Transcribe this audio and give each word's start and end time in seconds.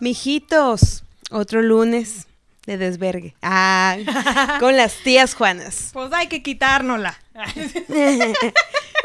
Mijitos, 0.00 1.04
otro 1.30 1.62
lunes 1.62 2.26
de 2.66 2.76
desvergue. 2.76 3.34
Ah, 3.42 3.96
con 4.60 4.76
las 4.76 4.94
tías 5.02 5.34
Juanas. 5.34 5.90
Pues 5.92 6.12
hay 6.12 6.26
que 6.28 6.42
quitárnosla. 6.42 7.18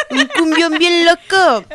Un 0.10 0.28
cumbión 0.38 0.78
bien 0.78 1.06
loco. 1.06 1.66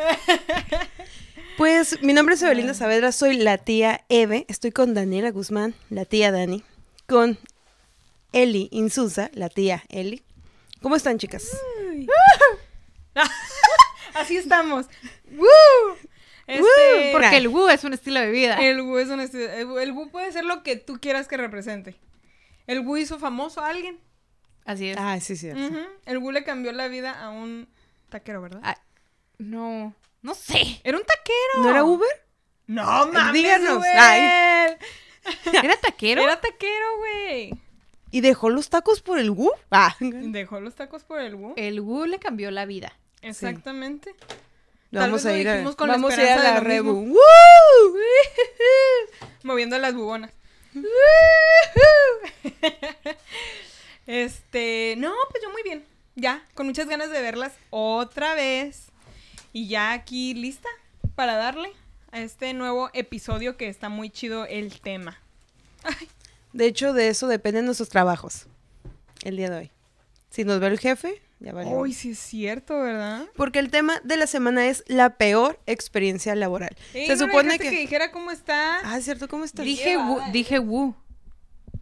Pues 1.57 2.01
mi 2.03 2.13
nombre 2.13 2.35
es 2.35 2.41
Evelina 2.43 2.75
Saavedra, 2.75 3.11
soy 3.11 3.37
la 3.37 3.57
tía 3.57 4.05
Eve. 4.09 4.45
Estoy 4.47 4.71
con 4.71 4.93
Daniela 4.93 5.31
Guzmán, 5.31 5.73
la 5.89 6.05
tía 6.05 6.31
Dani. 6.31 6.63
Con 7.07 7.39
Eli 8.31 8.69
Insusa, 8.71 9.31
la 9.33 9.49
tía 9.49 9.83
Eli. 9.89 10.21
¿Cómo 10.81 10.95
están, 10.95 11.17
chicas? 11.17 11.57
Así 14.13 14.37
estamos. 14.37 14.85
¡Woo! 15.31 15.47
Este, 16.47 17.09
Porque 17.11 17.37
el 17.37 17.49
Wu 17.49 17.67
es 17.69 17.83
un 17.83 17.93
estilo 17.93 18.19
de 18.21 18.31
vida. 18.31 18.55
El 18.55 18.81
Wu 18.81 18.97
es 18.97 19.09
un 19.09 19.19
esti- 19.19 19.49
el 19.49 19.67
Wu- 19.67 19.79
el 19.81 19.91
Wu 19.91 20.09
puede 20.09 20.31
ser 20.31 20.45
lo 20.45 20.63
que 20.63 20.77
tú 20.77 20.97
quieras 21.01 21.27
que 21.27 21.35
represente. 21.37 21.95
El 22.67 22.79
Wu 22.81 22.97
hizo 22.97 23.19
famoso 23.19 23.61
a 23.61 23.67
alguien. 23.67 23.99
Así 24.65 24.89
es. 24.89 24.97
Ah, 24.99 25.19
sí, 25.19 25.35
sí. 25.35 25.49
El 26.05 26.17
Wu 26.17 26.31
le 26.31 26.43
cambió 26.43 26.71
la 26.71 26.87
vida 26.87 27.21
a 27.21 27.29
un 27.29 27.67
taquero, 28.09 28.41
¿verdad? 28.41 28.61
Ah, 28.63 28.77
no, 29.37 29.93
no 30.21 30.33
sé. 30.33 30.81
Era 30.83 30.97
un 30.97 31.03
taquero. 31.03 31.63
¿No 31.63 31.69
era 31.69 31.83
Uber? 31.83 32.07
No 32.67 33.07
mames, 33.11 33.33
Díganos. 33.33 33.83
Ay. 33.97 34.75
¿Era 35.63 35.75
taquero? 35.77 36.21
Era 36.21 36.39
taquero, 36.39 36.97
güey. 36.97 37.53
¿Y 38.11 38.21
dejó 38.21 38.49
los 38.49 38.69
tacos 38.69 39.01
por 39.01 39.19
el 39.19 39.31
Wu? 39.31 39.51
Ah, 39.69 39.95
Dejó 39.99 40.59
los 40.61 40.75
tacos 40.75 41.03
por 41.03 41.19
el 41.19 41.35
Wu. 41.35 41.53
El 41.57 41.81
Wu 41.81 42.05
le 42.05 42.19
cambió 42.19 42.51
la 42.51 42.65
vida. 42.65 42.93
Exactamente. 43.21 44.15
Vamos 44.91 45.23
vez 45.23 45.25
a 45.25 45.31
lo 45.31 45.37
ir 45.37 45.49
a, 45.49 45.53
dijimos 45.53 45.75
con 45.75 45.87
la 45.87 45.95
vamos 45.95 46.13
a 46.17 46.23
ir 46.23 46.29
a 46.29 46.43
la 46.43 46.55
lo 46.55 46.61
rebu. 46.61 47.17
Moviendo 49.43 49.77
las 49.77 49.93
bubonas. 49.93 50.31
este, 54.07 54.95
no, 54.97 55.13
pues 55.31 55.43
yo 55.43 55.49
muy 55.51 55.63
bien. 55.63 55.85
Ya, 56.15 56.43
con 56.53 56.65
muchas 56.65 56.87
ganas 56.87 57.09
de 57.11 57.21
verlas 57.21 57.53
otra 57.69 58.33
vez. 58.33 58.87
Y 59.53 59.67
ya 59.67 59.93
aquí 59.93 60.33
lista 60.33 60.69
para 61.15 61.35
darle 61.35 61.71
a 62.11 62.21
este 62.21 62.53
nuevo 62.53 62.89
episodio 62.93 63.57
que 63.57 63.69
está 63.69 63.89
muy 63.89 64.09
chido 64.09 64.45
el 64.45 64.79
tema. 64.81 65.19
De 66.53 66.65
hecho, 66.65 66.93
de 66.93 67.09
eso 67.09 67.27
dependen 67.27 67.65
nuestros 67.65 67.89
trabajos 67.89 68.47
el 69.23 69.37
día 69.37 69.49
de 69.49 69.57
hoy. 69.57 69.71
Si 70.29 70.43
nos 70.43 70.59
ve 70.59 70.67
el 70.67 70.79
jefe, 70.79 71.21
ya 71.39 71.53
vale. 71.53 71.69
Uy, 71.69 71.93
sí 71.93 72.11
es 72.11 72.19
cierto, 72.19 72.79
¿verdad? 72.79 73.25
Porque 73.35 73.59
el 73.59 73.69
tema 73.69 73.99
de 74.03 74.17
la 74.17 74.27
semana 74.27 74.67
es 74.67 74.83
la 74.87 75.11
peor 75.17 75.59
experiencia 75.65 76.33
laboral. 76.35 76.75
Ey, 76.93 77.07
Se 77.07 77.15
¿no 77.15 77.25
le 77.25 77.31
supone 77.31 77.59
que... 77.59 77.69
que... 77.69 77.77
dijera 77.77 78.11
cómo 78.11 78.31
está. 78.31 78.79
Ah, 78.83 78.97
es 78.97 79.05
cierto, 79.05 79.27
¿cómo 79.27 79.43
estás? 79.43 79.65
Dije 79.65 79.97
Wu, 79.97 80.19
dije 80.31 80.59
Wu. 80.59 80.95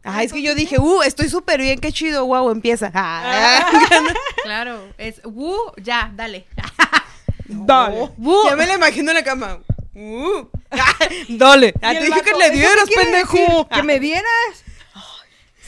Ah, 0.04 0.22
es 0.24 0.32
que 0.32 0.42
yo 0.44 0.54
dije, 0.54 0.78
uh, 0.78 1.02
estoy 1.02 1.30
súper 1.30 1.60
bien, 1.60 1.80
qué 1.80 1.92
chido, 1.92 2.28
wow, 2.28 2.52
empieza. 2.52 2.92
Ah, 2.94 3.68
Claro, 4.44 4.94
es 5.00 5.20
Wu, 5.24 5.56
ya, 5.82 6.12
dale. 6.16 6.46
Dale. 7.48 8.10
Uh, 8.18 8.50
ya 8.50 8.56
me 8.56 8.66
la 8.66 8.74
imagino 8.76 9.12
en 9.12 9.18
la 9.18 9.24
cama. 9.24 9.60
Uh, 9.94 10.48
ah, 10.72 10.94
dale. 11.30 11.74
Ah, 11.82 11.94
te 11.94 12.06
dije 12.06 12.22
que 12.22 12.32
le 12.34 12.46
¿eso 12.46 12.52
qué 12.52 12.58
dieras, 12.58 12.90
pendejo. 12.96 13.38
decir? 13.38 13.68
Ah, 13.70 13.76
Que 13.76 13.84
me 13.84 14.00
dieras. 14.00 14.64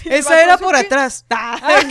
Esa 0.06 0.42
era 0.42 0.56
¿eso 0.56 0.64
por 0.64 0.76
atrás. 0.76 1.26
Ah, 1.30 1.82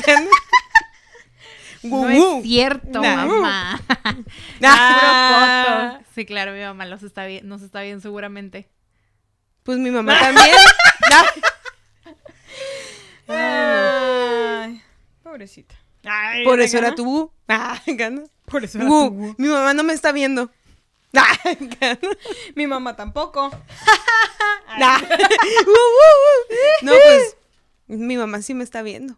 No 1.90 2.08
es 2.08 2.42
cierto, 2.42 3.00
Nah. 3.00 3.26
mamá. 3.26 3.80
Ah. 4.62 5.92
Coto. 5.98 6.04
Sí, 6.14 6.24
claro, 6.26 6.52
mi 6.52 6.60
mamá 6.60 6.86
los 6.86 7.02
está 7.02 7.26
bien, 7.26 7.46
nos 7.48 7.62
está 7.62 7.82
bien 7.82 8.00
seguramente. 8.00 8.68
Pues 9.62 9.78
mi 9.78 9.90
mamá 9.90 10.18
también. 10.20 10.54
Ah, 13.28 14.64
Ay, 14.68 14.82
pobrecita. 15.22 15.74
Ay, 16.04 16.44
por 16.44 16.58
¿le 16.58 16.64
eso 16.64 16.78
era 16.78 16.94
tu. 16.94 17.30
Ah. 17.48 17.80
Por 18.46 18.64
eso 18.64 18.78
era 18.78 18.88
Uh, 18.88 19.08
tu 19.08 19.42
mi 19.42 19.48
mamá 19.48 19.74
no 19.74 19.82
me 19.82 19.92
está 19.92 20.12
viendo. 20.12 20.50
Ah. 21.16 21.36
Mi 22.54 22.66
mamá 22.66 22.94
tampoco. 22.96 23.50
Ah. 24.68 25.00
No, 26.82 26.92
pues 26.92 27.36
mi 27.86 28.16
mamá 28.16 28.42
sí 28.42 28.54
me 28.54 28.64
está 28.64 28.82
viendo. 28.82 29.16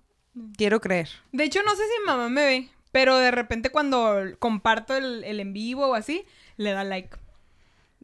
Quiero 0.56 0.80
creer. 0.80 1.08
De 1.32 1.44
hecho, 1.44 1.62
no 1.62 1.70
sé 1.76 1.82
si 1.84 2.00
mi 2.00 2.06
mamá 2.06 2.28
me 2.28 2.44
ve, 2.44 2.68
pero 2.92 3.16
de 3.18 3.30
repente 3.30 3.70
cuando 3.70 4.16
comparto 4.38 4.96
el, 4.96 5.24
el 5.24 5.40
en 5.40 5.52
vivo 5.52 5.86
o 5.88 5.94
así, 5.94 6.24
le 6.56 6.72
da 6.72 6.84
like. 6.84 7.16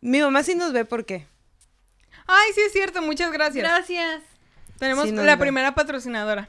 Mi 0.00 0.20
mamá 0.20 0.42
sí 0.42 0.54
nos 0.54 0.72
ve 0.72 0.84
porque 0.84 1.26
Ay, 2.26 2.52
sí 2.54 2.60
es 2.66 2.72
cierto, 2.72 3.02
muchas 3.02 3.32
gracias. 3.32 3.62
Gracias. 3.64 4.22
Tenemos 4.78 5.04
Sí 5.06 5.12
nos 5.12 5.24
la 5.24 5.36
ve. 5.36 5.40
primera 5.40 5.74
patrocinadora. 5.74 6.48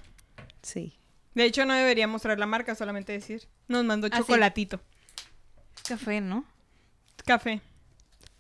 sí. 0.62 0.94
De 1.34 1.44
hecho, 1.44 1.66
no 1.66 1.74
debería 1.74 2.08
mostrar 2.08 2.40
la 2.40 2.46
marca, 2.46 2.76
solamente 2.76 3.12
decir. 3.12 3.46
Nos 3.68 3.84
mandó 3.84 4.08
Ah, 4.08 4.12
sí. 4.16 4.18
chocolatito. 4.24 4.80
Café, 5.86 6.22
¿no? 6.22 6.46
Café. 7.26 7.60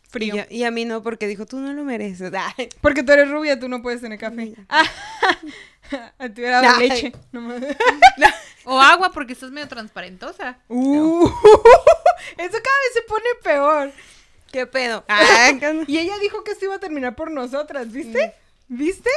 Frío. 0.09 0.35
Y, 0.35 0.39
a- 0.39 0.47
y 0.49 0.63
a 0.63 0.71
mí 0.71 0.85
no, 0.85 1.01
porque 1.03 1.27
dijo, 1.27 1.45
tú 1.45 1.59
no 1.59 1.73
lo 1.73 1.83
mereces. 1.83 2.31
Ay. 2.57 2.69
Porque 2.81 3.03
tú 3.03 3.11
eres 3.11 3.29
rubia, 3.29 3.59
tú 3.59 3.67
no 3.69 3.81
puedes 3.81 4.01
tener 4.01 4.19
café. 4.19 4.53
Ah, 5.91 6.11
a 6.17 6.27
ti 6.29 6.41
hubiera 6.41 6.61
dado 6.61 6.77
Ay. 6.79 6.89
leche. 6.89 7.13
O 8.67 8.81
agua, 8.81 9.11
porque 9.11 9.33
estás 9.33 9.51
medio 9.51 9.67
transparentosa. 9.67 10.57
Uh, 10.67 11.27
eso 11.27 11.31
cada 12.37 12.47
vez 12.49 12.93
se 12.93 13.01
pone 13.07 13.25
peor. 13.43 13.91
¿Qué 14.51 14.65
pedo? 14.65 15.03
Ah, 15.07 15.51
gana. 15.59 15.83
Y 15.85 15.99
ella 15.99 16.17
dijo 16.19 16.43
que 16.43 16.51
esto 16.53 16.65
iba 16.65 16.75
a 16.75 16.79
terminar 16.79 17.15
por 17.15 17.29
nosotras, 17.29 17.91
¿viste? 17.91 18.33
¿Viste? 18.67 19.11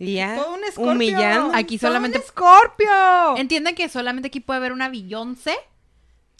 y 0.00 0.14
ya, 0.14 0.34
Todo 0.34 0.54
un 0.54 0.64
escorpio. 0.64 0.90
humillando. 0.92 1.52
Aquí 1.54 1.78
Todo 1.78 1.90
solamente- 1.90 2.18
un 2.18 2.24
escorpio. 2.24 3.36
Entienden 3.36 3.76
que 3.76 3.88
solamente 3.88 4.26
aquí 4.26 4.40
puede 4.40 4.56
haber 4.58 4.72
una 4.72 4.88
Beyoncé. 4.88 5.54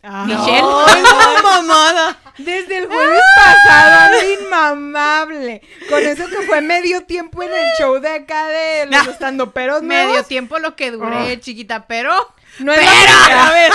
Ah. 0.07 0.25
Michelle. 0.27 0.63
¡Ay, 0.87 1.03
no, 1.37 1.43
mamada! 1.43 2.17
Desde 2.39 2.79
el 2.79 2.87
jueves 2.89 3.23
pasado 3.37 4.01
ando 4.01 4.19
inmamable. 4.43 5.63
Con 5.89 6.01
eso 6.03 6.29
que 6.29 6.43
fue 6.47 6.61
medio 6.61 7.03
tiempo 7.05 7.43
en 7.43 7.51
el 7.55 7.67
show 7.79 7.99
de 8.01 8.09
acá 8.11 8.47
de 8.49 8.87
los 8.87 9.07
estandoperos 9.07 9.83
Medio 9.83 10.23
tiempo 10.25 10.59
lo 10.59 10.77
que 10.77 10.91
duré, 10.91 11.33
Ah. 11.35 11.41
chiquita, 11.41 11.87
pero... 11.87 12.15
No 12.59 12.73
es 12.73 12.85
la 12.85 12.91
primera 12.91 13.51
vez. 13.53 13.71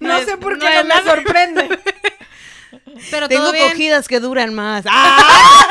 No, 0.00 0.08
No 0.08 0.16
es- 0.18 0.26
sé 0.26 0.36
por 0.36 0.58
qué 0.58 0.66
no, 0.76 0.82
me 0.84 0.94
la- 0.94 1.02
sorprende. 1.02 1.80
Pero 3.10 3.28
Tengo 3.28 3.42
todo 3.44 3.52
bien. 3.52 3.68
cogidas 3.70 4.08
que 4.08 4.18
duran 4.18 4.54
más. 4.54 4.84
¡Ah! 4.88 5.66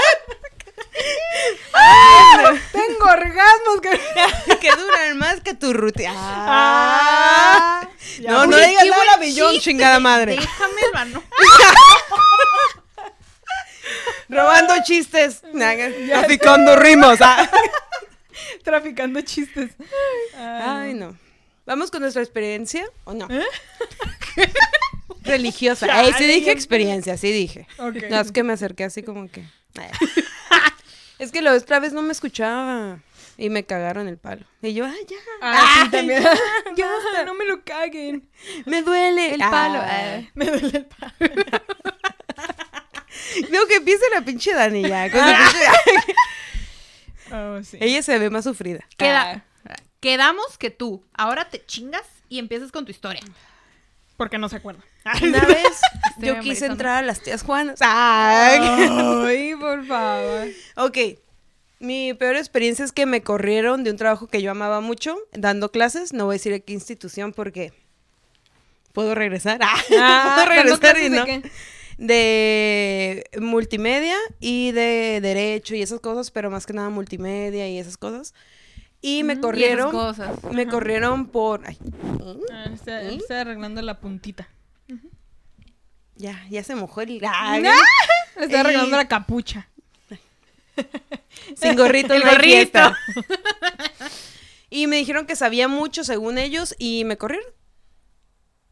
Tengo 2.71 3.05
orgasmos 3.05 3.81
que... 3.81 3.89
que 4.59 4.71
duran 4.75 5.17
más 5.17 5.41
que 5.41 5.53
tu 5.53 5.73
rutina. 5.73 6.13
Ah. 6.15 7.87
Ya 8.19 8.31
no, 8.31 8.47
no 8.47 8.57
le 8.57 8.67
digas 8.67 8.85
nada 8.87 9.13
a 9.13 9.17
Billón, 9.17 9.59
chingada 9.59 9.99
madre. 9.99 10.37
Déjame, 10.37 10.81
mano. 10.93 11.23
Robando 14.29 14.73
chistes. 14.83 15.41
Traficando 16.07 16.75
rimos. 16.75 17.19
ah. 17.21 17.49
Traficando 18.63 19.21
chistes. 19.21 19.71
Ay, 20.35 20.93
no. 20.93 21.17
¿Vamos 21.65 21.91
con 21.91 22.01
nuestra 22.01 22.21
experiencia 22.21 22.85
o 23.03 23.13
no? 23.13 23.27
¿Eh? 23.29 23.45
Religiosa. 25.23 26.01
Ey, 26.01 26.13
sí 26.17 26.25
dije 26.25 26.51
experiencia, 26.51 27.17
sí 27.17 27.31
dije. 27.31 27.67
No, 28.09 28.21
es 28.21 28.31
que 28.31 28.43
me 28.43 28.53
acerqué 28.53 28.85
así 28.85 29.03
como 29.03 29.29
que... 29.29 29.43
Es 31.19 31.31
que 31.31 31.41
la 31.41 31.53
otra 31.53 31.79
vez 31.79 31.93
no 31.93 32.01
me 32.01 32.11
escuchaba 32.11 32.99
y 33.37 33.49
me 33.49 33.63
cagaron 33.65 34.07
el 34.07 34.17
palo. 34.17 34.45
Y 34.61 34.73
yo, 34.73 34.85
ay, 34.85 35.05
ya. 35.07 35.15
Ah, 35.41 35.81
sí, 35.85 35.91
también. 35.91 36.23
Ya, 36.75 36.89
no 37.25 37.33
me 37.33 37.45
lo 37.45 37.63
caguen. 37.63 38.29
Me 38.65 38.81
duele 38.83 39.33
El 39.33 39.39
palo. 39.39 39.79
Ah. 39.81 40.21
Me 40.35 40.45
duele 40.45 40.77
el 40.77 40.85
palo. 40.85 41.13
Digo 43.51 43.67
que 43.67 43.75
empiece 43.75 44.03
la 44.13 44.21
pinche 44.21 44.53
Dani 44.53 44.87
ya. 44.87 45.07
pinche- 45.07 46.15
Oh, 47.33 47.61
sí. 47.61 47.77
Ella 47.81 48.01
se 48.01 48.17
ve 48.19 48.29
más 48.29 48.45
sufrida. 48.45 48.79
Queda- 48.97 49.43
Quedamos 49.99 50.57
que 50.57 50.69
tú 50.69 51.03
ahora 51.13 51.49
te 51.49 51.65
chingas 51.65 52.05
y 52.29 52.39
empiezas 52.39 52.71
con 52.71 52.85
tu 52.85 52.91
historia. 52.91 53.21
Porque 54.17 54.37
no 54.39 54.49
se 54.49 54.57
acuerda. 54.57 54.83
Una 55.21 55.45
vez 55.45 55.79
Estoy 56.09 56.27
yo 56.27 56.39
quise 56.39 56.65
entrar 56.65 56.97
a 56.97 57.01
las 57.05 57.21
tías 57.21 57.43
Juanas. 57.43 57.79
Ay. 57.81 58.59
Ay, 58.61 59.55
por 59.55 59.85
favor. 59.85 60.47
Ok. 60.75 60.97
Mi 61.79 62.15
peor 62.15 62.35
experiencia 62.35 62.83
es 62.83 62.91
que 62.91 63.05
me 63.05 63.21
corrieron 63.21 63.83
de 63.83 63.91
un 63.91 63.97
trabajo 63.97 64.25
que 64.25 64.41
yo 64.41 64.49
amaba 64.49 64.81
mucho, 64.81 65.15
dando 65.33 65.71
clases. 65.71 66.11
No 66.11 66.25
voy 66.25 66.33
a 66.33 66.37
decir 66.37 66.53
a 66.53 66.59
qué 66.59 66.73
institución 66.73 67.33
porque 67.33 67.71
puedo 68.93 69.13
regresar. 69.13 69.59
Ah, 69.61 69.83
puedo 69.87 69.99
¿dando 69.99 70.45
regresar 70.45 70.97
y 70.97 71.09
no. 71.09 71.25
De 71.99 73.23
multimedia 73.39 74.17
y 74.39 74.71
de 74.71 75.19
derecho 75.21 75.75
y 75.75 75.81
esas 75.81 75.99
cosas, 75.99 76.31
pero 76.31 76.49
más 76.49 76.65
que 76.65 76.73
nada 76.73 76.89
multimedia 76.89 77.67
y 77.69 77.77
esas 77.77 77.97
cosas. 77.97 78.33
Y 79.01 79.23
me 79.23 79.33
Y 79.33 79.37
corrieron. 79.39 79.91
cosas. 79.91 80.43
Me 80.51 80.67
corrieron 80.67 81.27
por. 81.27 81.65
Ay, 81.67 81.77
Ah, 82.51 82.65
está, 82.73 83.01
¿Mm? 83.03 83.07
está 83.17 83.41
arreglando 83.41 83.81
la 83.81 83.99
puntita. 83.99 84.47
ya, 86.15 86.45
ya 86.49 86.63
se 86.63 86.75
mojó 86.75 87.01
el. 87.01 87.21
Está 87.23 87.59
Y- 87.59 88.55
arreglando 88.55 88.97
la 88.97 89.07
capucha. 89.07 89.67
Sin 91.55 91.75
gorrito, 91.75 92.13
El 92.13 92.21
no 92.23 92.29
hay 92.29 92.35
gorrito. 92.35 92.55
fiesta. 92.55 92.97
Y 94.69 94.87
me 94.87 94.97
dijeron 94.97 95.25
que 95.25 95.35
sabía 95.35 95.67
mucho 95.67 96.03
según 96.03 96.37
ellos 96.37 96.75
y 96.77 97.03
me 97.05 97.17
corrieron. 97.17 97.47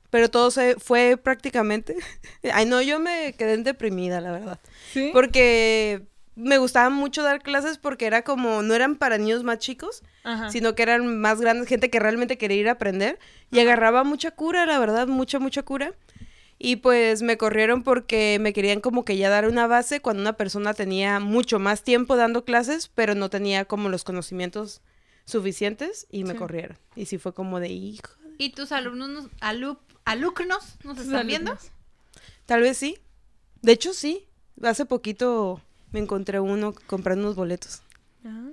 Pero 0.10 0.30
todo 0.30 0.52
se 0.52 0.76
fue 0.76 1.18
prácticamente. 1.18 1.96
Ay, 2.54 2.66
no, 2.66 2.82
yo 2.82 3.00
me 3.00 3.34
quedé 3.34 3.58
deprimida, 3.58 4.22
la 4.22 4.32
verdad. 4.32 4.60
¿Sí? 4.94 5.10
Porque 5.14 6.04
me 6.36 6.58
gustaba 6.58 6.90
mucho 6.90 7.24
dar 7.24 7.42
clases 7.42 7.78
porque 7.78 8.06
era 8.06 8.24
como, 8.24 8.62
no 8.62 8.74
eran 8.74 8.96
para 8.96 9.18
niños 9.18 9.44
más 9.44 9.60
chicos, 9.60 10.04
Ajá. 10.24 10.50
sino 10.50 10.76
que 10.76 10.84
eran 10.84 11.20
más 11.22 11.40
grandes, 11.42 11.68
gente 11.68 11.90
que 11.90 12.00
realmente 12.00 12.38
quería 12.38 12.58
ir 12.58 12.68
a 12.70 12.74
aprender. 12.74 13.20
Y 13.52 13.60
agarraba 13.60 14.04
mucha 14.04 14.32
cura, 14.32 14.66
la 14.66 14.78
verdad, 14.80 15.08
mucha, 15.08 15.40
mucha 15.40 15.64
cura. 15.64 15.94
Y 16.58 16.78
pues 16.78 17.22
me 17.22 17.38
corrieron 17.38 17.84
porque 17.84 18.38
me 18.40 18.54
querían 18.54 18.80
como 18.82 19.04
que 19.06 19.18
ya 19.18 19.30
dar 19.30 19.48
una 19.48 19.68
base 19.68 20.02
cuando 20.02 20.22
una 20.22 20.34
persona 20.34 20.74
tenía 20.74 21.20
mucho 21.20 21.60
más 21.60 21.84
tiempo 21.84 22.16
dando 22.16 22.46
clases, 22.46 22.88
pero 22.94 23.14
no 23.16 23.30
tenía 23.30 23.66
como 23.66 23.90
los 23.90 24.04
conocimientos 24.06 24.82
suficientes 25.26 26.08
y 26.12 26.24
me 26.24 26.32
Sí. 26.34 26.38
corrieron. 26.40 26.78
Y 26.96 27.06
sí 27.08 27.18
fue 27.18 27.34
como 27.34 27.60
de 27.60 27.70
hijo. 27.70 28.10
¿Y 28.38 28.52
tus 28.52 28.72
alumnos, 28.72 29.10
nos- 29.10 29.26
alu- 29.42 29.80
alumnos 30.06 30.76
nos 30.84 30.98
están 31.00 31.28
viendo? 31.28 31.58
Tal 32.46 32.62
vez 32.62 32.78
sí. 32.78 32.98
De 33.62 33.72
hecho, 33.74 33.94
sí. 33.94 34.28
Hace 34.64 34.86
poquito 34.86 35.62
me 35.96 36.02
encontré 36.02 36.40
uno 36.42 36.74
comprando 36.88 37.24
unos 37.24 37.36
boletos. 37.36 37.82
Ah. 38.26 38.50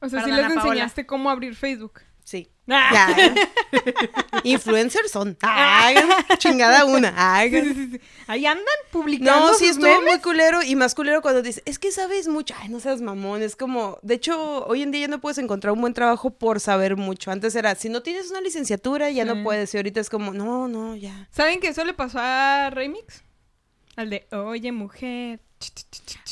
O 0.00 0.08
sea, 0.08 0.20
sí 0.22 0.30
Perdona, 0.30 0.48
les 0.48 0.56
Paola. 0.56 0.70
enseñaste 0.72 1.06
cómo 1.06 1.30
abrir 1.30 1.54
Facebook. 1.56 2.00
Sí. 2.24 2.48
Ah. 2.68 2.90
Ya. 3.16 3.34
Influencers 4.44 5.10
son. 5.10 5.36
Ay, 5.42 5.96
chingada 6.38 6.84
una. 6.86 7.12
Ay, 7.16 7.50
Sí, 7.50 7.62
sí, 7.62 7.74
sí, 7.74 7.88
sí. 7.92 8.00
Ahí 8.26 8.46
andan 8.46 8.64
publicando. 8.90 9.48
No, 9.48 9.54
sí 9.54 9.66
sus 9.66 9.76
estuvo 9.76 9.86
memes. 10.00 10.04
muy 10.14 10.20
culero 10.20 10.62
y 10.62 10.74
más 10.76 10.94
culero 10.94 11.20
cuando 11.22 11.42
dice, 11.42 11.62
es 11.66 11.78
que 11.78 11.92
sabes 11.92 12.28
mucho. 12.28 12.54
Ay, 12.58 12.68
no 12.70 12.80
seas 12.80 13.00
mamón. 13.02 13.42
Es 13.42 13.56
como, 13.56 13.98
de 14.02 14.14
hecho, 14.14 14.64
hoy 14.66 14.82
en 14.82 14.90
día 14.90 15.02
ya 15.02 15.08
no 15.08 15.20
puedes 15.20 15.38
encontrar 15.38 15.72
un 15.72 15.80
buen 15.80 15.92
trabajo 15.94 16.30
por 16.30 16.60
saber 16.60 16.96
mucho. 16.96 17.30
Antes 17.30 17.54
era, 17.56 17.74
si 17.74 17.88
no 17.88 18.02
tienes 18.02 18.30
una 18.30 18.40
licenciatura, 18.40 19.10
ya 19.10 19.24
Sí. 19.24 19.28
no 19.34 19.42
puedes. 19.42 19.72
Y 19.74 19.76
ahorita 19.78 20.00
es 20.00 20.08
como, 20.10 20.32
no, 20.32 20.68
no, 20.68 20.96
ya. 20.96 21.28
¿Saben 21.30 21.60
que 21.60 21.68
eso 21.68 21.84
le 21.84 21.92
pasó 21.94 22.18
a 22.20 22.70
Remix? 22.70 23.22
Al 23.96 24.10
de, 24.10 24.26
oye, 24.32 24.72
mujer. 24.72 25.40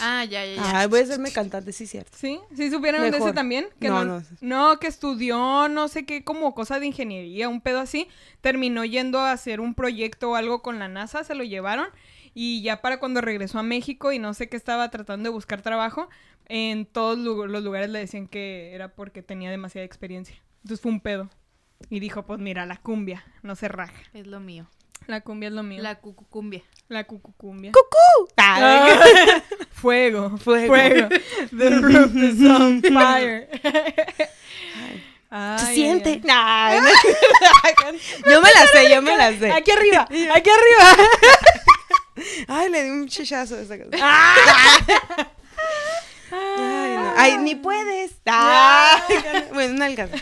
Ah, 0.01 0.25
ya, 0.25 0.45
ya, 0.45 0.55
ya. 0.55 0.81
Ay, 0.81 0.87
voy 0.89 1.01
a 1.01 1.03
hacerme 1.03 1.31
cantante, 1.33 1.73
sí, 1.73 1.87
cierto. 1.87 2.17
¿Sí? 2.17 2.39
¿Sí 2.57 2.71
supieron 2.71 3.11
de 3.11 3.17
ese 3.17 3.33
también? 3.33 3.67
Que 3.81 3.89
No, 3.89 4.05
no, 4.05 4.21
no. 4.21 4.27
no, 4.41 4.79
que 4.79 4.87
estudió 4.87 5.69
no 5.69 5.89
sé 5.89 6.05
qué, 6.05 6.25
como 6.25 6.55
cosa 6.55 6.81
de 6.81 6.87
ingeniería, 6.87 7.49
un 7.49 7.61
pedo 7.61 7.81
así. 7.81 8.09
Terminó 8.41 8.85
yendo 8.85 9.21
a 9.21 9.33
hacer 9.33 9.61
un 9.61 9.75
proyecto 9.75 10.31
o 10.31 10.35
algo 10.35 10.63
con 10.63 10.79
la 10.79 10.89
NASA, 10.89 11.25
se 11.25 11.35
lo 11.35 11.45
llevaron. 11.45 11.87
Y 12.35 12.63
ya 12.63 12.81
para 12.81 12.99
cuando 12.99 13.21
regresó 13.21 13.59
a 13.59 13.63
México 13.63 14.13
y 14.13 14.19
no 14.19 14.33
sé 14.35 14.49
qué 14.49 14.57
estaba 14.57 14.91
tratando 14.91 15.29
de 15.29 15.35
buscar 15.35 15.61
trabajo, 15.63 16.09
en 16.49 16.87
todos 16.87 17.19
los 17.19 17.63
lugares 17.63 17.91
le 17.91 17.99
decían 17.99 18.27
que 18.27 18.75
era 18.75 18.95
porque 18.95 19.23
tenía 19.23 19.51
demasiada 19.51 19.85
experiencia. 19.85 20.37
Entonces 20.63 20.81
fue 20.81 20.93
un 20.93 21.01
pedo. 21.01 21.31
Y 21.91 22.01
dijo, 22.01 22.25
pues 22.25 22.39
mira, 22.41 22.65
la 22.65 22.77
cumbia, 22.77 23.25
no 23.43 23.57
se 23.57 23.69
raja. 23.69 24.01
Es 24.15 24.27
lo 24.27 24.41
mío. 24.41 24.69
La 25.07 25.21
cumbia 25.21 25.49
es 25.49 25.55
lo 25.55 25.63
mío. 25.63 25.83
La, 25.83 25.91
La 25.91 25.95
cucucumbia. 26.01 26.63
cucucumbia. 27.73 27.73
Ay, 28.37 29.43
Fuego, 29.73 30.37
Fuego. 30.39 30.67
fuego. 30.75 31.09
The 31.59 31.71
roof 31.81 32.15
is 32.17 32.41
on 32.49 32.83
fire. 32.83 33.49
Ay, 35.31 35.59
se 35.59 35.75
siente. 35.75 36.21
ay. 36.29 36.79
Ay, 36.79 36.81
no. 36.81 38.31
yo 38.31 38.41
me 38.43 38.49
la 38.55 38.67
sé, 38.67 38.91
yo 38.95 39.03
me 39.03 39.17
la 39.17 39.33
sé. 39.39 39.51
Aquí 39.51 39.71
arriba, 39.71 40.03
aquí 40.35 40.51
arriba. 40.51 40.97
Ay, 42.49 42.69
le 42.69 42.83
di 42.85 42.91
un 42.91 43.09
chichazo 43.09 43.57
a 43.57 43.61
esa 43.63 43.79
cosa. 43.79 43.91
Ah. 44.01 44.37
Ay, 46.31 46.95
no. 46.97 47.15
Ay, 47.17 47.39
ni 47.39 47.55
puedes. 47.57 48.13
Ay, 48.27 49.47
bueno, 49.53 49.75
una 49.75 49.87
alcanza. 49.87 50.17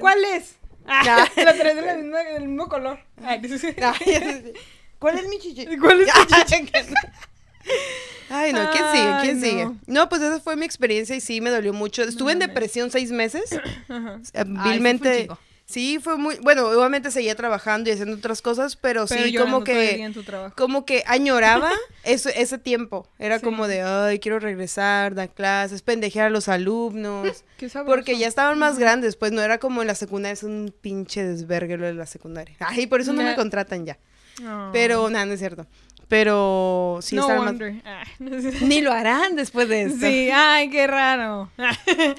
¿Cuál 0.00 0.24
es? 0.24 0.56
Ah. 0.86 1.28
La 1.36 1.52
tres 1.58 1.76
de 1.76 1.82
la 1.82 1.94
misma, 1.94 2.18
del 2.18 2.48
mismo 2.48 2.68
color. 2.68 2.98
Ay, 3.24 3.40
Ay, 3.82 4.52
¿Cuál 4.98 5.18
es 5.18 5.28
mi 5.28 5.38
chichi? 5.38 5.66
¿Cuál 5.78 6.02
es 6.02 6.12
tu 6.12 6.34
Ay, 8.30 8.52
no, 8.52 8.70
¿quién 8.70 8.84
sigue? 8.92 9.12
¿Quién 9.22 9.36
Ay, 9.36 9.50
sigue? 9.50 9.64
no. 9.64 9.78
No, 9.86 10.08
pues 10.08 10.22
esa 10.22 10.40
fue 10.40 10.56
mi 10.56 10.64
experiencia 10.64 11.14
y 11.14 11.20
sí 11.20 11.40
me 11.40 11.50
dolió 11.50 11.72
mucho. 11.72 12.02
Estuve 12.02 12.32
en 12.32 12.38
depresión 12.38 12.90
seis 12.90 13.10
meses. 13.10 13.58
Ajá. 13.88 14.20
Eh, 14.32 14.44
Vilmente. 14.46 15.28
Sí, 15.66 15.98
fue 15.98 16.18
muy. 16.18 16.36
Bueno, 16.42 16.68
obviamente 16.68 17.10
seguía 17.10 17.34
trabajando 17.34 17.88
y 17.88 17.94
haciendo 17.94 18.16
otras 18.16 18.42
cosas, 18.42 18.76
pero, 18.76 19.06
Pero 19.08 19.24
sí, 19.24 19.34
como 19.34 19.64
que. 19.64 20.12
Como 20.56 20.84
que 20.84 21.02
añoraba 21.06 21.70
ese, 22.04 22.40
ese 22.40 22.58
tiempo. 22.58 23.08
Era 23.18 23.38
Sí. 23.38 23.44
como 23.44 23.66
de, 23.66 23.80
ay, 23.80 24.18
quiero 24.18 24.38
regresar, 24.38 25.14
dar 25.14 25.30
clases, 25.30 25.80
pendejear 25.80 26.26
a 26.26 26.30
los 26.30 26.48
alumnos. 26.48 27.44
Qué. 27.56 27.70
Porque 27.86 28.18
ya 28.18 28.26
estaban 28.28 28.58
más 28.58 28.78
grandes, 28.78 29.16
pues 29.16 29.32
no 29.32 29.40
era 29.40 29.58
como 29.58 29.80
en 29.80 29.88
la 29.88 29.94
secundaria, 29.94 30.34
es 30.34 30.42
un 30.42 30.74
pinche 30.82 31.24
desvergue 31.24 31.78
lo 31.78 31.86
de 31.86 31.94
la 31.94 32.06
secundaria. 32.06 32.56
Ay, 32.60 32.86
por 32.86 33.00
eso 33.00 33.14
no 33.14 33.22
me 33.22 33.34
contratan 33.34 33.86
ya. 33.86 33.98
Oh. 34.46 34.70
Pero, 34.72 35.08
nada, 35.10 35.24
no 35.26 35.32
es 35.32 35.38
cierto. 35.38 35.66
Pero 36.08 36.98
sí 37.02 37.16
no 37.16 37.26
wonder. 37.26 37.74
Ah, 37.84 38.04
no 38.18 38.40
sé. 38.40 38.52
Ni 38.66 38.80
lo 38.82 38.92
harán 38.92 39.36
después 39.36 39.68
de 39.68 39.82
esto. 39.84 40.06
Sí, 40.06 40.28
ay, 40.32 40.68
qué 40.70 40.86
raro. 40.86 41.50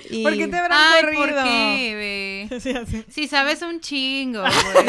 Y- 0.09 0.23
¿Por 0.23 0.35
qué 0.35 0.47
te 0.47 0.57
habrán 0.57 0.79
Ay, 0.81 1.01
corrido? 1.03 1.35
¿por 1.35 1.43
qué, 1.43 2.47
ve? 2.49 2.59
Sí, 2.59 2.71
así. 2.71 3.05
Si 3.09 3.27
sabes 3.27 3.61
un 3.61 3.79
chingo, 3.79 4.41
güey. 4.73 4.85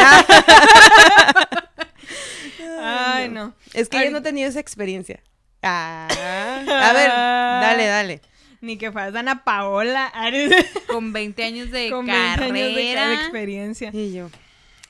Ay, 2.81 3.29
no. 3.29 3.55
Es 3.75 3.89
que 3.89 3.99
Ay. 3.99 4.07
yo 4.07 4.11
no 4.13 4.19
he 4.19 4.23
tenido 4.23 4.49
esa 4.49 4.61
experiencia. 4.61 5.21
Ah, 5.63 6.07
a 6.11 6.93
ver, 6.93 7.09
dale, 7.11 7.87
dale. 7.87 8.21
Ni 8.61 8.79
que 8.79 8.91
fueras 8.93 9.15
Ana 9.15 9.45
Paola. 9.45 10.13
Con 10.87 11.13
20 11.13 11.45
años 11.45 11.71
de 11.71 11.91
Con 11.91 12.07
20 12.07 12.37
carrera. 12.41 12.45
años 12.55 12.75
de, 12.75 12.83
de 13.09 13.15
experiencia. 13.15 13.91
Y 13.93 14.13
yo. 14.15 14.31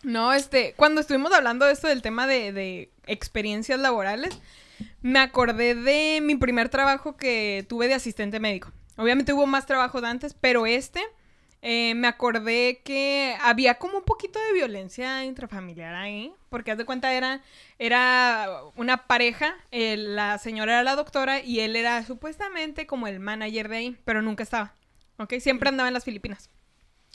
No, 0.03 0.33
este, 0.33 0.75
cuando 0.77 1.01
estuvimos 1.01 1.33
hablando 1.33 1.67
de 1.67 1.73
esto 1.73 1.89
del 1.89 2.01
tema 2.03 2.27
de, 2.27 2.53
de 2.53 2.91
experiencias 3.07 3.81
laborales, 3.81 4.39
me 5.03 5.19
acordé 5.19 5.75
de 5.75 6.21
mi 6.23 6.37
primer 6.37 6.69
trabajo 6.69 7.17
que 7.17 7.65
tuve 7.69 7.89
de 7.89 7.95
asistente 7.95 8.41
médico. 8.41 8.73
Obviamente 8.97 9.33
hubo 9.33 9.47
más 9.47 9.67
trabajos 9.67 10.03
antes, 10.05 10.35
pero 10.35 10.67
este 10.67 11.03
eh, 11.63 11.95
me 11.95 12.07
acordé 12.07 12.81
que 12.85 13.37
había 13.41 13.75
como 13.75 13.99
un 13.99 14.05
poquito 14.05 14.39
de 14.39 14.53
violencia 14.53 15.25
intrafamiliar 15.25 15.95
ahí, 15.95 16.33
porque 16.49 16.71
haz 16.71 16.79
de 16.79 16.85
cuenta 16.85 17.13
era, 17.13 17.43
era 17.79 18.49
una 18.77 19.07
pareja, 19.07 19.57
eh, 19.71 19.97
la 19.97 20.39
señora 20.39 20.75
era 20.75 20.83
la 20.85 20.97
doctora 20.97 21.41
y 21.41 21.61
él 21.61 21.75
era 21.75 22.05
supuestamente 22.05 22.87
como 22.87 23.07
el 23.07 23.21
manager 23.21 23.69
de 23.69 23.77
ahí, 23.77 23.97
pero 24.05 24.23
nunca 24.23 24.43
estaba, 24.43 24.75
¿ok? 25.19 25.35
Siempre 25.41 25.69
andaba 25.69 25.89
en 25.89 25.95
las 25.95 26.05
Filipinas, 26.05 26.51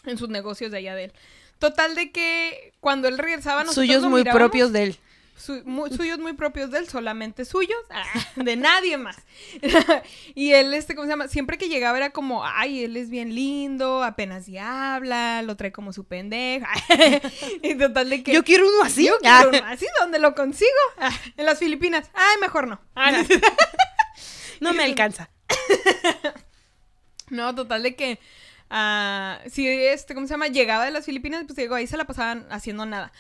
en 0.06 0.18
sus 0.18 0.30
negocios 0.30 0.72
de 0.72 0.80
allá 0.80 0.96
de 0.96 1.06
él. 1.06 1.14
Total 1.60 1.94
de 1.96 2.12
que 2.12 2.74
cuando 2.80 3.08
él 3.08 3.20
regresaba 3.20 3.62
nosotros 3.64 3.86
Suyos 3.86 4.02
lo 4.02 4.10
muy 4.10 4.24
propios 4.24 4.74
de 4.74 4.84
él. 4.84 5.00
Su- 5.42 5.64
mu- 5.66 5.88
suyos 5.88 6.20
muy 6.20 6.34
propios 6.34 6.70
de 6.72 6.80
él, 6.80 6.88
solamente 6.88 7.46
suyos, 7.46 7.80
ah, 7.90 8.04
de 8.36 8.56
nadie 8.56 8.98
más. 8.98 9.18
y 10.36 10.52
él, 10.54 10.74
este, 10.74 10.96
¿cómo 10.96 11.06
se 11.06 11.10
llama? 11.12 11.28
Siempre 11.28 11.58
que 11.58 11.68
llegaba 11.70 11.98
era 11.98 12.12
como, 12.12 12.46
ay, 12.46 12.84
él 12.86 12.96
es 12.98 13.10
bien 13.10 13.34
lindo, 13.36 14.04
apenas 14.04 14.48
y 14.48 14.58
habla, 14.58 15.42
lo 15.42 15.56
trae 15.58 15.72
como 15.72 15.94
su 15.94 16.06
pendeja. 16.06 16.70
y 17.64 17.76
total 17.76 18.10
de 18.10 18.24
que... 18.24 18.34
Yo 18.34 18.44
quiero 18.44 18.68
uno 18.68 18.84
así. 18.84 19.06
Yo 19.08 19.16
Ah. 19.26 19.42
quiero 19.44 19.60
uno 19.64 19.72
así, 19.72 19.86
¿dónde 20.00 20.20
lo 20.20 20.36
consigo? 20.36 20.70
Ah, 20.98 21.12
en 21.38 21.46
las 21.46 21.60
Filipinas. 21.60 22.10
Ay, 22.14 22.38
mejor 22.40 22.68
no. 22.68 22.80
Ah, 22.96 23.12
no. 23.12 23.20
No 24.60 24.74
me 24.74 24.84
alcanza. 24.84 25.30
No, 27.30 27.56
total 27.56 27.84
de 27.84 27.96
que 27.96 28.20
ah, 28.70 29.40
si 29.50 29.68
este, 29.68 30.14
¿cómo 30.14 30.28
se 30.28 30.34
llama? 30.34 30.48
Llegaba 30.48 30.86
de 30.86 30.92
las 30.92 31.06
Filipinas, 31.06 31.44
pues 31.48 31.56
digo, 31.56 31.76
ahí 31.76 31.88
se 31.88 31.98
la 31.98 32.06
pasaban 32.06 32.46
haciendo 32.52 32.86
nada. 32.86 33.12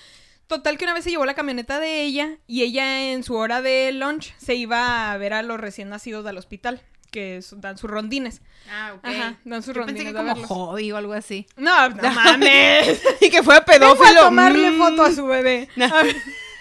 Total 0.51 0.77
que 0.77 0.84
una 0.84 0.93
vez 0.93 1.05
se 1.05 1.12
llevó 1.12 1.24
la 1.25 1.34
camioneta 1.34 1.79
de 1.79 2.01
ella 2.01 2.31
y 2.46 2.63
ella 2.63 3.12
en 3.13 3.24
su 3.24 3.36
hora 3.36 3.62
de 3.62 3.93
lunch 3.93 4.34
se 4.38 4.53
iba 4.55 5.10
a 5.13 5.15
ver 5.17 5.31
a 5.34 5.43
los 5.43 5.58
recién 5.62 5.88
nacidos 5.88 6.25
del 6.25 6.38
hospital, 6.38 6.81
que 7.10 7.39
dan 7.55 7.77
sus 7.77 7.89
rondines. 7.89 8.41
Ah, 8.70 8.91
ok. 8.98 9.05
Ajá, 9.05 9.38
dan 9.46 9.63
sus 9.63 9.74
Yo 9.74 9.86
pensé 9.86 10.03
rondines 10.03 10.03
que 10.03 10.10
a 10.10 10.22
como 10.22 10.34
verlos. 10.34 10.48
hobby 10.50 10.91
o 10.91 10.98
algo 10.98 11.13
así. 11.13 11.48
No, 11.55 11.88
no 11.88 12.12
mames. 12.13 13.01
y 13.22 13.29
que 13.29 13.43
fue 13.43 13.62
Vengo 13.65 13.96
pedófilo. 13.96 14.20
a 14.24 14.25
tomarle 14.25 14.72
Mm. 14.72 14.77
foto 14.77 15.03
a 15.03 15.12
su 15.13 15.25
bebé. 15.25 15.70
Ah, 15.81 16.03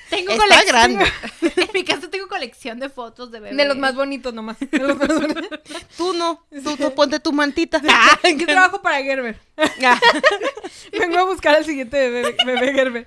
Tengo 0.08 0.32
Está 0.32 0.44
colección. 0.44 0.66
grande. 0.68 1.04
en 1.62 1.68
mi 1.74 1.84
casa 1.84 2.08
tengo 2.10 2.28
colección 2.28 2.78
de 2.78 2.90
fotos 2.90 3.32
de 3.32 3.40
bebés. 3.40 3.56
De 3.56 3.64
los 3.64 3.76
más 3.76 3.96
bonitos 3.96 4.32
nomás. 4.34 4.56
De 4.60 4.78
los 4.78 4.96
más 4.96 5.08
bonitos. 5.08 5.60
Tú 5.96 6.12
no. 6.14 6.44
Tú, 6.64 6.76
tú 6.76 6.94
ponte 6.94 7.18
tu 7.18 7.32
mantita. 7.32 7.82
Yo 8.24 8.46
trabajo 8.46 8.82
para 8.82 9.02
Gerber. 9.02 9.36
Ah. 9.84 9.98
Vengo 10.92 11.18
a 11.18 11.24
buscar 11.24 11.56
al 11.56 11.64
siguiente 11.64 11.96
bebé, 12.08 12.36
bebé 12.46 12.72
Gerber. 12.72 13.06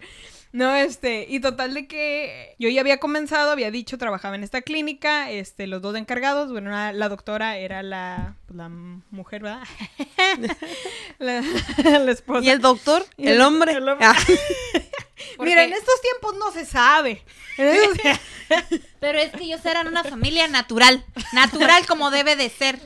No, 0.53 0.75
este, 0.75 1.25
y 1.27 1.39
total 1.39 1.74
de 1.74 1.88
que 1.88 2.55
yo 2.60 2.69
ya 2.69 2.81
había 2.81 3.00
comenzado, 3.00 3.50
había 3.51 3.72
dicho, 3.72 3.98
trabajaba 3.98 4.36
en 4.36 4.43
esta 4.43 4.62
clínica, 4.62 5.31
este, 5.31 5.65
los 5.65 5.81
dos 5.81 5.95
encargados, 5.98 6.51
bueno, 6.51 6.69
una- 6.69 6.93
la 6.93 7.10
doctora 7.10 7.57
era 7.57 7.81
la, 7.81 8.36
pues, 8.45 8.55
la 8.57 8.69
mujer, 8.69 9.41
¿verdad? 9.41 9.63
la, 11.19 11.41
la 12.00 12.12
esposa. 12.12 12.45
¿Y 12.45 12.50
el 12.50 12.60
doctor? 12.62 13.03
El 13.17 13.41
hombre. 13.41 13.74
el 13.74 13.89
hombre. 13.89 14.05
Ah. 14.07 14.15
¿Por 15.37 15.45
Mira, 15.45 15.63
en 15.63 15.73
estos 15.73 16.01
tiempos 16.01 16.35
no 16.37 16.51
se 16.51 16.65
sabe. 16.65 17.23
Pero 18.99 19.19
es 19.19 19.31
que 19.31 19.43
ellos 19.43 19.65
eran 19.65 19.87
una 19.87 20.03
familia 20.03 20.47
natural. 20.47 21.05
Natural 21.33 21.85
como 21.85 22.11
debe 22.11 22.35
de 22.35 22.49
ser. 22.49 22.79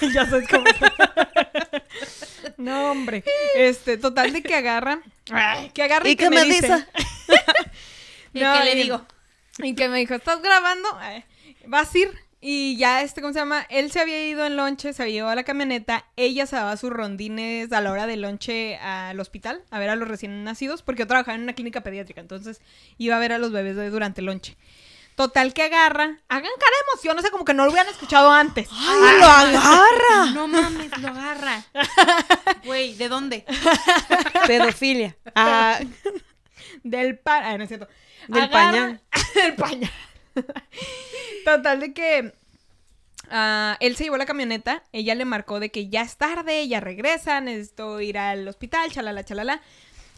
ya 0.12 0.26
sabes 0.26 0.48
cómo. 0.48 0.64
no, 2.56 2.90
hombre. 2.90 3.24
Este, 3.54 3.96
total 3.96 4.32
de 4.32 4.42
que 4.42 4.54
agarra. 4.54 5.00
Que 5.74 5.82
agarra 5.82 6.08
y, 6.08 6.12
¿Y 6.12 6.16
qué 6.16 6.30
me 6.30 6.44
dice? 6.44 6.86
¿Y 8.32 8.40
No, 8.40 8.58
qué 8.58 8.64
le 8.64 8.74
digo? 8.74 9.06
Y 9.58 9.74
que 9.74 9.88
me 9.88 9.98
dijo, 9.98 10.14
¿estás 10.14 10.40
grabando? 10.42 10.88
Vas 11.66 11.94
a 11.94 11.98
ir. 11.98 12.27
Y 12.40 12.76
ya, 12.76 13.02
este, 13.02 13.20
¿cómo 13.20 13.32
se 13.32 13.40
llama? 13.40 13.66
Él 13.68 13.90
se 13.90 14.00
había 14.00 14.24
ido 14.26 14.46
en 14.46 14.54
lonche, 14.56 14.92
se 14.92 15.02
había 15.02 15.16
ido 15.16 15.28
a 15.28 15.34
la 15.34 15.42
camioneta. 15.42 16.04
Ella 16.16 16.46
se 16.46 16.54
daba 16.54 16.76
sus 16.76 16.90
rondines 16.90 17.72
a 17.72 17.80
la 17.80 17.90
hora 17.90 18.06
del 18.06 18.22
lonche 18.22 18.76
al 18.76 19.18
hospital, 19.18 19.60
a 19.72 19.78
ver 19.80 19.90
a 19.90 19.96
los 19.96 20.06
recién 20.06 20.44
nacidos, 20.44 20.82
porque 20.82 21.00
yo 21.02 21.06
trabajaba 21.08 21.34
en 21.34 21.42
una 21.42 21.54
clínica 21.54 21.80
pediátrica, 21.82 22.20
entonces 22.20 22.60
iba 22.96 23.16
a 23.16 23.18
ver 23.18 23.32
a 23.32 23.38
los 23.38 23.50
bebés 23.50 23.74
de- 23.74 23.90
durante 23.90 24.20
el 24.20 24.26
lonche. 24.26 24.56
Total 25.16 25.52
que 25.52 25.62
agarra, 25.64 26.04
hagan 26.28 26.52
cara 26.60 26.76
de 26.76 26.92
emoción, 26.92 27.18
o 27.18 27.22
sea, 27.22 27.32
como 27.32 27.44
que 27.44 27.52
no 27.54 27.64
lo 27.64 27.72
hubieran 27.72 27.90
escuchado 27.90 28.30
antes. 28.30 28.68
¡Ay, 28.70 29.18
lo 29.18 29.26
agarra! 29.26 30.26
No 30.32 30.46
mames, 30.46 30.96
lo 30.98 31.08
agarra. 31.08 31.64
Güey, 32.64 32.94
¿de 32.94 33.08
dónde? 33.08 33.44
Pedofilia. 34.46 35.16
Ah, 35.34 35.80
Del 36.84 37.18
pa... 37.18 37.38
ah, 37.38 37.58
no 37.58 37.64
es 37.64 37.68
cierto. 37.68 37.88
Del 38.28 38.44
Agarra- 38.44 38.50
pañal. 38.52 39.00
del 39.34 39.54
pañal. 39.56 39.90
Total 41.44 41.80
de 41.80 41.92
que 41.92 42.32
ah, 43.30 43.76
él 43.80 43.96
se 43.96 44.04
llevó 44.04 44.16
la 44.16 44.26
camioneta, 44.26 44.82
ella 44.92 45.14
le 45.14 45.24
marcó 45.24 45.60
de 45.60 45.70
que 45.70 45.88
ya 45.88 46.02
es 46.02 46.16
tarde, 46.16 46.60
ella 46.60 46.80
regresa, 46.80 47.40
necesito 47.40 48.00
ir 48.00 48.18
al 48.18 48.46
hospital, 48.48 48.90
chalala, 48.90 49.24
chalala. 49.24 49.60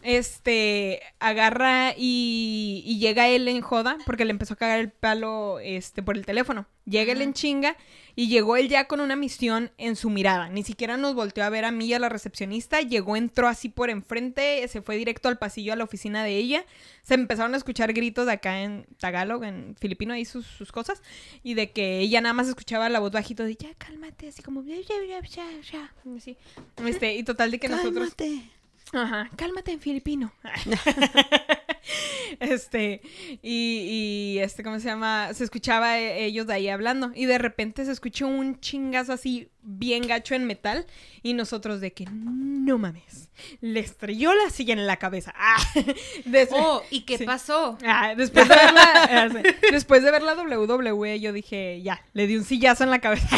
Este, 0.02 1.02
agarra 1.18 1.94
y, 1.96 2.82
y 2.86 2.98
llega 2.98 3.28
él 3.28 3.46
en 3.48 3.60
joda, 3.60 3.98
porque 4.06 4.24
le 4.24 4.30
empezó 4.30 4.54
a 4.54 4.56
cagar 4.56 4.80
el 4.80 4.90
palo 4.90 5.58
este, 5.60 6.02
por 6.02 6.16
el 6.16 6.24
teléfono. 6.24 6.66
Llega 6.86 7.12
él 7.12 7.22
en 7.22 7.34
chinga 7.34 7.76
y 8.16 8.28
llegó 8.28 8.56
él 8.56 8.68
ya 8.68 8.88
con 8.88 9.00
una 9.00 9.14
misión 9.14 9.70
en 9.78 9.94
su 9.94 10.10
mirada. 10.10 10.48
Ni 10.48 10.64
siquiera 10.64 10.96
nos 10.96 11.14
volteó 11.14 11.44
a 11.44 11.50
ver 11.50 11.64
a 11.64 11.70
mí 11.70 11.86
y 11.86 11.94
a 11.94 11.98
la 11.98 12.08
recepcionista. 12.08 12.80
Llegó, 12.80 13.16
entró 13.16 13.46
así 13.46 13.68
por 13.68 13.90
enfrente, 13.90 14.66
se 14.66 14.82
fue 14.82 14.96
directo 14.96 15.28
al 15.28 15.38
pasillo 15.38 15.72
a 15.72 15.76
la 15.76 15.84
oficina 15.84 16.24
de 16.24 16.36
ella. 16.36 16.64
Se 17.02 17.14
empezaron 17.14 17.54
a 17.54 17.58
escuchar 17.58 17.92
gritos 17.92 18.26
de 18.26 18.32
acá 18.32 18.62
en 18.62 18.86
Tagalog, 18.98 19.44
en 19.44 19.76
filipino, 19.78 20.14
ahí 20.14 20.24
sus, 20.24 20.46
sus 20.46 20.72
cosas. 20.72 21.02
Y 21.44 21.54
de 21.54 21.70
que 21.70 22.00
ella 22.00 22.20
nada 22.20 22.32
más 22.32 22.48
escuchaba 22.48 22.88
la 22.88 22.98
voz 22.98 23.12
bajito 23.12 23.44
de 23.44 23.54
ya 23.54 23.72
cálmate, 23.74 24.28
así 24.28 24.42
como 24.42 24.64
ya, 24.64 24.76
ya, 24.76 24.96
ya, 25.08 25.20
ya, 25.20 25.46
ya", 25.70 25.94
así. 26.16 26.36
Este, 26.84 27.14
y 27.14 27.22
total 27.22 27.50
de 27.50 27.60
que 27.60 27.68
nosotros. 27.68 28.14
cálmate. 28.14 28.59
Ajá, 28.92 29.28
cálmate 29.36 29.72
en 29.72 29.80
filipino. 29.80 30.32
este, 32.40 33.00
y, 33.42 34.34
y 34.34 34.38
este, 34.40 34.62
¿cómo 34.62 34.78
se 34.78 34.86
llama? 34.86 35.32
Se 35.34 35.44
escuchaba 35.44 35.98
eh, 35.98 36.24
ellos 36.24 36.46
de 36.46 36.54
ahí 36.54 36.68
hablando. 36.68 37.10
Y 37.14 37.26
de 37.26 37.38
repente 37.38 37.84
se 37.84 37.92
escuchó 37.92 38.26
un 38.26 38.58
chingazo 38.60 39.12
así 39.12 39.48
bien 39.62 40.06
gacho 40.06 40.34
en 40.34 40.46
metal. 40.46 40.86
Y 41.22 41.34
nosotros 41.34 41.80
de 41.80 41.92
que 41.92 42.06
no 42.10 42.78
mames. 42.78 43.28
Le 43.60 43.80
estrelló 43.80 44.32
la 44.34 44.50
silla 44.50 44.72
en 44.74 44.86
la 44.86 44.96
cabeza. 44.96 45.34
Ah, 45.42 45.56
Oh, 46.52 46.82
¿y 46.90 47.02
qué 47.02 47.18
Sí. 47.18 47.24
pasó? 47.24 47.76
Ah, 47.84 48.14
después 48.16 48.48
de 48.48 48.54
ver 48.54 48.72
la, 48.72 49.44
después 49.70 50.02
de 50.02 50.10
ver 50.10 50.22
la 50.22 50.34
WWE, 50.34 51.20
yo 51.20 51.32
dije, 51.32 51.80
ya, 51.82 52.02
le 52.12 52.26
di 52.26 52.36
un 52.36 52.44
sillazo 52.44 52.84
en 52.84 52.90
la 52.90 53.00
cabeza. 53.00 53.28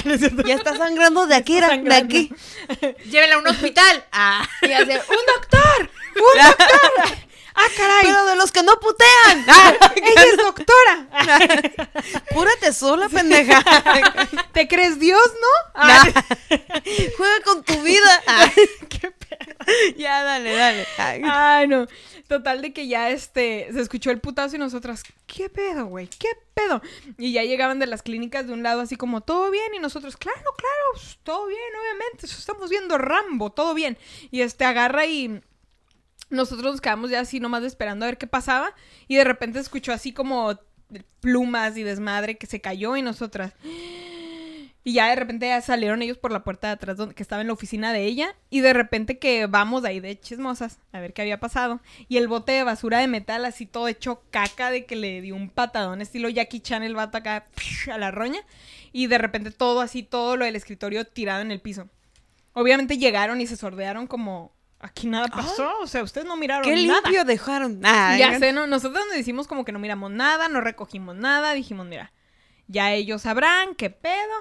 Ya 0.46 0.54
está 0.54 0.76
sangrando 0.76 1.26
de 1.26 1.34
aquí, 1.34 1.54
Está 1.54 1.68
de 1.68 1.74
sangrando. 1.76 2.04
aquí. 2.16 2.30
Llévela 3.10 3.36
a 3.36 3.38
un 3.38 3.46
hospital. 3.46 4.04
Ah. 4.12 4.46
Y 4.62 4.72
hace, 4.72 4.94
¡un 4.94 5.26
doctor! 5.34 5.90
¡Un 6.16 6.48
doctor! 6.48 7.18
¡Ah, 7.54 7.66
caray! 7.76 8.02
Pero 8.02 8.24
de 8.26 8.36
los 8.36 8.52
que 8.52 8.62
no 8.62 8.74
putean. 8.80 9.44
Ah, 9.48 9.74
¡Ella 9.96 10.24
es 10.24 10.36
doctora! 10.36 11.08
Cúrate 12.34 12.72
sola, 12.72 13.08
pendeja. 13.08 13.62
¿Te 14.52 14.66
crees 14.68 14.98
Dios, 14.98 15.20
no? 15.40 15.72
Ah, 15.74 16.04
Juega 17.16 17.40
con 17.44 17.62
tu 17.64 17.82
vida. 17.82 18.22
Ah. 18.26 18.50
Ya, 19.96 20.22
dale, 20.22 20.54
dale. 20.54 20.86
Ay. 20.98 21.22
Ay, 21.24 21.68
no. 21.68 21.86
Total 22.28 22.62
de 22.62 22.72
que 22.72 22.88
ya 22.88 23.10
este 23.10 23.68
se 23.72 23.80
escuchó 23.80 24.10
el 24.10 24.20
putazo 24.20 24.56
y 24.56 24.58
nosotras, 24.58 25.02
¿qué 25.26 25.50
pedo, 25.50 25.86
güey? 25.86 26.08
¿Qué 26.08 26.28
pedo? 26.54 26.80
Y 27.18 27.32
ya 27.32 27.42
llegaban 27.42 27.78
de 27.78 27.86
las 27.86 28.02
clínicas 28.02 28.46
de 28.46 28.52
un 28.54 28.62
lado 28.62 28.80
así 28.80 28.96
como, 28.96 29.20
¿todo 29.20 29.50
bien? 29.50 29.74
Y 29.74 29.78
nosotros, 29.78 30.16
claro, 30.16 30.40
claro, 30.56 30.84
pues, 30.94 31.18
todo 31.22 31.46
bien, 31.46 31.60
obviamente. 31.78 32.26
Estamos 32.26 32.70
viendo 32.70 32.96
Rambo, 32.98 33.50
todo 33.50 33.74
bien. 33.74 33.98
Y 34.30 34.40
este 34.40 34.64
agarra 34.64 35.04
y 35.06 35.42
nosotros 36.32 36.72
nos 36.72 36.80
quedamos 36.80 37.10
ya 37.10 37.20
así 37.20 37.38
nomás 37.38 37.62
esperando 37.62 38.04
a 38.04 38.08
ver 38.08 38.18
qué 38.18 38.26
pasaba. 38.26 38.74
Y 39.06 39.16
de 39.16 39.24
repente 39.24 39.60
escuchó 39.60 39.92
así 39.92 40.12
como 40.12 40.58
plumas 41.20 41.76
y 41.76 41.82
desmadre 41.82 42.36
que 42.36 42.46
se 42.46 42.60
cayó 42.60 42.96
y 42.96 43.02
nosotras. 43.02 43.52
Y 44.84 44.94
ya 44.94 45.08
de 45.10 45.16
repente 45.16 45.60
salieron 45.60 46.02
ellos 46.02 46.18
por 46.18 46.32
la 46.32 46.42
puerta 46.42 46.66
de 46.66 46.72
atrás 46.72 46.96
donde, 46.96 47.14
que 47.14 47.22
estaba 47.22 47.40
en 47.40 47.46
la 47.46 47.52
oficina 47.52 47.92
de 47.92 48.04
ella. 48.04 48.34
Y 48.50 48.60
de 48.60 48.72
repente 48.72 49.18
que 49.18 49.46
vamos 49.46 49.82
de 49.82 49.90
ahí 49.90 50.00
de 50.00 50.18
chismosas 50.18 50.78
a 50.90 51.00
ver 51.00 51.12
qué 51.12 51.22
había 51.22 51.38
pasado. 51.38 51.80
Y 52.08 52.16
el 52.16 52.26
bote 52.26 52.52
de 52.52 52.64
basura 52.64 52.98
de 52.98 53.06
metal 53.06 53.44
así 53.44 53.66
todo 53.66 53.86
hecho 53.86 54.22
caca 54.30 54.70
de 54.70 54.84
que 54.84 54.96
le 54.96 55.20
dio 55.20 55.36
un 55.36 55.50
patadón 55.50 56.00
estilo 56.00 56.28
Jackie 56.28 56.60
Chan 56.60 56.82
el 56.82 56.96
vato 56.96 57.18
acá 57.18 57.46
a 57.92 57.98
la 57.98 58.10
roña. 58.10 58.40
Y 58.90 59.06
de 59.06 59.18
repente 59.18 59.50
todo 59.52 59.80
así, 59.80 60.02
todo 60.02 60.36
lo 60.36 60.46
del 60.46 60.56
escritorio 60.56 61.04
tirado 61.04 61.42
en 61.42 61.52
el 61.52 61.60
piso. 61.60 61.88
Obviamente 62.54 62.98
llegaron 62.98 63.40
y 63.40 63.46
se 63.46 63.56
sordearon 63.56 64.06
como... 64.06 64.52
Aquí 64.84 65.06
nada 65.06 65.28
pasó, 65.28 65.78
o 65.80 65.86
sea, 65.86 66.02
ustedes 66.02 66.26
no 66.26 66.36
miraron 66.36 66.64
Qué 66.64 66.86
nada. 66.86 67.00
limpio 67.02 67.24
dejaron. 67.24 67.80
Ay, 67.84 68.18
Ya 68.18 68.36
sé, 68.40 68.52
¿no? 68.52 68.66
Nosotros 68.66 69.04
nos 69.06 69.16
decimos 69.16 69.46
como 69.46 69.64
que 69.64 69.70
no 69.70 69.78
miramos 69.78 70.10
nada, 70.10 70.48
no 70.48 70.60
recogimos 70.60 71.14
nada, 71.14 71.52
dijimos, 71.54 71.86
mira, 71.86 72.12
ya 72.66 72.92
ellos 72.92 73.22
sabrán 73.22 73.76
qué 73.76 73.90
pedo. 73.90 74.32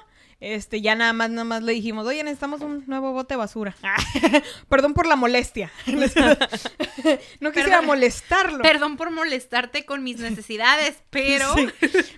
Este, 0.42 0.82
ya 0.82 0.96
nada 0.96 1.14
más, 1.14 1.30
nada 1.30 1.44
más 1.44 1.62
le 1.62 1.72
dijimos, 1.72 2.08
oye, 2.08 2.24
necesitamos 2.24 2.62
un 2.62 2.84
nuevo 2.88 3.14
bote 3.14 3.36
de 3.36 3.38
basura. 3.38 3.76
Perdón 4.70 4.96
por 4.96 5.06
la 5.06 5.16
molestia. 5.16 5.72
no 5.86 7.52
quisiera 7.52 7.78
Perdón. 7.78 7.86
molestarlo. 7.86 8.64
Perdón 8.64 8.98
por 8.98 9.12
molestarte 9.12 9.86
con 9.86 10.04
mis 10.04 10.18
necesidades, 10.18 10.98
pero 11.12 11.54
Sí. 11.54 11.70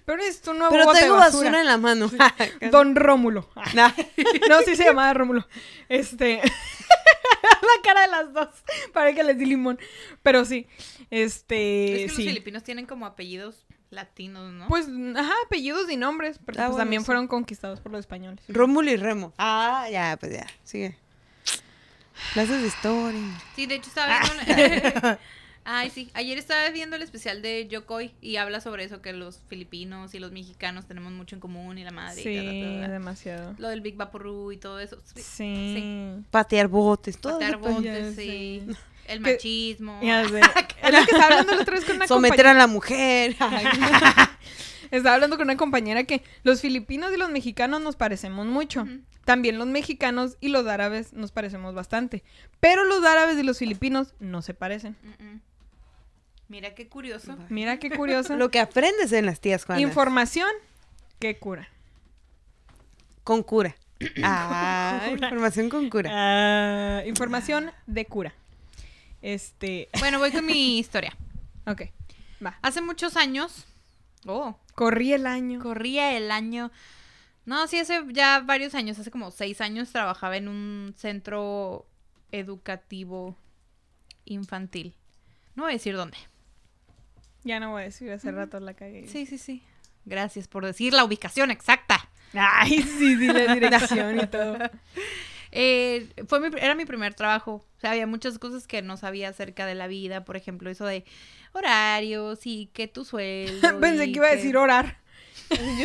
Pero 0.06 0.24
es 0.24 0.42
un 0.48 0.60
nuevo 0.60 0.72
Pero 0.72 0.86
bote 0.86 1.02
tengo 1.02 1.16
de 1.16 1.20
basura. 1.20 1.42
basura 1.44 1.60
en 1.60 1.66
la 1.68 1.78
mano. 1.78 2.10
Don 2.72 2.96
Rómulo. 2.96 3.50
Nah. 3.74 3.92
No, 4.48 4.62
sí 4.62 4.78
se 4.78 4.86
llamaba 4.86 5.14
Rómulo. 5.14 5.46
Este. 5.90 6.42
la 6.42 7.82
cara 7.84 8.02
de 8.04 8.08
las 8.08 8.32
dos. 8.34 8.48
Para 8.94 9.14
que 9.14 9.24
les 9.24 9.38
di 9.38 9.48
limón. 9.48 9.78
Pero 10.22 10.46
sí. 10.46 10.66
Este. 11.12 12.06
es 12.06 12.12
que 12.12 12.16
sí. 12.16 12.24
los 12.24 12.32
filipinos 12.32 12.64
tienen 12.64 12.86
como 12.86 13.06
apellidos 13.06 13.66
latinos, 13.94 14.52
¿no? 14.52 14.68
Pues, 14.68 14.88
ajá, 15.16 15.34
apellidos 15.46 15.90
y 15.90 15.98
nombres. 15.98 16.40
Porque 16.44 16.60
Ah, 16.60 16.66
pues, 16.66 16.72
bueno, 16.72 16.82
también 16.84 17.02
sí. 17.02 17.06
fueron 17.06 17.28
conquistados 17.28 17.80
por 17.80 17.92
los 17.92 18.00
españoles. 18.00 18.44
Rómulo 18.48 18.92
y 18.92 18.98
Remo. 18.98 19.34
Ah, 19.38 19.88
ya, 19.92 20.18
pues 20.20 20.34
ya. 20.34 20.46
Sigue. 20.64 20.98
Clases 22.34 22.62
de 22.62 22.68
historia. 22.68 23.42
Sí, 23.56 23.66
de 23.66 23.76
hecho 23.76 23.90
estaba 23.90 24.20
viendo 24.22 25.02
una- 25.02 25.20
Ay, 25.66 25.90
sí. 25.92 26.10
Ayer 26.14 26.38
estaba 26.38 26.70
viendo 26.72 26.98
el 26.98 27.02
especial 27.04 27.42
de 27.42 27.68
Yokoi 27.70 28.12
y 28.20 28.36
habla 28.36 28.60
sobre 28.60 28.84
eso, 28.84 29.02
que 29.02 29.14
los 29.14 29.40
filipinos 29.48 30.14
y 30.14 30.20
los 30.20 30.34
mexicanos 30.34 30.86
tenemos 30.88 31.14
mucho 31.14 31.36
en 31.36 31.40
común 31.40 31.78
y 31.78 31.86
la 31.86 31.92
madre. 31.92 32.20
y 32.20 32.24
Sí, 32.24 32.36
ta, 32.36 32.44
ta, 32.44 32.50
ta, 32.82 32.86
ta. 32.88 32.92
demasiado. 32.92 33.56
Lo 33.60 33.70
del 33.70 33.80
Big 33.80 33.96
Vaporru 33.96 34.52
y 34.52 34.58
todo 34.58 34.80
eso. 34.82 34.98
Sí. 35.06 35.22
Sí. 35.24 36.24
Patear 36.32 36.68
botes. 36.68 37.18
Todo 37.18 37.40
Patear 37.40 37.58
botes, 37.60 37.84
ya 37.84 38.22
sí. 38.22 38.68
El 39.08 39.22
Que- 39.24 39.34
machismo. 39.34 40.00
Ya 40.02 40.28
sé. 40.28 40.40
Es 40.84 40.92
lo 40.92 41.06
que 41.06 41.12
estaba 41.12 41.26
hablando 41.26 41.56
la 41.56 41.62
otra 41.62 41.76
vez 41.76 41.86
con 41.86 41.96
una 41.98 42.08
Someter 42.08 42.36
compañera. 42.38 42.52
a 42.52 42.54
la 42.54 42.68
mujer. 42.68 43.36
Ay, 43.40 43.66
Estaba 44.92 45.16
hablando 45.16 45.38
con 45.38 45.46
una 45.48 45.58
compañera 45.58 46.04
que 46.04 46.24
los 46.44 46.62
filipinos 46.62 47.12
y 47.14 47.18
los 47.18 47.30
mexicanos 47.32 47.82
nos 47.82 47.96
parecemos 47.96 48.46
mucho. 48.46 48.86
También 49.26 49.58
los 49.58 49.66
mexicanos 49.68 50.38
y 50.40 50.50
los 50.50 50.68
árabes 50.68 51.14
nos 51.14 51.32
parecemos 51.32 51.74
bastante. 51.74 52.24
Pero 52.60 52.84
los 52.84 53.04
árabes 53.04 53.38
y 53.38 53.44
los 53.44 53.58
filipinos 53.58 54.14
no 54.20 54.42
se 54.44 54.54
parecen. 54.54 54.96
Mira 56.48 56.76
qué 56.76 56.88
curioso. 56.88 57.36
Mira 57.50 57.78
qué 57.80 57.90
curioso. 57.90 58.36
Lo 58.36 58.52
que 58.52 58.60
aprendes 58.60 59.12
en 59.14 59.26
las 59.26 59.40
tías 59.40 59.66
Juanas. 59.66 59.82
Información 59.82 60.50
que 61.20 61.38
cura. 61.40 61.70
con 63.24 63.42
cura. 63.42 63.76
Ah, 64.22 65.08
información 65.10 65.70
con 65.70 65.90
cura. 65.90 66.10
Ah, 66.14 67.02
información 67.08 67.72
de 67.88 68.06
cura. 68.06 68.36
Este. 69.24 69.90
Bueno, 70.00 70.20
voy 70.20 70.32
con 70.32 70.46
mi 70.46 70.78
historia. 70.78 71.18
Ok. 71.66 71.84
Va. 72.46 72.60
Hace 72.62 72.82
muchos 72.82 73.16
años. 73.18 73.66
Oh, 74.28 74.60
Corrí 74.76 75.14
el 75.14 75.26
año. 75.26 75.60
corría 75.60 76.16
el 76.16 76.30
año. 76.30 76.72
No, 77.46 77.68
sí, 77.68 77.80
hace 77.80 78.02
ya 78.12 78.40
varios 78.40 78.74
años, 78.76 79.00
hace 79.00 79.12
como 79.12 79.32
seis 79.32 79.60
años 79.60 79.92
trabajaba 79.92 80.38
en 80.38 80.48
un 80.48 80.94
centro 80.98 81.86
educativo 82.32 83.36
infantil. 84.26 84.96
No 85.56 85.64
voy 85.64 85.72
a 85.72 85.76
decir 85.76 85.96
dónde. 85.96 86.18
Ya 87.44 87.60
no 87.60 87.72
voy 87.72 87.82
a 87.82 87.86
decir, 87.86 88.10
hace 88.12 88.32
rato 88.32 88.60
la 88.62 88.74
cagué. 88.74 89.08
Sí, 89.10 89.26
sí, 89.26 89.38
sí. 89.38 89.62
Gracias 90.06 90.48
por 90.48 90.66
decir 90.66 90.94
la 90.94 91.04
ubicación 91.04 91.52
exacta. 91.52 92.10
Ay, 92.34 92.82
sí, 92.82 93.18
sí, 93.18 93.28
la 93.28 93.54
dirección 93.54 94.20
y 94.22 94.28
todo. 94.28 94.58
Eh, 95.56 96.10
fue 96.28 96.40
mi- 96.40 96.58
era 96.60 96.74
mi 96.74 96.86
primer 96.86 97.14
trabajo. 97.14 97.64
O 97.78 97.80
sea, 97.80 97.92
había 97.92 98.08
muchas 98.08 98.40
cosas 98.40 98.66
que 98.66 98.82
no 98.82 98.98
sabía 98.98 99.30
acerca 99.30 99.68
de 99.68 99.76
la 99.76 99.86
vida. 99.88 100.26
Por 100.26 100.36
ejemplo, 100.36 100.70
eso 100.72 100.86
de 100.86 101.06
horarios 101.54 102.40
y 102.46 102.72
que 102.74 102.88
tu 102.88 103.06
sueldo. 103.06 103.62
Pensé 103.80 104.06
que 104.06 104.18
iba 104.18 104.28
a 104.28 104.36
decir 104.36 104.58
orar. 104.58 104.98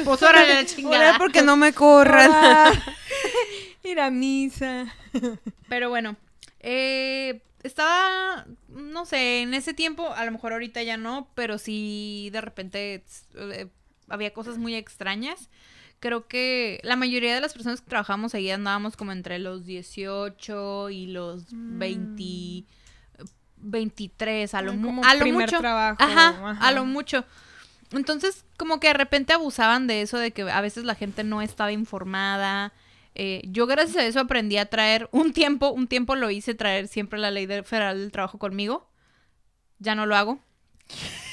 Pues 0.05 0.23
órale 0.23 0.47
la 0.49 0.53
Orar 0.55 0.67
chingada. 0.67 1.19
porque 1.19 1.43
no 1.43 1.57
me 1.57 1.73
corran. 1.75 2.31
Orar. 2.31 2.83
Ir 3.83 4.01
a 4.01 4.11
misa. 4.11 4.87
Pero 5.69 5.91
bueno, 5.91 6.17
eh, 6.61 7.43
estaba, 7.63 8.47
no 8.69 9.05
sé, 9.05 9.43
en 9.43 9.53
ese 9.55 9.75
tiempo, 9.75 10.13
a 10.15 10.25
lo 10.25 10.33
mejor 10.33 10.53
ahorita 10.53 10.83
ya 10.83 10.97
no, 10.97 11.29
pero 11.35 11.59
sí 11.59 12.31
de 12.33 12.41
repente 12.41 13.05
eh, 13.35 13.67
había 14.09 14.33
cosas 14.33 14.57
muy 14.59 14.75
extrañas. 14.75 15.51
Creo 16.01 16.29
que 16.29 16.81
la 16.85 16.95
mayoría 16.97 17.35
de 17.35 17.41
las 17.41 17.53
personas 17.55 17.81
que 17.81 17.89
trabajamos 17.89 18.35
ahí 18.35 18.51
andábamos 18.51 18.97
como 18.97 19.11
entre 19.13 19.39
los 19.41 19.65
18 19.67 20.91
y 20.91 21.07
los 21.09 21.45
20, 21.51 22.65
23, 23.57 24.55
a 24.55 24.63
lo, 24.63 24.73
Como 24.73 25.05
a 25.05 25.15
lo 25.15 25.27
mucho. 25.27 25.59
trabajo, 25.59 25.97
Ajá, 26.01 26.29
ajá. 26.29 26.67
a 26.67 26.73
lo 26.73 26.85
mucho. 26.85 27.25
Entonces, 27.93 28.45
como 28.57 28.79
que 28.81 28.89
de 28.89 28.95
repente 28.95 29.33
abusaban 29.33 29.87
de 29.87 30.03
eso, 30.03 30.19
de 30.19 30.31
que 30.31 30.43
a 30.43 30.61
veces 30.61 30.85
la 30.85 30.95
gente 30.95 31.25
no 31.25 31.43
estaba 31.43 31.73
informada. 31.73 32.73
Eh, 33.15 33.43
yo 33.47 33.67
gracias 33.67 33.97
a 33.97 34.05
eso 34.07 34.21
aprendí 34.21 34.59
a 34.59 34.67
traer 34.67 35.09
un 35.11 35.33
tiempo, 35.33 35.71
un 35.71 35.89
tiempo 35.89 36.15
lo 36.15 36.31
hice 36.31 36.55
traer 36.55 36.87
siempre 36.87 37.19
la 37.19 37.31
ley 37.33 37.47
de- 37.47 37.65
federal 37.65 37.99
del 37.99 38.13
trabajo 38.13 38.39
conmigo. 38.39 38.89
Ya 39.81 39.95
no 39.95 40.07
lo 40.07 40.15
hago. 40.17 40.39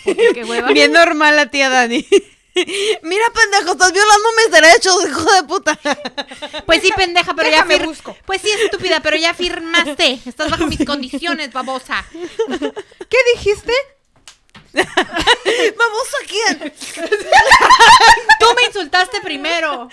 Porque 0.06 0.30
qué 0.34 0.44
hueva. 0.46 0.70
Bien 0.74 0.92
normal 0.92 1.36
la 1.36 1.48
tía 1.52 1.70
Dani. 1.70 2.06
Mira, 3.02 3.26
pendejo, 3.34 3.74
estás 3.74 3.92
violando 3.92 4.30
mis 4.38 4.52
derechos, 4.52 4.96
hijo 5.10 5.34
de 5.34 5.44
puta. 5.44 5.80
Pues 6.66 6.82
sí, 6.82 6.90
pendeja, 6.96 7.34
pero 7.34 7.50
ya 7.50 7.66
fir- 7.66 7.86
busco. 7.86 8.16
Pues 8.26 8.42
sí, 8.42 8.50
estúpida, 8.50 9.02
pero 9.02 9.18
ya 9.18 9.34
firmaste. 9.34 10.20
Estás 10.26 10.50
bajo 10.52 10.66
mis 10.66 10.86
condiciones, 10.86 11.52
babosa. 11.52 12.06
¿Qué 13.10 13.18
dijiste? 13.36 13.74
¿Vamos 14.74 16.08
a 16.22 16.26
quién? 16.28 16.74
Tú 18.40 18.46
me 18.56 18.64
insultaste 18.68 19.22
primero. 19.22 19.90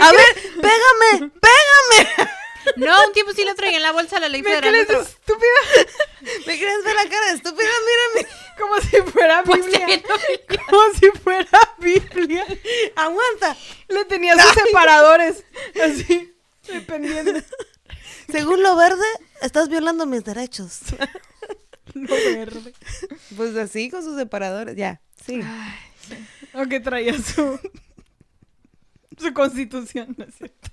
A 0.00 0.12
ver, 0.12 0.34
pégame, 0.60 1.30
pégame. 1.40 2.30
No, 2.76 3.06
un 3.06 3.12
tiempo 3.12 3.32
sí 3.32 3.44
lo 3.44 3.54
traía 3.54 3.76
en 3.76 3.82
la 3.82 3.92
bolsa 3.92 4.20
la 4.20 4.28
ley 4.28 4.42
¿Me 4.42 4.50
federal. 4.50 4.70
crees 4.72 4.88
del 4.88 4.96
tra- 4.98 5.02
estúpida? 5.02 5.86
¿Me 6.46 6.56
quieres 6.58 6.84
ver 6.84 6.94
la 6.94 7.08
cara 7.08 7.26
de 7.28 7.34
estúpida? 7.34 7.68
Mírame. 8.14 8.34
Como 8.58 8.80
si 8.80 8.96
fuera 9.10 9.42
Pues 9.44 9.66
Biblia. 9.66 9.86
no. 10.08 10.56
Como 10.70 10.94
si 10.98 11.06
fuera 11.22 11.58
Biblia. 11.78 12.46
Aguanta. 12.96 13.56
Le 13.88 14.04
tenía 14.04 14.36
sus 14.38 14.52
separadores. 14.52 15.44
Así. 15.82 16.34
Dependiendo. 16.68 17.40
Según 18.30 18.62
lo 18.62 18.76
verde, 18.76 19.04
estás 19.40 19.68
violando 19.68 20.06
mis 20.06 20.24
derechos. 20.24 20.80
Lo 21.94 22.14
verde. 22.14 22.72
Pues 23.36 23.54
así, 23.56 23.90
con 23.90 24.02
sus 24.02 24.16
separadores. 24.16 24.76
Ya, 24.76 25.02
sí. 25.26 25.40
O 26.54 26.64
que 26.66 26.80
traía 26.80 27.12
su. 27.20 27.58
Su 29.18 29.34
constitución, 29.34 30.14
¿no 30.16 30.24
es 30.24 30.34
cierto? 30.36 30.70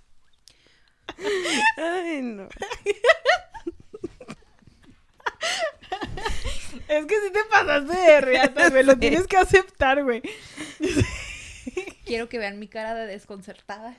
Ay, 1.77 2.21
no. 2.21 2.47
Es 6.87 7.05
que 7.05 7.21
si 7.21 7.31
te 7.31 7.43
pasaste 7.45 7.95
de 7.95 8.21
reata, 8.21 8.69
güey. 8.69 8.83
Lo 8.83 8.97
tienes 8.97 9.27
que 9.27 9.37
aceptar, 9.37 10.03
güey. 10.03 10.21
Quiero 12.05 12.27
que 12.29 12.39
vean 12.39 12.59
mi 12.59 12.67
cara 12.67 12.95
de 12.95 13.05
desconcertada. 13.05 13.95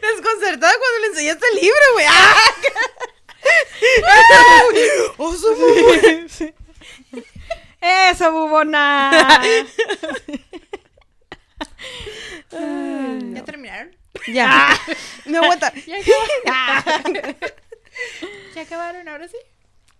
Desconcertada 0.00 0.72
cuando 0.78 0.98
le 1.00 1.06
enseñaste 1.08 1.44
el 1.52 1.60
libro, 1.60 1.92
güey. 1.92 2.06
¡Ah! 2.08 2.36
¡Oso, 5.18 5.48
Sí. 6.28 6.54
Eso, 7.80 8.32
bubona. 8.32 9.42
¿Ya 12.50 13.44
Ya. 14.32 14.68
No 15.26 15.38
aguanta. 15.42 15.72
¿Ya 15.86 15.96
acabaron? 15.98 17.14
¿Ya 18.54 18.62
acabaron 18.62 19.08
ahora 19.08 19.28
sí? 19.28 19.36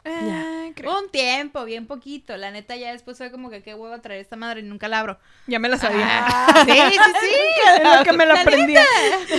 Ah, 0.05 0.66
creo- 0.75 0.99
Un 0.99 1.11
tiempo, 1.11 1.64
bien 1.64 1.87
poquito. 1.87 2.37
La 2.37 2.51
neta, 2.51 2.75
ya 2.75 2.90
después 2.90 3.16
fue 3.18 3.31
como 3.31 3.51
que 3.51 3.62
qué 3.62 3.75
huevo 3.75 4.01
traer 4.01 4.21
esta 4.21 4.35
madre 4.35 4.61
y 4.61 4.64
nunca 4.64 4.88
la 4.88 4.99
abro. 4.99 5.21
Ya 5.47 5.61
me 5.61 5.68
la 5.68 5.79
sabía. 5.79 6.05
Ah, 6.27 6.64
sí, 6.66 6.73
sí, 6.73 7.12
sí. 7.21 7.35
Es 7.83 7.99
lo 7.99 8.03
que 8.05 8.12
me 8.12 8.27
la 8.27 8.35
La 8.35 8.40
aprendía. 8.42 8.83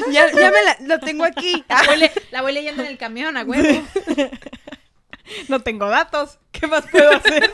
Ya, 0.10 0.32
ya 0.32 0.52
me 0.52 0.64
la, 0.64 0.78
lo 0.82 1.00
tengo 1.02 1.26
aquí. 1.26 1.66
La 1.68 1.84
voy, 1.84 2.10
la 2.32 2.42
voy 2.42 2.54
leyendo 2.54 2.82
en 2.84 2.90
el 2.90 2.98
camión, 2.98 3.36
a 3.36 3.44
huevo. 3.44 3.84
No 5.50 5.60
tengo 5.62 5.90
datos. 5.90 6.40
¿Qué 6.54 6.66
más 6.68 6.86
puedo 6.90 7.12
hacer? 7.12 7.52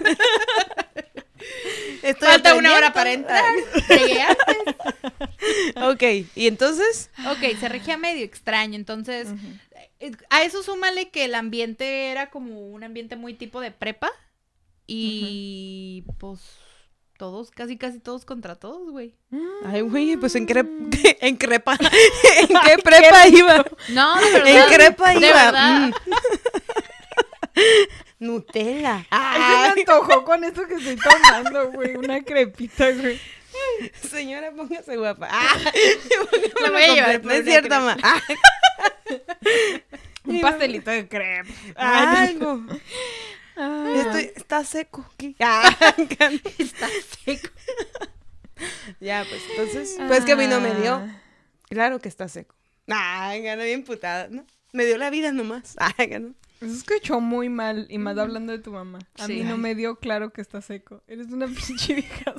Estoy 2.03 2.27
Falta 2.29 2.55
una 2.55 2.73
hora 2.75 2.93
para 2.93 3.12
entrar. 3.12 3.43
Llegué 3.89 4.21
antes. 4.21 4.75
Ok, 5.83 6.03
¿y 6.35 6.47
entonces? 6.47 7.09
Ok, 7.29 7.57
se 7.59 7.69
regía 7.69 7.97
medio 7.97 8.23
extraño, 8.23 8.75
entonces... 8.75 9.27
eh, 9.99 10.12
A 10.29 10.43
eso 10.43 10.63
súmale 10.63 11.09
que 11.09 11.25
el 11.25 11.35
ambiente 11.35 12.07
era 12.12 12.29
como 12.29 12.69
un 12.69 12.83
ambiente 12.83 13.15
muy 13.15 13.33
tipo 13.33 13.59
de 13.62 13.71
prepa. 13.71 14.09
Y 14.88 16.03
pues 16.19 16.39
todos, 17.17 17.51
casi 17.51 17.77
casi 17.77 17.99
todos 17.99 18.23
contra 18.25 18.55
todos, 18.55 18.89
güey. 18.91 19.13
Ay, 19.65 19.81
güey, 19.81 20.15
pues 20.15 20.35
en 20.35 20.45
qué 20.47 20.65
en 21.21 21.35
crepa. 21.35 21.77
¿En 22.39 22.47
qué 22.47 22.77
prepa 22.81 23.27
iba? 23.27 23.65
No, 23.89 24.15
de 24.19 24.31
verdad. 24.31 24.47
En 24.47 24.73
crepa 24.73 25.09
de 25.12 25.27
iba. 25.27 25.33
verdad. 25.51 25.91
Nutella. 28.19 29.05
Ay, 29.10 29.69
se 29.69 29.75
me 29.75 29.82
antojó 29.82 30.23
con 30.25 30.43
esto 30.43 30.67
que 30.67 30.75
estoy 30.75 30.97
tomando, 30.97 31.71
güey. 31.71 31.95
Una 31.95 32.21
crepita, 32.23 32.91
güey. 32.91 33.19
Señora, 34.10 34.51
póngase 34.51 34.95
guapa. 34.97 35.27
Ah, 35.32 35.55
La 36.62 36.71
voy 36.71 36.84
a 36.84 36.93
llevar 36.93 37.23
No 37.25 37.32
es 37.32 37.45
cierto, 37.45 37.79
ma. 37.79 37.97
Ah, 38.03 38.21
Un 40.25 40.41
pastelito 40.41 40.91
de 40.91 41.08
crepe. 41.08 41.49
Ah, 41.75 42.23
Algo. 42.23 42.62
Ay. 43.55 43.99
Estoy- 43.99 44.32
está 44.36 44.63
seco. 44.63 45.10
Ah, 45.39 45.75
Está 46.58 46.88
seco. 47.25 47.49
ya, 48.99 49.25
pues 49.27 49.41
entonces. 49.49 49.97
Pues 50.08 50.25
que 50.25 50.34
a 50.34 50.36
mí 50.36 50.45
no 50.47 50.60
me 50.62 50.75
dio. 50.75 50.95
Ah. 50.95 51.21
Claro 51.69 51.99
que 51.99 52.10
está 52.10 52.27
seco. 52.27 52.55
Ay, 52.88 53.41
gana 53.43 53.63
bien 53.63 53.84
putada, 53.84 54.27
¿no? 54.29 54.45
Me 54.71 54.86
dio 54.86 54.97
la 54.97 55.10
vida 55.10 55.32
nomás. 55.32 55.75
Ay, 55.79 56.08
ganó. 56.08 56.34
Eso 56.62 56.74
escuchó 56.74 57.22
muy 57.22 57.48
mal, 57.48 57.88
y 57.89 57.98
más 57.98 58.17
hablando 58.17 58.52
de 58.52 58.60
tu 58.60 58.72
mamá. 58.72 59.00
A 59.17 59.28
Sí. 59.28 59.34
mí 59.34 59.41
no 59.43 59.58
me 59.58 59.76
dio 59.76 59.95
claro 59.98 60.32
que 60.34 60.41
está 60.41 60.62
seco. 60.62 61.02
Eres 61.08 61.28
una 61.28 61.45
pinche 61.67 61.93
vieja. 61.93 62.34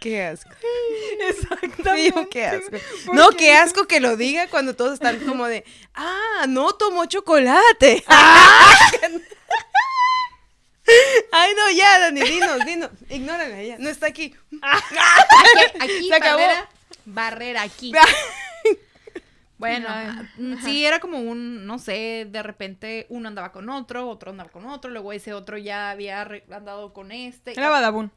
Qué 0.00 0.22
asco. 0.24 0.50
Exactamente. 1.28 1.94
Digo, 1.94 2.28
qué 2.28 2.44
asco. 2.46 2.76
¿Por 3.06 3.14
No, 3.14 3.30
qué? 3.30 3.36
qué 3.36 3.52
asco 3.54 3.86
que 3.86 4.00
lo 4.00 4.16
diga 4.16 4.48
cuando 4.48 4.74
todos 4.76 4.94
están 4.94 5.18
como 5.26 5.46
de, 5.46 5.64
ah, 5.94 6.44
no 6.48 6.72
tomó 6.72 7.06
chocolate. 7.06 8.04
Ah. 8.12 8.74
Ay, 11.32 11.52
no, 11.56 11.70
ya, 11.70 11.98
Dani, 12.00 12.20
dinos, 12.22 12.64
dinos. 12.66 12.90
Ignórala, 13.08 13.62
ya. 13.62 13.78
No 13.78 13.88
está 13.88 14.08
aquí. 14.08 14.34
Aquí, 14.60 14.96
aquí 15.80 16.08
Se 16.08 16.14
acabó. 16.14 16.38
barrera, 16.40 16.68
barrera 17.04 17.62
aquí. 17.62 17.92
Bueno, 19.60 19.88
ah, 19.90 20.22
mm, 20.38 20.54
sí, 20.64 20.86
era 20.86 21.00
como 21.00 21.18
un, 21.18 21.66
no 21.66 21.78
sé, 21.78 22.26
de 22.30 22.42
repente 22.42 23.04
uno 23.10 23.28
andaba 23.28 23.52
con 23.52 23.68
otro, 23.68 24.08
otro 24.08 24.30
andaba 24.30 24.48
con 24.48 24.64
otro, 24.64 24.90
luego 24.90 25.12
ese 25.12 25.34
otro 25.34 25.58
ya 25.58 25.90
había 25.90 26.22
andado 26.50 26.94
con 26.94 27.12
este. 27.12 27.52
Era 27.52 27.68
Badabun. 27.68 28.10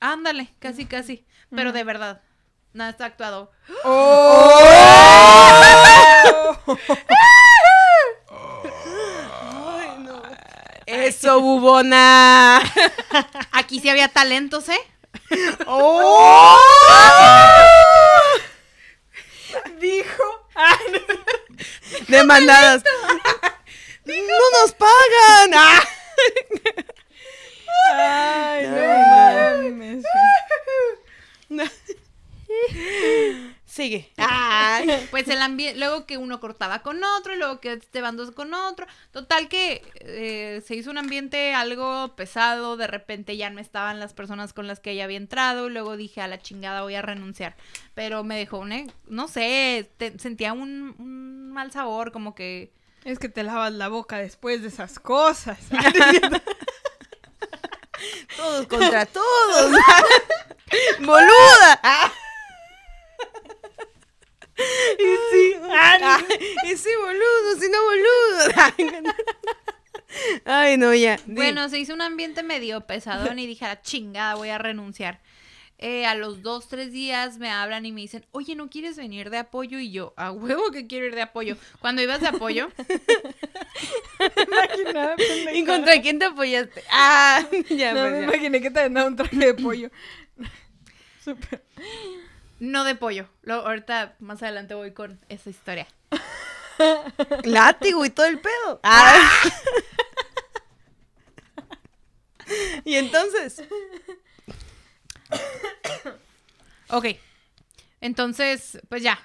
Ándale, 0.00 0.54
casi, 0.58 0.86
casi. 0.86 1.26
Pero 1.54 1.72
de 1.72 1.84
verdad, 1.84 2.22
nada 2.72 2.88
está 2.88 3.04
actuado. 3.04 3.52
Ay, 9.68 9.98
no. 9.98 10.22
Eso, 10.86 11.42
bubona. 11.42 12.62
Aquí 13.52 13.80
sí 13.80 13.90
había 13.90 14.08
talentos, 14.08 14.70
¿eh? 14.70 14.80
¡Oh! 15.66 16.56
Dijo. 19.78 20.45
Demandadas. 22.08 22.82
No 24.06 24.50
nos 24.60 24.72
pagan. 24.72 25.50
Ay, 27.92 28.68
no 28.68 28.85
Ay. 34.16 35.06
Pues 35.10 35.28
el 35.28 35.40
ambiente, 35.40 35.78
luego 35.78 36.06
que 36.06 36.18
uno 36.18 36.40
cortaba 36.40 36.80
con 36.82 37.02
otro, 37.02 37.34
y 37.34 37.38
luego 37.38 37.60
que 37.60 37.74
este 37.74 38.00
bando 38.00 38.32
con 38.34 38.52
otro. 38.54 38.86
Total 39.12 39.48
que 39.48 39.82
eh, 40.00 40.62
se 40.66 40.74
hizo 40.74 40.90
un 40.90 40.98
ambiente 40.98 41.54
algo 41.54 42.14
pesado, 42.16 42.76
de 42.76 42.86
repente 42.86 43.36
ya 43.36 43.50
no 43.50 43.60
estaban 43.60 44.00
las 44.00 44.14
personas 44.14 44.52
con 44.52 44.66
las 44.66 44.80
que 44.80 44.92
ella 44.92 45.04
había 45.04 45.16
entrado, 45.16 45.68
luego 45.68 45.96
dije 45.96 46.20
a 46.20 46.28
la 46.28 46.38
chingada 46.38 46.82
voy 46.82 46.94
a 46.94 47.02
renunciar. 47.02 47.56
Pero 47.94 48.24
me 48.24 48.36
dejó 48.36 48.58
un, 48.58 48.72
eh, 48.72 48.86
no 49.06 49.28
sé, 49.28 49.90
te- 49.96 50.18
sentía 50.18 50.52
un, 50.52 50.94
un 50.98 51.50
mal 51.52 51.70
sabor, 51.72 52.12
como 52.12 52.34
que... 52.34 52.72
Es 53.04 53.18
que 53.20 53.28
te 53.28 53.44
lavas 53.44 53.72
la 53.72 53.88
boca 53.88 54.18
después 54.18 54.62
de 54.62 54.68
esas 54.68 54.98
cosas. 54.98 55.58
Todos 58.36 58.66
contra 58.66 59.06
todos. 59.06 59.72
Boluda. 61.00 62.12
Ah. 64.58 65.98
Y 65.98 66.02
Ah, 66.02 66.18
ese 66.64 66.88
boludo, 66.96 67.60
si 67.60 67.68
no 67.68 67.78
boludo. 67.84 69.14
Ay, 70.44 70.76
no, 70.78 70.94
ya. 70.94 71.18
Bueno, 71.26 71.68
se 71.68 71.78
hizo 71.78 71.92
un 71.92 72.00
ambiente 72.02 72.42
medio 72.42 72.80
pesadón 72.86 73.38
y 73.38 73.46
dije, 73.46 73.64
a 73.64 73.68
la 73.68 73.82
chingada, 73.82 74.34
voy 74.36 74.48
a 74.48 74.58
renunciar. 74.58 75.20
Eh, 75.78 76.06
a 76.06 76.14
los 76.14 76.40
dos, 76.40 76.68
tres 76.68 76.90
días 76.90 77.36
me 77.36 77.50
hablan 77.50 77.84
y 77.84 77.92
me 77.92 78.00
dicen, 78.00 78.24
oye, 78.30 78.54
¿no 78.54 78.70
quieres 78.70 78.96
venir 78.96 79.28
de 79.28 79.36
apoyo? 79.36 79.78
Y 79.78 79.90
yo, 79.90 80.14
a 80.16 80.30
huevo 80.32 80.70
que 80.70 80.86
quiero 80.86 81.04
ir 81.04 81.14
de 81.14 81.20
apoyo. 81.20 81.58
Cuando 81.80 82.00
ibas 82.00 82.22
de 82.22 82.28
apoyo, 82.28 82.70
Imaginaba, 84.46 85.16
¿Y 85.52 85.64
contra 85.66 86.00
quién 86.00 86.18
te 86.18 86.24
apoyaste? 86.26 86.82
Ah, 86.90 87.44
ya, 87.68 87.92
No, 87.92 88.00
pues, 88.00 88.12
me 88.12 88.18
ya. 88.20 88.24
imaginé 88.24 88.60
que 88.62 88.70
te 88.70 88.88
dado 88.88 89.08
un 89.08 89.16
traje 89.16 89.36
de 89.36 89.54
pollo. 89.54 89.90
Súper. 91.22 91.62
No 92.58 92.84
de 92.84 92.94
pollo. 92.94 93.28
Luego, 93.42 93.66
ahorita, 93.66 94.16
más 94.18 94.42
adelante 94.42 94.74
voy 94.74 94.92
con 94.92 95.20
esa 95.28 95.50
historia. 95.50 95.86
Látigo 97.44 98.04
y 98.04 98.10
todo 98.10 98.26
el 98.26 98.40
pedo. 98.40 98.80
Ah. 98.82 99.30
y 102.84 102.94
entonces, 102.94 103.62
Ok. 106.88 107.06
Entonces, 108.00 108.78
pues 108.88 109.02
ya. 109.02 109.18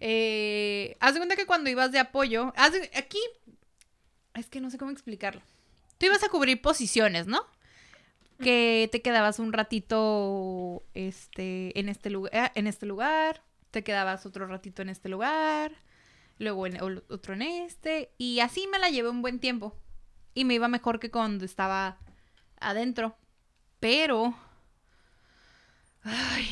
Eh, 0.00 0.96
haz 1.00 1.14
de 1.14 1.20
cuenta 1.20 1.36
que 1.36 1.46
cuando 1.46 1.70
ibas 1.70 1.92
de 1.92 1.98
apoyo, 1.98 2.52
haz 2.56 2.72
de- 2.72 2.90
aquí, 2.94 3.18
es 4.34 4.46
que 4.48 4.60
no 4.60 4.70
sé 4.70 4.78
cómo 4.78 4.90
explicarlo. 4.90 5.40
Tú 5.98 6.06
ibas 6.06 6.22
a 6.22 6.28
cubrir 6.28 6.60
posiciones, 6.60 7.26
¿no? 7.26 7.46
Que 8.38 8.88
te 8.90 9.02
quedabas 9.02 9.38
un 9.38 9.52
ratito, 9.52 10.82
este, 10.94 11.78
en 11.78 11.88
este 11.88 12.10
lugar, 12.10 12.50
en 12.54 12.66
este 12.66 12.86
lugar, 12.86 13.42
te 13.70 13.84
quedabas 13.84 14.26
otro 14.26 14.46
ratito 14.46 14.82
en 14.82 14.88
este 14.88 15.08
lugar, 15.08 15.72
luego 16.38 16.66
en 16.66 17.02
otro 17.08 17.34
en 17.34 17.42
este, 17.42 18.10
y 18.18 18.40
así 18.40 18.66
me 18.66 18.78
la 18.78 18.90
llevé 18.90 19.10
un 19.10 19.22
buen 19.22 19.38
tiempo. 19.38 19.76
Y 20.34 20.44
me 20.44 20.54
iba 20.54 20.66
mejor 20.68 20.98
que 20.98 21.10
cuando 21.10 21.44
estaba 21.44 21.98
adentro. 22.58 23.16
Pero, 23.80 24.34
ay, 26.02 26.48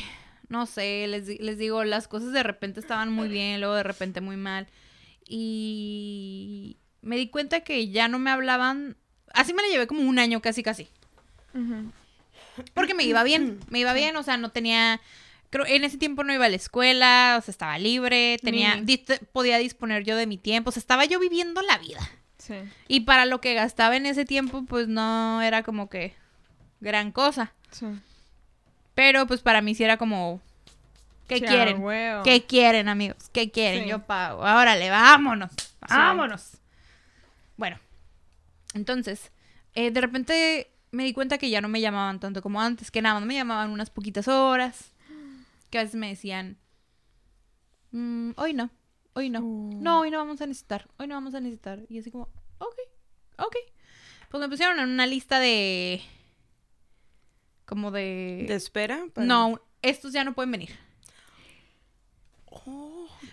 no 0.49 0.65
sé, 0.65 1.07
les, 1.07 1.27
les 1.39 1.57
digo, 1.57 1.83
las 1.83 2.07
cosas 2.07 2.31
de 2.31 2.43
repente 2.43 2.79
estaban 2.79 3.11
muy 3.11 3.27
bien, 3.27 3.59
luego 3.59 3.75
de 3.75 3.83
repente 3.83 4.21
muy 4.21 4.37
mal. 4.37 4.67
Y 5.27 6.77
me 7.01 7.15
di 7.15 7.29
cuenta 7.29 7.61
que 7.61 7.89
ya 7.89 8.07
no 8.07 8.19
me 8.19 8.31
hablaban. 8.31 8.97
Así 9.33 9.53
me 9.53 9.61
la 9.61 9.69
llevé 9.69 9.87
como 9.87 10.01
un 10.01 10.19
año 10.19 10.41
casi, 10.41 10.61
casi. 10.61 10.89
Porque 12.73 12.93
me 12.93 13.03
iba 13.03 13.23
bien, 13.23 13.59
me 13.69 13.79
iba 13.79 13.93
bien, 13.93 14.15
o 14.15 14.23
sea, 14.23 14.37
no 14.37 14.49
tenía... 14.49 14.99
Creo, 15.49 15.65
en 15.65 15.83
ese 15.83 15.97
tiempo 15.97 16.23
no 16.23 16.33
iba 16.33 16.45
a 16.45 16.49
la 16.49 16.55
escuela, 16.55 17.35
o 17.37 17.41
sea, 17.41 17.51
estaba 17.51 17.77
libre, 17.77 18.39
tenía, 18.41 18.81
podía 19.33 19.57
disponer 19.57 20.05
yo 20.05 20.15
de 20.15 20.25
mi 20.25 20.37
tiempo, 20.37 20.69
o 20.69 20.71
sea, 20.71 20.79
estaba 20.79 21.03
yo 21.03 21.19
viviendo 21.19 21.61
la 21.61 21.77
vida. 21.77 21.99
Sí. 22.37 22.55
Y 22.87 23.01
para 23.01 23.25
lo 23.25 23.41
que 23.41 23.53
gastaba 23.53 23.97
en 23.97 24.05
ese 24.05 24.23
tiempo, 24.23 24.63
pues 24.63 24.87
no 24.87 25.41
era 25.41 25.61
como 25.63 25.89
que 25.89 26.15
gran 26.79 27.11
cosa. 27.11 27.53
Sí. 27.71 27.85
Pero 28.95 29.27
pues 29.27 29.41
para 29.41 29.61
mí 29.61 29.75
sí 29.75 29.83
era 29.83 29.97
como, 29.97 30.41
¿qué 31.27 31.41
quieren? 31.41 31.81
huevo. 31.83 32.23
¿Qué 32.23 32.45
quieren, 32.45 32.87
amigos? 32.87 33.29
¿Qué 33.33 33.51
quieren? 33.51 33.83
Sí. 33.83 33.89
Yo 33.89 33.99
pago. 33.99 34.41
Órale, 34.41 34.89
vámonos. 34.89 35.51
Vámonos. 35.87 36.57
Bueno, 37.57 37.77
entonces, 38.73 39.31
eh, 39.75 39.91
de 39.91 40.01
repente 40.01 40.71
me 40.91 41.03
di 41.03 41.13
cuenta 41.13 41.37
que 41.37 41.49
ya 41.49 41.61
no 41.61 41.67
me 41.69 41.81
llamaban 41.81 42.19
tanto 42.19 42.41
como 42.41 42.61
antes, 42.61 42.91
que 42.91 43.01
nada 43.01 43.15
más 43.19 43.25
me 43.25 43.35
llamaban 43.35 43.71
unas 43.71 43.89
poquitas 43.89 44.27
horas, 44.27 44.93
que 45.69 45.79
a 45.79 45.83
veces 45.83 45.95
me 45.99 46.09
decían, 46.09 46.57
"Mm, 47.91 48.31
hoy 48.35 48.53
no, 48.53 48.69
hoy 49.13 49.29
no, 49.29 49.39
Oh. 49.39 49.69
no, 49.81 49.99
hoy 50.01 50.11
no 50.11 50.17
vamos 50.17 50.41
a 50.41 50.47
necesitar, 50.47 50.87
hoy 50.97 51.07
no 51.07 51.15
vamos 51.15 51.33
a 51.35 51.39
necesitar. 51.39 51.83
Y 51.89 51.99
así 51.99 52.11
como, 52.11 52.29
ok, 52.59 52.75
ok. 53.37 53.55
Pues 54.29 54.39
me 54.41 54.49
pusieron 54.49 54.79
en 54.79 54.89
una 54.89 55.05
lista 55.07 55.39
de... 55.39 56.01
como 57.65 57.91
de... 57.91 58.45
¿te 58.47 58.55
espera? 58.55 59.05
para- 59.13 59.25
No, 59.27 59.59
estos 59.81 60.13
ya 60.13 60.23
no 60.23 60.33
pueden 60.33 60.51
venir. 60.51 60.71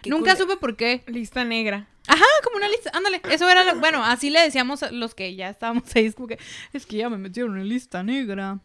Nunca 0.06 0.36
supe 0.36 0.56
por 0.56 0.76
qué. 0.76 1.02
Lista 1.06 1.44
negra. 1.44 1.86
Ajá, 2.06 2.24
como 2.44 2.56
una 2.56 2.68
lista. 2.68 2.90
Ándale, 2.94 3.20
eso 3.30 3.48
era 3.48 3.64
lo- 3.64 3.78
Bueno, 3.80 4.02
así 4.04 4.30
le 4.30 4.40
decíamos 4.40 4.82
a 4.82 4.90
los 4.90 5.14
que 5.14 5.34
ya 5.34 5.48
estábamos 5.50 5.84
ahí. 5.94 6.06
Es 6.06 6.14
como 6.14 6.28
que. 6.28 6.38
Es 6.72 6.86
que 6.86 6.96
ya 6.96 7.08
me 7.10 7.18
metieron 7.18 7.58
en 7.58 7.68
lista 7.68 8.02
negra. 8.02 8.58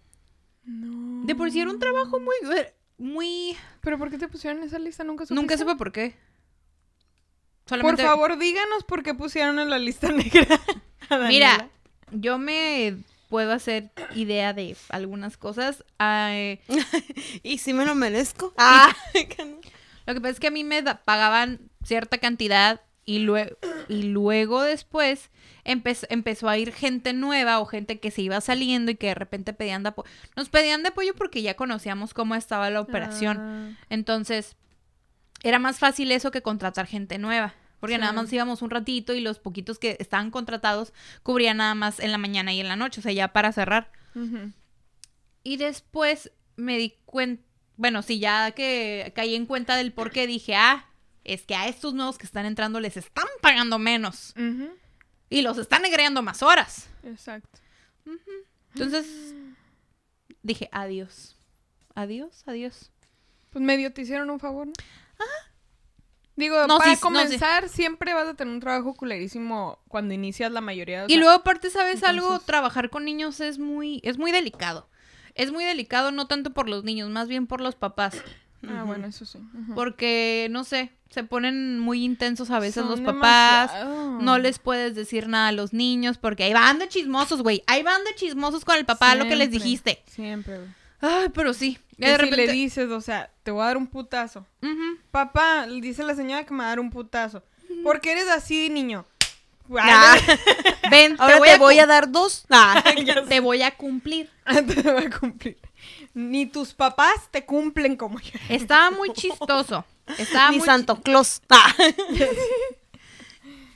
No. 0.66 1.26
De 1.26 1.36
por 1.36 1.52
sí 1.52 1.60
era 1.60 1.70
un 1.70 1.80
trabajo 1.80 2.20
muy. 2.20 2.36
Muy. 2.98 3.58
¿Pero 3.82 3.98
por 3.98 4.10
qué 4.10 4.18
te 4.18 4.28
pusieron 4.30 4.60
en 4.60 4.68
esa 4.68 4.80
lista? 4.80 5.04
Nunca 5.04 5.26
supiste? 5.26 5.36
Nunca 5.42 5.58
supe 5.58 5.76
por 5.76 5.92
qué. 5.92 6.16
Por 7.66 7.78
Solamente. 7.80 8.04
favor, 8.04 8.38
díganos 8.38 8.84
por 8.84 9.04
qué 9.04 9.14
pusieron 9.14 9.60
en 9.60 9.70
la 9.70 9.80
lista 9.80 10.08
negra. 10.12 10.60
a. 11.10 11.18
Mira, 11.28 11.70
yo 12.12 12.38
me 12.38 12.98
puedo 13.30 13.52
hacer 13.52 13.90
idea 14.16 14.54
de 14.54 14.76
algunas 14.90 15.38
cosas. 15.38 15.84
Ay, 15.98 16.60
¿Y 17.44 17.58
si 17.58 17.74
me 17.74 17.86
lo 17.86 17.96
merezco? 17.96 18.54
Ah, 18.58 18.94
Lo 20.06 20.14
que 20.14 20.22
pasa 20.22 20.32
es 20.34 20.40
que 20.40 20.48
a 20.48 20.52
mí 20.52 20.64
me 20.64 20.84
pagaban 20.84 21.70
cierta 21.84 22.18
cantidad 22.18 22.82
y, 23.06 23.20
luego 23.20 23.58
y 23.90 24.04
luego 24.04 24.62
después 24.62 25.30
empe- 25.66 26.06
empezó 26.10 26.48
a 26.50 26.58
ir 26.58 26.72
gente 26.74 27.14
nueva 27.14 27.60
o 27.60 27.66
gente 27.66 28.00
que 28.00 28.12
se 28.12 28.22
iba 28.22 28.40
saliendo 28.42 28.92
y 28.92 28.96
que 28.96 29.08
de 29.08 29.16
repente 29.16 29.54
pedían 29.54 29.84
de 29.84 29.90
apoyo. 29.90 30.10
Nos 30.36 30.50
pedían 30.50 30.84
de 30.84 30.90
apoyo 30.90 31.14
porque 31.16 31.42
ya 31.42 31.56
conocíamos 31.56 32.14
cómo 32.14 32.36
estaba 32.36 32.70
la 32.70 32.80
operación. 32.82 33.38
Ah, 33.40 33.86
Entonces, 33.90 34.56
era 35.44 35.60
más 35.60 35.80
fácil 35.80 36.12
eso 36.14 36.32
que 36.32 36.42
contratar 36.42 36.88
gente 36.88 37.18
nueva. 37.18 37.54
Porque 37.82 37.96
Sí. 37.96 38.00
nada 38.00 38.14
más 38.14 38.32
íbamos 38.32 38.62
un 38.62 38.70
ratito 38.70 39.14
y 39.14 39.20
los 39.20 39.40
poquitos 39.40 39.78
que 39.78 39.98
estaban 40.00 40.32
contratados 40.32 40.94
cubrían 41.22 41.58
nada 41.58 41.76
más 41.76 42.00
en 42.00 42.14
la 42.14 42.18
mañana 42.18 42.54
y 42.54 42.62
en 42.62 42.70
la 42.70 42.78
noche, 42.78 43.02
o 43.02 43.04
sea, 43.04 43.12
ya 43.12 43.34
para 43.34 43.52
cerrar. 43.52 43.92
Y 45.44 45.58
después 45.58 46.32
me 46.56 46.78
di 46.78 46.96
cuenta, 47.06 47.44
bueno, 47.78 48.02
sí, 48.02 48.20
ya 48.20 48.52
que 48.52 49.12
caí 49.16 49.36
en 49.36 49.46
cuenta 49.46 49.76
del 49.76 49.92
por 49.94 50.12
qué, 50.12 50.28
dije, 50.28 50.56
ah, 50.56 50.86
es 51.24 51.44
que 51.44 51.56
a 51.56 51.68
estos 51.68 51.94
nuevos 51.94 52.18
que 52.18 52.26
están 52.26 52.46
entrando 52.46 52.80
les 52.80 52.98
están 52.98 53.28
pagando 53.42 53.80
menos 53.80 54.34
y 55.30 55.42
los 55.42 55.58
están 55.58 55.86
agregando 55.86 56.22
más 56.22 56.44
horas. 56.44 56.90
Exacto. 57.04 57.60
Entonces, 58.76 59.08
dije, 60.42 60.70
adiós, 60.72 61.36
adiós, 61.96 62.44
adiós. 62.48 62.92
Pues 63.52 63.64
medio 63.64 63.94
te 63.94 64.02
hicieron 64.02 64.30
un 64.30 64.40
favor, 64.40 64.68
¿no? 64.68 64.74
Digo, 66.36 66.66
No, 66.68 66.80
para 66.80 66.86
sí, 66.86 66.90
no, 66.92 66.96
sí. 66.96 67.02
comenzar, 67.02 67.70
siempre 67.70 68.14
vas 68.16 68.28
a 68.28 68.34
tener 68.34 68.52
un 68.52 68.60
trabajo 68.60 68.96
culerísimo 68.96 69.78
cuando 69.88 70.16
inicias 70.16 70.52
la 70.52 70.62
mayoría. 70.62 71.04
o 71.04 71.06
y 71.06 71.10
sea, 71.10 71.18
luego, 71.20 71.34
aparte, 71.36 71.70
¿sabes 71.70 72.04
algo? 72.04 72.40
Trabajar 72.40 72.90
con 72.90 73.06
niños 73.06 73.40
es 73.40 73.60
muy, 73.60 74.02
es 74.04 74.18
muy 74.18 74.32
delicado. 74.32 74.90
Es 75.36 75.52
muy 75.52 75.64
delicado 75.64 76.12
no 76.12 76.28
tanto 76.28 76.52
por 76.54 76.70
los 76.70 76.84
niños, 76.84 77.10
más 77.10 77.28
bien 77.28 77.48
por 77.48 77.62
los 77.62 77.76
papás. 77.76 78.16
Ah, 78.68 78.84
bueno, 78.86 79.08
eso 79.08 79.26
sí. 79.26 79.40
Porque, 79.76 80.48
no 80.52 80.64
sé, 80.64 80.92
se 81.10 81.24
ponen 81.24 81.80
muy 81.80 82.04
intensos 82.04 82.50
a 82.50 82.60
veces 82.60 82.76
Son 82.86 82.90
los 82.90 83.02
papás. 83.02 83.72
demasiado. 83.74 84.22
No 84.22 84.38
les 84.38 84.60
puedes 84.60 84.96
decir 84.96 85.28
nada 85.28 85.50
a 85.50 85.52
los 85.52 85.74
niños 85.74 86.18
porque 86.18 86.44
ahí 86.46 86.54
van 86.54 86.80
de 86.80 86.88
chismosos, 86.88 87.42
güey. 87.44 87.62
Ahí 87.68 87.84
van 87.84 88.04
de 88.06 88.16
chismosos 88.16 88.64
con 88.64 88.78
el 88.78 88.86
papá, 88.86 89.16
lo 89.16 89.26
que 89.26 89.36
les 89.36 89.52
dijiste. 89.52 90.02
Siempre, 90.08 90.58
güey. 90.58 90.70
Ay, 91.02 91.28
pero 91.34 91.54
sí. 91.54 91.78
Y 91.98 92.06
De 92.06 92.12
si 92.12 92.18
repente... 92.18 92.38
le 92.48 92.52
dices, 92.54 92.90
o 92.90 93.02
sea, 93.02 93.30
te 93.44 93.52
voy 93.52 93.64
a 93.64 93.66
dar 93.66 93.78
un 93.78 93.88
putazo. 93.88 94.46
Papá, 95.12 95.66
le 95.68 95.82
dice 95.82 96.02
la 96.04 96.16
señora 96.16 96.46
que 96.46 96.54
me 96.54 96.60
va 96.60 96.66
a 96.66 96.70
dar 96.70 96.80
un 96.80 96.90
putazo. 96.90 97.44
¿Por 97.84 98.00
qué 98.02 98.14
eres 98.14 98.30
así, 98.30 98.70
niño? 98.70 99.06
Nah. 99.68 100.16
Ven, 100.90 101.16
Ahora 101.20 101.40
te 101.42 101.58
voy, 101.58 101.80
a, 101.80 101.84
a, 101.84 101.88
dar 101.88 102.12
dos. 102.12 102.46
Ah. 102.50 102.84
cum- 102.96 103.28
te 103.28 103.40
voy 103.40 103.62
a 103.62 103.72
cumplir. 103.72 104.30
Te 104.46 104.82
voy 104.92 105.06
a 105.06 105.10
cumplir. 105.10 105.58
Ni 106.14 106.46
tus 106.46 106.74
papás 106.74 107.30
te 107.32 107.46
cumplen 107.46 107.96
como 107.96 108.20
yo. 108.20 108.32
Estaba 108.50 108.92
muy 108.92 109.12
chistoso. 109.14 109.86
Estaba 110.18 110.52
Ni 110.52 110.58
muy, 110.58 110.66
Santo 110.66 111.02
Claus. 111.02 111.42
Ah. 111.50 111.74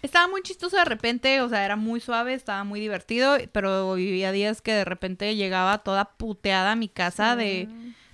estaba 0.02 0.28
muy 0.28 0.42
chistoso 0.42 0.78
de 0.78 0.86
repente, 0.86 1.42
o 1.42 1.50
sea, 1.50 1.66
era 1.66 1.76
muy 1.76 2.00
suave, 2.00 2.34
estaba 2.34 2.64
muy 2.64 2.80
divertido, 2.80 3.38
pero 3.52 3.94
había 3.94 4.32
días 4.32 4.62
que 4.62 4.74
de 4.74 4.86
repente 4.86 5.36
llegaba 5.36 5.80
toda 5.80 6.06
puteada 6.06 6.74
a 6.74 6.76
mi 6.76 6.90
casa 6.90 7.36
de 7.36 7.68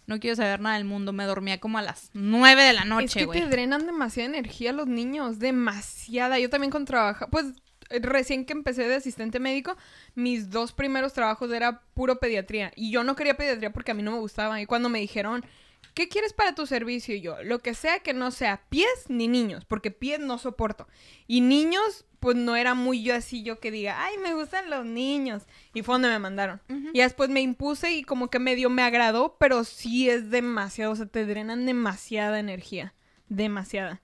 no 0.05 0.19
quiero 0.19 0.35
saber 0.35 0.59
nada 0.59 0.75
del 0.75 0.85
mundo, 0.85 1.13
me 1.13 1.25
dormía 1.25 1.59
como 1.59 1.77
a 1.77 1.81
las 1.81 2.09
nueve 2.13 2.63
de 2.63 2.73
la 2.73 2.81
es 2.81 2.87
noche, 2.87 3.19
que 3.19 3.25
güey. 3.25 3.39
te 3.41 3.47
drenan 3.47 3.85
demasiada 3.85 4.29
energía 4.29 4.73
los 4.73 4.87
niños, 4.87 5.39
demasiada. 5.39 6.39
Yo 6.39 6.49
también 6.49 6.71
con 6.71 6.85
trabajo, 6.85 7.27
pues 7.29 7.53
recién 7.89 8.45
que 8.45 8.53
empecé 8.53 8.87
de 8.87 8.95
asistente 8.95 9.39
médico, 9.39 9.75
mis 10.15 10.49
dos 10.49 10.73
primeros 10.73 11.13
trabajos 11.13 11.51
era 11.51 11.81
puro 11.93 12.19
pediatría 12.19 12.71
y 12.75 12.91
yo 12.91 13.03
no 13.03 13.15
quería 13.15 13.37
pediatría 13.37 13.71
porque 13.71 13.91
a 13.91 13.93
mí 13.93 14.03
no 14.03 14.11
me 14.11 14.19
gustaba 14.19 14.61
y 14.61 14.65
cuando 14.65 14.89
me 14.89 14.99
dijeron, 14.99 15.45
¿qué 15.93 16.09
quieres 16.09 16.33
para 16.33 16.55
tu 16.55 16.65
servicio? 16.65 17.15
Y 17.15 17.21
yo, 17.21 17.41
lo 17.43 17.59
que 17.59 17.75
sea 17.75 17.99
que 17.99 18.13
no 18.13 18.31
sea 18.31 18.63
pies 18.69 19.05
ni 19.09 19.27
niños, 19.27 19.65
porque 19.65 19.91
pies 19.91 20.19
no 20.19 20.37
soporto. 20.37 20.87
Y 21.27 21.41
niños, 21.41 22.05
pues 22.23 22.37
no 22.37 22.55
era 22.55 22.73
muy 22.73 23.03
yo 23.03 23.13
así, 23.13 23.43
yo 23.43 23.59
que 23.59 23.69
diga, 23.69 24.01
ay, 24.01 24.17
me 24.17 24.33
gustan 24.33 24.69
los 24.69 24.85
niños. 24.85 25.43
Y 25.73 25.81
fue 25.81 25.95
donde 25.95 26.07
me 26.07 26.19
mandaron. 26.19 26.61
Y 26.93 27.01
después 27.01 27.29
me 27.29 27.41
impuse 27.41 27.91
y 27.91 28.05
como 28.05 28.29
que 28.29 28.39
medio 28.39 28.69
me 28.69 28.81
agradó, 28.81 29.35
pero 29.37 29.65
sí 29.65 30.09
es 30.09 30.29
demasiado, 30.29 30.93
o 30.93 30.95
sea, 30.95 31.05
te 31.05 31.25
drenan 31.25 31.65
demasiada 31.65 32.39
energía, 32.39 32.93
demasiada. 33.27 33.99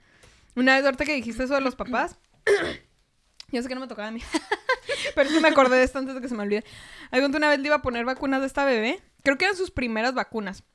Una 0.53 0.75
vez 0.75 0.83
ahorita 0.83 1.05
que 1.05 1.15
dijiste 1.15 1.45
eso 1.45 1.53
de 1.53 1.61
los 1.61 1.77
papás. 1.77 2.19
Yo 3.53 3.61
sé 3.61 3.69
que 3.69 3.75
no 3.75 3.79
me 3.79 3.87
tocaba 3.87 4.09
a 4.09 4.11
mí. 4.11 4.19
Pero 5.15 5.29
sí 5.29 5.39
me 5.39 5.47
acordé 5.47 5.77
de 5.77 5.83
esto 5.83 5.99
antes 5.99 6.13
de 6.13 6.19
que 6.19 6.27
se 6.27 6.35
me 6.35 6.43
olvide. 6.43 6.65
Algún 7.11 7.33
una 7.33 7.47
vez 7.47 7.59
le 7.59 7.67
iba 7.67 7.77
a 7.77 7.81
poner 7.81 8.03
vacunas 8.03 8.41
de 8.41 8.47
esta 8.47 8.65
bebé. 8.65 9.01
Creo 9.23 9.37
que 9.37 9.45
eran 9.45 9.55
sus 9.55 9.71
primeras 9.71 10.13
vacunas. 10.13 10.65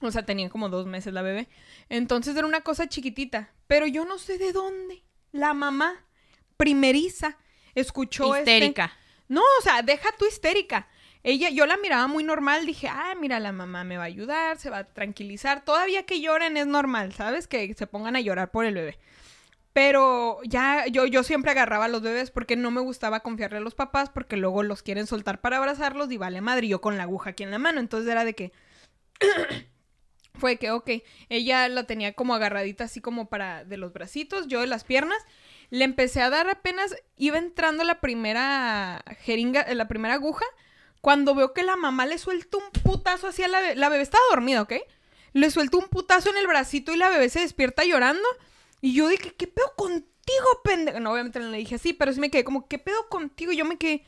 O 0.00 0.10
sea, 0.10 0.26
tenía 0.26 0.50
como 0.50 0.68
dos 0.68 0.86
meses 0.86 1.12
la 1.12 1.22
bebé. 1.22 1.48
Entonces 1.90 2.34
era 2.34 2.44
una 2.44 2.62
cosa 2.62 2.88
chiquitita. 2.88 3.52
Pero 3.68 3.86
yo 3.86 4.04
no 4.04 4.18
sé 4.18 4.36
de 4.36 4.52
dónde. 4.52 5.04
La 5.30 5.54
mamá, 5.54 6.05
primeriza, 6.56 7.36
escuchó 7.74 8.34
este- 8.34 8.56
Histérica. 8.56 8.92
No, 9.28 9.40
o 9.40 9.62
sea, 9.62 9.82
deja 9.82 10.10
tu 10.18 10.26
histérica. 10.26 10.88
Ella, 11.22 11.50
yo 11.50 11.66
la 11.66 11.76
miraba 11.76 12.06
muy 12.06 12.22
normal, 12.22 12.66
dije, 12.66 12.88
ah, 12.88 13.14
mira, 13.20 13.40
la 13.40 13.50
mamá 13.50 13.82
me 13.82 13.96
va 13.96 14.04
a 14.04 14.06
ayudar, 14.06 14.58
se 14.58 14.70
va 14.70 14.78
a 14.78 14.84
tranquilizar. 14.84 15.64
Todavía 15.64 16.04
que 16.04 16.20
lloren 16.20 16.56
es 16.56 16.68
normal, 16.68 17.12
¿sabes? 17.14 17.48
Que 17.48 17.74
se 17.74 17.88
pongan 17.88 18.14
a 18.14 18.20
llorar 18.20 18.52
por 18.52 18.64
el 18.64 18.74
bebé. 18.74 18.98
Pero 19.72 20.38
ya, 20.44 20.86
yo, 20.86 21.04
yo 21.04 21.22
siempre 21.22 21.50
agarraba 21.50 21.86
a 21.86 21.88
los 21.88 22.00
bebés 22.00 22.30
porque 22.30 22.56
no 22.56 22.70
me 22.70 22.80
gustaba 22.80 23.20
confiarle 23.20 23.58
a 23.58 23.60
los 23.60 23.74
papás 23.74 24.08
porque 24.08 24.36
luego 24.36 24.62
los 24.62 24.82
quieren 24.82 25.06
soltar 25.06 25.40
para 25.40 25.58
abrazarlos 25.58 26.10
y 26.12 26.16
vale 26.16 26.40
madre, 26.40 26.68
yo 26.68 26.80
con 26.80 26.96
la 26.96 27.02
aguja 27.02 27.30
aquí 27.30 27.42
en 27.42 27.50
la 27.50 27.58
mano. 27.58 27.80
Entonces 27.80 28.10
era 28.10 28.24
de 28.24 28.34
que... 28.34 28.52
Fue 30.34 30.58
que, 30.58 30.70
ok, 30.70 30.90
ella 31.28 31.68
la 31.68 31.84
tenía 31.84 32.12
como 32.12 32.34
agarradita 32.34 32.84
así 32.84 33.00
como 33.00 33.28
para 33.28 33.64
de 33.64 33.78
los 33.78 33.92
bracitos, 33.92 34.48
yo 34.48 34.60
de 34.60 34.66
las 34.66 34.84
piernas. 34.84 35.18
Le 35.70 35.84
empecé 35.84 36.20
a 36.22 36.30
dar 36.30 36.48
apenas, 36.48 36.94
iba 37.16 37.38
entrando 37.38 37.84
la 37.84 38.00
primera 38.00 39.04
jeringa, 39.20 39.62
eh, 39.62 39.74
la 39.74 39.88
primera 39.88 40.14
aguja, 40.14 40.44
cuando 41.00 41.34
veo 41.34 41.52
que 41.52 41.62
la 41.62 41.76
mamá 41.76 42.06
le 42.06 42.18
suelta 42.18 42.58
un 42.58 42.70
putazo 42.82 43.28
así 43.28 43.42
a 43.42 43.48
la 43.48 43.60
bebé. 43.60 43.76
La 43.76 43.88
bebé 43.88 44.02
estaba 44.02 44.24
dormida, 44.30 44.62
¿ok? 44.62 44.74
Le 45.32 45.50
suelta 45.50 45.76
un 45.76 45.88
putazo 45.88 46.30
en 46.30 46.36
el 46.36 46.46
bracito 46.46 46.92
y 46.92 46.96
la 46.96 47.10
bebé 47.10 47.28
se 47.28 47.40
despierta 47.40 47.84
llorando. 47.84 48.26
Y 48.80 48.94
yo 48.94 49.08
dije, 49.08 49.34
¿qué 49.36 49.46
pedo 49.46 49.72
contigo, 49.76 50.62
pendejo? 50.64 51.00
No, 51.00 51.12
obviamente 51.12 51.38
no 51.40 51.50
le 51.50 51.58
dije 51.58 51.76
así, 51.76 51.92
pero 51.92 52.12
sí 52.12 52.20
me 52.20 52.30
quedé 52.30 52.44
como, 52.44 52.68
¿qué 52.68 52.78
pedo 52.78 53.08
contigo? 53.08 53.52
Y 53.52 53.56
yo 53.56 53.64
me 53.64 53.78
quedé, 53.78 54.04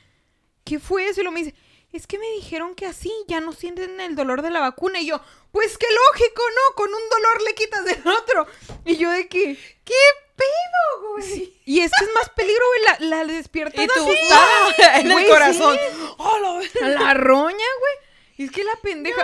¿qué 0.64 0.78
fue 0.78 1.08
eso? 1.08 1.20
Y 1.20 1.24
lo 1.24 1.32
me 1.32 1.44
dice, 1.44 1.54
es 1.92 2.06
que 2.06 2.18
me 2.18 2.28
dijeron 2.32 2.74
que 2.74 2.86
así 2.86 3.12
ya 3.26 3.40
no 3.40 3.52
sienten 3.52 4.00
el 4.00 4.14
dolor 4.14 4.42
de 4.42 4.50
la 4.50 4.60
vacuna. 4.60 5.00
Y 5.00 5.06
yo, 5.06 5.20
pues 5.52 5.78
qué 5.78 5.86
lógico, 5.86 6.42
¿no? 6.54 6.74
Con 6.74 6.88
un 6.88 7.10
dolor 7.10 7.42
le 7.46 7.54
quitas 7.54 7.84
del 7.84 8.06
otro. 8.06 8.46
Y 8.84 8.96
yo 8.96 9.10
de 9.10 9.28
que, 9.28 9.58
¿qué 9.84 9.94
pedo, 10.38 11.12
güey? 11.12 11.54
Y 11.66 11.80
es 11.80 11.90
que 11.98 12.04
es 12.06 12.10
más 12.14 12.28
peligro, 12.30 12.64
güey, 12.68 13.10
la, 13.10 13.18
la 13.18 13.24
despiertas 13.32 13.84
Y 13.84 13.88
tú, 13.88 14.08
así. 14.08 15.00
en 15.00 15.08
Güey, 15.12 15.24
el 15.26 15.30
corazón. 15.30 15.76
sí. 15.76 15.98
¡Oh, 16.16 16.38
la! 16.80 16.88
La 16.88 17.14
roña, 17.14 17.52
güey. 17.56 18.08
Es 18.46 18.52
que 18.52 18.62
la 18.62 18.76
pendeja. 18.80 19.20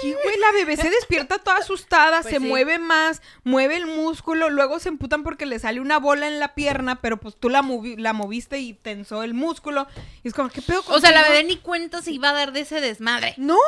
Sí, 0.00 0.12
güey, 0.12 0.36
la 0.38 0.50
bebé 0.50 0.76
se 0.76 0.90
despierta 0.90 1.38
toda 1.38 1.58
asustada, 1.58 2.20
Pues 2.22 2.34
se 2.34 2.40
sí. 2.40 2.44
mueve 2.44 2.78
más, 2.80 3.22
mueve 3.44 3.76
el 3.76 3.86
músculo, 3.86 4.50
luego 4.50 4.80
se 4.80 4.88
emputan 4.88 5.22
porque 5.22 5.46
le 5.46 5.60
sale 5.60 5.78
una 5.80 5.98
bola 6.00 6.26
en 6.26 6.40
la 6.40 6.52
pierna, 6.54 7.00
pero 7.00 7.18
pues 7.20 7.36
tú 7.38 7.48
la, 7.48 7.62
movi- 7.62 7.96
la 7.96 8.12
moviste 8.12 8.58
y 8.58 8.72
tensó 8.74 9.22
el 9.22 9.34
músculo. 9.34 9.86
Y 10.24 10.28
es 10.28 10.34
como, 10.34 10.48
¿qué 10.48 10.62
pedo 10.62 10.82
O 10.88 10.98
sea, 11.00 11.12
la 11.12 11.22
bebé 11.22 11.44
ni 11.44 11.58
cuenta 11.58 12.02
se 12.02 12.10
iba 12.10 12.30
a 12.30 12.32
dar 12.32 12.50
de 12.52 12.60
ese 12.62 12.80
desmadre. 12.80 13.34
No, 13.36 13.58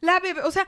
la 0.00 0.20
bebé, 0.20 0.40
o 0.40 0.50
sea, 0.50 0.66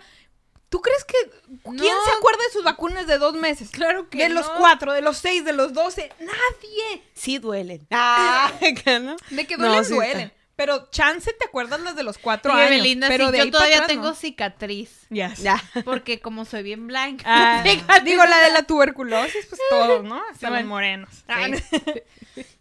¿tú 0.71 0.81
crees 0.81 1.05
que 1.05 1.17
quién 1.63 1.77
No. 1.77 2.05
se 2.05 2.11
acuerda 2.17 2.43
de 2.47 2.53
sus 2.53 2.65
vacunas 2.65 3.07
de 3.07 3.19
dos 3.19 3.35
meses? 3.35 3.71
Claro 3.71 4.09
que 4.09 4.19
De 4.19 4.29
los 4.31 4.49
cuatro, 4.49 4.93
de 4.95 5.03
los 5.03 5.19
seis, 5.19 5.45
de 5.45 5.53
los 5.53 5.75
doce, 5.75 6.11
nadie. 6.19 7.03
Sí 7.13 7.37
duelen. 7.39 7.87
Ah, 7.91 8.51
¿no? 9.03 9.17
De 9.31 9.47
que 9.47 9.57
duelen, 9.59 9.85
sí 9.85 9.93
duelen. 9.95 10.21
está. 10.29 10.41
Pero 10.57 10.91
chance 10.91 11.33
te 11.33 11.47
acuerdas 11.47 11.81
las 11.81 11.97
de 11.97 12.03
los 12.03 12.19
cuatro 12.19 12.53
Sí, 12.53 12.59
años. 12.59 12.71
Belinda, 12.71 13.09
pero 13.09 13.27
sí, 13.27 13.33
de 13.33 13.39
yo 13.39 13.45
ahí 13.45 13.51
todavía 13.51 13.77
atrás, 13.77 13.89
tengo 13.89 14.15
cicatriz. 14.15 15.07
Yes. 15.09 15.39
Ya. 15.39 15.63
Porque 15.87 16.21
como 16.21 16.45
soy 16.45 16.63
bien 16.63 16.87
blanca. 16.87 17.25
Ah, 17.27 17.63
digo, 18.05 18.25
la 18.27 18.41
de 18.41 18.51
la 18.51 18.65
tuberculosis, 18.65 19.47
pues 19.47 19.61
todos, 19.71 20.05
¿no? 20.05 20.23
Los 20.41 20.65
morenos. 20.67 21.09
Ah, 21.29 21.49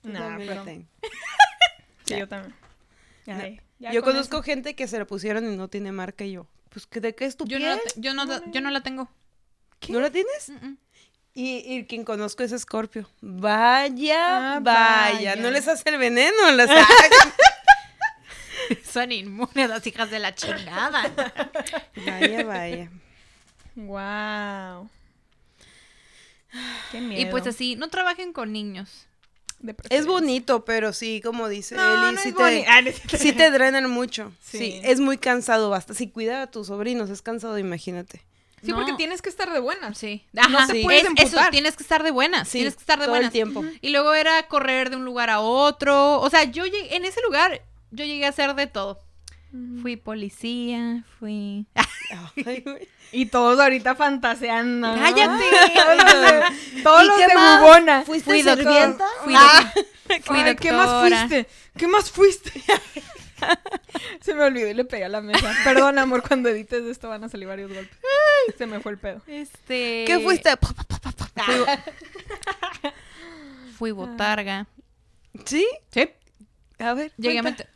no. 0.03 0.35
Pero 0.37 0.63
tengo. 0.63 0.85
sí, 2.05 2.17
yo 2.17 2.27
también. 2.29 2.55
Ay, 3.27 3.59
Yo 3.79 4.01
con 4.01 4.13
conozco 4.13 4.37
eso. 4.37 4.43
gente 4.43 4.75
que 4.75 4.87
se 4.87 4.97
la 4.97 5.05
pusieron 5.05 5.51
y 5.51 5.55
no 5.57 5.67
tiene 5.67 5.91
marca 5.91 6.23
y 6.23 6.31
yo. 6.31 6.47
Pues, 6.69 6.85
¿que 6.85 6.99
¿de 7.01 7.15
qué 7.15 7.25
es 7.25 7.35
tu 7.35 7.45
Yo 7.45 7.57
piel? 7.57 7.69
no, 7.69 7.75
la 7.75 7.81
yo, 7.95 8.13
no, 8.13 8.25
la- 8.25 8.43
yo 8.51 8.61
no 8.61 8.69
la 8.71 8.81
tengo. 8.81 9.09
¿No 9.87 9.99
la 9.99 10.09
tienes? 10.09 10.49
Mm, 10.49 10.65
mm. 10.65 10.77
Y, 11.35 11.57
y 11.77 11.85
quien 11.85 12.03
conozco 12.03 12.43
es 12.43 12.51
Scorpio. 12.59 13.09
Vaya, 13.21 14.55
Ah, 14.55 14.59
vaya. 14.61 15.13
vaya. 15.13 15.35
No 15.37 15.51
les 15.51 15.67
hace 15.67 15.89
el 15.89 15.97
veneno, 15.97 16.51
las. 16.51 16.69
Son 18.91 19.11
inmunes 19.11 19.69
las 19.69 19.85
hijas 19.87 20.11
de 20.11 20.19
la 20.19 20.35
chingada. 20.35 21.11
vaya, 22.05 22.43
vaya. 22.43 22.89
Wow. 23.75 24.89
Qué 26.91 26.99
miedo. 26.99 27.21
y 27.21 27.25
pues 27.25 27.45
así, 27.47 27.75
no 27.75 27.89
trabajen 27.89 28.33
con 28.33 28.51
niños. 28.51 29.05
De 29.59 29.75
Es 29.89 30.05
bonito, 30.05 30.63
pero 30.63 30.93
sí, 30.93 31.21
como 31.23 31.49
dice 31.49 31.75
No, 31.75 32.07
Eli, 32.07 32.15
no 32.15 32.21
sí, 32.21 32.31
te, 32.31 32.65
Ah, 32.67 32.81
no 32.81 32.91
sí 33.17 33.33
te 33.33 33.51
drenan 33.51 33.89
mucho. 33.89 34.31
Sí. 34.41 34.57
Sí. 34.57 34.81
es 34.83 34.99
muy 35.01 35.17
cansado, 35.17 35.69
basta. 35.69 35.93
Si 35.93 36.09
cuida 36.09 36.41
a 36.43 36.47
tus 36.47 36.67
sobrinos, 36.67 37.09
es 37.09 37.21
cansado, 37.21 37.57
imagínate. 37.57 38.21
Sí, 38.63 38.73
porque 38.73 38.91
No. 38.91 38.97
tienes 38.97 39.21
que 39.21 39.29
estar 39.29 39.51
de 39.53 39.59
buenas. 39.59 39.97
Sí. 39.97 40.25
No 40.33 40.41
Ajá. 40.41 40.67
te 40.67 40.73
Sí. 40.73 40.83
puedes 40.83 41.05
Es- 41.17 41.33
eso, 41.33 41.39
tienes 41.51 41.75
que 41.77 41.83
estar 41.83 42.03
de 42.03 42.11
buenas. 42.11 42.47
Sí, 42.47 42.59
tienes 42.59 42.75
que 42.75 42.81
estar 42.81 42.99
de 42.99 43.05
todo 43.05 43.15
el 43.15 43.31
tiempo. 43.31 43.63
Y 43.81 43.89
luego 43.89 44.13
era 44.13 44.43
correr 44.47 44.89
de 44.89 44.95
un 44.97 45.05
lugar 45.05 45.29
a 45.29 45.39
otro. 45.39 46.19
O 46.21 46.29
sea, 46.29 46.43
yo 46.45 46.65
llegué, 46.65 46.95
en 46.95 47.05
ese 47.05 47.21
lugar, 47.21 47.61
yo 47.91 48.03
llegué 48.05 48.25
a 48.25 48.29
hacer 48.29 48.55
de 48.55 48.67
todo. 48.67 48.99
Fui 49.81 49.95
policía, 49.97 51.03
fui. 51.19 51.65
Ay. 52.45 52.63
Y 53.11 53.25
todos 53.25 53.59
ahorita 53.59 53.95
fantaseando. 53.95 54.95
¿no? 54.95 55.01
¡Cállate! 55.01 55.43
Todos 56.83 57.03
¿Y 57.03 57.07
los 57.07 57.17
de 57.17 57.33
más? 57.33 57.59
bubona. 57.59 58.01
¿Fuiste 58.03 58.29
Fui 58.29 58.43
sirvienta? 58.43 59.03
Fui, 59.23 59.33
Ah. 59.35 59.73
fui 60.25 60.39
Ay, 60.41 60.55
¿Qué 60.55 60.71
más 60.71 60.87
doctora. 60.87 61.27
fuiste? 61.27 61.49
¿Qué 61.75 61.87
más 61.87 62.11
fuiste? 62.11 62.51
Se 64.21 64.35
me 64.35 64.43
olvidó 64.43 64.67
y 64.67 64.75
le 64.75 64.85
pegué 64.85 65.05
a 65.05 65.09
la 65.09 65.21
mesa. 65.21 65.51
Perdón, 65.63 65.97
amor, 65.97 66.21
cuando 66.27 66.49
edites 66.49 66.83
esto 66.83 67.09
van 67.09 67.23
a 67.23 67.29
salir 67.29 67.47
varios 67.47 67.73
golpes. 67.73 67.97
Se 68.59 68.67
me 68.67 68.79
fue 68.79 68.91
el 68.91 68.99
pedo. 68.99 69.23
Este. 69.25 70.03
¿Qué 70.05 70.19
fuiste? 70.23 70.51
Fui 73.77 73.91
botarga. 73.91 74.67
¿Sí? 75.45 75.65
Sí. 75.91 76.09
A 76.79 76.93
ver. 76.93 77.11
Llegué 77.17 77.39
a, 77.39 77.43
meter- 77.43 77.69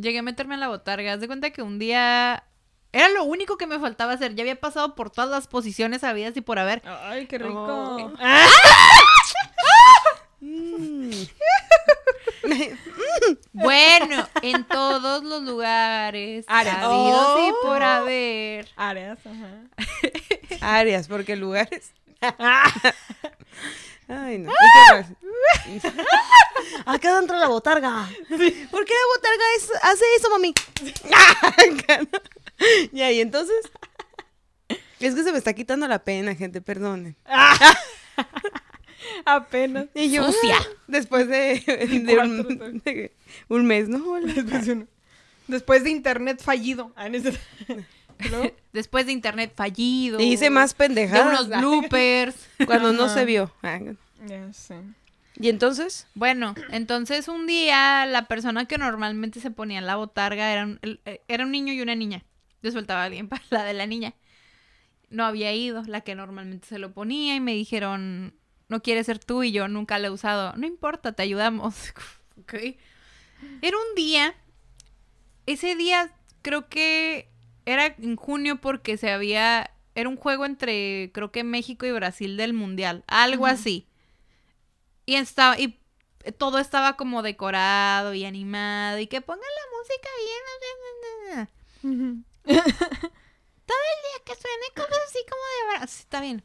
llegué 0.00 0.18
a 0.18 0.22
meterme 0.22 0.54
a 0.54 0.58
la 0.58 0.68
botarga. 0.68 1.12
Haz 1.12 1.20
de 1.20 1.26
cuenta 1.26 1.50
que 1.50 1.62
un 1.62 1.78
día. 1.78 2.44
Era 2.92 3.08
lo 3.10 3.22
único 3.24 3.56
que 3.56 3.66
me 3.68 3.78
faltaba 3.78 4.12
hacer. 4.14 4.34
Ya 4.34 4.42
había 4.42 4.58
pasado 4.58 4.96
por 4.96 5.10
todas 5.10 5.30
las 5.30 5.46
posiciones 5.46 6.02
habidas 6.02 6.36
y 6.36 6.40
por 6.40 6.58
haber. 6.58 6.82
Ay, 6.84 7.26
qué 7.26 7.38
rico. 7.38 7.54
Oh. 7.54 8.12
Mm. 10.40 11.10
Bueno, 13.52 14.26
en 14.42 14.64
todos 14.64 15.22
los 15.22 15.42
lugares. 15.42 16.44
Áreas. 16.48 16.76
Habidos 16.78 17.38
y 17.40 17.50
Oh. 17.50 17.58
por 17.62 17.82
haber. 17.82 18.68
Áreas, 18.76 19.18
ajá. 19.26 19.68
Áreas, 20.78 21.06
porque 21.08 21.36
lugares. 21.36 21.92
Ay, 24.10 24.38
no. 24.38 24.50
¿Y 24.50 24.54
qué 25.80 25.90
más? 25.92 25.94
Acá 26.86 27.16
dentro 27.16 27.36
de 27.36 27.40
la 27.42 27.48
botarga. 27.48 28.08
¿Por 28.28 28.84
qué 28.84 28.92
la 28.92 29.06
botarga 29.16 29.44
es- 29.56 29.72
hace 29.82 30.04
eso, 30.16 30.28
mami? 30.30 30.52
ya, 32.92 33.10
y 33.12 33.20
entonces. 33.20 33.56
Es 34.98 35.14
que 35.14 35.22
se 35.22 35.32
me 35.32 35.38
está 35.38 35.52
quitando 35.54 35.86
la 35.88 36.02
pena, 36.04 36.34
gente, 36.34 36.60
perdonen. 36.60 37.16
Apenas. 39.24 39.86
Y 39.94 40.10
yo, 40.10 40.30
Sucia. 40.30 40.56
ah, 40.60 40.66
después 40.86 41.26
de, 41.28 41.62
de 42.04 42.18
un, 42.18 42.82
de 42.84 43.12
un 43.48 43.64
mes, 43.66 43.88
¿no? 43.88 44.04
Hola. 44.12 44.34
Después 45.48 45.84
de 45.84 45.90
internet 45.90 46.42
fallido. 46.42 46.92
¿No? 48.30 48.42
Después 48.72 49.06
de 49.06 49.12
internet 49.12 49.52
fallido. 49.54 50.20
Y 50.20 50.24
hice 50.32 50.50
más 50.50 50.70
De 50.72 50.76
pendejadas. 50.76 51.40
unos 51.40 51.48
bloopers. 51.60 52.36
Cuando 52.66 52.92
no 52.92 53.08
se 53.08 53.24
vio. 53.24 53.52
Ah, 53.62 53.78
Ya 54.26 54.52
sé. 54.52 54.80
Y 55.36 55.48
entonces, 55.48 56.06
Bueno, 56.14 56.54
entonces 56.70 57.26
un 57.28 57.46
día 57.46 58.04
la 58.04 58.26
persona 58.26 58.66
que 58.66 58.76
normalmente 58.76 59.40
se 59.40 59.50
ponía 59.50 59.78
en 59.78 59.86
la 59.86 59.96
botarga 59.96 60.52
era 60.52 60.64
un, 60.64 60.78
eh, 60.82 61.22
era 61.28 61.44
un 61.44 61.50
niño 61.52 61.72
y 61.72 61.80
una 61.80 61.94
niña. 61.94 62.24
Yo 62.62 62.70
soltaba 62.72 63.02
a 63.02 63.04
alguien 63.06 63.28
para 63.28 63.42
la 63.50 63.64
de 63.64 63.72
la 63.72 63.86
niña. 63.86 64.14
No 65.08 65.24
había 65.24 65.52
ido, 65.54 65.82
la 65.86 66.02
que 66.02 66.14
normalmente 66.14 66.68
se 66.68 66.78
lo 66.78 66.92
ponía 66.92 67.34
y 67.36 67.40
me 67.40 67.54
dijeron, 67.54 68.34
no 68.68 68.82
quieres 68.82 69.06
ser 69.06 69.18
tú 69.18 69.42
y 69.42 69.50
yo 69.50 69.66
nunca 69.66 69.98
la 69.98 70.08
he 70.08 70.10
usado. 70.10 70.52
No 70.56 70.66
importa, 70.66 71.12
te 71.12 71.22
ayudamos. 71.22 71.74
Ok. 72.42 72.54
Era 73.62 73.76
un 73.76 73.94
día, 73.96 74.34
ese 75.46 75.74
día 75.76 76.12
creo 76.42 76.68
que 76.68 77.29
era 77.70 77.86
en 77.86 78.16
junio 78.16 78.60
porque 78.60 78.96
se 78.96 79.10
había, 79.10 79.70
era 79.94 80.08
un 80.08 80.16
juego 80.16 80.44
entre 80.46 81.10
creo 81.14 81.30
que 81.32 81.44
México 81.44 81.86
y 81.86 81.92
Brasil 81.92 82.36
del 82.36 82.52
Mundial, 82.52 83.04
algo 83.06 83.46
así. 83.46 83.86
Y 85.06 85.14
estaba, 85.16 85.58
y 85.58 85.78
todo 86.38 86.58
estaba 86.58 86.96
como 86.96 87.22
decorado 87.22 88.14
y 88.14 88.24
animado. 88.24 88.98
Y 88.98 89.06
que 89.06 89.20
pongan 89.20 89.40
la 89.40 89.66
música 89.78 90.08
bien. 91.34 91.48
Todo 92.42 93.78
el 93.78 93.98
día 94.02 94.24
que 94.24 94.34
suene 94.34 94.66
cosas 94.74 94.98
así 95.08 95.18
como 95.28 95.42
de. 95.42 95.78
bra- 95.78 95.86
Sí, 95.88 96.00
está 96.02 96.20
bien. 96.20 96.44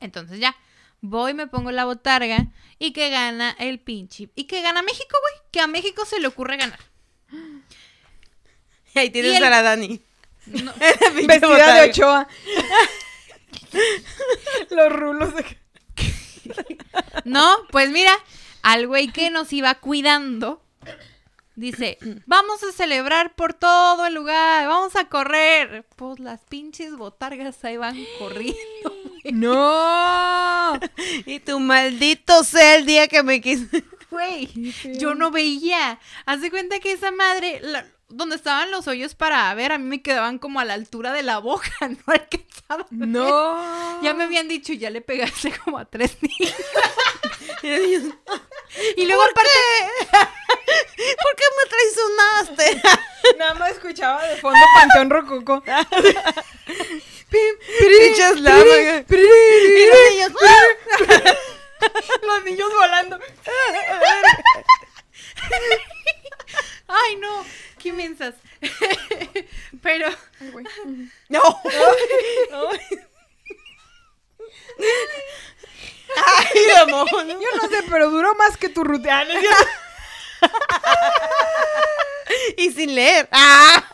Entonces 0.00 0.38
ya. 0.40 0.54
voy, 1.00 1.34
me 1.34 1.46
pongo 1.46 1.70
la 1.72 1.84
botarga 1.84 2.48
y 2.78 2.92
que 2.92 3.08
gana 3.10 3.56
el 3.58 3.80
pinche. 3.80 4.28
Y 4.34 4.44
que 4.44 4.62
gana 4.62 4.82
México, 4.82 5.16
güey. 5.20 5.50
Que 5.50 5.60
a 5.60 5.66
México 5.66 6.04
se 6.04 6.20
le 6.20 6.26
ocurre 6.28 6.56
ganar. 6.58 6.78
Y 8.94 8.98
ahí 8.98 9.10
tienes 9.10 9.36
el- 9.36 9.44
a 9.44 9.50
la 9.50 9.62
Dani. 9.62 10.00
No, 10.46 10.72
Vestida 11.26 11.74
de 11.82 11.90
Ochoa. 11.90 12.28
Los 14.70 14.92
rulos 14.92 15.34
de... 15.34 15.44
no, 17.24 17.56
pues 17.70 17.90
mira, 17.90 18.12
al 18.62 18.86
güey 18.86 19.08
que 19.08 19.30
nos 19.30 19.52
iba 19.52 19.74
cuidando, 19.76 20.62
dice, 21.54 21.98
vamos 22.26 22.62
a 22.64 22.72
celebrar 22.72 23.34
por 23.34 23.54
todo 23.54 24.06
el 24.06 24.14
lugar, 24.14 24.66
vamos 24.68 24.96
a 24.96 25.08
correr. 25.08 25.86
Pues 25.96 26.18
las 26.18 26.40
pinches 26.48 26.96
botargas 26.96 27.64
ahí 27.64 27.76
van 27.76 27.96
corriendo. 28.18 28.58
¡No! 29.24 30.78
Y 31.26 31.38
tu 31.40 31.60
maldito 31.60 32.42
sea 32.44 32.76
el 32.76 32.86
día 32.86 33.06
que 33.08 33.22
me 33.22 33.40
quise. 33.40 33.84
Güey, 34.10 34.48
yo 34.98 35.14
no 35.14 35.30
veía. 35.30 35.98
Haz 36.26 36.40
de 36.42 36.50
cuenta 36.50 36.80
que 36.80 36.92
esa 36.92 37.10
madre, 37.12 37.60
la- 37.62 37.86
donde 38.12 38.36
estaban 38.36 38.70
los 38.70 38.86
hoyos 38.88 39.14
para 39.14 39.52
ver, 39.54 39.72
a 39.72 39.78
mí 39.78 39.84
me 39.84 40.02
quedaban 40.02 40.38
como 40.38 40.60
a 40.60 40.64
la 40.64 40.74
altura 40.74 41.12
de 41.12 41.22
la 41.22 41.38
boca, 41.38 41.70
no 41.80 41.98
alcanzaba. 42.06 42.86
¡No! 42.90 44.02
Ya 44.02 44.14
me 44.14 44.24
habían 44.24 44.48
dicho, 44.48 44.72
ya 44.72 44.90
le 44.90 45.00
pegaste 45.00 45.52
como 45.58 45.78
a 45.78 45.84
tres 45.84 46.16
niños. 46.20 46.54
Y 48.96 49.04
luego 49.04 49.22
aparte, 49.22 49.50
¿Por 50.96 51.36
qué 51.36 51.44
me 51.56 51.64
traicionaste? 51.70 52.82
Nada 53.38 53.54
más 53.54 53.70
escuchaba 53.72 54.24
de 54.26 54.36
fondo 54.36 54.58
Panteón 54.74 55.10
Rococo. 55.10 55.62
Pinches 57.28 58.40
Los 62.22 62.44
niños 62.44 62.70
volando. 62.74 63.18
ay 66.88 67.16
no, 67.16 67.44
qué 67.82 67.92
mensas. 67.92 68.34
Pero, 69.82 70.08
No. 71.28 71.40
Ay, 76.16 76.60
amor. 76.82 77.08
¿no? 77.12 77.28
Yo 77.40 77.48
no 77.60 77.68
sé, 77.68 77.82
pero 77.88 78.10
duró 78.10 78.34
más 78.34 78.56
que 78.56 78.68
tu 78.68 78.84
rutina. 78.84 79.24
Y 82.56 82.70
sin 82.72 82.94
leer. 82.94 83.28
Ah. 83.32 83.84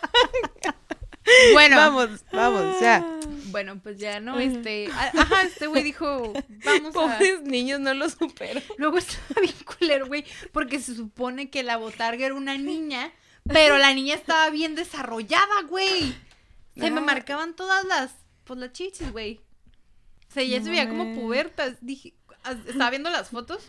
bueno. 1.53 1.77
Vamos, 1.77 2.24
vamos, 2.33 2.81
ya. 2.81 3.05
Bueno, 3.51 3.81
pues 3.83 3.98
ya, 3.98 4.20
¿no? 4.20 4.38
Este, 4.38 4.88
a- 4.92 5.12
ajá, 5.20 5.42
este 5.42 5.66
güey 5.66 5.83
dijo, 5.83 6.33
vamos 6.64 6.90
a... 6.96 7.01
Pobres 7.01 7.42
niños, 7.42 7.81
no 7.81 7.94
lo 7.94 8.09
supero. 8.11 8.61
Luego 8.77 8.98
estaba 8.98 9.40
bien 9.40 9.55
culero, 9.64 10.07
güey, 10.07 10.24
porque 10.53 10.81
se 10.81 10.94
supone 10.94 11.51
que 11.51 11.62
la 11.62 11.77
botarga 11.77 12.27
era 12.27 12.35
una 12.35 12.57
niña, 12.59 13.12
pero 13.52 13.78
la 13.78 13.92
niña 13.94 14.14
estaba 14.14 14.50
bien 14.50 14.74
desarrollada, 14.74 15.62
güey. 15.68 16.14
Se 16.76 16.90
me 16.90 17.00
marcaban 17.00 17.54
todas 17.54 17.84
las, 17.84 18.14
pues 18.44 18.58
las 18.61 18.72
chichis, 18.72 19.11
güey. 19.11 19.40
O 20.28 20.32
sea, 20.32 20.44
ya 20.44 20.62
se 20.62 20.70
veía 20.70 20.88
como 20.88 21.14
pubertas. 21.14 21.76
Dije, 21.80 22.14
ah, 22.44 22.54
estaba 22.66 22.90
viendo 22.90 23.11
las 23.11 23.30
fotos. 23.30 23.64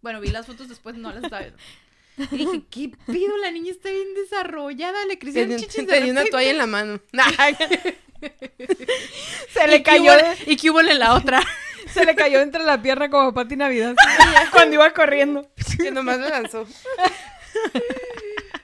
Bueno, 0.00 0.20
vi 0.20 0.30
las 0.30 0.46
fotos 0.46 0.68
después, 0.68 0.96
no 0.96 1.12
las 1.12 1.24
estaba 1.24 1.42
viendo. 1.42 1.58
Y 2.32 2.36
dije, 2.38 2.62
¿qué 2.70 2.92
pido? 3.12 3.36
La 3.36 3.50
niña 3.50 3.70
está 3.70 3.90
bien 3.90 4.14
desarrollada, 4.14 5.04
le 5.06 5.18
crecieron 5.18 5.58
chichis 5.58 5.86
de 5.86 5.92
tenía 5.92 6.12
una 6.12 6.24
toalla 6.24 6.50
en 6.50 6.58
la 6.58 6.66
mano. 6.66 7.00
Se 9.52 9.64
¿Y 9.64 9.68
le 9.68 9.82
cayó, 9.82 10.12
¿Y 10.46 10.56
qué 10.56 10.70
hubo 10.70 10.80
en 10.80 10.98
la 10.98 11.14
otra? 11.14 11.40
se 11.92 12.04
le 12.04 12.14
cayó 12.14 12.40
entre 12.40 12.62
la 12.64 12.80
pierna 12.80 13.10
como 13.10 13.32
Pati 13.32 13.56
Navidad. 13.56 13.94
Cuando 14.52 14.74
iba 14.74 14.92
corriendo. 14.92 15.48
que 15.76 15.90
nomás 15.90 16.18
me 16.18 16.28
lanzó. 16.28 16.66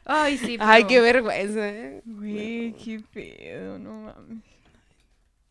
Ay, 0.05 0.37
sí, 0.39 0.57
Ay, 0.61 0.83
pero- 0.83 0.89
qué 0.89 1.01
vergüenza. 1.01 1.69
¿eh? 1.69 2.03
Güey, 2.05 2.75
qué 2.75 3.01
pedo, 3.13 3.79
no 3.79 3.93
mames. 4.03 4.43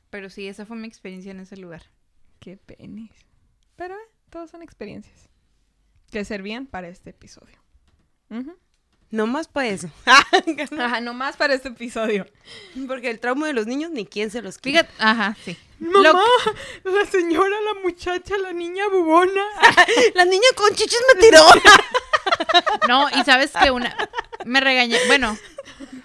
Pero 0.09 0.29
sí, 0.29 0.47
esa 0.47 0.65
fue 0.65 0.77
mi 0.77 0.87
experiencia 0.87 1.31
en 1.31 1.39
ese 1.39 1.57
lugar. 1.57 1.83
Qué 2.39 2.57
penis. 2.57 3.11
Pero 3.75 3.95
eh, 3.95 4.09
todas 4.29 4.51
son 4.51 4.61
experiencias 4.61 5.29
que 6.11 6.23
servían 6.23 6.67
para 6.67 6.87
este 6.89 7.09
episodio. 7.09 7.57
No 9.09 9.27
más 9.27 9.47
para 9.47 9.67
eso. 9.69 9.89
Ajá, 10.05 10.99
nomás 11.01 11.35
para 11.37 11.53
este 11.53 11.69
episodio. 11.69 12.25
Porque 12.87 13.09
el 13.09 13.19
trauma 13.19 13.45
de 13.47 13.53
los 13.53 13.65
niños 13.67 13.89
ni 13.91 14.05
quién 14.05 14.29
se 14.31 14.41
los 14.41 14.57
quita. 14.57 14.83
Fíjate, 14.85 15.03
ajá, 15.03 15.37
sí. 15.45 15.57
Mamá, 15.79 16.23
la 16.83 17.05
señora, 17.05 17.55
la 17.61 17.81
muchacha, 17.81 18.37
la 18.37 18.53
niña 18.53 18.87
bubona. 18.89 19.43
La 20.15 20.25
niña 20.25 20.47
con 20.55 20.69
chichis 20.75 20.99
me 21.13 21.21
tiró. 21.21 21.39
No, 22.87 23.07
y 23.09 23.23
sabes 23.23 23.51
que 23.51 23.71
una 23.71 23.95
me 24.45 24.59
regañé, 24.59 24.97
bueno, 25.07 25.37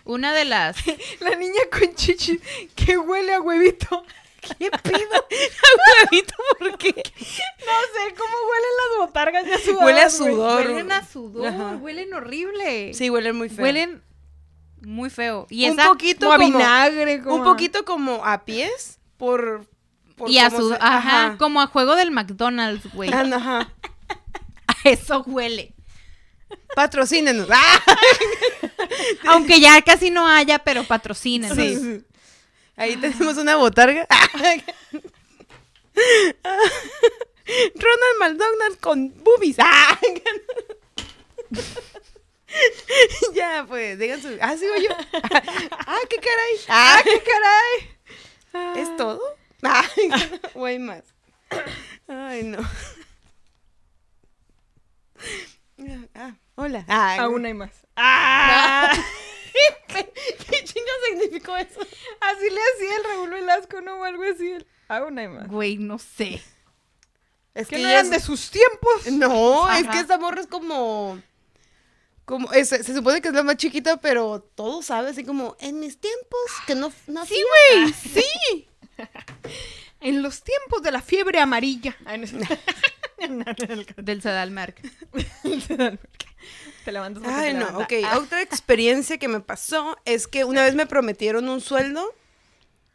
una 0.04 0.33
de 0.33 0.44
las 0.44 0.76
La 1.20 1.35
niña 1.37 1.61
con 1.70 1.94
chichis 1.94 2.40
que 2.74 2.96
huele 2.98 3.35
a 3.35 3.40
huevito. 3.40 4.04
¿Qué 4.40 4.70
pido? 4.70 5.26
Huevito, 6.11 6.35
¿por 6.59 6.78
qué? 6.78 6.90
No 6.94 6.94
sé 6.94 8.14
cómo 8.16 8.33
huelen 8.48 8.70
las 8.78 8.98
botargas 9.07 9.44
ya 9.46 9.59
sudadas. 9.59 9.85
Huele 9.85 10.00
a 10.00 10.11
sudor. 10.11 10.66
huelen 10.66 10.92
a 10.92 11.07
sudor, 11.07 11.46
Ajá. 11.48 11.76
huelen 11.76 12.14
horrible. 12.14 12.94
Sí, 12.94 13.11
huelen 13.11 13.37
muy 13.37 13.48
feo. 13.50 13.64
Huelen 13.64 14.02
muy 14.83 15.11
feo. 15.11 15.46
Y 15.50 15.68
un 15.68 15.78
esa 15.78 15.88
poquito 15.88 16.26
Como 16.31 16.33
a 16.33 16.38
vinagre. 16.38 17.20
Como 17.22 17.35
un 17.35 17.40
a- 17.42 17.44
poquito 17.44 17.85
como 17.85 18.24
a 18.24 18.44
pies 18.44 19.00
por, 19.18 19.66
por 20.16 20.31
y 20.31 20.38
a 20.38 20.50
su, 20.50 20.70
se- 20.70 20.78
ajá, 20.81 21.37
como 21.37 21.61
a 21.61 21.66
juego 21.66 21.96
del 21.96 22.11
McDonald's, 22.12 22.90
güey. 22.94 23.12
Ajá. 23.12 23.68
A 24.68 24.74
eso 24.88 25.24
huele. 25.26 25.74
Patrocínenos. 26.74 27.48
¡Ah! 27.50 27.82
Aunque 29.28 29.61
ya 29.61 29.80
casi 29.82 30.11
no 30.11 30.26
haya, 30.26 30.58
pero 30.58 30.84
patrocinen. 30.84 31.54
Sí. 31.54 32.04
Ahí 32.76 32.96
tenemos 32.96 33.37
una 33.37 33.56
botarga. 33.56 34.06
Ronald 37.74 38.18
McDonald 38.20 38.78
con 38.80 39.12
boobies. 39.24 39.56
¡Ah! 39.58 39.98
ya, 43.34 43.64
pues, 43.66 43.98
digan 43.98 44.22
su. 44.22 44.28
Ah, 44.40 44.56
sigo 44.56 44.76
yo. 44.76 44.90
ah, 45.72 45.98
qué 46.08 46.16
caray. 46.16 46.61
Ah, 46.68 47.00
qué 47.04 47.22
caray. 47.22 48.80
¿Es 48.82 48.96
todo? 48.96 49.20
Ay, 49.62 50.11
o 50.54 50.64
hay 50.64 50.78
más. 50.78 51.02
Ay, 52.06 52.44
no. 52.44 52.58
Ah, 56.14 56.34
hola. 56.56 56.84
Ay, 56.88 57.18
Aún 57.20 57.44
hay 57.46 57.54
más. 57.54 57.70
Ah. 57.96 58.90
¿Qué 59.88 60.64
chingo 60.64 60.86
significó 61.08 61.56
eso? 61.56 61.80
Así 61.80 62.50
le 62.50 62.60
hacía 62.74 62.96
el 62.96 63.04
Raúl 63.04 63.30
Velasco, 63.30 63.80
¿no? 63.80 63.96
O 64.00 64.04
algo 64.04 64.22
así. 64.24 64.50
el- 64.52 64.66
Aún 64.88 65.18
hay 65.18 65.28
más. 65.28 65.48
Güey, 65.48 65.76
no 65.78 65.98
sé. 65.98 66.42
Es 67.54 67.68
Que 67.68 67.78
no 67.78 67.88
eran 67.88 68.06
es- 68.06 68.10
de 68.10 68.20
sus 68.20 68.50
tiempos. 68.50 69.06
No, 69.12 69.70
es 69.72 69.86
que 69.88 69.98
esta 70.00 70.18
morra 70.18 70.40
es 70.40 70.46
como. 70.46 71.20
Como, 72.24 72.52
es- 72.52 72.68
se 72.68 72.82
supone 72.94 73.20
que 73.22 73.28
es 73.28 73.34
la 73.34 73.42
más 73.42 73.56
chiquita, 73.56 73.96
pero 73.98 74.40
todo 74.54 74.82
sabe, 74.82 75.10
así 75.10 75.24
como, 75.24 75.56
en 75.60 75.80
mis 75.80 75.98
tiempos, 75.98 76.40
que 76.66 76.74
no 76.74 76.92
nací. 77.06 77.34
Sí, 77.34 77.44
güey, 77.80 77.92
sí. 77.92 78.68
En 80.00 80.22
los 80.22 80.42
tiempos 80.44 80.80
de 80.82 80.92
la 80.92 81.02
fiebre 81.02 81.40
amarilla. 81.40 81.96
Ay, 82.04 82.18
no. 82.18 82.26
Del 83.96 84.22
Sedalmark. 84.22 84.80
Te 86.84 86.92
levantas 86.92 87.22
porque 87.22 87.36
Ay, 87.36 87.53
no, 87.55 87.61
levanta. 87.66 87.78
ok. 87.78 87.92
Ah, 88.05 88.18
Otra 88.18 88.42
experiencia 88.42 89.18
que 89.18 89.28
me 89.28 89.40
pasó 89.40 89.97
es 90.05 90.26
que 90.26 90.45
una 90.45 90.64
vez 90.64 90.74
me 90.74 90.86
prometieron 90.86 91.49
un 91.49 91.61
sueldo 91.61 92.14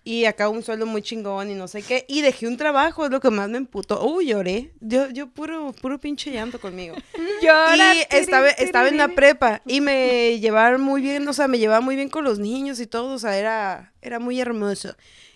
y 0.05 0.25
acá 0.25 0.49
un 0.49 0.63
sueldo 0.63 0.85
muy 0.85 1.01
chingón 1.01 1.49
y 1.49 1.53
no 1.53 1.67
sé 1.69 1.81
qué, 1.81 2.05
y 2.09 2.21
dejé 2.21 2.45
un 2.47 2.57
trabajo, 2.57 3.05
es 3.05 3.11
lo 3.11 3.21
que 3.21 3.29
más 3.29 3.47
me 3.49 3.57
emputó. 3.57 4.03
Uy, 4.05 4.27
lloré. 4.27 4.71
Yo, 4.81 5.09
yo 5.09 5.27
puro, 5.27 5.71
puro 5.81 5.97
pinche 5.99 6.31
llanto 6.31 6.59
conmigo. 6.59 6.95
llora, 7.41 7.93
Y 7.95 8.01
estaba, 8.09 8.49
tiri, 8.53 8.65
estaba 8.65 8.87
en 8.89 8.97
la 8.97 9.09
prepa 9.09 9.61
y 9.65 9.79
me 9.79 10.39
llevaban 10.39 10.81
muy 10.81 11.01
bien, 11.01 11.27
o 11.27 11.33
sea, 11.33 11.47
me 11.47 11.57
llevaba 11.59 11.79
muy 11.81 11.95
bien 11.95 12.09
con 12.09 12.23
los 12.25 12.39
niños 12.39 12.79
y 12.79 12.87
todo, 12.87 13.13
o 13.13 13.19
sea, 13.19 13.37
era, 13.37 13.93
era 14.01 14.19
muy 14.19 14.39
hermoso. 14.41 14.95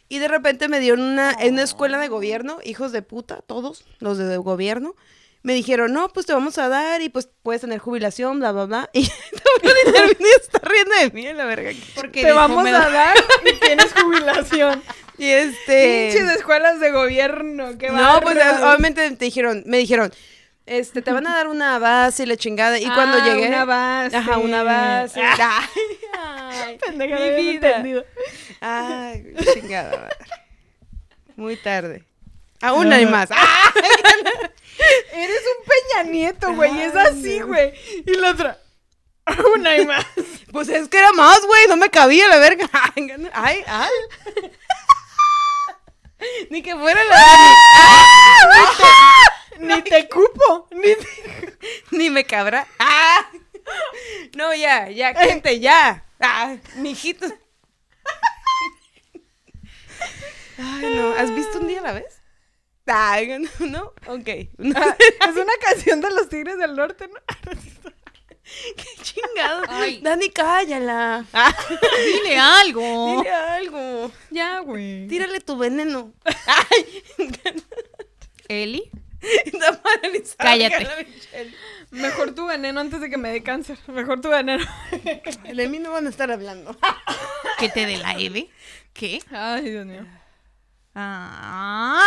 Y 0.09 0.19
de 0.19 0.27
repente 0.27 0.67
me 0.69 0.79
dieron 0.79 1.01
una, 1.01 1.31
en 1.39 1.53
una 1.53 1.63
escuela 1.63 1.97
de 1.99 2.07
gobierno, 2.07 2.59
hijos 2.63 2.91
de 2.91 3.01
puta, 3.01 3.41
todos 3.45 3.83
los 3.99 4.17
de 4.17 4.37
gobierno, 4.37 4.95
me 5.43 5.53
dijeron, 5.53 5.93
no, 5.93 6.09
pues 6.09 6.25
te 6.25 6.33
vamos 6.33 6.57
a 6.57 6.67
dar 6.69 7.01
y 7.01 7.09
pues 7.09 7.29
puedes 7.43 7.61
tener 7.61 7.79
jubilación, 7.79 8.39
bla, 8.39 8.51
bla, 8.51 8.65
bla. 8.65 8.89
Y 8.93 9.07
todo 9.07 10.03
el 10.03 10.17
niño 10.19 10.29
está 10.41 10.59
riendo 10.59 10.91
de 11.01 11.11
mí, 11.11 11.33
la 11.33 11.45
verga. 11.45 11.71
Porque 11.95 12.21
Te 12.21 12.31
vamos 12.31 12.63
me 12.63 12.69
a 12.69 12.79
da- 12.79 12.89
dar 12.89 13.17
y 13.45 13.53
tienes 13.59 13.93
jubilación. 13.93 14.81
Y 15.19 15.25
este... 15.31 16.09
Pinches 16.13 16.37
escuelas 16.37 16.79
de 16.79 16.91
gobierno. 16.91 17.75
Qué 17.79 17.89
No, 17.89 18.19
pues 18.21 18.37
obviamente 18.61 19.09
te 19.09 19.25
dijeron, 19.25 19.63
me 19.65 19.77
dijeron, 19.79 20.13
este, 20.67 21.01
te 21.01 21.11
van 21.11 21.25
a 21.27 21.35
dar 21.35 21.47
una 21.47 21.79
base 21.79 22.23
y 22.23 22.25
la 22.25 22.35
chingada. 22.37 22.77
Y 22.77 22.85
cuando 22.85 23.17
Ah, 23.19 23.25
llegué... 23.25 23.47
Una 23.47 23.65
base. 23.65 24.17
Ajá, 24.17 24.37
una 24.37 24.63
base. 24.63 25.21
Ah, 25.23 25.61
Ay, 25.61 25.97
ay, 26.67 26.77
pendeja, 26.85 27.15
mi 27.15 27.29
no 27.29 27.35
vida. 27.37 27.67
entendido. 27.69 28.05
Ay, 28.61 29.33
chingada 29.53 29.91
madre. 29.97 30.15
Muy 31.35 31.55
tarde. 31.57 32.03
Aún 32.61 32.91
hay 32.91 33.05
más. 33.05 33.29
¡Ah! 33.35 33.71
Eres 35.13 35.41
un 35.57 35.65
Peña 35.65 36.03
Nieto, 36.11 36.53
güey. 36.53 36.79
Es 36.81 36.95
así, 36.95 37.39
güey. 37.41 37.73
Y 38.05 38.13
la 38.17 38.31
otra. 38.31 38.59
Una 39.55 39.77
y 39.77 39.85
más. 39.85 40.05
Pues 40.51 40.69
es 40.69 40.87
que 40.87 40.97
era 40.97 41.11
más, 41.11 41.41
güey, 41.45 41.67
no 41.67 41.75
me 41.75 41.89
cabía 41.89 42.27
la 42.29 42.37
verga. 42.37 42.67
Ay, 43.33 43.61
ay. 43.67 43.89
Ni 46.49 46.63
que 46.63 46.73
fuera 46.75 47.03
la 47.03 47.15
Ni 49.59 49.81
te 49.83 50.07
cupo. 50.09 50.67
Ni 50.71 50.95
te... 50.95 51.57
Ni 51.91 52.09
me 52.09 52.23
cabra. 52.25 52.67
Ah. 52.79 53.29
No, 54.35 54.53
ya, 54.53 54.89
ya, 54.89 55.13
gente, 55.13 55.59
ya. 55.59 56.05
Ah, 56.19 56.55
mijito. 56.77 57.25
Ay, 60.57 60.95
no. 60.95 61.13
¿Has 61.13 61.33
visto 61.35 61.59
un 61.59 61.67
día 61.67 61.79
a 61.79 61.83
la 61.83 61.91
vez? 61.93 62.21
Ay, 62.87 63.27
no, 63.39 63.65
no. 63.67 63.93
Ok. 64.07 64.29
Ah, 64.75 64.95
es 65.29 65.35
una 65.35 65.53
canción 65.61 66.01
de 66.01 66.09
los 66.11 66.29
Tigres 66.29 66.57
del 66.57 66.75
Norte, 66.75 67.07
¿no? 67.07 67.19
Qué 68.77 69.03
chingado. 69.03 69.63
Ay. 69.67 69.99
Dani, 70.01 70.29
cállala. 70.29 71.25
Ah, 71.33 71.53
Dile 71.97 72.37
algo. 72.37 73.17
dile 73.17 73.29
algo. 73.31 74.11
Ya, 74.31 74.59
güey. 74.61 75.07
Tírale 75.07 75.41
tu 75.41 75.57
veneno. 75.57 76.13
Ay. 76.25 77.03
Eli. 78.47 78.89
Está 79.45 79.81
paralizada. 79.81 80.35
Cállate. 80.37 80.87
Mejor 81.91 82.35
tu 82.35 82.47
veneno 82.47 82.79
antes 82.79 82.99
de 83.01 83.09
que 83.09 83.17
me 83.17 83.31
dé 83.31 83.43
cáncer. 83.43 83.77
Mejor 83.87 84.21
tu 84.21 84.29
veneno. 84.29 84.65
De 85.53 85.67
mí 85.69 85.79
no 85.79 85.91
van 85.91 86.07
a 86.07 86.09
estar 86.09 86.31
hablando. 86.31 86.77
Que 87.59 87.69
te 87.69 87.85
dé 87.87 87.97
la 87.97 88.11
Eve. 88.13 88.49
¿Qué? 88.93 89.19
Ay, 89.31 89.71
Dios 89.71 89.85
mío. 89.85 90.05
Ah. 90.93 92.05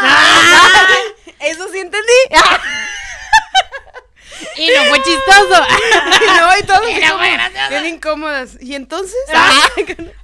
Eso 1.40 1.68
sí 1.72 1.78
entendí. 1.78 2.12
Y 4.56 4.68
no 4.68 4.84
fue 4.84 4.98
chistoso. 5.02 5.64
no, 6.40 6.58
y 6.58 6.62
todos 6.62 6.80
gracioso. 6.82 7.68
bien 7.70 7.86
incómodas. 7.86 8.56
¿Y 8.60 8.74
entonces? 8.74 9.16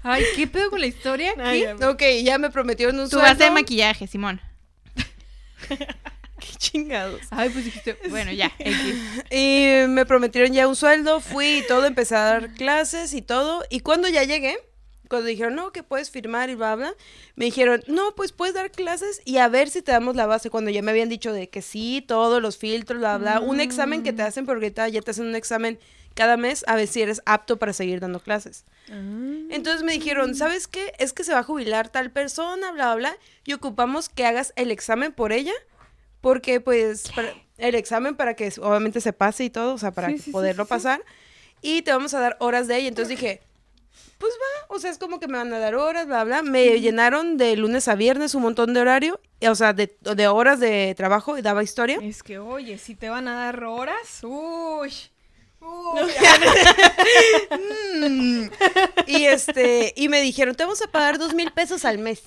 Ay, 0.02 0.24
¿qué 0.36 0.46
pedo 0.46 0.70
con 0.70 0.80
la 0.80 0.86
historia? 0.86 1.32
Ay, 1.38 1.62
¿Qué? 1.62 1.76
ya. 1.78 1.90
ok, 1.90 2.02
ya 2.22 2.38
me 2.38 2.50
prometieron 2.50 2.98
un 3.00 3.08
Tu 3.10 3.16
base 3.18 3.30
de 3.34 3.36
sueldo. 3.38 3.54
maquillaje, 3.54 4.06
Simón. 4.06 4.40
Qué 6.40 6.54
chingados. 6.58 7.20
Ay, 7.30 7.50
pues 7.50 7.64
dijiste. 7.64 7.96
Bueno, 8.08 8.32
ya. 8.32 8.52
Y 9.30 9.86
me 9.88 10.04
prometieron 10.06 10.52
ya 10.52 10.68
un 10.68 10.76
sueldo, 10.76 11.20
fui 11.20 11.58
y 11.58 11.66
todo, 11.66 11.86
empecé 11.86 12.16
a 12.16 12.24
dar 12.24 12.54
clases 12.54 13.14
y 13.14 13.22
todo. 13.22 13.64
Y 13.70 13.80
cuando 13.80 14.08
ya 14.08 14.22
llegué, 14.24 14.58
cuando 15.08 15.28
dijeron, 15.28 15.54
no, 15.54 15.72
que 15.72 15.82
puedes 15.82 16.10
firmar 16.10 16.50
y 16.50 16.54
bla, 16.54 16.74
bla, 16.74 16.94
me 17.36 17.44
dijeron, 17.44 17.82
no, 17.86 18.14
pues 18.14 18.32
puedes 18.32 18.54
dar 18.54 18.70
clases 18.70 19.20
y 19.24 19.38
a 19.38 19.48
ver 19.48 19.68
si 19.70 19.82
te 19.82 19.92
damos 19.92 20.16
la 20.16 20.26
base. 20.26 20.50
Cuando 20.50 20.70
ya 20.70 20.82
me 20.82 20.90
habían 20.90 21.08
dicho 21.08 21.32
de 21.32 21.48
que 21.48 21.62
sí, 21.62 22.04
todos 22.06 22.42
los 22.42 22.58
filtros, 22.58 22.98
bla, 22.98 23.18
bla. 23.18 23.40
Un 23.40 23.60
examen 23.60 24.02
que 24.02 24.12
te 24.12 24.22
hacen, 24.22 24.46
porque 24.46 24.66
ahorita 24.66 24.88
ya 24.88 25.00
te 25.00 25.10
hacen 25.10 25.26
un 25.26 25.36
examen 25.36 25.78
cada 26.14 26.38
mes 26.38 26.64
a 26.66 26.76
ver 26.76 26.88
si 26.88 27.02
eres 27.02 27.20
apto 27.26 27.58
para 27.58 27.74
seguir 27.74 28.00
dando 28.00 28.20
clases. 28.20 28.64
Entonces 28.88 29.82
me 29.82 29.92
dijeron, 29.92 30.34
¿sabes 30.34 30.66
qué? 30.66 30.92
Es 30.98 31.12
que 31.12 31.24
se 31.24 31.32
va 31.32 31.40
a 31.40 31.44
jubilar 31.44 31.90
tal 31.90 32.10
persona, 32.10 32.72
bla, 32.72 32.94
bla, 32.94 33.10
bla, 33.10 33.16
y 33.44 33.52
ocupamos 33.52 34.08
que 34.08 34.24
hagas 34.24 34.52
el 34.56 34.70
examen 34.70 35.12
por 35.12 35.32
ella, 35.32 35.52
porque 36.20 36.60
pues 36.60 37.10
para- 37.14 37.34
el 37.58 37.74
examen 37.74 38.16
para 38.16 38.34
que 38.34 38.52
obviamente 38.60 39.00
se 39.00 39.12
pase 39.12 39.44
y 39.44 39.50
todo, 39.50 39.74
o 39.74 39.78
sea, 39.78 39.90
para 39.92 40.08
Sí, 40.08 40.18
sí, 40.18 40.22
sí, 40.24 40.30
poderlo 40.30 40.64
sí, 40.64 40.68
pasar, 40.68 41.02
y 41.62 41.82
te 41.82 41.90
vamos 41.92 42.12
a 42.14 42.20
dar 42.20 42.36
horas 42.40 42.68
de 42.68 42.76
ella. 42.76 42.88
Entonces 42.88 43.08
dije, 43.18 43.40
pues 44.18 44.32
va, 44.34 44.74
o 44.74 44.78
sea, 44.78 44.90
es 44.90 44.98
como 44.98 45.18
que 45.20 45.28
me 45.28 45.38
van 45.38 45.52
a 45.52 45.58
dar 45.58 45.74
horas, 45.74 46.06
bla, 46.06 46.24
bla. 46.24 46.42
Me 46.42 46.80
llenaron 46.80 47.36
de 47.38 47.56
lunes 47.56 47.88
a 47.88 47.94
viernes 47.94 48.34
un 48.34 48.42
montón 48.42 48.72
de 48.74 48.80
horario, 48.80 49.20
o 49.48 49.54
sea, 49.54 49.72
de, 49.72 49.96
de 50.00 50.28
horas 50.28 50.60
de 50.60 50.94
trabajo 50.96 51.36
y 51.38 51.42
daba 51.42 51.62
historia. 51.62 51.98
Es 52.02 52.22
que, 52.22 52.38
oye, 52.38 52.78
si 52.78 52.94
te 52.94 53.08
van 53.08 53.26
a 53.28 53.34
dar 53.34 53.64
horas, 53.64 54.20
uy. 54.22 54.92
Uy, 55.60 56.00
Mm. 57.98 58.48
Y 59.06 59.24
este, 59.24 59.92
y 59.96 60.08
me 60.08 60.20
dijeron, 60.20 60.54
te 60.54 60.64
vamos 60.64 60.82
a 60.82 60.86
pagar 60.90 61.18
dos 61.18 61.34
mil 61.34 61.50
pesos 61.52 61.84
al 61.84 61.98
mes. 61.98 62.22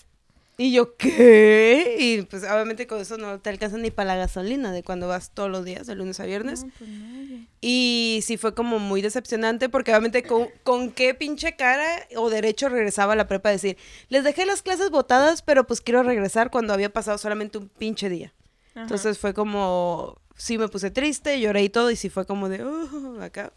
Y 0.62 0.74
yo, 0.74 0.98
¿qué? 0.98 1.96
Y 1.98 2.22
pues 2.24 2.44
obviamente 2.44 2.86
con 2.86 3.00
eso 3.00 3.18
no 3.18 3.40
te 3.40 3.50
alcanza 3.50 3.78
ni 3.78 3.92
para 3.92 4.10
la 4.10 4.16
gasolina 4.18 4.74
de 4.74 4.84
cuando 4.84 5.08
vas 5.08 5.32
todos 5.34 5.50
los 5.50 5.64
días, 5.64 5.88
de 5.88 5.96
lunes 5.96 6.20
a 6.20 6.26
viernes. 6.26 6.66
No, 6.66 6.72
pues 6.78 6.90
no. 6.90 7.46
Y 7.62 8.20
sí 8.24 8.36
fue 8.36 8.54
como 8.54 8.78
muy 8.78 9.02
decepcionante 9.02 9.70
porque 9.70 9.92
obviamente 9.92 10.24
con, 10.24 10.50
con 10.64 10.92
qué 10.92 11.14
pinche 11.14 11.56
cara 11.56 11.88
o 12.18 12.30
derecho 12.30 12.68
regresaba 12.68 13.14
a 13.14 13.16
la 13.16 13.26
prepa 13.30 13.48
a 13.48 13.52
decir, 13.54 13.78
les 14.10 14.26
dejé 14.26 14.46
las 14.46 14.62
clases 14.62 14.90
botadas, 14.90 15.44
pero 15.44 15.66
pues 15.66 15.80
quiero 15.80 16.04
regresar 16.04 16.52
cuando 16.52 16.74
había 16.74 16.92
pasado 16.92 17.18
solamente 17.18 17.58
un 17.58 17.70
pinche 17.70 18.10
día. 18.10 18.34
Ajá. 18.72 18.82
Entonces 18.82 19.18
fue 19.18 19.34
como, 19.34 20.20
sí 20.36 20.58
me 20.58 20.68
puse 20.68 20.92
triste, 20.92 21.40
lloré 21.40 21.64
y 21.64 21.70
todo, 21.70 21.90
y 21.90 21.96
sí 21.96 22.10
fue 22.10 22.26
como 22.26 22.50
de, 22.50 22.66
"Uh", 22.66 23.22
acá. 23.22 23.54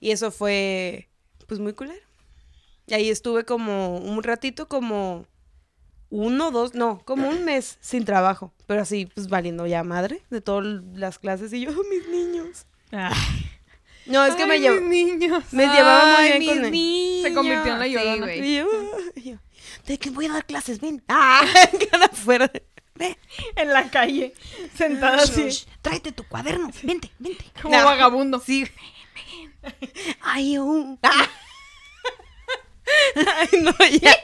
Y 0.00 0.12
eso 0.12 0.30
fue, 0.30 1.10
pues 1.46 1.60
muy 1.60 1.74
culero. 1.74 2.00
Y 2.86 2.94
ahí 2.94 3.10
estuve 3.10 3.44
como 3.44 3.98
un 3.98 4.22
ratito, 4.22 4.66
como 4.66 5.26
uno, 6.14 6.50
dos, 6.50 6.74
no, 6.74 7.02
como 7.04 7.28
un 7.28 7.44
mes 7.44 7.78
sin 7.80 8.04
trabajo. 8.04 8.52
Pero 8.66 8.82
así, 8.82 9.06
pues 9.06 9.28
valiendo 9.28 9.66
ya 9.66 9.82
madre 9.82 10.22
de 10.30 10.40
todas 10.40 10.66
las 10.94 11.18
clases. 11.18 11.52
Y 11.52 11.60
yo, 11.62 11.70
"Oh, 11.70 11.82
mis 11.90 12.06
niños. 12.08 12.66
Ay, 12.92 13.48
No, 14.06 14.24
es 14.26 14.34
que 14.34 14.44
me 14.46 14.54
mis 14.58 14.62
llevó. 14.62 14.80
niños. 14.80 15.44
Me 15.52 15.66
llevaba 15.68 16.04
muy 16.04 16.14
Ay, 16.26 16.38
bien 16.38 16.44
con 16.50 16.58
mis 16.58 16.66
él. 16.66 16.72
niños. 16.72 17.22
Se 17.28 17.34
convirtió 17.34 17.72
en 17.72 17.78
la 17.78 17.84
Sí, 17.86 17.92
llorona. 17.92 18.16
güey. 18.26 18.46
Y 18.50 18.56
yo, 18.58 18.66
"Ay", 19.16 19.22
yo, 19.22 19.36
de 19.86 19.98
que 19.98 20.10
voy 20.10 20.26
a 20.26 20.32
dar 20.32 20.44
clases, 20.44 20.80
ven. 20.80 21.02
Ah, 21.08 21.42
cara 21.90 22.04
afuera. 22.06 22.50
Ven. 22.94 23.16
En 23.56 23.72
la 23.72 23.90
calle, 23.90 24.34
sentada 24.76 25.22
así, 25.22 25.48
Tráete 25.80 26.12
tu 26.12 26.24
cuaderno. 26.28 26.70
Vente, 26.82 27.10
vente. 27.18 27.44
como 27.62 27.74
No. 27.78 27.84
vagabundo. 27.86 28.38
Sí. 28.40 28.66
Ay, 30.20 30.58
uh. 30.58 30.98
Ah. 31.02 31.28
Ay, 33.38 33.60
no, 33.62 33.72
ya. 34.00 34.14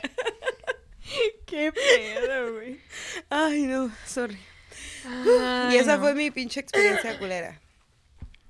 Qué 1.46 1.72
pedo, 1.72 2.54
güey. 2.54 2.80
Ay, 3.30 3.62
no, 3.62 3.90
sorry. 4.06 4.38
Ay, 5.06 5.74
y 5.74 5.78
esa 5.78 5.96
no. 5.96 6.02
fue 6.02 6.14
mi 6.14 6.30
pinche 6.30 6.60
experiencia 6.60 7.18
culera. 7.18 7.60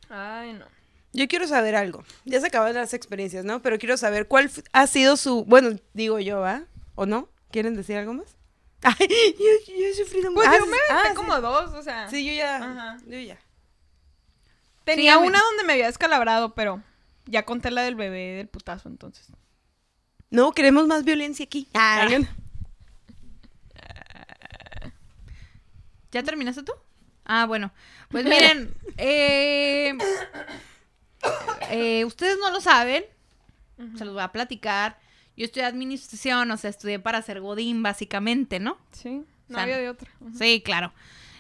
Ay, 0.08 0.54
no. 0.54 0.66
Yo 1.12 1.26
quiero 1.28 1.46
saber 1.46 1.74
algo. 1.74 2.04
Ya 2.24 2.40
se 2.40 2.46
acaban 2.46 2.74
las 2.74 2.94
experiencias, 2.94 3.44
¿no? 3.44 3.62
Pero 3.62 3.78
quiero 3.78 3.96
saber 3.96 4.28
cuál 4.28 4.50
ha 4.72 4.86
sido 4.86 5.16
su. 5.16 5.44
Bueno, 5.44 5.78
digo 5.94 6.18
yo, 6.18 6.40
¿va? 6.40 6.64
¿O 6.94 7.06
no? 7.06 7.28
¿Quieren 7.50 7.74
decir 7.74 7.96
algo 7.96 8.14
más? 8.14 8.36
Ay, 8.82 9.08
yo, 9.08 9.74
yo 9.74 9.86
he 9.86 9.94
sufrido 9.94 10.32
Pues 10.32 10.46
ah, 10.46 10.56
yo 10.56 10.64
sí, 10.64 10.70
me 10.70 10.76
ah, 10.90 11.02
sí. 11.08 11.14
como 11.14 11.40
dos, 11.40 11.74
o 11.74 11.82
sea. 11.82 12.08
Sí, 12.08 12.24
yo 12.24 12.32
ya. 12.32 12.56
Ajá. 12.56 12.98
Yo 13.06 13.18
ya. 13.18 13.38
Tenía 14.84 15.18
una 15.18 15.40
donde 15.40 15.64
me 15.64 15.74
había 15.74 15.86
descalabrado, 15.86 16.54
pero 16.54 16.82
ya 17.26 17.44
conté 17.44 17.70
la 17.70 17.82
del 17.82 17.94
bebé 17.94 18.34
del 18.36 18.48
putazo, 18.48 18.88
entonces. 18.88 19.26
No, 20.30 20.52
queremos 20.52 20.86
más 20.86 21.04
violencia 21.04 21.44
aquí. 21.44 21.68
Ah. 21.74 22.06
Ay, 22.08 22.26
¿Ya 26.18 26.24
terminaste 26.24 26.62
tú? 26.62 26.72
Ah, 27.24 27.46
bueno. 27.46 27.72
Pues 28.08 28.24
miren, 28.24 28.74
eh, 28.96 29.96
eh, 31.70 32.04
ustedes 32.04 32.38
no 32.40 32.50
lo 32.50 32.60
saben, 32.60 33.04
se 33.96 34.04
los 34.04 34.14
voy 34.14 34.22
a 34.22 34.32
platicar. 34.32 34.98
Yo 35.36 35.44
estudié 35.44 35.66
administración, 35.66 36.50
o 36.50 36.56
sea, 36.56 36.70
estudié 36.70 36.98
para 36.98 37.22
ser 37.22 37.40
godín, 37.40 37.82
básicamente, 37.82 38.58
¿no? 38.58 38.76
Sí, 38.92 39.10
no 39.10 39.24
O 39.50 39.54
sea, 39.54 39.62
había 39.62 39.78
de 39.78 39.88
otra. 39.88 40.10
Sí, 40.36 40.60
claro. 40.64 40.92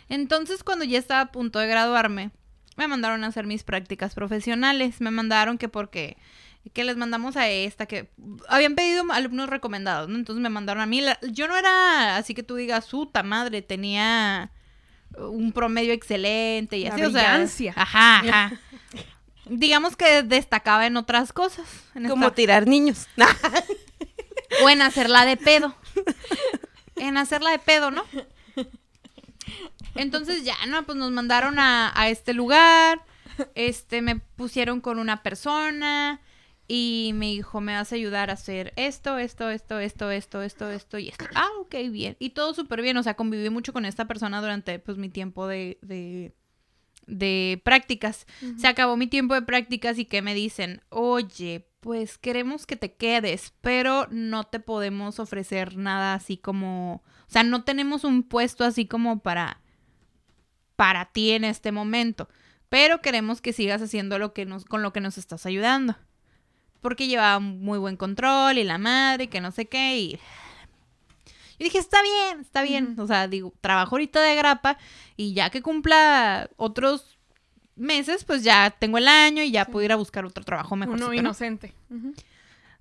Entonces, 0.08 0.62
cuando 0.62 0.84
ya 0.84 0.98
estaba 0.98 1.20
a 1.22 1.32
punto 1.32 1.58
de 1.58 1.66
graduarme, 1.66 2.30
me 2.76 2.86
mandaron 2.86 3.24
a 3.24 3.26
hacer 3.26 3.46
mis 3.46 3.64
prácticas 3.64 4.14
profesionales. 4.14 5.00
Me 5.00 5.10
mandaron 5.10 5.58
que 5.58 5.68
porque 5.68 6.16
que 6.74 6.84
les 6.84 6.96
mandamos 6.96 7.36
a 7.36 7.48
esta, 7.48 7.86
que 7.86 8.10
habían 8.48 8.74
pedido 8.74 9.02
alumnos 9.10 9.48
recomendados, 9.48 10.08
¿no? 10.08 10.16
Entonces 10.16 10.42
me 10.42 10.50
mandaron 10.50 10.82
a 10.82 10.86
mí. 10.86 11.00
La- 11.00 11.18
Yo 11.22 11.48
no 11.48 11.56
era 11.56 12.16
así 12.18 12.34
que 12.34 12.42
tú 12.42 12.56
digas, 12.56 12.88
puta 12.88 13.22
madre, 13.22 13.62
tenía 13.62 14.52
un 15.16 15.52
promedio 15.52 15.92
excelente 15.92 16.76
y 16.78 16.84
La 16.84 16.94
así, 16.94 17.02
o 17.04 17.10
sea, 17.10 17.44
ajá, 17.76 18.18
ajá. 18.20 18.60
Digamos 19.46 19.96
que 19.96 20.22
destacaba 20.22 20.86
en 20.86 20.96
otras 20.96 21.32
cosas. 21.32 21.66
En 21.94 22.08
Como 22.08 22.26
esta- 22.26 22.34
tirar 22.34 22.66
niños. 22.66 23.06
o 24.62 24.68
en 24.68 24.82
hacerla 24.82 25.24
de 25.24 25.36
pedo. 25.38 25.74
En 26.96 27.16
hacerla 27.16 27.50
de 27.50 27.58
pedo, 27.58 27.90
¿no? 27.90 28.04
Entonces 29.94 30.44
ya, 30.44 30.54
no, 30.68 30.84
pues 30.84 30.96
nos 30.98 31.10
mandaron 31.10 31.58
a, 31.58 31.92
a 31.98 32.08
este 32.08 32.34
lugar. 32.34 33.00
Este, 33.54 34.02
me 34.02 34.16
pusieron 34.16 34.80
con 34.80 34.98
una 34.98 35.22
persona. 35.22 36.20
Y 36.70 37.12
me 37.14 37.26
dijo, 37.26 37.62
me 37.62 37.72
vas 37.72 37.92
a 37.92 37.96
ayudar 37.96 38.28
a 38.28 38.34
hacer 38.34 38.74
esto, 38.76 39.16
esto, 39.16 39.48
esto, 39.48 39.80
esto, 39.80 40.10
esto, 40.10 40.42
esto, 40.42 40.70
esto 40.70 40.98
y 40.98 41.08
esto. 41.08 41.24
Ah, 41.34 41.48
ok, 41.60 41.74
bien. 41.90 42.16
Y 42.18 42.30
todo 42.30 42.52
súper 42.52 42.82
bien. 42.82 42.98
O 42.98 43.02
sea, 43.02 43.14
conviví 43.14 43.48
mucho 43.48 43.72
con 43.72 43.86
esta 43.86 44.06
persona 44.06 44.40
durante 44.42 44.78
pues 44.78 44.98
mi 44.98 45.08
tiempo 45.08 45.46
de, 45.46 45.78
de, 45.80 46.34
de 47.06 47.62
prácticas. 47.64 48.26
Se 48.58 48.66
acabó 48.66 48.98
mi 48.98 49.06
tiempo 49.06 49.32
de 49.32 49.42
prácticas 49.42 49.98
y 49.98 50.04
que 50.04 50.20
me 50.20 50.34
dicen, 50.34 50.82
oye, 50.90 51.66
pues 51.80 52.18
queremos 52.18 52.66
que 52.66 52.76
te 52.76 52.94
quedes, 52.94 53.54
pero 53.60 54.06
no 54.10 54.44
te 54.44 54.60
podemos 54.60 55.20
ofrecer 55.20 55.76
nada 55.76 56.14
así 56.14 56.36
como, 56.36 56.96
o 56.96 57.30
sea, 57.30 57.44
no 57.44 57.64
tenemos 57.64 58.04
un 58.04 58.24
puesto 58.24 58.64
así 58.64 58.86
como 58.86 59.20
para 59.20 59.62
para 60.76 61.06
ti 61.06 61.32
en 61.32 61.42
este 61.44 61.72
momento, 61.72 62.28
pero 62.68 63.00
queremos 63.00 63.40
que 63.40 63.52
sigas 63.52 63.82
haciendo 63.82 64.18
lo 64.20 64.32
que 64.32 64.46
nos, 64.46 64.64
con 64.64 64.82
lo 64.82 64.92
que 64.92 65.00
nos 65.00 65.18
estás 65.18 65.44
ayudando. 65.44 65.96
Porque 66.80 67.06
llevaba 67.08 67.38
muy 67.40 67.78
buen 67.78 67.96
control 67.96 68.58
y 68.58 68.64
la 68.64 68.78
madre, 68.78 69.28
que 69.28 69.40
no 69.40 69.50
sé 69.50 69.66
qué, 69.66 69.98
y 69.98 70.10
yo 70.12 71.64
dije, 71.64 71.78
está 71.78 72.00
bien, 72.02 72.40
está 72.40 72.62
bien. 72.62 72.94
O 73.00 73.06
sea, 73.08 73.26
digo, 73.26 73.52
trabajo 73.60 73.96
ahorita 73.96 74.20
de 74.22 74.36
grapa 74.36 74.78
y 75.16 75.34
ya 75.34 75.50
que 75.50 75.60
cumpla 75.60 76.48
otros 76.56 77.18
meses, 77.74 78.24
pues 78.24 78.44
ya 78.44 78.70
tengo 78.70 78.98
el 78.98 79.08
año 79.08 79.42
y 79.42 79.50
ya 79.50 79.64
puedo 79.64 79.84
ir 79.84 79.90
a 79.92 79.96
buscar 79.96 80.24
otro 80.24 80.44
trabajo 80.44 80.76
mejor. 80.76 80.94
Uno 80.96 81.12
inocente. 81.14 81.74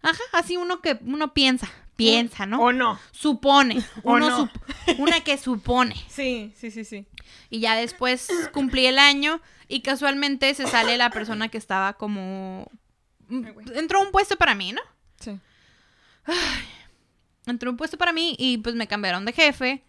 Ajá, 0.03 0.21
así 0.33 0.57
uno 0.57 0.79
que 0.81 0.99
uno 1.03 1.33
piensa, 1.33 1.67
piensa, 1.95 2.45
¿no? 2.45 2.61
O 2.61 2.71
no. 2.71 2.99
Supone, 3.11 3.83
O 4.03 4.19
no. 4.19 4.47
sup- 4.47 4.95
una 4.99 5.21
que 5.21 5.39
supone. 5.39 5.95
Sí, 6.07 6.53
sí, 6.55 6.69
sí, 6.69 6.85
sí. 6.85 7.07
Y 7.49 7.59
ya 7.61 7.75
después 7.75 8.27
cumplí 8.53 8.85
el 8.85 8.99
año 8.99 9.41
y 9.67 9.81
casualmente 9.81 10.53
se 10.53 10.67
sale 10.67 10.97
la 10.97 11.09
persona 11.09 11.49
que 11.49 11.57
estaba 11.57 11.93
como... 11.93 12.69
Ay, 13.29 13.51
güey. 13.53 13.65
Entró 13.75 14.01
un 14.01 14.11
puesto 14.11 14.35
para 14.37 14.55
mí, 14.55 14.71
¿no? 14.73 14.81
Sí. 15.19 15.39
Entró 17.45 17.69
un 17.71 17.77
puesto 17.77 17.97
para 17.97 18.11
mí 18.13 18.35
y 18.37 18.57
pues 18.59 18.75
me 18.75 18.87
cambiaron 18.87 19.25
de 19.25 19.33
jefe. 19.33 19.83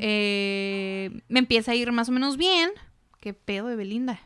Eh, 0.00 1.10
me 1.28 1.38
empieza 1.38 1.72
a 1.72 1.74
ir 1.74 1.90
más 1.92 2.08
o 2.08 2.12
menos 2.12 2.36
bien. 2.36 2.70
¿Qué 3.20 3.32
pedo 3.32 3.68
de 3.68 3.76
Belinda? 3.76 4.20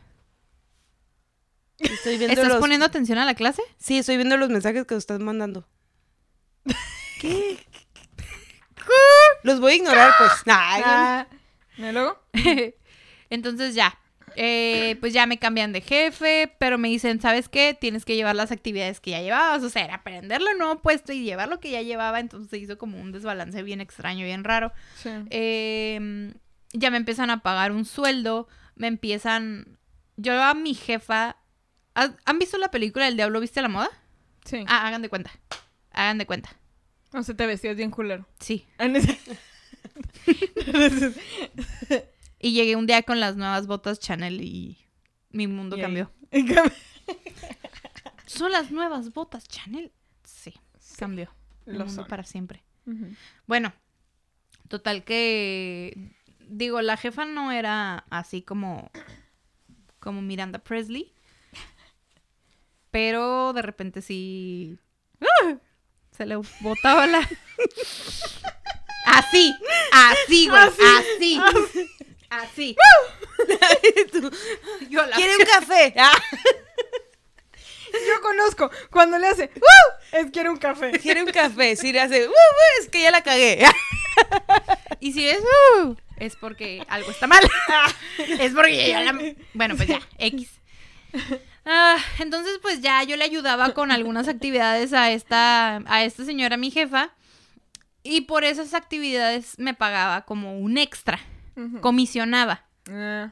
Estoy 1.79 2.17
viendo 2.17 2.33
¿Estás 2.33 2.49
los... 2.49 2.57
poniendo 2.59 2.85
atención 2.85 3.17
a 3.17 3.25
la 3.25 3.33
clase? 3.35 3.61
Sí, 3.77 3.97
estoy 3.99 4.17
viendo 4.17 4.35
los 4.35 4.49
mensajes 4.49 4.85
que 4.85 4.95
estás 4.95 5.19
mandando. 5.19 5.67
¿Qué? 7.21 7.65
Los 9.43 9.59
voy 9.59 9.73
a 9.73 9.75
ignorar, 9.75 10.11
pues. 10.17 10.31
Ay, 10.47 10.81
Ah, 10.85 11.27
¿y 11.77 11.91
luego? 11.91 12.19
Entonces 13.29 13.75
ya. 13.75 13.97
Eh, 14.37 14.95
pues 14.99 15.11
ya 15.13 15.25
me 15.25 15.37
cambian 15.39 15.73
de 15.73 15.81
jefe, 15.81 16.53
pero 16.59 16.77
me 16.77 16.87
dicen, 16.87 17.19
¿sabes 17.19 17.49
qué? 17.49 17.75
Tienes 17.79 18.05
que 18.05 18.15
llevar 18.15 18.35
las 18.35 18.51
actividades 18.51 18.99
que 18.99 19.11
ya 19.11 19.21
llevabas. 19.21 19.63
O 19.63 19.69
sea, 19.69 19.83
era 19.83 19.95
aprenderlo 19.95 20.53
nuevo 20.53 20.79
puesto 20.81 21.11
y 21.11 21.23
llevar 21.23 21.49
lo 21.49 21.59
que 21.59 21.71
ya 21.71 21.81
llevaba. 21.81 22.19
Entonces 22.19 22.49
se 22.49 22.57
hizo 22.57 22.77
como 22.77 22.99
un 23.01 23.11
desbalance 23.11 23.61
bien 23.63 23.81
extraño, 23.81 24.23
bien 24.25 24.43
raro. 24.43 24.71
Sí. 24.95 25.09
Eh, 25.31 26.33
ya 26.73 26.91
me 26.91 26.97
empiezan 26.97 27.29
a 27.31 27.41
pagar 27.41 27.71
un 27.71 27.85
sueldo. 27.85 28.47
Me 28.75 28.87
empiezan. 28.87 29.77
Yo 30.17 30.41
a 30.41 30.53
mi 30.53 30.73
jefa. 30.75 31.37
¿ha- 31.95 32.15
¿Han 32.25 32.39
visto 32.39 32.57
la 32.57 32.69
película 32.71 33.07
El 33.07 33.15
Diablo 33.15 33.39
Viste 33.39 33.59
a 33.59 33.63
la 33.63 33.69
Moda? 33.69 33.89
Sí. 34.45 34.63
Ah, 34.67 34.87
hagan 34.87 35.01
de 35.01 35.09
cuenta. 35.09 35.31
Hagan 35.91 36.17
de 36.19 36.25
cuenta. 36.27 36.49
O 37.13 37.23
sea, 37.23 37.35
te 37.35 37.47
vestías 37.47 37.75
bien 37.75 37.89
culero. 37.89 38.27
Sí. 38.39 38.67
Y 42.39 42.51
llegué 42.53 42.75
un 42.75 42.85
día 42.87 43.01
con 43.03 43.19
las 43.19 43.35
nuevas 43.35 43.67
botas 43.67 43.99
Chanel 43.99 44.41
y 44.41 44.77
mi 45.31 45.47
mundo 45.47 45.77
Y 45.77 45.81
cambió. 45.81 46.11
¿Son 48.25 48.51
las 48.51 48.71
nuevas 48.71 49.13
botas 49.13 49.47
Chanel? 49.47 49.91
Sí, 50.23 50.53
cambió. 50.97 51.31
El 51.65 51.73
Lo 51.79 51.85
mundo 51.85 52.01
son. 52.01 52.07
para 52.07 52.23
siempre. 52.23 52.63
Bueno, 53.45 53.73
total 54.69 55.03
que... 55.03 56.13
Digo, 56.49 56.81
la 56.81 56.95
jefa 56.95 57.25
no 57.25 57.51
era 57.51 58.05
así 58.09 58.41
como... 58.41 58.89
Como 59.99 60.21
Miranda 60.21 60.59
Presley. 60.59 61.13
Pero 62.91 63.51
de 63.53 63.61
repente 63.61 64.01
sí... 64.01 64.77
¡Ah! 65.21 65.57
Se 66.11 66.25
le 66.25 66.35
botaba 66.61 67.05
la... 67.07 67.19
Así, 69.05 69.55
así, 69.91 70.47
güey, 70.49 70.61
así. 70.61 71.39
Así. 71.41 71.89
Yo 74.89 75.05
la- 75.05 75.15
¿Quiere 75.15 75.37
un 75.37 75.45
café? 75.45 75.93
Ah, 75.99 76.11
Yo 78.05 78.21
conozco. 78.21 78.69
Cuando 78.91 79.17
le 79.17 79.27
hace, 79.27 79.49
¡Uh! 79.55 80.15
Es 80.17 80.29
quiere 80.31 80.49
un 80.49 80.57
café. 80.57 80.91
¿Quiere 80.99 81.23
un 81.23 81.31
café? 81.31 81.75
Sí, 81.77 81.93
le 81.93 82.01
hace... 82.01 82.27
"Uh, 82.27 82.31
uh, 82.31 82.81
es 82.81 82.89
que 82.89 83.01
ya 83.01 83.11
la 83.11 83.21
cagué. 83.23 83.65
Y 84.99 85.13
si 85.13 85.29
es, 85.29 85.39
uh, 85.79 85.95
es 86.17 86.35
porque 86.35 86.83
algo 86.89 87.09
está 87.11 87.27
mal. 87.27 87.39
es 88.39 88.51
porque 88.53 88.89
ya 88.89 88.99
la... 89.01 89.13
Bueno, 89.53 89.75
pues 89.77 89.87
ya, 89.87 90.01
X. 90.17 90.49
Ah, 91.65 91.97
entonces, 92.19 92.57
pues 92.61 92.81
ya 92.81 93.03
yo 93.03 93.15
le 93.15 93.23
ayudaba 93.23 93.73
con 93.73 93.91
algunas 93.91 94.27
actividades 94.27 94.91
a 94.93 95.11
esta, 95.11 95.77
a 95.85 96.03
esta 96.03 96.25
señora, 96.25 96.57
mi 96.57 96.71
jefa. 96.71 97.13
Y 98.03 98.21
por 98.21 98.43
esas 98.43 98.73
actividades 98.73 99.57
me 99.59 99.73
pagaba 99.75 100.25
como 100.25 100.57
un 100.59 100.77
extra. 100.79 101.19
Comisionaba. 101.81 102.65
Ah, 102.89 103.31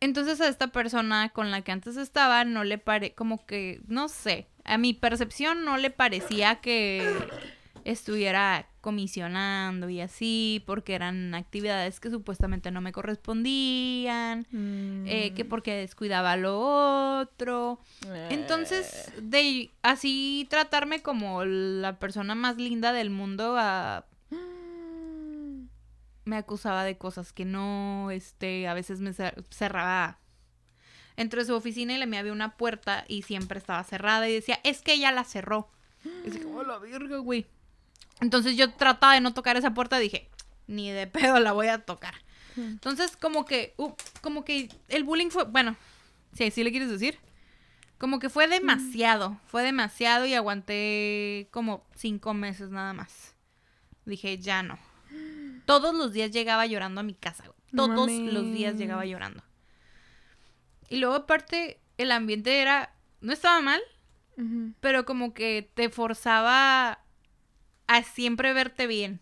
Entonces 0.00 0.40
a 0.40 0.48
esta 0.48 0.68
persona 0.68 1.28
con 1.30 1.50
la 1.50 1.62
que 1.62 1.72
antes 1.72 1.96
estaba 1.96 2.44
no 2.44 2.64
le 2.64 2.78
pare, 2.78 3.14
como 3.14 3.44
que, 3.46 3.80
no 3.86 4.08
sé, 4.08 4.48
a 4.64 4.78
mi 4.78 4.94
percepción 4.94 5.64
no 5.64 5.76
le 5.76 5.90
parecía 5.90 6.56
que 6.56 7.02
estuviera 7.84 8.68
comisionando 8.80 9.88
y 9.88 10.00
así, 10.00 10.62
porque 10.66 10.94
eran 10.94 11.34
actividades 11.34 12.00
que 12.00 12.10
supuestamente 12.10 12.70
no 12.70 12.80
me 12.80 12.92
correspondían, 12.92 14.46
eh, 15.06 15.32
que 15.34 15.44
porque 15.44 15.74
descuidaba 15.74 16.36
lo 16.36 16.58
otro. 17.20 17.80
Entonces, 18.30 19.12
de 19.20 19.70
así 19.82 20.46
tratarme 20.50 21.02
como 21.02 21.44
la 21.44 21.98
persona 21.98 22.34
más 22.34 22.56
linda 22.56 22.92
del 22.92 23.10
mundo 23.10 23.56
a 23.58 24.06
me 26.28 26.36
acusaba 26.36 26.84
de 26.84 26.98
cosas 26.98 27.32
que 27.32 27.44
no, 27.44 28.10
este, 28.10 28.68
a 28.68 28.74
veces 28.74 29.00
me 29.00 29.10
cer- 29.10 29.44
cerraba. 29.50 30.18
Entré 31.16 31.40
a 31.40 31.44
su 31.44 31.54
oficina 31.54 31.94
y 31.94 31.98
le 31.98 32.06
me 32.06 32.18
había 32.18 32.32
una 32.32 32.56
puerta 32.56 33.04
y 33.08 33.22
siempre 33.22 33.58
estaba 33.58 33.82
cerrada 33.82 34.28
y 34.28 34.34
decía, 34.34 34.60
es 34.62 34.82
que 34.82 34.92
ella 34.92 35.10
la 35.10 35.24
cerró. 35.24 35.68
Y 36.24 36.30
dije, 36.30 36.44
oh, 36.44 36.62
la 36.62 36.78
virga, 36.78 37.18
güey. 37.18 37.46
Entonces 38.20 38.56
yo 38.56 38.72
trataba 38.74 39.14
de 39.14 39.20
no 39.20 39.34
tocar 39.34 39.56
esa 39.56 39.74
puerta, 39.74 39.98
dije, 39.98 40.28
ni 40.66 40.90
de 40.90 41.06
pedo 41.06 41.40
la 41.40 41.52
voy 41.52 41.68
a 41.68 41.78
tocar. 41.78 42.14
Entonces, 42.56 43.16
como 43.16 43.44
que, 43.44 43.74
uh, 43.76 43.92
como 44.20 44.44
que 44.44 44.68
el 44.88 45.04
bullying 45.04 45.30
fue, 45.30 45.44
bueno, 45.44 45.76
si 46.34 46.44
así 46.44 46.64
le 46.64 46.70
quieres 46.72 46.90
decir, 46.90 47.18
como 47.98 48.18
que 48.18 48.28
fue 48.28 48.48
demasiado, 48.48 49.40
fue 49.46 49.62
demasiado 49.62 50.26
y 50.26 50.34
aguanté 50.34 51.48
como 51.52 51.86
cinco 51.94 52.34
meses 52.34 52.70
nada 52.70 52.92
más. 52.94 53.34
Dije, 54.04 54.38
ya 54.38 54.62
no. 54.64 54.78
Todos 55.68 55.94
los 55.94 56.12
días 56.14 56.30
llegaba 56.30 56.64
llorando 56.64 57.02
a 57.02 57.04
mi 57.04 57.12
casa, 57.12 57.44
güey. 57.44 57.58
Todos 57.76 58.10
los 58.10 58.44
días 58.52 58.76
llegaba 58.76 59.04
llorando. 59.04 59.42
Y 60.88 60.96
luego 60.96 61.14
aparte, 61.14 61.78
el 61.98 62.10
ambiente 62.10 62.62
era, 62.62 62.94
no 63.20 63.34
estaba 63.34 63.60
mal, 63.60 63.80
pero 64.80 65.04
como 65.04 65.34
que 65.34 65.70
te 65.74 65.90
forzaba 65.90 67.00
a 67.86 68.02
siempre 68.02 68.54
verte 68.54 68.86
bien. 68.86 69.20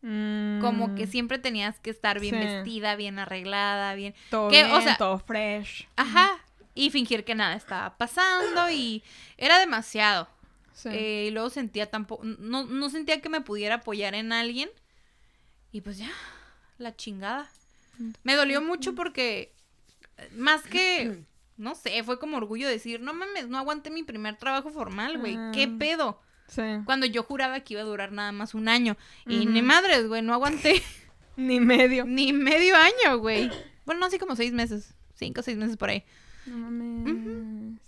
Como 0.00 0.94
que 0.94 1.06
Mm, 1.06 1.10
siempre 1.10 1.38
tenías 1.40 1.80
que 1.80 1.90
estar 1.90 2.20
bien 2.20 2.36
Sí. 2.36 2.40
vestida, 2.46 2.94
bien 2.94 3.18
arreglada, 3.18 3.94
bien... 3.96 4.14
Todo 4.30 4.48
que, 4.50 4.62
o 4.62 4.68
bien, 4.68 4.82
sea- 4.82 4.96
todo 4.96 5.18
fresh. 5.18 5.88
Ajá. 5.96 6.38
Y 6.76 6.90
fingir 6.90 7.24
que 7.24 7.34
nada 7.34 7.56
estaba 7.56 7.96
pasando 7.98 8.70
y 8.70 9.02
era 9.36 9.58
demasiado. 9.58 10.28
Sí. 10.72 10.90
Eh, 10.92 11.24
y 11.26 11.30
luego 11.32 11.50
sentía 11.50 11.90
tampoco... 11.90 12.22
No, 12.24 12.64
no 12.64 12.90
sentía 12.90 13.20
que 13.20 13.28
me 13.28 13.40
pudiera 13.40 13.76
apoyar 13.76 14.14
en 14.14 14.32
alguien. 14.32 14.70
Y 15.72 15.80
pues 15.82 15.98
ya, 15.98 16.10
la 16.78 16.94
chingada. 16.96 17.48
Me 18.22 18.34
dolió 18.36 18.62
mucho 18.62 18.94
porque... 18.94 19.52
eh, 20.16 20.28
Más 20.36 20.62
que... 20.62 21.24
No 21.58 21.74
sé, 21.74 22.04
fue 22.04 22.20
como 22.20 22.36
orgullo 22.36 22.68
decir, 22.68 23.00
no 23.00 23.12
mames, 23.12 23.48
no 23.48 23.58
aguanté 23.58 23.90
mi 23.90 24.04
primer 24.04 24.36
trabajo 24.36 24.70
formal, 24.70 25.18
güey. 25.18 25.36
¿Qué 25.52 25.64
Ah. 25.64 25.76
pedo? 25.76 26.20
Sí. 26.46 26.62
Cuando 26.84 27.04
yo 27.04 27.24
juraba 27.24 27.58
que 27.58 27.74
iba 27.74 27.80
a 27.82 27.84
durar 27.84 28.12
nada 28.12 28.30
más 28.30 28.54
un 28.54 28.68
año. 28.68 28.96
Y 29.26 29.44
ni 29.44 29.60
madres, 29.60 30.06
güey, 30.06 30.22
no 30.22 30.32
aguanté 30.34 30.80
Ni 31.36 31.58
medio. 31.58 32.04
ni 32.06 32.32
medio 32.32 32.76
año, 32.76 33.18
güey. 33.18 33.50
Bueno, 33.84 33.98
no, 33.98 34.06
así 34.06 34.20
como 34.20 34.36
seis 34.36 34.52
meses. 34.52 34.94
Cinco 35.16 35.40
o 35.40 35.42
seis 35.42 35.58
meses 35.58 35.76
por 35.76 35.88
ahí. 35.90 36.04
No 36.46 36.56
mames. 36.58 37.80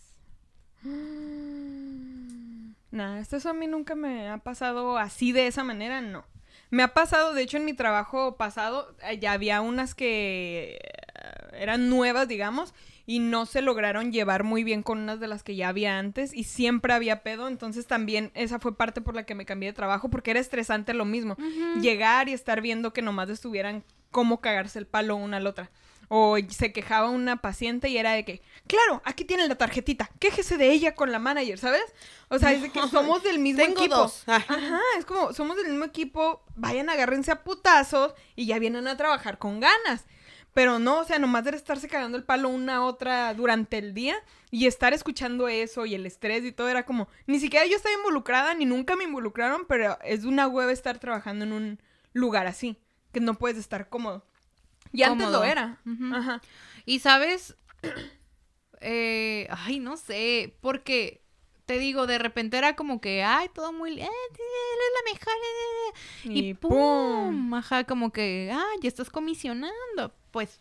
Nah, 2.90 3.18
esto 3.20 3.36
eso 3.36 3.50
a 3.50 3.54
mí 3.54 3.68
nunca 3.68 3.94
me 3.94 4.28
ha 4.30 4.38
pasado 4.38 4.98
así 4.98 5.30
de 5.30 5.46
esa 5.46 5.62
manera, 5.62 6.00
no. 6.00 6.24
Me 6.70 6.82
ha 6.82 6.94
pasado, 6.94 7.34
de 7.34 7.42
hecho, 7.42 7.56
en 7.56 7.64
mi 7.64 7.74
trabajo 7.74 8.36
pasado, 8.36 8.94
eh, 9.02 9.18
ya 9.18 9.32
había 9.32 9.60
unas 9.60 9.94
que 9.94 10.78
eh, 10.82 11.58
eran 11.58 11.88
nuevas, 11.88 12.28
digamos, 12.28 12.74
y 13.06 13.18
no 13.18 13.44
se 13.44 13.60
lograron 13.60 14.12
llevar 14.12 14.44
muy 14.44 14.62
bien 14.62 14.82
con 14.82 14.98
unas 14.98 15.18
de 15.18 15.26
las 15.26 15.42
que 15.42 15.56
ya 15.56 15.68
había 15.68 15.98
antes, 15.98 16.32
y 16.32 16.44
siempre 16.44 16.92
había 16.92 17.22
pedo, 17.22 17.48
entonces 17.48 17.86
también 17.86 18.30
esa 18.34 18.60
fue 18.60 18.76
parte 18.76 19.00
por 19.00 19.16
la 19.16 19.24
que 19.24 19.34
me 19.34 19.46
cambié 19.46 19.70
de 19.70 19.76
trabajo, 19.76 20.10
porque 20.10 20.30
era 20.30 20.40
estresante 20.40 20.94
lo 20.94 21.04
mismo. 21.04 21.36
Llegar 21.80 22.28
y 22.28 22.32
estar 22.32 22.60
viendo 22.60 22.92
que 22.92 23.02
nomás 23.02 23.28
estuvieran 23.30 23.82
cómo 24.10 24.40
cagarse 24.40 24.78
el 24.78 24.86
palo 24.86 25.16
una 25.16 25.38
a 25.38 25.40
la 25.40 25.50
otra. 25.50 25.70
O 26.12 26.36
se 26.48 26.72
quejaba 26.72 27.08
una 27.08 27.40
paciente 27.40 27.88
y 27.88 27.96
era 27.96 28.10
de 28.10 28.24
que, 28.24 28.42
claro, 28.66 29.00
aquí 29.04 29.24
tienen 29.24 29.48
la 29.48 29.54
tarjetita, 29.54 30.10
quéjese 30.18 30.56
de 30.56 30.72
ella 30.72 30.96
con 30.96 31.12
la 31.12 31.20
manager, 31.20 31.56
¿sabes? 31.56 31.84
O 32.28 32.36
sea, 32.40 32.50
es 32.52 32.62
de 32.62 32.70
que 32.70 32.80
somos 32.88 33.22
del 33.22 33.38
mismo 33.38 33.62
Tengo 33.62 33.78
equipo. 33.78 33.94
dos. 33.94 34.24
Ajá, 34.26 34.80
es 34.98 35.04
como, 35.04 35.32
somos 35.32 35.56
del 35.56 35.68
mismo 35.68 35.84
equipo, 35.84 36.42
vayan, 36.56 36.90
agárrense 36.90 37.30
a 37.30 37.44
putazos 37.44 38.12
y 38.34 38.46
ya 38.46 38.58
vienen 38.58 38.88
a 38.88 38.96
trabajar 38.96 39.38
con 39.38 39.60
ganas. 39.60 40.04
Pero 40.52 40.80
no, 40.80 40.98
o 40.98 41.04
sea, 41.04 41.20
nomás 41.20 41.44
de 41.44 41.52
estarse 41.54 41.86
cagando 41.86 42.18
el 42.18 42.24
palo 42.24 42.48
una 42.48 42.76
a 42.76 42.82
otra 42.82 43.32
durante 43.34 43.78
el 43.78 43.94
día 43.94 44.16
y 44.50 44.66
estar 44.66 44.92
escuchando 44.92 45.46
eso 45.46 45.86
y 45.86 45.94
el 45.94 46.06
estrés 46.06 46.44
y 46.44 46.50
todo 46.50 46.68
era 46.68 46.84
como, 46.84 47.06
ni 47.28 47.38
siquiera 47.38 47.66
yo 47.66 47.76
estaba 47.76 47.94
involucrada, 47.94 48.52
ni 48.54 48.64
nunca 48.64 48.96
me 48.96 49.04
involucraron, 49.04 49.64
pero 49.68 49.96
es 50.02 50.24
una 50.24 50.48
hueva 50.48 50.72
estar 50.72 50.98
trabajando 50.98 51.44
en 51.44 51.52
un 51.52 51.78
lugar 52.12 52.48
así, 52.48 52.76
que 53.12 53.20
no 53.20 53.34
puedes 53.34 53.58
estar 53.58 53.88
cómodo. 53.88 54.24
Y 54.92 55.02
antes 55.02 55.28
lo 55.30 55.44
era. 55.44 55.78
Ajá. 56.12 56.40
Y 56.86 56.98
sabes, 57.00 57.56
eh, 58.80 59.46
ay, 59.50 59.78
no 59.78 59.96
sé, 59.96 60.56
porque 60.60 61.22
te 61.66 61.78
digo, 61.78 62.06
de 62.08 62.18
repente 62.18 62.58
era 62.58 62.74
como 62.74 63.00
que, 63.00 63.22
ay, 63.22 63.48
todo 63.54 63.72
muy, 63.72 64.00
eh, 64.00 64.04
es 64.04 64.94
la 65.04 65.12
mejor, 65.12 65.32
eh, 65.34 65.90
eh, 66.24 66.28
y, 66.32 66.48
Y 66.48 66.54
pum, 66.54 66.70
pum. 66.70 67.54
ajá, 67.54 67.84
como 67.84 68.10
que, 68.12 68.50
ah, 68.52 68.64
ya 68.82 68.88
estás 68.88 69.08
comisionando, 69.10 70.12
pues, 70.32 70.60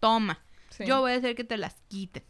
toma, 0.00 0.40
Sí. 0.70 0.86
yo 0.86 1.00
voy 1.00 1.12
a 1.12 1.16
hacer 1.16 1.36
que 1.36 1.44
te 1.44 1.56
las 1.56 1.76
quiten, 1.88 2.24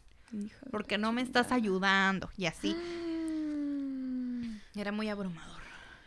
porque 0.71 0.99
no 0.99 1.13
me 1.13 1.23
estás 1.23 1.51
ayudando, 1.53 2.29
y 2.37 2.45
así, 2.47 2.77
era 4.75 4.93
muy 4.93 5.09
abrumador. 5.09 5.50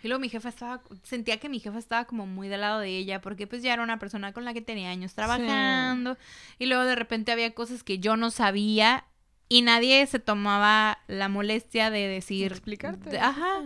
Y 0.03 0.09
luego 0.09 0.19
mi 0.19 0.27
jefa 0.29 0.49
estaba, 0.49 0.83
sentía 1.03 1.39
que 1.39 1.47
mi 1.49 1.59
jefa 1.59 1.77
estaba 1.79 2.05
como 2.05 2.27
muy 2.27 2.49
del 2.49 2.61
lado 2.61 2.79
de 2.81 2.89
ella, 2.89 3.21
porque 3.21 3.47
pues 3.47 3.63
ya 3.63 3.73
era 3.73 3.81
una 3.81 3.99
persona 3.99 4.33
con 4.33 4.43
la 4.45 4.53
que 4.53 4.61
tenía 4.61 4.89
años 4.89 5.13
trabajando. 5.15 6.17
Y 6.59 6.65
luego 6.65 6.83
de 6.83 6.95
repente 6.95 7.31
había 7.31 7.53
cosas 7.55 7.83
que 7.83 7.99
yo 7.99 8.17
no 8.17 8.29
sabía 8.29 9.05
y 9.47 9.61
nadie 9.61 10.05
se 10.07 10.19
tomaba 10.19 10.99
la 11.07 11.29
molestia 11.29 11.89
de 11.89 12.07
decir... 12.07 12.51
Explicarte. 12.51 13.11
de- 13.11 13.19
ajá. 13.19 13.63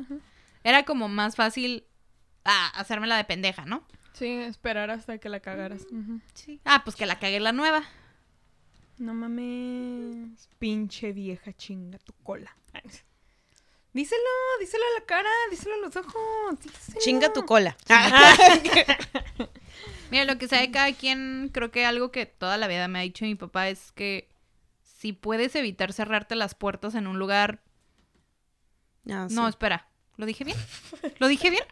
Era 0.63 0.83
como 0.83 1.07
más 1.09 1.35
fácil 1.35 1.85
ah, 2.45 2.71
hacérmela 2.75 3.17
de 3.17 3.23
pendeja, 3.23 3.65
¿no? 3.65 3.83
Sí, 4.13 4.27
esperar 4.27 4.91
hasta 4.91 5.17
que 5.17 5.29
la 5.29 5.39
cagaras. 5.39 5.85
Ujú. 5.91 6.21
Sí. 6.33 6.59
Ah, 6.65 6.81
pues 6.83 6.95
que 6.95 7.05
la 7.05 7.17
cagué 7.19 7.39
la 7.39 7.51
nueva. 7.51 7.83
No 8.99 9.13
mames. 9.13 10.49
Pinche 10.59 11.13
vieja 11.13 11.53
chinga 11.53 11.97
tu 11.99 12.13
cola. 12.23 12.55
Díselo, 13.97 14.21
díselo 14.59 14.83
a 14.95 14.99
la 14.99 15.05
cara, 15.07 15.29
díselo 15.49 15.73
a 15.73 15.77
los 15.79 15.95
ojos. 15.95 16.59
díselo. 16.63 16.99
Chinga 17.03 17.33
tu 17.33 17.47
cola. 17.47 17.75
Mira, 20.11 20.25
lo 20.25 20.37
que 20.37 20.47
sabe 20.47 20.69
cada 20.69 20.93
quien, 20.93 21.49
creo 21.51 21.71
que 21.71 21.83
algo 21.83 22.11
que 22.11 22.27
toda 22.27 22.57
la 22.57 22.67
vida 22.67 22.87
me 22.87 22.99
ha 22.99 23.01
dicho 23.01 23.25
mi 23.25 23.33
papá 23.33 23.69
es 23.69 23.91
que 23.93 24.29
si 24.83 25.13
puedes 25.13 25.55
evitar 25.55 25.93
cerrarte 25.93 26.35
las 26.35 26.53
puertas 26.53 26.93
en 26.93 27.07
un 27.07 27.17
lugar... 27.17 27.63
Ah, 29.09 29.27
No, 29.31 29.47
espera. 29.47 29.87
¿Lo 30.15 30.27
dije 30.27 30.43
bien? 30.43 30.57
¿Lo 31.17 31.27
dije 31.27 31.49
bien? 31.49 31.63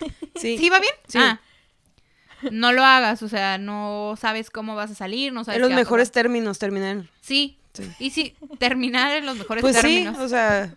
sí. 0.36 0.56
¿Sí 0.56 0.70
va 0.70 0.80
bien? 0.80 0.94
Sí. 1.06 1.18
Ah. 1.20 1.38
No 2.50 2.72
lo 2.72 2.82
hagas, 2.82 3.22
o 3.22 3.28
sea, 3.28 3.58
no 3.58 4.14
sabes 4.18 4.48
cómo 4.48 4.74
vas 4.74 4.90
a 4.90 4.94
salir, 4.94 5.34
no 5.34 5.44
sabes 5.44 5.56
En 5.56 5.62
los 5.68 5.72
mejores 5.72 6.12
términos 6.12 6.58
terminar. 6.58 7.10
Sí. 7.20 7.58
Sí. 7.74 7.92
Y 7.98 8.10
sí, 8.10 8.34
terminar 8.58 9.12
en 9.12 9.26
los 9.26 9.36
mejores 9.36 9.60
Pues 9.60 9.76
sí, 9.76 9.82
términos. 9.82 10.16
o 10.18 10.28
sea, 10.30 10.74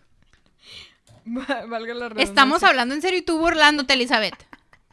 Valga 1.68 1.94
la 1.94 2.10
redundancia. 2.10 2.24
Estamos 2.24 2.64
hablando 2.64 2.94
en 2.96 3.02
serio 3.02 3.20
y 3.20 3.24
tú 3.24 3.40
burlándote, 3.40 3.94
Elizabeth. 3.94 4.36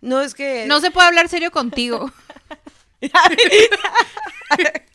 no 0.02 0.20
es 0.20 0.34
que... 0.34 0.66
No 0.66 0.80
se 0.80 0.90
puede 0.90 1.06
hablar 1.08 1.28
serio 1.28 1.50
contigo. 1.50 2.10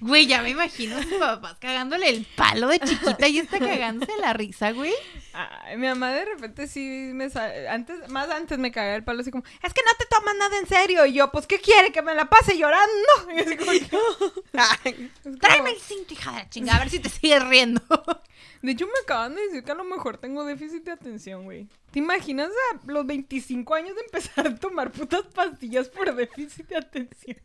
Güey, 0.00 0.26
ya 0.26 0.42
me 0.42 0.50
imagino 0.50 0.96
a 0.96 1.02
sus 1.02 1.14
papás 1.14 1.56
cagándole 1.58 2.08
el 2.08 2.26
palo 2.36 2.68
de 2.68 2.78
chiquita 2.80 3.28
y 3.28 3.38
está 3.38 3.58
cagándose 3.58 4.12
la 4.20 4.32
risa, 4.32 4.72
güey. 4.72 4.92
Ay, 5.32 5.76
mi 5.76 5.86
mamá 5.86 6.10
de 6.12 6.24
repente 6.24 6.66
sí 6.66 7.10
me 7.14 7.30
sa- 7.30 7.50
antes 7.72 8.08
más 8.08 8.28
antes 8.30 8.58
me 8.58 8.72
cagaba 8.72 8.96
el 8.96 9.04
palo 9.04 9.20
así 9.20 9.30
como, 9.30 9.44
"Es 9.62 9.72
que 9.72 9.82
no 9.84 9.92
te 9.98 10.06
tomas 10.06 10.34
nada 10.36 10.58
en 10.58 10.66
serio." 10.66 11.06
Y 11.06 11.12
yo, 11.14 11.30
"Pues 11.30 11.46
qué 11.46 11.60
quiere 11.60 11.92
que 11.92 12.02
me 12.02 12.14
la 12.14 12.28
pase 12.28 12.56
llorando." 12.58 12.90
Y 13.36 13.40
así 13.40 13.56
como 13.56 13.70
como- 13.70 15.38
Tráeme 15.38 15.70
el 15.70 15.80
cinto, 15.80 16.14
hija 16.14 16.32
de 16.32 16.36
la 16.38 16.48
chingada, 16.50 16.76
a 16.78 16.80
ver 16.80 16.90
si 16.90 16.98
te 16.98 17.08
sigues 17.08 17.42
riendo. 17.46 17.80
De 18.62 18.72
hecho, 18.72 18.86
me 18.86 18.92
acaban 19.02 19.34
de 19.34 19.42
decir 19.42 19.64
que 19.64 19.72
a 19.72 19.74
lo 19.74 19.84
mejor 19.84 20.18
tengo 20.18 20.44
déficit 20.44 20.84
de 20.84 20.92
atención, 20.92 21.44
güey. 21.44 21.66
¿Te 21.92 21.98
imaginas 21.98 22.50
a 22.50 22.90
los 22.90 23.06
25 23.06 23.74
años 23.74 23.94
de 23.94 24.02
empezar 24.02 24.46
a 24.46 24.54
tomar 24.54 24.90
putas 24.92 25.22
pastillas 25.34 25.88
por 25.88 26.14
déficit 26.14 26.66
de 26.68 26.76
atención? 26.76 27.36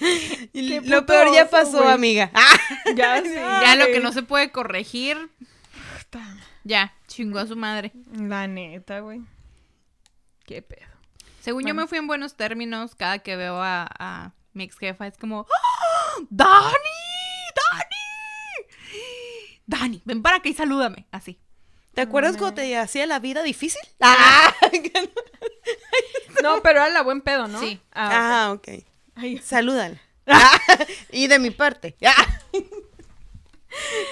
lo 0.84 1.06
peor 1.06 1.32
ya 1.34 1.48
pasó, 1.48 1.88
amiga. 1.88 2.30
Ah, 2.34 2.56
Ya, 2.94 3.22
sí. 3.22 3.34
Ya 3.34 3.76
lo 3.76 3.86
que 3.86 4.00
no 4.00 4.12
se 4.12 4.22
puede 4.22 4.50
corregir, 4.50 5.30
ya, 6.64 6.94
chingó 7.06 7.38
a 7.38 7.46
su 7.46 7.56
madre. 7.56 7.92
La 8.12 8.46
neta, 8.46 9.00
güey. 9.00 9.22
Qué 10.44 10.62
pedo. 10.62 10.88
Según 11.40 11.64
yo 11.66 11.74
me 11.74 11.86
fui 11.86 11.98
en 11.98 12.06
buenos 12.06 12.36
términos, 12.36 12.94
cada 12.94 13.20
que 13.20 13.36
veo 13.36 13.62
a, 13.62 13.88
a 13.98 14.32
mi 14.52 14.64
ex 14.64 14.76
jefa 14.78 15.06
es 15.06 15.16
como, 15.16 15.46
¡Ah! 15.48 16.16
¡Dani! 16.28 16.74
¡Dani! 17.56 18.66
¡Dani! 19.66 20.02
Ven 20.04 20.22
para 20.22 20.36
acá 20.36 20.48
y 20.48 20.54
salúdame. 20.54 21.06
Así. 21.10 21.38
¿Te 21.94 22.02
acuerdas 22.02 22.36
cuando 22.36 22.54
te 22.56 22.76
hacía 22.76 23.06
la 23.06 23.18
vida 23.18 23.42
difícil? 23.42 23.80
Ah, 24.00 24.54
No, 26.42 26.62
pero 26.62 26.80
era 26.80 26.88
la 26.90 27.02
buen 27.02 27.20
pedo, 27.20 27.48
¿no? 27.48 27.60
Sí. 27.60 27.80
Ah, 27.92 28.46
ah, 28.48 28.52
ok. 28.52 28.68
Ay, 29.20 29.38
Salúdala. 29.38 30.00
Ah, 30.32 30.60
y 31.10 31.26
de 31.26 31.38
mi 31.40 31.50
parte. 31.50 31.96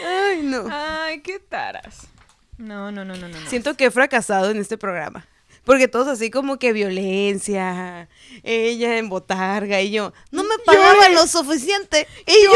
Ay, 0.04 0.40
no. 0.42 0.66
Ay, 0.70 1.20
qué 1.20 1.38
taras. 1.38 2.08
No, 2.56 2.90
no, 2.90 3.04
no, 3.04 3.14
no, 3.14 3.28
no. 3.28 3.46
Siento 3.48 3.76
que 3.76 3.84
he 3.84 3.90
fracasado 3.92 4.50
en 4.50 4.56
este 4.58 4.76
programa. 4.76 5.28
Porque 5.64 5.86
todos 5.86 6.08
así 6.08 6.30
como 6.30 6.58
que 6.58 6.72
violencia, 6.72 8.08
ella 8.42 8.96
en 8.96 9.08
botarga 9.10 9.80
y 9.82 9.90
yo, 9.92 10.12
no 10.30 10.42
me 10.42 10.58
pagaban 10.64 11.14
lo 11.14 11.26
suficiente. 11.26 12.08
Y 12.26 12.44
yo, 12.44 12.52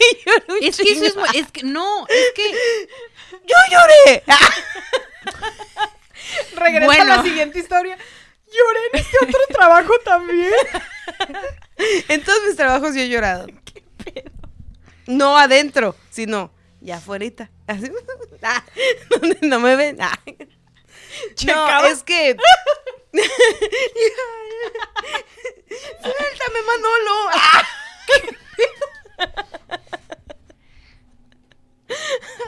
y 0.00 0.16
yo 0.24 0.32
Es 0.62 0.76
que 0.76 0.92
eso 0.92 1.04
es, 1.04 1.34
es 1.34 1.50
que, 1.52 1.64
no, 1.64 2.06
es 2.06 2.32
que, 2.34 2.50
yo 3.46 3.56
lloré. 3.70 4.22
Regresa 6.54 6.86
Bueno. 6.86 7.12
a 7.12 7.16
la 7.16 7.22
siguiente 7.22 7.58
historia. 7.58 7.98
Lloré 8.46 8.80
en 8.92 9.00
este 9.00 9.16
otro 9.22 9.40
trabajo 9.50 9.92
también. 10.04 10.52
En 12.08 12.22
todos 12.22 12.38
mis 12.46 12.56
trabajos 12.56 12.94
yo 12.94 13.02
he 13.02 13.08
llorado. 13.08 13.46
No 15.06 15.38
adentro, 15.38 15.94
sino 16.10 16.52
ya 16.80 16.96
afuera. 16.96 17.26
Así, 17.68 17.92
ah, 18.42 18.64
donde 19.08 19.38
no 19.42 19.60
me 19.60 19.76
ven. 19.76 19.98
Ah. 20.00 20.18
No, 21.46 21.86
es 21.86 22.02
que. 22.02 22.36
Suéltame, 26.02 26.62
Manolo. 26.66 27.30
Ah. 27.32 27.62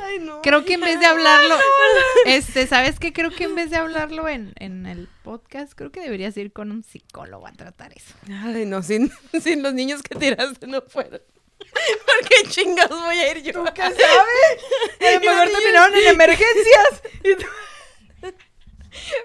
Ay, 0.02 0.18
no. 0.18 0.42
creo 0.42 0.64
que 0.64 0.74
en 0.74 0.80
vez 0.80 0.98
de 0.98 1.06
hablarlo, 1.06 1.56
este, 2.26 2.66
¿sabes 2.66 2.98
qué? 2.98 3.12
Creo 3.12 3.30
que 3.30 3.44
en 3.44 3.54
vez 3.54 3.70
de 3.70 3.76
hablarlo 3.76 4.28
en, 4.28 4.52
en 4.58 4.77
creo 5.78 5.90
que 5.92 6.00
deberías 6.00 6.36
ir 6.36 6.52
con 6.52 6.70
un 6.72 6.82
psicólogo 6.82 7.46
a 7.46 7.52
tratar 7.52 7.92
eso. 7.96 8.14
Ay, 8.28 8.66
no, 8.66 8.82
sin, 8.82 9.10
sin 9.42 9.62
los 9.62 9.72
niños 9.72 10.02
que 10.02 10.14
tiraste 10.18 10.66
no 10.66 10.82
fueron. 10.82 11.22
¿Por 11.58 12.28
qué 12.28 12.48
chingados 12.50 13.00
voy 13.00 13.16
a 13.18 13.30
ir 13.32 13.42
yo? 13.42 13.52
¿Tú 13.52 13.64
qué 13.74 13.82
sabes? 13.82 13.96
A 15.00 15.12
lo 15.14 15.20
mejor 15.20 15.48
terminaron 15.48 15.94
en 15.96 16.06
emergencias. 16.08 17.02
Y 17.24 17.34
tú- 17.36 18.32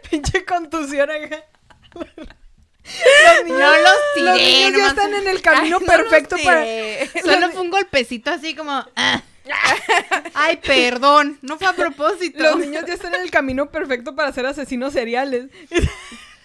Pinche 0.10 0.46
contusión 0.46 1.10
acá. 1.10 1.44
Los 1.96 3.46
niños, 3.46 3.60
No 3.60 3.78
los 3.78 3.96
tiré, 4.14 4.26
los 4.26 4.38
niños 4.38 4.72
ya 4.72 4.78
nomás- 4.78 4.90
están 4.90 5.14
en 5.16 5.28
el 5.28 5.42
camino 5.42 5.64
Ay, 5.64 5.70
no 5.72 5.80
los 5.80 5.90
perfecto 6.10 6.36
para. 6.44 6.66
Solo 7.22 7.52
fue 7.52 7.62
un 7.62 7.70
golpecito 7.72 8.30
así 8.32 8.56
como... 8.56 8.72
ah. 8.96 9.24
Ay, 10.36 10.58
perdón, 10.58 11.38
no 11.42 11.58
fue 11.58 11.68
a 11.68 11.74
propósito. 11.74 12.42
Los 12.44 12.58
niños 12.60 12.86
ya 12.88 12.94
están 12.94 13.14
en 13.16 13.22
el 13.22 13.32
camino 13.32 13.70
perfecto 13.72 14.16
para 14.16 14.32
ser 14.32 14.46
asesinos 14.46 14.94
seriales. 14.94 15.48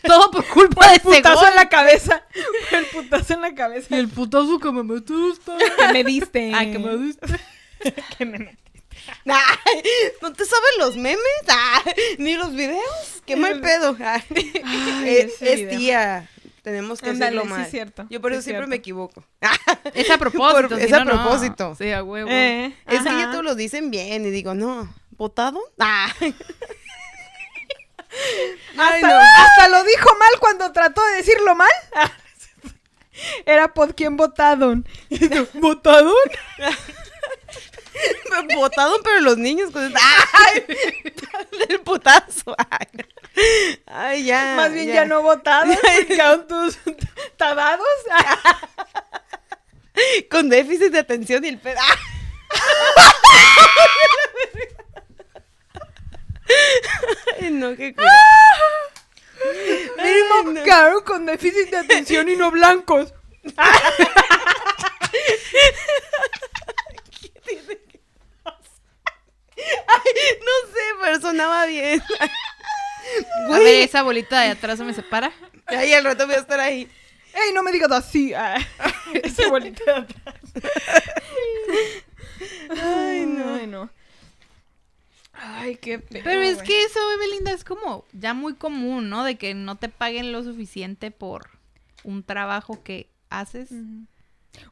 Todo 0.03 0.31
por 0.31 0.47
culpa 0.47 0.89
de 0.89 0.97
ese 0.97 1.03
Putazo 1.05 1.41
gol. 1.41 1.49
en 1.49 1.55
la 1.57 1.69
cabeza. 1.69 2.23
El 2.73 2.87
putazo 2.87 3.35
en 3.35 3.41
la 3.43 3.55
cabeza. 3.55 3.97
el 3.97 4.09
putazo 4.09 4.59
que 4.59 4.71
me 4.73 4.83
metiste. 4.83 5.53
que 5.79 5.93
me 5.93 6.05
diste. 6.05 6.53
Ay, 6.55 6.73
que 6.73 6.79
me 6.79 6.97
diste. 6.97 7.27
que 8.19 8.25
me 8.25 8.39
metiste. 8.39 8.63
Ay, 9.27 9.83
¿No 10.23 10.33
te 10.33 10.45
saben 10.45 10.71
los 10.79 10.97
memes? 10.97 11.19
Ay, 11.49 11.93
Ni 12.19 12.35
los 12.37 12.53
videos. 12.55 13.23
Qué 13.27 13.37
mal 13.37 13.61
pedo. 13.61 13.97
Ay, 14.05 14.23
Ay, 14.65 15.17
es, 15.17 15.35
ese 15.43 15.53
es 15.53 15.61
video. 15.61 15.79
tía. 15.79 16.31
Tenemos 16.63 17.01
que 17.01 17.11
Ándale, 17.11 17.39
hacerlo 17.39 17.43
sí 17.45 17.49
mal. 17.49 17.63
es 17.65 17.71
cierto, 17.71 18.07
Yo 18.11 18.21
por 18.21 18.31
sí 18.31 18.35
eso 18.35 18.39
es 18.41 18.45
siempre 18.45 18.59
cierto. 18.65 18.69
me 18.71 18.77
equivoco. 18.77 19.25
Es 19.95 20.11
a 20.11 20.19
propósito. 20.19 20.69
Por- 20.69 20.79
si 20.79 20.85
es 20.85 20.93
a 20.93 21.05
no, 21.05 21.15
no. 21.15 21.23
propósito. 21.23 21.75
Sí, 21.79 21.91
a 21.93 22.03
huevo. 22.03 22.29
Eh, 22.31 22.75
Es 22.87 23.03
que 23.03 23.09
ajá. 23.09 23.19
ya 23.19 23.31
todos 23.31 23.45
lo 23.45 23.55
dicen 23.55 23.91
bien 23.91 24.27
y 24.27 24.31
digo, 24.31 24.55
no, 24.55 24.93
¿votado? 25.13 25.61
Ah. 25.79 26.13
Ay, 28.77 29.03
hasta, 29.03 29.09
no. 29.09 29.17
hasta 29.17 29.69
lo 29.69 29.85
dijo 29.85 30.09
mal 30.19 30.41
cuando 30.41 30.73
trató 30.73 31.05
de 31.07 31.17
decirlo 31.17 31.55
mal. 31.55 31.71
Era 33.47 33.75
por 33.75 33.95
quién 33.95 34.17
votaron. 34.17 34.87
¿Votaron? 35.55 36.15
Votado, 38.55 39.01
pero 39.03 39.21
los 39.21 39.39
niños 39.39 39.71
con 39.71 39.93
¡Ay! 40.33 40.65
El 41.69 41.81
putazo. 41.81 42.55
Ay, 42.71 42.87
Ay, 43.87 44.25
ya. 44.25 44.55
Más 44.57 44.73
bien 44.73 44.89
ya, 44.89 45.05
no 45.05 45.23
votaron. 45.23 45.77
Quedaron 46.07 46.47
tus 46.47 46.79
tadados. 47.37 47.87
Con 50.31 50.49
déficit 50.49 50.93
de 50.93 51.01
atención 51.01 51.45
y 51.45 51.49
el 51.49 51.59
pedo. 51.59 51.81
Ay, 57.41 57.51
no, 57.51 57.75
qué. 57.77 57.95
Mínimo 60.03 60.53
no. 60.53 60.65
caro 60.65 61.05
con 61.05 61.27
déficit 61.27 61.71
de 61.71 61.77
atención 61.79 62.29
y 62.29 62.37
no 62.37 62.51
blancos. 62.51 63.13
Ay, 69.57 70.13
no 70.41 70.73
sé, 70.73 70.81
pero 71.03 71.21
sonaba 71.21 71.67
bien. 71.67 72.03
A 73.51 73.59
ver, 73.59 73.83
esa 73.89 74.03
bolita 74.03 74.41
de 74.43 74.51
atrás 74.51 74.79
se 74.79 74.85
me 74.85 74.93
separa. 74.95 75.33
Ay, 75.67 75.93
al 75.95 76.05
rato 76.05 76.27
voy 76.27 76.37
a 76.37 76.39
estar 76.41 76.61
ahí. 76.61 76.89
¡Ey, 77.35 77.53
no 77.55 77.63
me 77.63 77.73
digas 77.73 77.91
así! 77.93 78.33
Ah, 78.35 78.59
Esa 79.23 79.49
bolita 79.49 79.83
de 79.85 79.93
atrás. 79.93 80.35
Ay, 82.71 83.27
no. 83.27 83.55
Ay, 83.55 83.67
no. 83.67 83.91
Ay, 85.41 85.77
qué 85.77 85.99
pedo, 85.99 86.23
Pero 86.25 86.41
es 86.43 86.63
que 86.63 86.83
eso, 86.85 86.99
Belinda, 87.21 87.53
es 87.53 87.65
como 87.65 88.05
ya 88.13 88.35
muy 88.35 88.55
común, 88.55 89.09
¿no? 89.09 89.25
De 89.25 89.37
que 89.37 89.55
no 89.55 89.77
te 89.77 89.89
paguen 89.89 90.33
lo 90.33 90.43
suficiente 90.43 91.11
por 91.11 91.51
un 92.05 92.23
trabajo 92.23 92.83
que 92.83 93.09
haces. 93.31 93.71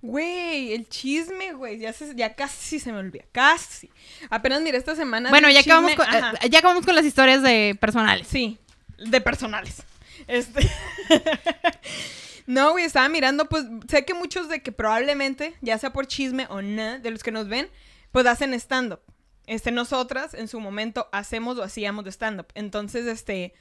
Güey, 0.03 0.73
el 0.73 0.89
chisme, 0.89 1.53
güey. 1.53 1.79
Ya, 1.79 1.93
se- 1.93 2.15
ya 2.17 2.35
casi 2.35 2.81
se 2.81 2.91
me 2.93 2.99
olvida. 2.99 3.25
Casi. 3.33 3.91
Apenas 4.31 4.61
miré 4.63 4.79
esta 4.79 4.97
semana. 4.97 5.31
Bueno, 5.31 5.49
ya 5.51 5.61
acabamos, 5.61 5.95
con, 5.95 6.07
eh, 6.07 6.49
ya 6.51 6.59
acabamos 6.59 6.85
con 6.85 6.95
las 6.95 7.05
historias 7.05 7.43
de 7.43 7.77
personales. 7.81 8.27
Sí, 8.27 8.59
de 8.99 9.21
personales. 9.21 9.83
Este. 10.27 10.69
no, 12.47 12.73
güey, 12.73 12.85
estaba 12.85 13.09
mirando, 13.09 13.49
pues 13.49 13.65
sé 13.89 14.05
que 14.05 14.15
muchos 14.15 14.49
de 14.49 14.63
que 14.63 14.73
probablemente, 14.73 15.55
ya 15.61 15.79
sea 15.79 15.93
por 15.93 16.07
chisme 16.07 16.47
o 16.49 16.63
no, 16.63 16.99
de 16.99 17.11
los 17.11 17.23
que 17.23 17.31
nos 17.33 17.49
ven, 17.49 17.69
pues 18.13 18.27
hacen 18.27 18.55
stand-up. 18.55 19.01
Este, 19.47 19.71
nosotras 19.71 20.35
en 20.35 20.49
su 20.49 20.61
momento 20.61 21.09
hacemos 21.13 21.59
o 21.59 21.63
hacíamos 21.63 22.05
de 22.05 22.11
stand-up. 22.13 22.47
Entonces, 22.55 23.07
este. 23.07 23.55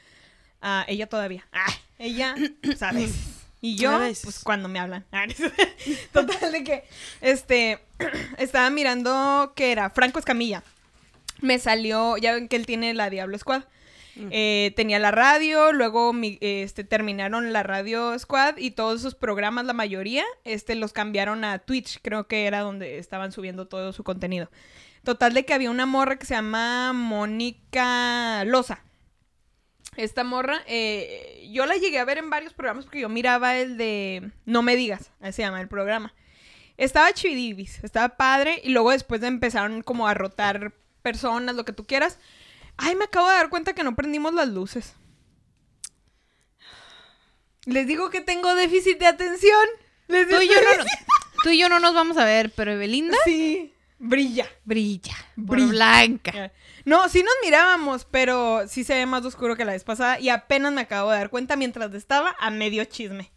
ah, 0.62 0.86
ella 0.88 1.08
todavía. 1.08 1.46
Ah, 1.52 1.72
ella, 2.00 2.36
¿sabes? 2.78 3.14
Y 3.62 3.78
yo, 3.78 3.98
pues 3.98 4.40
cuando 4.44 4.68
me 4.70 4.80
hablan. 4.80 5.06
Ah, 5.12 5.26
Total 6.12 6.52
de 6.52 6.64
que, 6.64 6.84
este, 7.22 7.80
estaba 8.38 8.70
mirando 8.70 9.54
que 9.56 9.72
era 9.72 9.90
Franco 9.90 10.20
Escamilla. 10.20 10.64
Me 11.42 11.60
salió, 11.60 12.18
ya 12.18 12.34
ven 12.34 12.48
que 12.48 12.56
él 12.56 12.66
tiene 12.66 12.94
la 12.94 13.10
Diablo 13.10 13.38
Squad. 13.38 13.64
Eh, 14.32 14.72
tenía 14.78 14.98
la 14.98 15.12
radio, 15.12 15.74
luego 15.74 16.14
mi- 16.14 16.38
este, 16.40 16.86
terminaron 16.86 17.52
la 17.52 17.64
radio 17.64 18.18
Squad 18.18 18.56
y 18.58 18.72
todos 18.72 19.02
esos 19.02 19.14
programas, 19.14 19.66
la 19.66 19.74
mayoría, 19.74 20.24
este, 20.46 20.76
los 20.76 20.94
cambiaron 20.94 21.44
a 21.44 21.60
Twitch, 21.60 22.00
creo 22.02 22.26
que 22.26 22.46
era 22.46 22.62
donde 22.62 22.98
estaban 22.98 23.34
subiendo 23.34 23.68
todo 23.68 23.92
su 23.92 24.06
contenido. 24.06 24.50
Total 25.06 25.34
de 25.34 25.46
que 25.46 25.54
había 25.54 25.70
una 25.72 25.86
morra 25.86 26.18
que 26.18 26.26
se 26.26 26.34
llama 26.34 26.92
Mónica 26.94 28.44
Loza. 28.46 28.80
Esta 29.96 30.24
morra, 30.26 30.62
eh, 30.68 31.48
yo 31.54 31.66
la 31.66 31.76
llegué 31.78 32.00
a 32.00 32.06
ver 32.06 32.18
en 32.18 32.30
varios 32.30 32.54
programas 32.54 32.84
porque 32.86 33.00
yo 33.00 33.08
miraba 33.08 33.56
el 33.56 33.78
de 33.78 34.32
No 34.46 34.62
me 34.62 34.76
digas, 34.76 35.12
así 35.22 35.38
se 35.38 35.42
llama 35.44 35.62
el 35.62 35.70
programa. 35.70 36.14
Estaba 36.78 37.14
chividibis, 37.14 37.82
estaba 37.84 38.18
padre 38.18 38.60
y 38.64 38.72
luego 38.72 38.92
después 38.92 39.24
empezaron 39.24 39.82
como 39.84 40.08
a 40.08 40.14
rotar 40.14 40.74
personas, 41.02 41.56
lo 41.56 41.64
que 41.64 41.72
tú 41.72 41.86
quieras. 41.86 42.20
Ay, 42.76 42.96
me 42.96 43.06
acabo 43.06 43.30
de 43.30 43.36
dar 43.36 43.50
cuenta 43.50 43.74
que 43.74 43.84
no 43.84 43.96
prendimos 43.96 44.34
las 44.34 44.50
luces. 44.50 44.96
Les 47.66 47.88
digo 47.88 48.10
que 48.10 48.22
tengo 48.22 48.54
déficit 48.56 49.00
de 49.00 49.08
atención. 49.08 49.66
Les 50.08 50.28
Tú 50.28 50.42
y, 50.42 50.48
yo 50.48 50.56
no- 50.56 50.84
tú 51.44 51.50
y 51.52 51.58
yo 51.60 51.70
no 51.70 51.80
nos 51.80 51.94
vamos 51.94 52.18
a 52.18 52.26
ver, 52.26 52.52
pero 52.56 52.78
Belinda 52.78 53.18
Sí, 53.24 53.74
brilla. 54.00 54.48
brilla. 54.64 55.16
por 55.36 55.58
Brilla. 55.58 55.68
blanca. 55.70 56.52
No, 56.86 57.08
sí 57.10 57.24
nos 57.24 57.34
mirábamos, 57.44 58.06
pero 58.06 58.68
sí 58.68 58.84
se 58.84 58.96
ve 58.96 59.06
más 59.06 59.26
oscuro 59.26 59.56
que 59.56 59.66
la 59.66 59.72
vez 59.74 59.84
pasada 59.84 60.20
y 60.20 60.30
apenas 60.30 60.72
me 60.74 60.82
acabo 60.82 61.12
de 61.12 61.18
dar 61.18 61.30
cuenta 61.30 61.56
mientras 61.56 61.94
estaba 61.94 62.36
a 62.40 62.50
medio 62.52 62.84
chisme. 62.86 63.32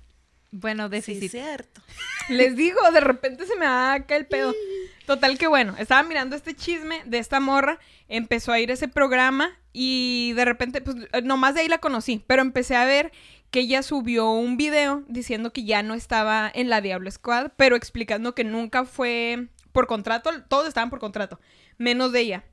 Bueno, 0.50 0.84
Sí, 0.84 0.90
déficit. 0.90 1.30
cierto. 1.30 1.82
Les 2.28 2.56
digo, 2.56 2.78
de 2.92 3.00
repente 3.00 3.46
se 3.46 3.56
me 3.56 3.66
da 3.66 3.94
acá 3.94 4.16
el 4.16 4.26
pedo. 4.26 4.54
Total 5.06 5.38
que 5.38 5.46
bueno, 5.46 5.74
estaba 5.78 6.02
mirando 6.02 6.36
este 6.36 6.54
chisme 6.54 7.02
de 7.06 7.18
esta 7.18 7.40
morra, 7.40 7.78
empezó 8.08 8.52
a 8.52 8.60
ir 8.60 8.70
ese 8.70 8.88
programa 8.88 9.50
y 9.72 10.32
de 10.34 10.44
repente, 10.44 10.80
pues 10.82 10.96
nomás 11.22 11.54
de 11.54 11.62
ahí 11.62 11.68
la 11.68 11.78
conocí, 11.78 12.22
pero 12.26 12.42
empecé 12.42 12.76
a 12.76 12.84
ver 12.84 13.10
que 13.50 13.60
ella 13.60 13.82
subió 13.82 14.30
un 14.30 14.58
video 14.58 15.02
diciendo 15.08 15.50
que 15.52 15.64
ya 15.64 15.82
no 15.82 15.94
estaba 15.94 16.50
en 16.54 16.68
la 16.68 16.82
Diablo 16.82 17.10
Squad, 17.10 17.52
pero 17.56 17.74
explicando 17.76 18.34
que 18.34 18.44
nunca 18.44 18.84
fue 18.84 19.48
por 19.72 19.86
contrato, 19.86 20.30
todos 20.48 20.68
estaban 20.68 20.90
por 20.90 20.98
contrato, 20.98 21.40
menos 21.76 22.12
de 22.12 22.20
ella. 22.20 22.44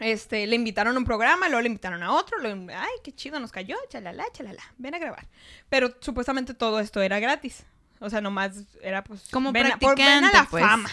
Este, 0.00 0.46
le 0.46 0.54
invitaron 0.54 0.94
a 0.94 0.98
un 0.98 1.04
programa, 1.04 1.48
luego 1.48 1.62
le 1.62 1.66
invitaron 1.66 2.02
a 2.02 2.12
otro, 2.12 2.38
luego, 2.38 2.66
ay, 2.72 2.92
qué 3.02 3.12
chido 3.12 3.40
nos 3.40 3.50
cayó, 3.50 3.76
chalala, 3.88 4.24
chalala, 4.32 4.62
ven 4.76 4.94
a 4.94 4.98
grabar. 4.98 5.26
Pero 5.68 5.92
supuestamente 6.00 6.54
todo 6.54 6.78
esto 6.78 7.02
era 7.02 7.18
gratis. 7.18 7.64
O 8.00 8.08
sea, 8.08 8.20
nomás 8.20 8.52
era 8.80 9.02
pues... 9.02 9.28
Como 9.30 9.50
ven 9.50 9.66
a, 9.66 9.78
por- 9.78 9.96
ven 9.96 10.24
a 10.24 10.32
la 10.32 10.46
pues. 10.48 10.64
fama. 10.64 10.88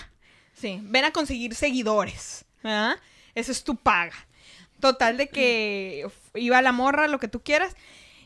Sí, 0.54 0.80
ven 0.84 1.06
a 1.06 1.12
conseguir 1.12 1.54
seguidores. 1.54 2.46
¿verdad? 2.64 2.98
Esa 3.36 3.52
es 3.52 3.64
tu 3.64 3.76
paga. 3.76 4.16
Total 4.80 5.18
de 5.18 5.30
que 5.30 6.08
iba 6.34 6.62
la 6.64 6.72
morra, 6.72 7.08
lo 7.08 7.20
que 7.20 7.28
tú 7.28 7.42
quieras, 7.44 7.76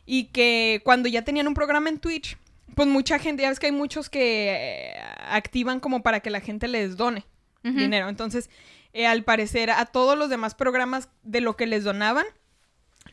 y 0.05 0.25
que 0.25 0.81
cuando 0.85 1.09
ya 1.09 1.23
tenían 1.23 1.47
un 1.47 1.53
programa 1.53 1.89
en 1.89 1.99
Twitch, 1.99 2.37
pues 2.75 2.87
mucha 2.87 3.19
gente, 3.19 3.43
ya 3.43 3.49
ves 3.49 3.59
que 3.59 3.67
hay 3.67 3.71
muchos 3.71 4.09
que 4.09 4.49
eh, 4.49 4.93
activan 5.27 5.79
como 5.79 6.01
para 6.01 6.19
que 6.19 6.29
la 6.29 6.41
gente 6.41 6.67
les 6.67 6.97
done 6.97 7.25
dinero. 7.63 8.07
Entonces, 8.09 8.49
eh, 8.93 9.05
al 9.05 9.23
parecer, 9.23 9.69
a 9.69 9.85
todos 9.85 10.17
los 10.17 10.29
demás 10.29 10.55
programas 10.55 11.09
de 11.23 11.41
lo 11.41 11.55
que 11.55 11.67
les 11.67 11.83
donaban, 11.83 12.25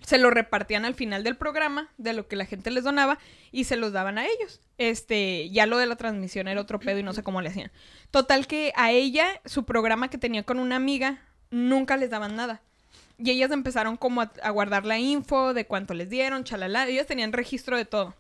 se 0.03 0.19
lo 0.19 0.31
repartían 0.31 0.85
al 0.85 0.95
final 0.95 1.25
del 1.25 1.37
programa, 1.37 1.91
de 1.99 2.13
lo 2.13 2.29
que 2.29 2.37
la 2.37 2.47
gente 2.47 2.71
les 2.71 2.85
donaba, 2.85 3.19
y 3.51 3.65
se 3.65 3.77
los 3.77 3.93
daban 3.93 4.19
a 4.19 4.27
ellos. 4.27 4.61
Este, 4.79 5.51
ya 5.51 5.67
lo 5.67 5.79
de 5.79 5.87
la 5.87 5.97
transmisión 5.97 6.49
era 6.49 6.61
otro 6.61 6.79
pedo 6.79 6.99
y 6.99 7.03
no 7.03 7.13
sé 7.13 7.23
cómo 7.23 7.41
le 7.43 7.49
hacían. 7.49 7.73
Total 8.11 8.47
que 8.47 8.73
a 8.77 8.93
ella, 8.93 9.27
su 9.45 9.65
programa 9.65 10.09
que 10.09 10.19
tenía 10.19 10.45
con 10.45 10.59
una 10.59 10.77
amiga, 10.77 11.23
nunca 11.51 11.97
les 11.97 12.11
daban 12.11 12.37
nada. 12.37 12.63
Y 13.19 13.31
ellas 13.31 13.51
empezaron 13.51 13.97
como 13.97 14.21
a, 14.21 14.33
a 14.43 14.51
guardar 14.51 14.85
la 14.85 14.99
info 14.99 15.55
de 15.55 15.67
cuánto 15.67 15.95
les 15.95 16.11
dieron, 16.11 16.45
chalala. 16.45 16.87
Ellas 16.87 17.07
tenían 17.07 17.33
registro 17.33 17.77
de 17.77 17.87
todo. 17.87 18.15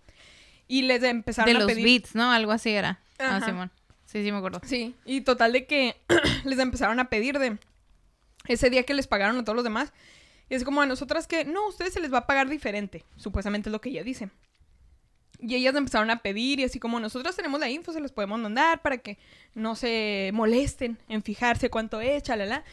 Y 0.68 0.82
les 0.82 1.02
empezaron 1.02 1.52
De 1.52 1.56
a 1.56 1.60
los 1.60 1.70
pedir... 1.72 1.84
beats, 1.84 2.14
¿no? 2.14 2.30
Algo 2.30 2.52
así 2.52 2.70
era. 2.70 3.00
Ah, 3.18 3.36
Ajá. 3.36 3.46
Simón. 3.46 3.70
Sí, 4.04 4.22
sí 4.22 4.32
me 4.32 4.38
acuerdo. 4.38 4.60
Sí, 4.64 4.94
y 5.04 5.20
total 5.22 5.52
de 5.52 5.66
que 5.66 5.96
les 6.44 6.58
empezaron 6.58 7.00
a 7.00 7.08
pedir 7.08 7.38
de 7.38 7.58
ese 8.46 8.70
día 8.70 8.84
que 8.84 8.94
les 8.94 9.06
pagaron 9.06 9.38
a 9.38 9.44
todos 9.44 9.56
los 9.56 9.64
demás. 9.64 9.92
Y 10.48 10.54
es 10.54 10.64
como 10.64 10.80
a 10.80 10.86
nosotras 10.86 11.26
que, 11.26 11.44
no, 11.44 11.64
a 11.64 11.68
ustedes 11.68 11.92
se 11.92 12.00
les 12.00 12.12
va 12.12 12.18
a 12.18 12.26
pagar 12.26 12.48
diferente. 12.48 13.04
Supuestamente 13.16 13.68
es 13.68 13.72
lo 13.72 13.80
que 13.80 13.88
ella 13.88 14.04
dice. 14.04 14.30
Y 15.40 15.54
ellas 15.56 15.74
empezaron 15.74 16.10
a 16.10 16.20
pedir 16.20 16.60
y 16.60 16.64
así 16.64 16.78
como 16.78 17.00
nosotros 17.00 17.34
tenemos 17.36 17.60
la 17.60 17.68
info, 17.68 17.92
se 17.92 18.00
los 18.00 18.12
podemos 18.12 18.38
mandar 18.38 18.80
para 18.80 18.98
que 18.98 19.18
no 19.54 19.74
se 19.74 20.30
molesten 20.32 20.98
en 21.08 21.22
fijarse 21.22 21.68
cuánto 21.68 22.00
es, 22.00 22.22
chalala. 22.22 22.64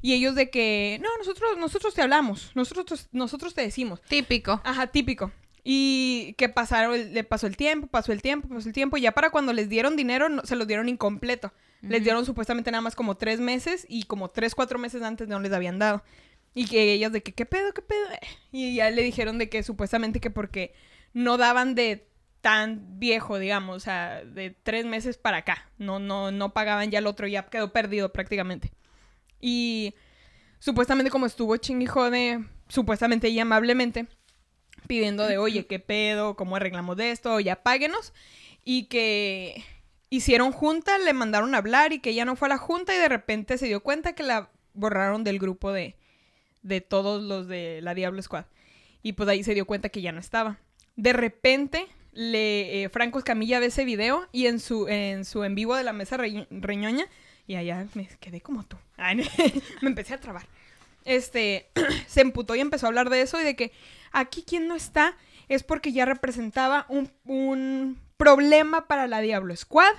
Y 0.00 0.14
ellos 0.14 0.34
de 0.34 0.50
que, 0.50 0.98
no, 1.02 1.08
nosotros, 1.18 1.58
nosotros 1.58 1.94
te 1.94 2.02
hablamos, 2.02 2.52
nosotros, 2.54 3.08
nosotros 3.12 3.54
te 3.54 3.62
decimos. 3.62 4.00
Típico. 4.02 4.60
Ajá, 4.64 4.86
típico. 4.88 5.32
Y 5.64 6.34
que 6.38 6.48
pasaron, 6.48 7.12
le 7.12 7.24
pasó 7.24 7.46
el 7.46 7.56
tiempo, 7.56 7.86
pasó 7.88 8.12
el 8.12 8.22
tiempo, 8.22 8.48
pasó 8.48 8.68
el 8.68 8.74
tiempo. 8.74 8.96
Y 8.96 9.02
ya 9.02 9.12
para 9.12 9.30
cuando 9.30 9.52
les 9.52 9.68
dieron 9.68 9.96
dinero, 9.96 10.28
no- 10.28 10.44
se 10.44 10.56
los 10.56 10.66
dieron 10.66 10.88
incompleto. 10.88 11.52
Les 11.82 12.02
dieron 12.02 12.24
supuestamente 12.26 12.70
nada 12.72 12.82
más 12.82 12.96
como 12.96 13.16
tres 13.16 13.38
meses 13.40 13.86
y 13.88 14.02
como 14.04 14.30
tres, 14.30 14.54
cuatro 14.54 14.78
meses 14.78 15.02
antes 15.02 15.28
no 15.28 15.38
les 15.40 15.52
habían 15.52 15.78
dado. 15.78 16.02
Y 16.54 16.66
que 16.66 16.92
ellas 16.92 17.12
de 17.12 17.22
que, 17.22 17.32
¿qué 17.32 17.46
pedo, 17.46 17.72
qué 17.72 17.82
pedo? 17.82 18.06
Y 18.52 18.74
ya 18.76 18.90
le 18.90 19.02
dijeron 19.02 19.38
de 19.38 19.48
que 19.48 19.62
supuestamente 19.62 20.20
que 20.20 20.30
porque 20.30 20.74
no 21.12 21.36
daban 21.36 21.74
de 21.74 22.08
tan 22.40 22.98
viejo, 22.98 23.38
digamos, 23.38 23.76
o 23.76 23.80
sea, 23.80 24.24
de 24.24 24.50
tres 24.50 24.86
meses 24.86 25.18
para 25.18 25.38
acá. 25.38 25.70
No, 25.78 25.98
no, 25.98 26.30
no 26.32 26.52
pagaban 26.54 26.90
ya 26.90 26.98
el 27.00 27.06
otro, 27.06 27.26
ya 27.26 27.46
quedó 27.48 27.72
perdido 27.72 28.12
prácticamente. 28.12 28.72
Y 29.40 29.94
supuestamente 30.58 31.10
como 31.10 31.26
estuvo 31.26 31.56
chingijo 31.56 32.10
de, 32.10 32.44
supuestamente 32.68 33.28
y 33.28 33.38
amablemente, 33.38 34.06
pidiendo 34.88 35.24
de, 35.26 35.38
oye, 35.38 35.66
¿qué 35.66 35.78
pedo? 35.78 36.34
¿Cómo 36.34 36.56
arreglamos 36.56 36.96
de 36.96 37.12
esto? 37.12 37.38
Ya 37.38 37.62
páguenos. 37.62 38.12
Y 38.64 38.84
que 38.86 39.62
hicieron 40.10 40.50
junta, 40.52 40.98
le 40.98 41.12
mandaron 41.12 41.54
a 41.54 41.58
hablar 41.58 41.92
y 41.92 42.00
que 42.00 42.10
ella 42.10 42.24
no 42.24 42.34
fue 42.34 42.48
a 42.48 42.50
la 42.50 42.58
junta 42.58 42.94
y 42.94 42.98
de 42.98 43.08
repente 43.08 43.58
se 43.58 43.66
dio 43.66 43.80
cuenta 43.82 44.14
que 44.14 44.22
la 44.24 44.50
borraron 44.74 45.22
del 45.22 45.38
grupo 45.38 45.70
de, 45.72 45.94
de 46.62 46.80
todos 46.80 47.22
los 47.22 47.46
de 47.46 47.80
la 47.82 47.94
Diablo 47.94 48.20
Squad. 48.22 48.46
Y 49.02 49.12
pues 49.12 49.28
ahí 49.28 49.44
se 49.44 49.54
dio 49.54 49.66
cuenta 49.66 49.90
que 49.90 50.02
ya 50.02 50.10
no 50.12 50.18
estaba. 50.20 50.58
De 50.96 51.12
repente, 51.12 51.86
le, 52.12 52.82
eh, 52.82 52.88
Franco 52.88 53.18
Escamilla 53.18 53.60
ve 53.60 53.66
ese 53.66 53.84
video 53.84 54.26
y 54.32 54.46
en 54.46 54.58
su, 54.58 54.88
en 54.88 55.24
su 55.24 55.44
en 55.44 55.54
vivo 55.54 55.76
de 55.76 55.84
la 55.84 55.92
mesa 55.92 56.16
re- 56.16 56.48
reñoña, 56.50 57.06
y 57.46 57.54
allá 57.54 57.86
me 57.94 58.08
quedé 58.20 58.40
como 58.40 58.64
tú. 58.64 58.76
Ay, 58.96 59.16
me 59.82 59.88
empecé 59.88 60.14
a 60.14 60.20
trabar. 60.20 60.46
Este, 61.08 61.70
se 62.06 62.20
emputó 62.20 62.54
y 62.54 62.60
empezó 62.60 62.86
a 62.86 62.90
hablar 62.90 63.08
de 63.08 63.22
eso 63.22 63.40
y 63.40 63.44
de 63.44 63.56
que 63.56 63.72
aquí 64.12 64.42
quien 64.42 64.68
no 64.68 64.74
está 64.74 65.16
es 65.48 65.62
porque 65.62 65.90
ya 65.92 66.04
representaba 66.04 66.84
un, 66.90 67.10
un 67.24 67.98
problema 68.18 68.86
para 68.86 69.06
la 69.06 69.20
Diablo 69.20 69.56
Squad 69.56 69.94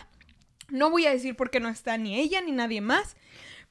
No 0.69 0.91
voy 0.91 1.07
a 1.07 1.11
decir 1.11 1.35
por 1.35 1.49
qué 1.49 1.59
no 1.59 1.69
está 1.69 1.97
ni 1.97 2.19
ella 2.19 2.41
ni 2.41 2.51
nadie 2.51 2.79
más. 2.81 3.15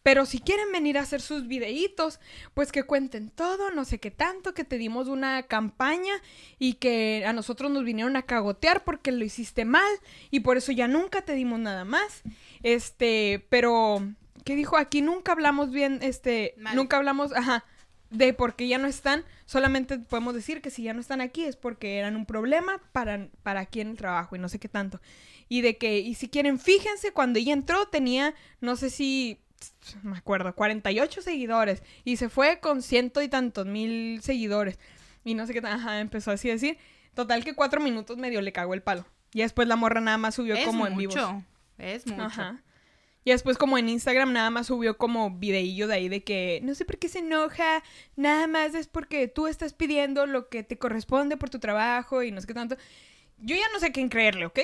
Pero 0.03 0.27
si 0.27 0.41
quieren 0.41 0.73
venir 0.73 0.97
a 0.97 1.03
hacer 1.03 1.21
sus 1.21 1.47
videitos, 1.47 2.19
pues 2.55 2.73
que 2.73 2.85
cuenten 2.85 3.31
todo, 3.31 3.71
no 3.71 3.85
sé 3.85 3.99
qué 3.99 4.11
tanto, 4.11 4.55
que 4.55 4.65
te 4.65 4.79
dimos 4.79 5.07
una 5.07 5.43
campaña 5.45 6.15
y 6.59 6.75
que 6.75 7.25
a 7.27 7.33
nosotros 7.33 7.71
nos 7.71 7.85
vinieron 7.85 8.17
a 8.17 8.23
cagotear 8.23 8.85
porque 8.85 9.13
lo 9.13 9.25
hiciste 9.25 9.65
mal 9.65 9.91
y 10.31 10.41
por 10.41 10.57
eso 10.57 10.73
ya 10.73 10.89
nunca 10.89 11.23
te 11.23 11.35
dimos 11.35 11.59
nada 11.59 11.85
más. 11.85 12.23
Este, 12.63 13.47
pero, 13.51 14.03
¿qué 14.49 14.57
dijo? 14.57 14.79
Aquí 14.79 15.03
nunca 15.03 15.33
hablamos 15.33 15.71
bien, 15.71 15.99
este, 16.01 16.55
Mal. 16.57 16.75
nunca 16.75 16.97
hablamos, 16.97 17.35
ajá, 17.35 17.67
de 18.09 18.33
por 18.33 18.57
qué 18.57 18.67
ya 18.67 18.79
no 18.79 18.87
están. 18.87 19.27
Solamente 19.45 19.99
podemos 19.99 20.33
decir 20.33 20.63
que 20.63 20.71
si 20.71 20.85
ya 20.85 20.95
no 20.95 21.01
están 21.01 21.21
aquí 21.21 21.45
es 21.45 21.57
porque 21.57 21.99
eran 21.99 22.17
un 22.17 22.25
problema 22.25 22.81
para, 22.93 23.29
para 23.43 23.61
aquí 23.61 23.83
en 23.83 23.89
el 23.89 23.99
trabajo 23.99 24.37
y 24.37 24.39
no 24.39 24.49
sé 24.49 24.59
qué 24.59 24.71
tanto. 24.71 25.03
Y 25.51 25.61
de 25.61 25.77
que, 25.77 25.99
y 25.99 26.15
si 26.15 26.31
quieren, 26.31 26.59
fíjense, 26.59 27.13
cuando 27.13 27.39
ella 27.39 27.53
entró 27.53 27.89
tenía, 27.89 28.35
no 28.63 28.77
sé 28.77 28.89
si, 28.89 29.39
me 30.03 30.17
acuerdo, 30.17 30.55
48 30.55 31.21
seguidores. 31.21 31.83
Y 32.05 32.17
se 32.17 32.31
fue 32.31 32.59
con 32.59 32.81
ciento 32.81 33.21
y 33.21 33.29
tantos 33.29 33.67
mil 33.67 34.23
seguidores. 34.23 34.79
Y 35.25 35.35
no 35.35 35.47
sé 35.47 35.53
qué 35.53 35.59
ajá, 35.59 36.01
empezó 36.01 36.31
así 36.31 36.49
a 36.49 36.55
decir. 36.55 36.79
Total 37.13 37.45
que 37.45 37.55
cuatro 37.55 37.83
minutos 37.83 38.17
medio 38.17 38.41
le 38.41 38.53
cagó 38.53 38.73
el 38.73 38.81
palo. 38.81 39.05
Y 39.31 39.41
después 39.43 39.69
la 39.69 39.77
morra 39.77 40.01
nada 40.01 40.17
más 40.17 40.37
subió 40.37 40.55
es 40.55 40.65
como 40.65 40.87
en 40.87 40.95
mucho. 40.95 41.09
vivo. 41.09 41.45
Es 41.77 42.07
mucho. 42.07 42.23
Ajá. 42.23 42.63
Y 43.25 43.31
después 43.31 43.59
como 43.59 43.77
en 43.77 43.89
Instagram 43.89 44.33
nada 44.33 44.51
más 44.51 44.69
subió 44.69 44.97
como 44.97 45.31
videillo 45.31 45.87
de 45.87 45.95
ahí 45.95 46.09
de 46.09 46.25
que 46.25 46.61
no 46.63 46.75
sé 46.75 46.85
por 46.85 46.99
qué 46.99 47.09
se 47.09 47.19
enoja, 47.19 47.83
nada 48.17 48.47
más 48.47 48.75
es 48.75 48.89
porque 48.89 49.29
tú 49.29 49.47
estás 49.47 49.75
pidiendo 49.75 50.27
lo 50.27 50.49
que 50.49 50.63
te 50.63 50.79
corresponde 50.79 51.37
por 51.37 51.51
tu 51.51 51.59
trabajo 51.59 52.23
y 52.23 52.31
no 52.31 52.41
sé 52.41 52.47
qué 52.47 52.55
tanto. 52.55 52.77
Yo 53.39 53.55
ya 53.55 53.67
no 53.73 53.81
sé 53.81 53.93
quién 53.93 54.09
creerle, 54.09 54.47
¿ok? 54.47 54.61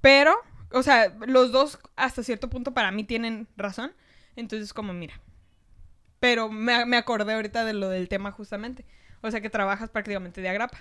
Pero, 0.00 0.34
o 0.72 0.82
sea, 0.82 1.16
los 1.26 1.52
dos 1.52 1.78
hasta 1.94 2.22
cierto 2.22 2.50
punto 2.50 2.74
para 2.74 2.90
mí 2.90 3.04
tienen 3.04 3.46
razón. 3.56 3.92
Entonces 4.36 4.72
como, 4.72 4.92
mira. 4.92 5.20
Pero 6.18 6.48
me, 6.48 6.86
me 6.86 6.96
acordé 6.96 7.34
ahorita 7.34 7.64
de 7.64 7.74
lo 7.74 7.88
del 7.88 8.08
tema 8.08 8.32
justamente. 8.32 8.84
O 9.22 9.30
sea 9.30 9.40
que 9.40 9.50
trabajas 9.50 9.90
prácticamente 9.90 10.40
de 10.40 10.48
agrapa. 10.48 10.78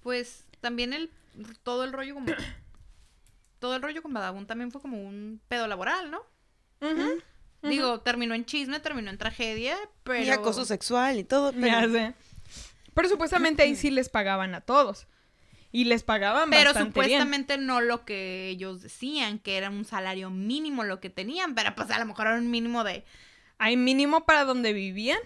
Pues 0.00 0.44
también 0.60 0.92
el 0.92 1.10
todo 1.62 1.84
el 1.84 1.92
rollo 1.92 2.14
como 2.14 2.26
todo 3.58 3.76
el 3.76 3.82
rollo 3.82 4.02
con 4.02 4.12
Badabun 4.12 4.46
también 4.46 4.70
fue 4.70 4.80
como 4.80 5.02
un 5.02 5.40
pedo 5.48 5.66
laboral, 5.66 6.10
¿no? 6.10 6.22
Digo, 7.62 8.00
terminó 8.00 8.34
en 8.34 8.44
chisme, 8.46 8.80
terminó 8.80 9.10
en 9.10 9.18
tragedia, 9.18 9.76
pero 10.02 10.22
Y 10.24 10.30
acoso 10.30 10.64
sexual 10.64 11.18
y 11.18 11.24
todo. 11.24 11.52
Pero... 11.52 11.66
Ya 11.66 11.88
sé. 11.88 12.14
Pero 12.94 13.08
supuestamente 13.08 13.62
ahí 13.62 13.76
sí 13.76 13.90
les 13.90 14.08
pagaban 14.08 14.54
a 14.54 14.60
todos. 14.60 15.06
Y 15.72 15.84
les 15.84 16.02
pagaban 16.02 16.50
pero 16.50 16.70
bastante 16.70 16.98
bien. 16.98 17.04
supuestamente 17.04 17.56
no 17.58 17.80
lo 17.80 18.04
que 18.04 18.48
ellos 18.48 18.82
decían, 18.82 19.38
que 19.38 19.56
era 19.56 19.70
un 19.70 19.84
salario 19.84 20.28
mínimo 20.30 20.82
lo 20.82 20.98
que 21.00 21.10
tenían, 21.10 21.54
pero 21.54 21.74
pues 21.76 21.90
a 21.90 21.98
lo 22.00 22.06
mejor 22.06 22.26
era 22.26 22.36
un 22.36 22.50
mínimo 22.50 22.82
de 22.82 23.04
Hay 23.58 23.76
mínimo 23.76 24.24
para 24.26 24.44
donde 24.44 24.72
vivían. 24.72 25.20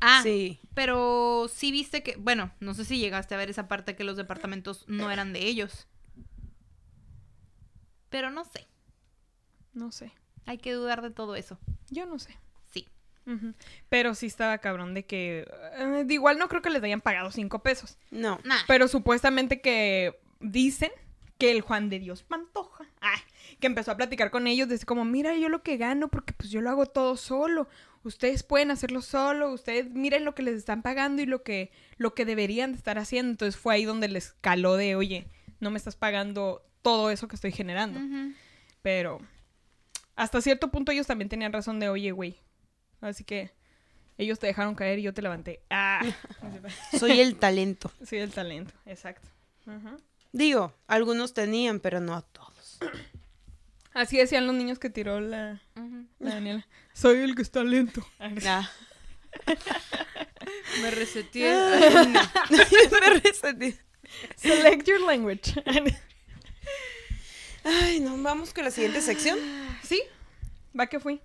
Ah, 0.00 0.20
Sí. 0.24 0.58
pero 0.74 1.48
sí 1.54 1.70
viste 1.70 2.02
que, 2.02 2.16
bueno, 2.16 2.50
no 2.60 2.74
sé 2.74 2.84
si 2.84 2.98
llegaste 2.98 3.34
a 3.34 3.38
ver 3.38 3.48
esa 3.48 3.68
parte 3.68 3.94
que 3.96 4.04
los 4.04 4.16
departamentos 4.16 4.84
no 4.88 5.10
eran 5.10 5.32
de 5.32 5.46
ellos. 5.46 5.86
Pero 8.10 8.30
no 8.30 8.44
sé, 8.44 8.66
No 9.72 9.90
sé. 9.90 10.12
Hay 10.46 10.58
que 10.58 10.72
dudar 10.72 11.02
de 11.02 11.10
todo 11.10 11.36
eso. 11.36 11.58
Yo 11.90 12.06
no 12.06 12.18
sé. 12.18 12.36
Sí. 12.70 12.88
Pero 13.88 14.14
sí 14.14 14.26
estaba 14.26 14.58
cabrón 14.58 14.94
de 14.94 15.04
que... 15.04 15.46
eh, 15.76 16.04
de 16.04 16.14
igual 16.14 16.38
no 16.38 16.48
creo 16.48 16.62
que 16.62 16.70
les 16.70 16.82
hayan 16.82 17.00
pagado 17.00 17.30
cinco 17.30 17.62
pesos. 17.62 17.98
No. 18.10 18.40
Nah. 18.44 18.58
Pero 18.66 18.88
supuestamente 18.88 19.60
que 19.60 20.18
dicen 20.40 20.90
que 21.38 21.50
el 21.50 21.60
Juan 21.60 21.88
de 21.88 21.98
Dios 21.98 22.22
Pantoja, 22.22 22.84
ah, 23.00 23.20
que 23.60 23.66
empezó 23.66 23.90
a 23.92 23.96
platicar 23.96 24.30
con 24.30 24.46
ellos, 24.46 24.68
desde 24.68 24.86
como, 24.86 25.04
mira, 25.04 25.36
yo 25.36 25.48
lo 25.48 25.62
que 25.62 25.76
gano, 25.76 26.08
porque 26.08 26.32
pues 26.32 26.50
yo 26.50 26.60
lo 26.60 26.70
hago 26.70 26.86
todo 26.86 27.16
solo. 27.16 27.68
Ustedes 28.04 28.42
pueden 28.42 28.72
hacerlo 28.72 29.02
solo, 29.02 29.52
ustedes 29.52 29.90
miren 29.90 30.24
lo 30.24 30.34
que 30.34 30.42
les 30.42 30.56
están 30.56 30.82
pagando 30.82 31.22
y 31.22 31.26
lo 31.26 31.44
que, 31.44 31.70
lo 31.96 32.14
que 32.14 32.24
deberían 32.24 32.72
de 32.72 32.78
estar 32.78 32.98
haciendo. 32.98 33.30
Entonces 33.30 33.60
fue 33.60 33.74
ahí 33.74 33.84
donde 33.84 34.08
les 34.08 34.32
caló 34.40 34.76
de, 34.76 34.96
oye, 34.96 35.28
no 35.60 35.70
me 35.70 35.78
estás 35.78 35.94
pagando 35.94 36.64
todo 36.82 37.10
eso 37.10 37.28
que 37.28 37.36
estoy 37.36 37.52
generando. 37.52 38.00
Pero 38.82 39.20
hasta 40.16 40.40
cierto 40.40 40.70
punto 40.70 40.92
ellos 40.92 41.06
también 41.06 41.28
tenían 41.28 41.52
razón 41.52 41.80
de, 41.80 41.88
oye, 41.88 42.12
güey. 42.12 42.38
Así 43.00 43.24
que 43.24 43.52
ellos 44.18 44.38
te 44.38 44.46
dejaron 44.46 44.74
caer 44.74 44.98
y 44.98 45.02
yo 45.02 45.14
te 45.14 45.22
levanté. 45.22 45.60
Ah, 45.70 46.02
Soy 46.98 47.20
el 47.20 47.36
talento. 47.36 47.90
sí, 48.04 48.16
el 48.16 48.30
talento, 48.30 48.74
exacto. 48.86 49.28
Digo, 50.32 50.72
algunos 50.86 51.34
tenían, 51.34 51.80
pero 51.80 52.00
no 52.00 52.14
a 52.14 52.22
todos. 52.22 52.78
Así 53.94 54.16
decían 54.16 54.46
los 54.46 54.54
niños 54.54 54.78
que 54.78 54.88
tiró 54.88 55.20
la, 55.20 55.60
la 56.18 56.34
Daniela. 56.34 56.66
Soy 56.94 57.18
el 57.18 57.34
que 57.34 57.42
está 57.42 57.62
lento. 57.62 58.06
Ah. 58.18 58.70
Me 60.82 60.90
reseteé. 60.90 61.52
Ay, 61.52 62.06
no. 62.06 62.20
Me 62.50 63.20
resentí. 63.20 63.76
Select 64.36 64.86
your 64.86 65.00
language. 65.00 65.54
Ay, 67.64 68.00
no, 68.00 68.20
vamos 68.22 68.52
con 68.52 68.64
la 68.64 68.70
siguiente 68.70 69.00
sección. 69.02 69.38
¿Sí? 69.82 70.02
Va 70.78 70.86
que 70.86 71.00
fui. 71.00 71.20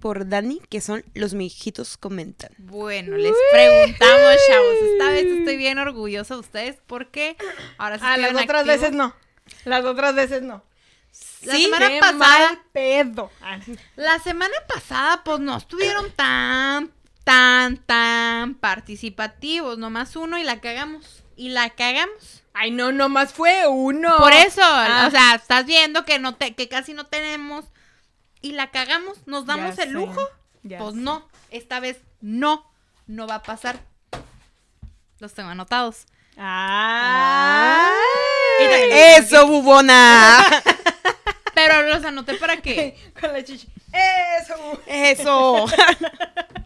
Por 0.00 0.28
Dani, 0.28 0.60
que 0.68 0.80
son 0.80 1.04
los 1.14 1.34
mijitos 1.34 1.96
comentan. 1.96 2.50
Bueno, 2.58 3.16
les 3.16 3.32
preguntamos, 3.52 4.36
chavos. 4.48 4.74
Esta 4.92 5.08
vez 5.10 5.24
estoy 5.26 5.56
bien 5.56 5.78
orgullosa 5.78 6.34
de 6.34 6.40
ustedes 6.40 6.76
porque 6.86 7.36
ahora 7.78 7.98
sí 7.98 8.04
Ah, 8.06 8.16
las 8.18 8.30
otras 8.32 8.42
activos. 8.48 8.66
veces 8.66 8.92
no. 8.92 9.14
Las 9.64 9.84
otras 9.84 10.14
veces 10.14 10.42
no. 10.42 10.62
La 11.42 11.54
Sí, 11.54 11.64
semana 11.64 11.88
Qué 11.88 11.98
pasada, 12.00 12.18
mal 12.18 12.62
pedo. 12.72 13.30
La 13.96 14.18
semana 14.18 14.54
pasada, 14.68 15.22
pues 15.24 15.40
no 15.40 15.56
estuvieron 15.56 16.10
tan, 16.12 16.92
tan, 17.24 17.78
tan 17.78 17.78
participativos. 18.66 19.78
Nomás 19.78 20.16
uno 20.16 20.38
y 20.38 20.42
la 20.42 20.60
cagamos. 20.60 21.22
Y 21.36 21.50
la 21.50 21.70
cagamos. 21.70 22.42
Ay, 22.52 22.72
no, 22.72 22.90
nomás 22.90 23.32
fue 23.32 23.68
uno. 23.68 24.16
Por 24.16 24.32
eso, 24.32 24.60
Ah. 24.64 25.04
o 25.06 25.10
sea, 25.12 25.36
estás 25.36 25.66
viendo 25.66 26.04
que 26.04 26.18
no 26.18 26.34
te, 26.34 26.56
que 26.56 26.68
casi 26.68 26.92
no 26.92 27.04
tenemos. 27.06 27.64
Y 28.42 28.52
la 28.52 28.72
cagamos. 28.72 29.18
¿Nos 29.26 29.46
Ya 29.46 29.54
damos 29.56 29.78
el 29.78 29.84
sé, 29.88 29.92
lujo? 29.92 30.20
ya 30.64 30.78
Pues 30.78 30.94
sé. 30.94 31.00
no, 31.00 31.28
esta 31.52 31.78
vez 31.78 31.98
no, 32.20 32.68
no 33.06 33.28
va 33.28 33.36
a 33.36 33.42
pasar. 33.44 33.78
Los 35.20 35.32
tengo 35.32 35.50
anotados. 35.50 36.06
Ah. 36.36 37.92
¡Eso, 38.58 39.46
bubona! 39.46 40.44
Pero 41.54 41.82
los 41.82 42.04
anoté 42.04 42.34
para 42.34 42.56
que 42.58 42.98
Con 43.20 43.32
la 43.32 43.44
chichi. 43.44 43.68
Eso. 44.42 44.82
¡Eso! 44.86 45.66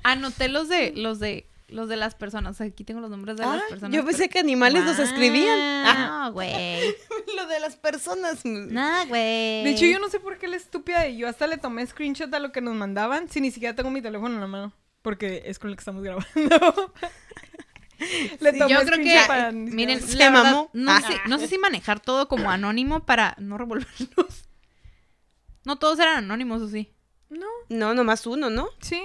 anoté 0.03 0.49
los 0.49 0.69
de 0.69 0.93
los 0.97 1.19
de 1.21 1.47
los 1.73 1.89
de 1.89 1.97
las 1.97 2.15
personas. 2.15 2.61
Aquí 2.61 2.85
tengo 2.85 3.01
los 3.01 3.11
nombres 3.11 3.37
de 3.37 3.45
Ah, 3.45 3.57
las 3.57 3.65
personas. 3.65 3.95
yo 3.97 4.05
pensé 4.05 4.29
que 4.29 4.39
animales 4.39 4.85
nos 4.85 4.99
escribían. 4.99 5.59
Ah, 5.59 6.25
No, 6.27 6.33
güey. 6.33 6.95
lo 7.37 7.47
de 7.47 7.61
las 7.61 7.77
personas. 7.77 8.45
No, 8.45 9.07
güey. 9.07 9.65
De 9.65 9.71
hecho, 9.71 9.87
yo 9.87 9.99
no 9.99 10.09
sé 10.09 10.21
por 10.21 10.39
qué 10.39 10.49
la 10.49 10.57
estúpida 10.57 11.01
de 11.03 11.17
yo 11.17 11.29
hasta 11.29 11.47
le 11.47 11.57
tomé 11.59 11.87
screenshot 11.87 12.33
a 12.35 12.39
lo 12.39 12.53
que 12.53 12.61
nos 12.61 12.75
mandaban 12.75 13.29
si 13.29 13.41
ni 13.41 13.51
siquiera 13.51 13.75
tengo 13.75 13.91
mi 13.91 14.03
teléfono 14.03 14.35
en 14.35 14.41
la 14.41 14.47
mano. 14.47 14.73
Porque 15.03 15.43
es 15.47 15.59
con 15.59 15.71
el 15.71 15.77
que 15.77 15.81
estamos 15.81 16.03
grabando. 16.03 16.27
le 18.41 18.53
Sí, 18.53 18.59
tomé 18.59 18.71
Yo 18.73 18.81
creo 18.81 18.99
que, 18.99 19.03
screenshot 19.03 19.27
para 19.27 19.51
miren, 19.53 20.01
Se 20.03 20.17
la 20.17 20.31
verdad, 20.31 20.45
mamó. 20.45 20.71
no, 20.73 20.93
Ah. 20.93 21.01
sé, 21.07 21.15
no 21.29 21.39
sé 21.39 21.49
si 21.49 21.59
manejar 21.59 22.01
todo 22.01 22.29
como 22.29 22.51
anónimo 22.51 23.05
para 23.05 23.35
no 23.39 23.59
revolvernos. 23.59 24.45
No 25.65 25.77
todos 25.79 25.99
eran 25.99 26.17
anónimos, 26.25 26.63
¿o 26.63 26.69
sí? 26.69 26.91
No, 27.29 27.47
No, 27.69 27.95
nomás 27.95 28.27
uno, 28.27 28.49
¿no? 28.51 28.69
sí. 28.81 29.01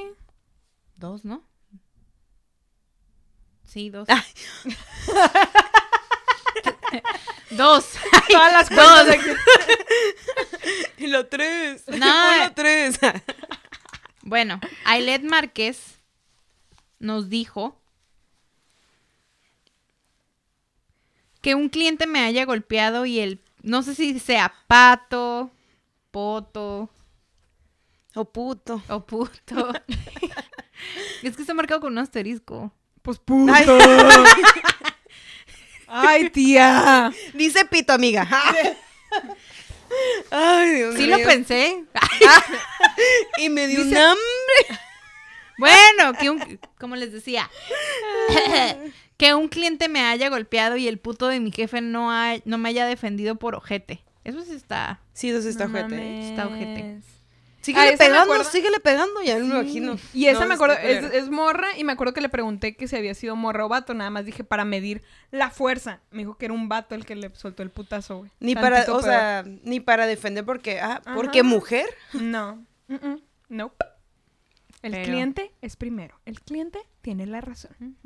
Dos, 0.95 1.26
¿no? 1.26 1.43
Sí, 3.76 3.89
dos. 3.91 4.07
Dos. 7.49 7.89
Todas 8.30 8.53
las 8.53 8.69
Dos. 8.69 9.09
aquí. 9.09 9.30
Y 10.97 11.07
lo 11.07 11.28
tres. 11.28 11.84
No. 11.89 12.53
Tres. 12.55 12.97
Bueno, 14.21 14.61
Ailet 14.86 15.23
Márquez 15.23 15.99
nos 16.99 17.28
dijo 17.30 17.78
que 21.41 21.53
un 21.53 21.67
cliente 21.67 22.07
me 22.07 22.19
haya 22.21 22.45
golpeado 22.45 23.05
y 23.05 23.19
el, 23.19 23.41
no 23.61 23.84
sé 23.84 23.93
si 23.93 24.19
sea 24.19 24.53
pato, 24.67 25.51
poto 26.11 26.89
Oh, 28.15 28.23
puto. 28.23 28.82
o 28.88 29.05
puto. 29.05 29.73
es 31.21 31.36
que 31.36 31.41
está 31.41 31.53
marcado 31.53 31.82
con 31.82 31.91
un 31.91 31.97
asterisco. 31.97 32.71
Pues 33.06 33.20
puto. 33.20 33.53
Ay. 33.53 33.66
Ay, 35.88 36.30
tía. 36.32 37.12
Dice 37.34 37.66
pito, 37.66 37.93
amiga. 37.93 38.28
Ay, 40.32 40.70
Dios 40.72 40.95
Sí 40.95 41.08
lo 41.08 41.18
pensé. 41.18 41.84
Y 43.38 43.49
me 43.49 43.68
dio 43.68 43.82
un 43.82 43.95
hambre. 43.95 44.80
Bueno, 45.58 46.14
que 46.20 46.30
un, 46.30 46.60
como 46.80 46.95
les 46.97 47.14
decía, 47.14 47.49
que 49.18 49.34
un 49.36 49.47
cliente 49.47 49.88
me 49.88 50.01
haya 50.01 50.30
golpeado 50.30 50.76
y 50.76 50.88
el 50.88 50.97
puto 50.97 51.28
de 51.28 51.39
mi 51.39 51.51
jefe 51.51 51.82
no, 51.82 52.12
ha- 52.12 52.38
no 52.45 52.58
me 52.58 52.70
haya 52.70 52.86
defendido 52.86 53.36
por 53.36 53.56
ojete. 53.56 54.03
Eso 54.26 54.41
sí 54.43 54.53
está. 54.53 54.99
Sí, 55.14 55.30
eso 55.30 55.41
sí 55.41 55.49
está 55.49 55.68
No 55.68 55.78
ojete. 55.78 55.95
mames. 55.95 56.30
Está 56.32 56.47
ojete. 56.47 56.99
Síguele 57.66 57.88
Ah, 57.88 57.91
me 57.93 57.97
pegando, 57.97 58.43
síguele 58.43 58.80
pegando, 58.80 59.22
ya 59.24 59.36
me 59.38 59.41
Sí. 59.45 59.47
imagino. 59.51 59.95
Y 60.13 60.28
esa 60.28 60.41
No, 60.41 60.47
me 60.47 60.53
acuerdo, 60.53 60.76
es, 60.78 61.30
morra, 61.32 61.76
y 61.78 61.84
me 61.84 61.93
acuerdo 61.93 62.13
que 62.13 62.22
le 62.22 62.30
pregunté 62.30 62.76
que 62.76 62.88
si 62.88 62.95
había 62.95 63.16
sido 63.16 63.36
morra 63.36 63.66
o 63.66 63.70
vato, 63.70 63.93
nada 63.95 64.11
más 64.11 64.24
dije 64.24 64.43
para 64.43 64.66
medir 64.66 65.01
la 65.32 65.49
fuerza. 65.49 65.99
Me 66.11 66.20
dijo 66.20 66.38
que 66.38 66.45
era 66.45 66.53
un 66.53 66.70
vato 66.70 66.93
el 66.93 67.05
que 67.05 67.16
le 67.16 67.34
soltó 67.34 67.63
el 67.63 67.72
putazo, 67.72 68.18
güey. 68.20 68.32
Ni 68.39 68.53
para, 68.53 68.84
o 68.93 69.01
sea, 69.01 69.43
ni 69.63 69.80
para 69.80 70.05
defender 70.05 70.45
porque, 70.45 70.80
ah, 70.80 71.01
porque 71.16 71.39
Ajá. 71.39 71.49
mujer. 71.49 71.86
peor. 72.11 72.24
No. 72.24 72.63
Mm-mm. 72.88 73.22
Nope. 73.49 73.84
El 74.84 74.91
Pero- 74.91 75.05
cliente 75.05 75.51
es 75.61 75.76
primero. 75.76 76.20
El 76.26 76.41
cliente 76.41 76.80
tiene 77.01 77.26
la 77.26 77.41
razón. 77.41 77.97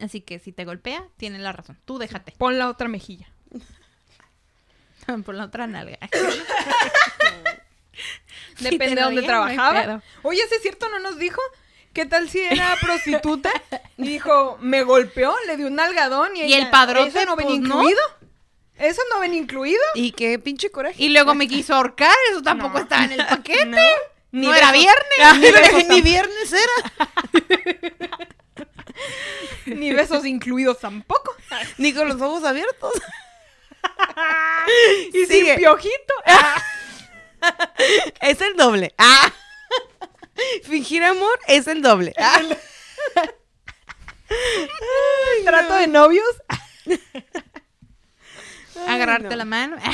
Así 0.00 0.20
que 0.22 0.40
si 0.40 0.50
te 0.50 0.64
golpea, 0.64 1.04
tiene 1.16 1.38
la 1.38 1.52
razón. 1.52 1.78
Tú 1.84 1.98
déjate. 1.98 2.32
Pon 2.36 2.58
la 2.58 2.68
otra 2.68 2.88
mejilla. 2.88 3.28
Por 5.24 5.34
la 5.36 5.44
otra 5.44 5.66
nalga. 5.68 5.98
Depende 8.70 8.96
de 8.96 9.02
dónde 9.02 9.20
no 9.22 9.26
trabajaba. 9.26 9.82
pedo. 9.82 10.02
Oye, 10.22 10.40
¿sí 10.48 10.54
es 10.56 10.62
cierto? 10.62 10.88
¿No 10.88 10.98
nos 10.98 11.18
dijo? 11.18 11.40
¿Qué 11.92 12.06
tal 12.06 12.28
si 12.28 12.40
era 12.40 12.76
prostituta? 12.80 13.50
Dijo, 13.96 14.56
me 14.60 14.82
golpeó, 14.84 15.34
le 15.46 15.56
dio 15.56 15.66
un 15.66 15.74
nalgadón 15.74 16.36
y 16.36 16.40
¿Y 16.42 16.44
ella, 16.54 16.58
el 16.58 16.70
padrote, 16.70 17.08
¿Eso 17.08 17.24
no 17.24 17.34
ven 17.34 17.46
pues, 17.46 17.58
no? 17.60 17.66
incluido? 17.82 18.00
¿Eso 18.76 19.02
no 19.12 19.18
ven 19.20 19.34
incluido? 19.34 19.80
Y 19.94 20.12
qué 20.12 20.38
pinche 20.38 20.70
coraje. 20.70 21.02
Y 21.02 21.08
luego 21.08 21.34
me 21.34 21.48
quiso 21.48 21.74
ahorcar. 21.74 22.14
Eso 22.30 22.42
tampoco 22.42 22.74
No. 22.74 22.82
estaba 22.84 23.04
en 23.04 23.12
el 23.12 23.26
paquete. 23.26 23.64
No. 23.66 23.80
No, 24.30 24.54
era 24.54 24.70
viernes. 24.72 25.38
ni, 25.40 25.50
besos 25.50 25.84
ni 25.88 26.02
viernes 26.02 26.52
era, 26.52 27.88
Ni 29.66 29.92
besos 29.92 30.24
incluidos 30.26 30.78
tampoco. 30.80 31.34
ni 31.78 31.92
con 31.94 32.08
los 32.08 32.20
ojos 32.20 32.44
abiertos. 32.44 32.92
Y 35.12 35.24
Sigue. 35.26 35.46
sin 35.46 35.56
piojito. 35.56 36.14
Es 38.20 38.40
el 38.40 38.56
doble. 38.56 38.94
Ah. 38.98 39.32
Fingir 40.64 41.04
amor 41.04 41.38
es 41.46 41.66
el 41.66 41.82
doble. 41.82 42.14
Ah. 42.18 42.40
Trato 45.44 45.74
de 45.74 45.86
novios. 45.86 46.26
Agarrarte 48.86 49.30
no. 49.30 49.36
la 49.36 49.44
mano. 49.44 49.76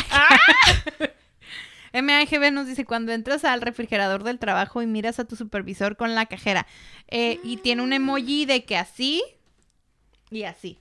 MAGB 1.93 2.51
nos 2.51 2.67
dice, 2.67 2.85
cuando 2.85 3.13
entras 3.13 3.45
al 3.45 3.61
refrigerador 3.61 4.25
del 4.25 4.41
trabajo 4.41 4.83
y 4.83 4.87
miras 4.87 5.21
a 5.21 5.25
tu 5.25 5.37
supervisor 5.37 5.97
con 5.97 6.15
la 6.15 6.27
cajera 6.27 6.67
eh, 7.09 7.39
y 7.45 7.59
tiene 7.59 7.83
un 7.83 7.93
emoji 7.93 8.47
de 8.47 8.65
que 8.65 8.77
así 8.77 9.23
y 10.31 10.43
así. 10.43 10.79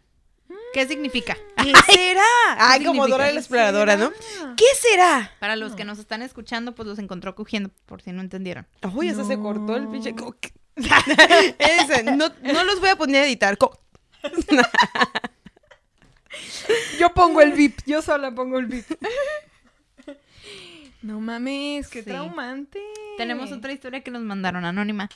¿Qué 0.73 0.87
significa? 0.87 1.37
¿Qué 1.57 1.71
será? 1.93 2.23
Ay, 2.57 2.83
como? 2.83 3.07
Dora 3.07 3.25
la 3.27 3.31
¿Qué 3.33 3.37
exploradora, 3.37 3.95
¿no? 3.95 4.11
¿Qué 4.57 4.65
será? 4.79 5.31
Para 5.39 5.55
los 5.55 5.73
que 5.75 5.85
nos 5.85 5.99
están 5.99 6.21
escuchando, 6.21 6.73
pues 6.75 6.87
los 6.87 6.99
encontró 6.99 7.35
cogiendo, 7.35 7.69
por 7.85 8.01
si 8.01 8.11
no 8.11 8.21
entendieron. 8.21 8.67
Uy, 8.93 9.09
ese 9.09 9.23
se 9.25 9.37
cortó 9.37 9.75
el 9.75 9.85
No. 9.85 9.91
pinche. 9.91 10.15
co- 10.15 10.35
Ese, 11.59 12.03
no, 12.03 12.29
no 12.41 12.63
los 12.63 12.79
voy 12.79 12.89
a 12.89 12.95
poner 12.95 13.23
a 13.23 13.27
editar. 13.27 13.57
co- 13.57 13.79
Yo 16.99 17.13
pongo 17.13 17.41
el 17.41 17.51
VIP. 17.53 17.79
Yo 17.85 18.01
sola 18.01 18.33
pongo 18.33 18.59
el 18.59 18.65
VIP. 18.65 18.85
No 21.01 21.19
mames, 21.19 21.87
qué 21.89 21.99
Sí. 22.01 22.09
traumante. 22.09 22.81
Tenemos 23.17 23.51
otra 23.51 23.73
historia 23.73 24.01
que 24.01 24.11
nos 24.11 24.21
mandaron 24.23 24.65
anónima. 24.65 25.09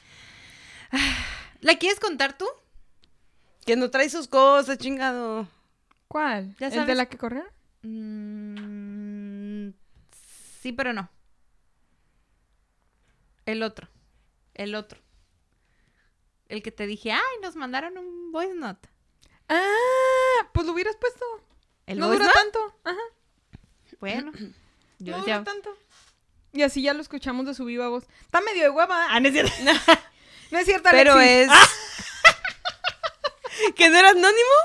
¿La 1.62 1.76
quieres 1.78 2.00
contar 2.00 2.38
tú? 2.38 2.46
Que 3.68 3.76
no 3.76 3.92
trae 3.92 4.10
sus 4.10 4.30
cosas, 4.30 4.78
chingado. 4.78 5.46
¿Cuál? 6.08 6.56
Ya 6.58 6.68
¿El 6.68 6.74
sabes. 6.74 6.88
de 6.88 6.96
la 6.96 7.08
que 7.08 7.18
corrió? 7.18 7.44
Mm, 7.82 9.72
sí, 10.62 10.72
pero 10.72 10.94
no. 10.94 11.10
El 13.46 13.64
otro. 13.64 13.90
El 14.54 14.74
otro. 14.74 15.02
El 16.48 16.64
que 16.64 16.72
te 16.72 16.88
dije, 16.88 17.12
ay, 17.12 17.42
nos 17.42 17.58
mandaron 17.58 17.98
un 17.98 18.32
voice 18.32 18.56
note. 18.56 18.88
Ah, 19.50 20.48
pues 20.54 20.66
lo 20.66 20.72
hubieras 20.72 20.96
puesto. 20.96 21.26
¿El 21.88 22.00
no 22.00 22.08
voice 22.08 22.24
dura 22.24 22.34
note? 22.34 22.40
tanto. 22.40 22.80
Ajá. 22.86 23.02
Bueno. 24.00 24.32
Yo 25.00 25.12
no 25.12 25.18
decía, 25.18 25.40
dura 25.40 25.52
tanto. 25.52 25.78
Y 26.54 26.62
así 26.62 26.82
ya 26.82 26.94
lo 26.94 27.02
escuchamos 27.02 27.46
de 27.46 27.54
su 27.54 27.66
viva 27.66 27.90
voz. 27.90 28.06
Está 28.22 28.40
medio 28.40 28.64
de 28.64 28.70
hueva. 28.70 29.08
Ah, 29.10 29.20
no 29.20 29.28
es 29.28 29.34
cierto. 29.34 29.52
no 30.52 30.58
es 30.58 30.66
cierto, 30.66 30.88
Pero 30.90 31.20
es. 31.20 31.50
¿Que 33.76 33.90
no 33.90 33.98
era 33.98 34.10
anónimo? 34.10 34.56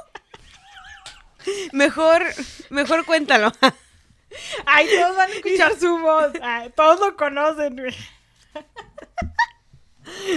Mejor, 1.72 2.22
mejor 2.70 3.04
cuéntalo. 3.04 3.52
Ay, 4.66 4.88
todos 4.96 5.16
van 5.16 5.30
a 5.30 5.34
escuchar 5.34 5.78
su 5.78 5.98
voz. 5.98 6.32
Ay, 6.42 6.70
todos 6.76 7.00
lo 7.00 7.16
conocen, 7.16 7.76
güey. 7.76 7.96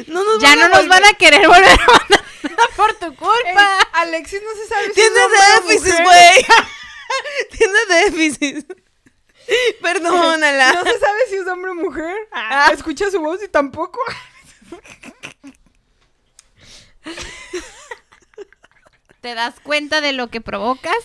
No 0.07 0.24
nos 0.24 0.41
ya 0.41 0.55
no 0.55 0.70
nos 0.70 0.88
van 0.88 1.03
a 1.05 1.13
querer 1.13 1.47
volver 1.47 1.80
a 1.80 1.86
mandar 1.88 2.70
por 2.78 2.93
tu 2.93 3.05
Ey, 3.07 3.16
culpa. 3.16 3.80
Alexis 3.93 4.41
no 4.41 4.61
se 4.61 4.68
sabe 4.68 4.88
si 4.88 4.93
Tiene 4.93 5.16
es 5.18 5.26
hombre 5.26 5.39
o 5.39 5.68
déficit, 5.68 6.03
güey. 6.03 6.45
Tiene 7.57 7.80
déficit. 7.89 8.74
Perdónala. 9.82 10.74
No 10.74 10.84
se 10.84 10.99
sabe 10.99 11.20
si 11.30 11.36
es 11.36 11.47
hombre 11.47 11.72
o 11.72 11.76
mujer. 11.76 12.16
Ah, 12.32 12.72
escucha 12.74 13.09
su 13.11 13.20
voz 13.20 13.41
y 13.43 13.47
tampoco. 13.47 13.99
¿Te 19.26 19.34
das 19.34 19.59
cuenta 19.59 20.01
de 20.01 20.13
lo 20.13 20.28
que 20.28 20.39
provocas? 20.39 20.95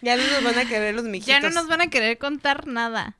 Ya 0.00 0.16
no 0.16 0.22
nos 0.22 0.42
van 0.42 0.58
a 0.58 0.66
querer 0.66 0.94
los 0.94 1.04
mijitos. 1.04 1.28
Ya 1.28 1.40
no 1.40 1.50
nos 1.50 1.66
van 1.66 1.82
a 1.82 1.90
querer 1.90 2.16
contar 2.16 2.66
nada. 2.66 3.18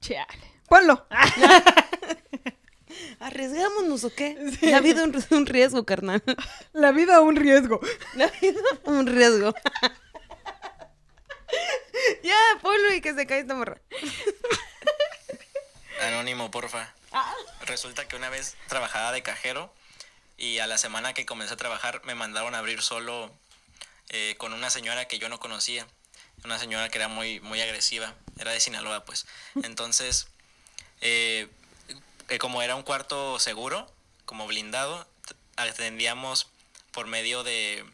Chale. 0.00 0.26
Ponlo. 0.68 1.06
¿Arriesgámonos 3.20 4.02
o 4.02 4.12
qué? 4.12 4.36
La 4.62 4.80
vida 4.80 5.04
es 5.04 5.30
un, 5.30 5.38
un 5.38 5.46
riesgo, 5.46 5.86
carnal. 5.86 6.24
La 6.72 6.90
vida 6.90 7.20
un 7.20 7.36
riesgo. 7.36 7.78
La 8.14 8.26
vida 8.26 8.62
un 8.86 9.06
riesgo. 9.06 9.54
ya, 12.24 12.34
ponlo 12.60 12.94
y 12.94 13.00
que 13.00 13.14
se 13.14 13.28
cae 13.28 13.42
esta 13.42 13.54
morra. 13.54 13.80
Anónimo, 16.02 16.50
porfa. 16.50 16.92
Resulta 17.64 18.08
que 18.08 18.16
una 18.16 18.28
vez 18.28 18.56
trabajaba 18.66 19.12
de 19.12 19.22
cajero 19.22 19.72
y 20.40 20.58
a 20.58 20.66
la 20.66 20.78
semana 20.78 21.14
que 21.14 21.26
comencé 21.26 21.54
a 21.54 21.56
trabajar 21.56 22.02
me 22.04 22.16
mandaron 22.16 22.54
a 22.54 22.58
abrir 22.58 22.82
solo 22.82 23.32
eh, 24.08 24.34
con 24.38 24.52
una 24.52 24.70
señora 24.70 25.06
que 25.06 25.20
yo 25.20 25.28
no 25.28 25.38
conocía. 25.38 25.86
Una 26.42 26.58
señora 26.58 26.88
que 26.88 26.98
era 26.98 27.08
muy, 27.08 27.38
muy 27.40 27.60
agresiva. 27.60 28.14
Era 28.38 28.50
de 28.50 28.58
Sinaloa, 28.60 29.04
pues. 29.04 29.26
Entonces, 29.62 30.28
eh, 31.02 31.46
eh, 32.28 32.38
como 32.38 32.62
era 32.62 32.74
un 32.74 32.82
cuarto 32.82 33.38
seguro, 33.38 33.92
como 34.24 34.46
blindado, 34.46 35.06
atendíamos 35.56 36.48
por 36.92 37.06
medio 37.06 37.44
de, 37.44 37.84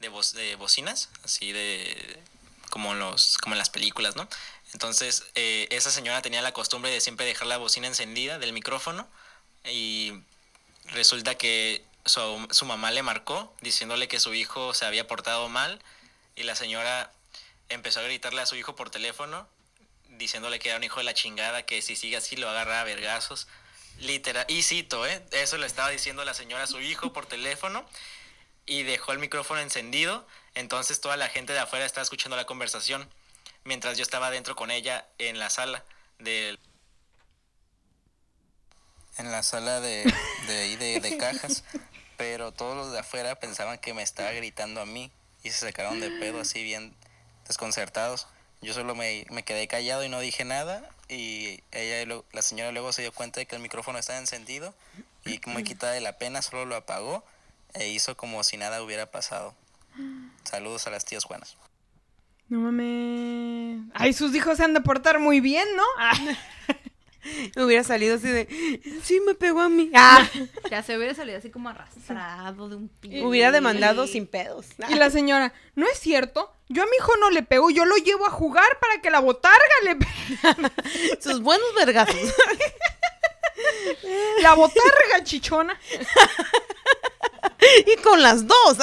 de, 0.00 0.10
voc- 0.10 0.32
de 0.32 0.54
bocinas, 0.56 1.08
así 1.24 1.52
de 1.52 2.22
como 2.68 2.92
en, 2.92 2.98
los, 2.98 3.38
como 3.38 3.54
en 3.54 3.58
las 3.58 3.70
películas, 3.70 4.16
¿no? 4.16 4.28
Entonces, 4.74 5.24
eh, 5.34 5.66
esa 5.70 5.90
señora 5.90 6.20
tenía 6.20 6.42
la 6.42 6.52
costumbre 6.52 6.90
de 6.90 7.00
siempre 7.00 7.24
dejar 7.24 7.46
la 7.46 7.56
bocina 7.56 7.86
encendida 7.86 8.38
del 8.38 8.52
micrófono 8.52 9.08
y 9.64 10.12
resulta 10.88 11.36
que 11.36 11.84
su, 12.04 12.46
su 12.50 12.64
mamá 12.66 12.90
le 12.90 13.02
marcó 13.02 13.54
diciéndole 13.60 14.08
que 14.08 14.20
su 14.20 14.34
hijo 14.34 14.74
se 14.74 14.84
había 14.84 15.06
portado 15.06 15.48
mal 15.48 15.82
y 16.36 16.44
la 16.44 16.54
señora 16.54 17.12
empezó 17.68 18.00
a 18.00 18.04
gritarle 18.04 18.40
a 18.40 18.46
su 18.46 18.56
hijo 18.56 18.76
por 18.76 18.90
teléfono 18.90 19.48
diciéndole 20.18 20.58
que 20.58 20.68
era 20.68 20.78
un 20.78 20.84
hijo 20.84 20.98
de 20.98 21.04
la 21.04 21.14
chingada, 21.14 21.64
que 21.64 21.82
si 21.82 21.96
sigue 21.96 22.16
así 22.16 22.36
lo 22.36 22.48
agarra 22.48 22.80
a 22.80 22.84
vergazos. 22.84 23.48
Literal, 23.98 24.44
y 24.48 24.62
cito, 24.62 25.06
¿eh? 25.06 25.22
Eso 25.32 25.56
le 25.56 25.66
estaba 25.66 25.88
diciendo 25.88 26.24
la 26.24 26.34
señora 26.34 26.64
a 26.64 26.66
su 26.66 26.80
hijo 26.80 27.12
por 27.12 27.26
teléfono 27.26 27.88
y 28.66 28.82
dejó 28.82 29.12
el 29.12 29.18
micrófono 29.18 29.60
encendido. 29.60 30.26
Entonces 30.54 31.00
toda 31.00 31.16
la 31.16 31.28
gente 31.28 31.52
de 31.52 31.60
afuera 31.60 31.86
estaba 31.86 32.02
escuchando 32.02 32.36
la 32.36 32.46
conversación 32.46 33.08
mientras 33.64 33.96
yo 33.96 34.02
estaba 34.02 34.30
dentro 34.30 34.54
con 34.54 34.70
ella 34.70 35.06
en 35.18 35.38
la 35.38 35.50
sala 35.50 35.84
de 36.18 36.58
en 39.18 39.30
la 39.30 39.42
sala 39.42 39.80
de 39.80 40.12
de, 40.46 40.58
ahí 40.58 40.76
de, 40.76 41.00
de 41.00 41.16
cajas, 41.16 41.64
pero 42.16 42.52
todos 42.52 42.76
los 42.76 42.92
de 42.92 43.00
afuera 43.00 43.34
pensaban 43.36 43.78
que 43.78 43.94
me 43.94 44.02
estaba 44.02 44.32
gritando 44.32 44.80
a 44.80 44.86
mí 44.86 45.10
y 45.42 45.50
se 45.50 45.66
sacaron 45.66 46.00
de 46.00 46.10
pedo 46.10 46.40
así 46.40 46.62
bien 46.62 46.94
desconcertados. 47.46 48.26
Yo 48.62 48.72
solo 48.72 48.94
me, 48.94 49.26
me 49.30 49.42
quedé 49.42 49.68
callado 49.68 50.04
y 50.04 50.08
no 50.08 50.18
dije 50.20 50.44
nada 50.44 50.88
y 51.08 51.60
ella 51.72 52.22
la 52.32 52.42
señora 52.42 52.72
luego 52.72 52.92
se 52.92 53.02
dio 53.02 53.12
cuenta 53.12 53.38
de 53.38 53.46
que 53.46 53.54
el 53.54 53.62
micrófono 53.62 53.98
estaba 53.98 54.18
encendido 54.18 54.74
y 55.24 55.40
muy 55.46 55.62
quitada 55.64 55.92
de 55.92 56.00
la 56.00 56.18
pena 56.18 56.42
solo 56.42 56.64
lo 56.64 56.74
apagó 56.76 57.24
e 57.74 57.88
hizo 57.88 58.16
como 58.16 58.42
si 58.42 58.56
nada 58.56 58.82
hubiera 58.82 59.10
pasado. 59.10 59.54
Saludos 60.44 60.86
a 60.86 60.90
las 60.90 61.04
tías 61.04 61.24
Juanas. 61.24 61.56
No 62.48 62.60
mames. 62.60 63.80
Ay, 63.94 64.12
sus 64.12 64.34
hijos 64.34 64.56
se 64.56 64.64
han 64.64 64.74
de 64.74 64.80
portar 64.80 65.18
muy 65.18 65.40
bien, 65.40 65.66
¿no? 65.76 65.84
Ah, 67.26 67.50
Me 67.56 67.64
hubiera 67.64 67.84
salido 67.84 68.16
así 68.16 68.28
de, 68.28 68.80
sí, 69.02 69.20
me 69.20 69.34
pegó 69.34 69.60
a 69.60 69.68
mí. 69.68 69.90
Ah, 69.94 70.28
Ya 70.70 70.82
se 70.82 70.96
hubiera 70.96 71.14
salido 71.14 71.38
así 71.38 71.50
como 71.50 71.68
arrastrado 71.68 72.68
de 72.68 72.76
un 72.76 72.88
pie. 72.88 73.24
hubiera 73.24 73.50
demandado 73.52 74.06
sin 74.06 74.26
pedos. 74.26 74.66
Y 74.88 74.94
la 74.94 75.10
señora, 75.10 75.52
no 75.74 75.86
es 75.86 75.98
cierto, 75.98 76.52
yo 76.68 76.82
a 76.82 76.86
mi 76.86 76.92
hijo 76.98 77.12
no 77.20 77.30
le 77.30 77.42
pego, 77.42 77.70
yo 77.70 77.84
lo 77.84 77.96
llevo 77.96 78.26
a 78.26 78.30
jugar 78.30 78.78
para 78.80 79.00
que 79.00 79.10
la 79.10 79.20
botarga 79.20 79.58
le 79.84 79.96
pegue. 79.96 81.20
Sus 81.20 81.40
buenos 81.40 81.66
vergazos. 81.74 82.16
La 84.42 84.54
botarga 84.54 85.24
chichona. 85.24 85.78
y 87.86 87.96
con 88.02 88.22
las 88.22 88.46
dos. 88.46 88.78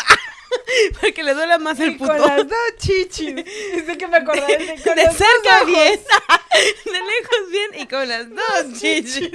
Para 1.02 1.12
que 1.12 1.24
le 1.24 1.34
duela 1.34 1.58
más 1.60 1.80
el 1.80 1.98
puto. 1.98 2.12
con 2.12 2.22
las 2.22 2.48
dos 2.48 2.58
chichis. 2.78 3.36
Dice 3.76 3.98
que 3.98 4.08
me 4.08 4.18
acordé 4.18 4.58
de, 4.58 4.82
con 4.82 4.96
De 4.96 5.06
los 5.06 5.18
dos 5.18 5.28
cerca 5.28 5.64
bien. 5.66 6.00
De 6.86 6.92
lejos 6.92 7.50
bien. 7.52 7.82
Y 7.82 7.88
con 7.88 8.08
las 8.08 8.30
dos 8.30 8.80
chichis. 8.80 9.32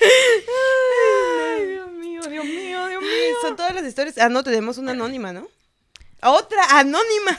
Ay, 0.00 1.66
Dios 1.66 1.90
mío, 1.92 2.22
Dios 2.28 2.44
mío, 2.44 2.88
Dios 2.88 3.02
mío. 3.02 3.36
Son 3.42 3.56
todas 3.56 3.74
las 3.74 3.84
historias. 3.84 4.18
Ah, 4.18 4.28
no, 4.28 4.42
tenemos 4.42 4.78
una 4.78 4.92
anónima, 4.92 5.32
¿no? 5.32 5.48
Otra 6.22 6.62
anónima. 6.78 7.36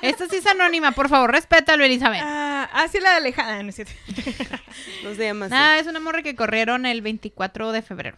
Esta 0.00 0.28
sí 0.28 0.36
es 0.36 0.46
anónima, 0.46 0.92
por 0.92 1.08
favor, 1.08 1.32
respétalo, 1.32 1.84
Elizabeth. 1.84 2.22
Ah, 2.22 2.70
ah, 2.72 2.86
sí, 2.88 3.00
la 3.00 3.10
de 3.10 3.16
Alejandra. 3.16 3.58
Ah, 3.58 3.62
no 3.62 3.70
es 3.70 3.74
cierto. 3.74 3.92
No 5.02 5.14
se 5.14 5.24
llama 5.24 5.46
así. 5.46 5.54
Nada, 5.54 5.78
es 5.78 5.86
una 5.88 5.98
morra 5.98 6.22
que 6.22 6.36
corrieron 6.36 6.86
el 6.86 7.02
24 7.02 7.72
de 7.72 7.82
febrero. 7.82 8.16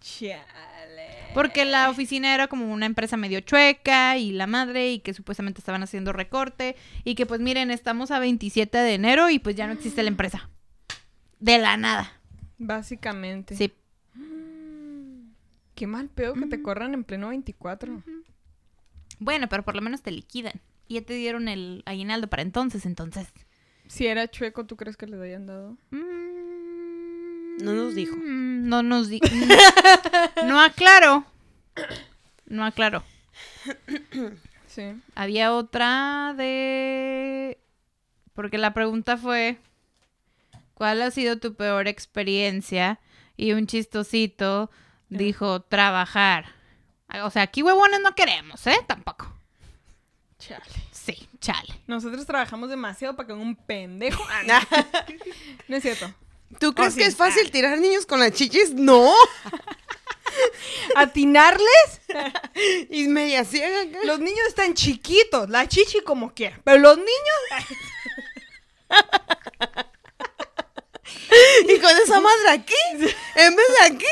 Chale. 0.00 0.71
Porque 1.34 1.64
la 1.64 1.88
oficina 1.88 2.34
era 2.34 2.46
como 2.48 2.70
una 2.72 2.86
empresa 2.86 3.16
medio 3.16 3.40
chueca 3.40 4.18
y 4.18 4.32
la 4.32 4.46
madre 4.46 4.92
y 4.92 4.98
que 5.00 5.14
supuestamente 5.14 5.60
estaban 5.60 5.82
haciendo 5.82 6.12
recorte 6.12 6.76
y 7.04 7.14
que 7.14 7.24
pues 7.24 7.40
miren, 7.40 7.70
estamos 7.70 8.10
a 8.10 8.18
27 8.18 8.76
de 8.76 8.94
enero 8.94 9.30
y 9.30 9.38
pues 9.38 9.56
ya 9.56 9.66
no 9.66 9.72
existe 9.72 10.02
la 10.02 10.08
empresa. 10.08 10.50
De 11.40 11.58
la 11.58 11.76
nada. 11.76 12.12
Básicamente. 12.58 13.56
Sí. 13.56 13.72
Qué 15.74 15.86
mal 15.86 16.08
pedo 16.08 16.34
que 16.34 16.46
te 16.46 16.62
corran 16.62 16.94
en 16.94 17.02
pleno 17.02 17.28
24. 17.30 18.02
Bueno, 19.18 19.48
pero 19.48 19.64
por 19.64 19.74
lo 19.74 19.82
menos 19.82 20.02
te 20.02 20.10
liquidan. 20.10 20.60
Y 20.86 20.94
ya 20.94 21.02
te 21.02 21.14
dieron 21.14 21.48
el 21.48 21.82
aguinaldo 21.86 22.28
para 22.28 22.42
entonces, 22.42 22.84
entonces. 22.84 23.32
Si 23.88 24.06
era 24.06 24.28
chueco, 24.28 24.66
¿tú 24.66 24.76
crees 24.76 24.96
que 24.96 25.06
le 25.06 25.22
hayan 25.22 25.46
dado? 25.46 25.76
Mm, 25.90 26.41
No 27.60 27.72
nos 27.72 27.94
dijo. 27.94 28.16
No 28.16 28.82
nos 28.82 29.08
dijo. 29.08 29.26
no 30.46 30.60
aclaro. 30.60 31.24
No 32.46 32.64
aclaro. 32.64 33.02
Sí. 34.66 34.94
Había 35.14 35.52
otra 35.52 36.34
de... 36.36 37.58
Porque 38.34 38.58
la 38.58 38.72
pregunta 38.72 39.16
fue, 39.16 39.58
¿cuál 40.74 41.02
ha 41.02 41.10
sido 41.10 41.38
tu 41.38 41.54
peor 41.54 41.88
experiencia? 41.88 42.98
Y 43.36 43.52
un 43.52 43.66
chistosito 43.66 44.70
dijo, 45.10 45.60
trabajar. 45.60 46.46
O 47.22 47.30
sea, 47.30 47.42
aquí 47.42 47.62
huevones 47.62 48.00
no 48.00 48.14
queremos, 48.14 48.66
¿eh? 48.66 48.78
Tampoco. 48.86 49.30
Chale. 50.38 50.64
Sí, 50.90 51.28
chale. 51.40 51.80
Nosotros 51.86 52.24
trabajamos 52.26 52.70
demasiado 52.70 53.14
para 53.14 53.26
que 53.26 53.32
un 53.34 53.54
pendejo. 53.54 54.24
No. 54.46 54.54
No 55.68 55.76
es 55.76 55.82
cierto. 55.82 56.12
¿Tú 56.58 56.74
crees 56.74 56.94
que 56.94 57.06
es 57.06 57.16
fácil 57.16 57.50
tirar 57.50 57.78
niños 57.78 58.06
con 58.06 58.20
las 58.20 58.32
chichis? 58.32 58.74
No. 58.74 59.12
¿Atinarles? 60.96 62.00
Y 62.90 63.08
media 63.08 63.44
ciega. 63.44 63.84
Los 64.04 64.20
niños 64.20 64.46
están 64.48 64.74
chiquitos, 64.74 65.48
la 65.48 65.66
chichi 65.66 66.00
como 66.02 66.34
quiera. 66.34 66.60
Pero 66.64 66.78
los 66.78 66.96
niños. 66.98 67.10
Y 71.66 71.78
con 71.80 71.90
esa 71.96 72.20
madre 72.20 72.50
aquí. 72.50 72.74
En 73.36 73.56
vez 73.56 73.66
de 73.80 73.86
aquí. 73.86 74.04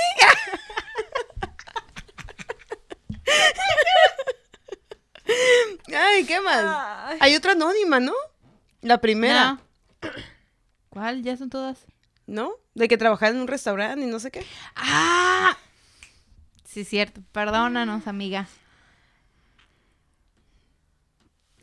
Ay, 5.95 6.24
¿qué 6.24 6.41
más? 6.41 6.64
Ay. 6.64 7.18
Hay 7.20 7.36
otra 7.36 7.53
anónima, 7.53 8.01
¿no? 8.01 8.14
La 8.80 8.99
primera, 9.01 9.53
No. 9.53 10.11
¿Cuál? 10.88 11.22
¿Ya 11.22 11.36
son 11.36 11.51
todas? 11.51 11.78
¿No? 12.31 12.53
De 12.74 12.89
que 12.89 12.97
trabajaba 12.97 13.33
en 13.33 13.41
un 13.41 13.49
restaurante 13.49 14.05
y 14.05 14.09
no 14.09 14.20
sé 14.20 14.31
qué. 14.31 14.47
¡Ah! 14.76 15.59
Sí, 16.64 16.85
cierto. 16.85 17.20
Perdónanos, 17.33 18.07
amiga. 18.07 18.47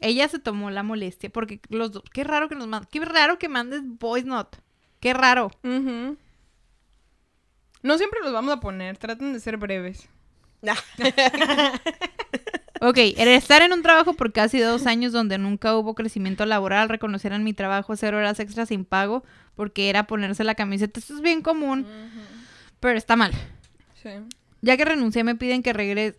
Ella 0.02 0.28
se 0.28 0.40
tomó 0.40 0.70
la 0.70 0.84
molestia 0.84 1.30
porque 1.30 1.62
los 1.70 1.94
dos... 1.94 2.04
Qué 2.14 2.24
raro 2.24 2.50
que 2.50 2.56
nos 2.56 2.68
mandes... 2.68 2.90
Qué 2.92 3.04
raro 3.04 3.40
que 3.40 3.48
mandes 3.48 3.82
voice 3.84 4.28
note. 4.28 4.60
Qué 5.00 5.14
raro. 5.14 5.52
No 7.82 7.98
siempre 7.98 8.20
los 8.22 8.34
vamos 8.34 8.54
a 8.54 8.60
poner, 8.60 8.98
traten 8.98 9.34
de 9.34 9.40
ser 9.40 9.58
breves. 9.58 10.10
Ok, 12.80 12.98
el 12.98 13.30
estar 13.30 13.64
en 13.64 13.74
un 13.74 13.82
trabajo 13.82 14.14
por 14.14 14.32
casi 14.32 14.60
dos 14.60 14.86
años 14.86 15.12
donde 15.12 15.40
nunca 15.40 15.76
hubo 15.76 15.96
crecimiento 15.96 16.46
laboral, 16.46 16.90
reconocer 16.90 17.34
en 17.34 17.44
mi 17.44 17.54
trabajo 17.54 17.94
hacer 17.94 18.14
horas 18.14 18.40
extras 18.40 18.70
sin 18.70 18.86
pago 18.86 19.24
porque 19.58 19.90
era 19.90 20.08
ponerse 20.08 20.46
la 20.46 20.56
camiseta. 20.56 21.00
Esto 21.00 21.16
es 21.16 21.22
bien 21.22 21.42
común, 21.42 21.86
pero 22.80 22.98
está 22.98 23.18
mal. 23.18 23.34
Sí. 24.02 24.12
Ya 24.62 24.78
que 24.78 24.86
renuncié 24.86 25.26
me 25.26 25.36
piden 25.36 25.64
que 25.64 25.74
regrese... 25.74 26.18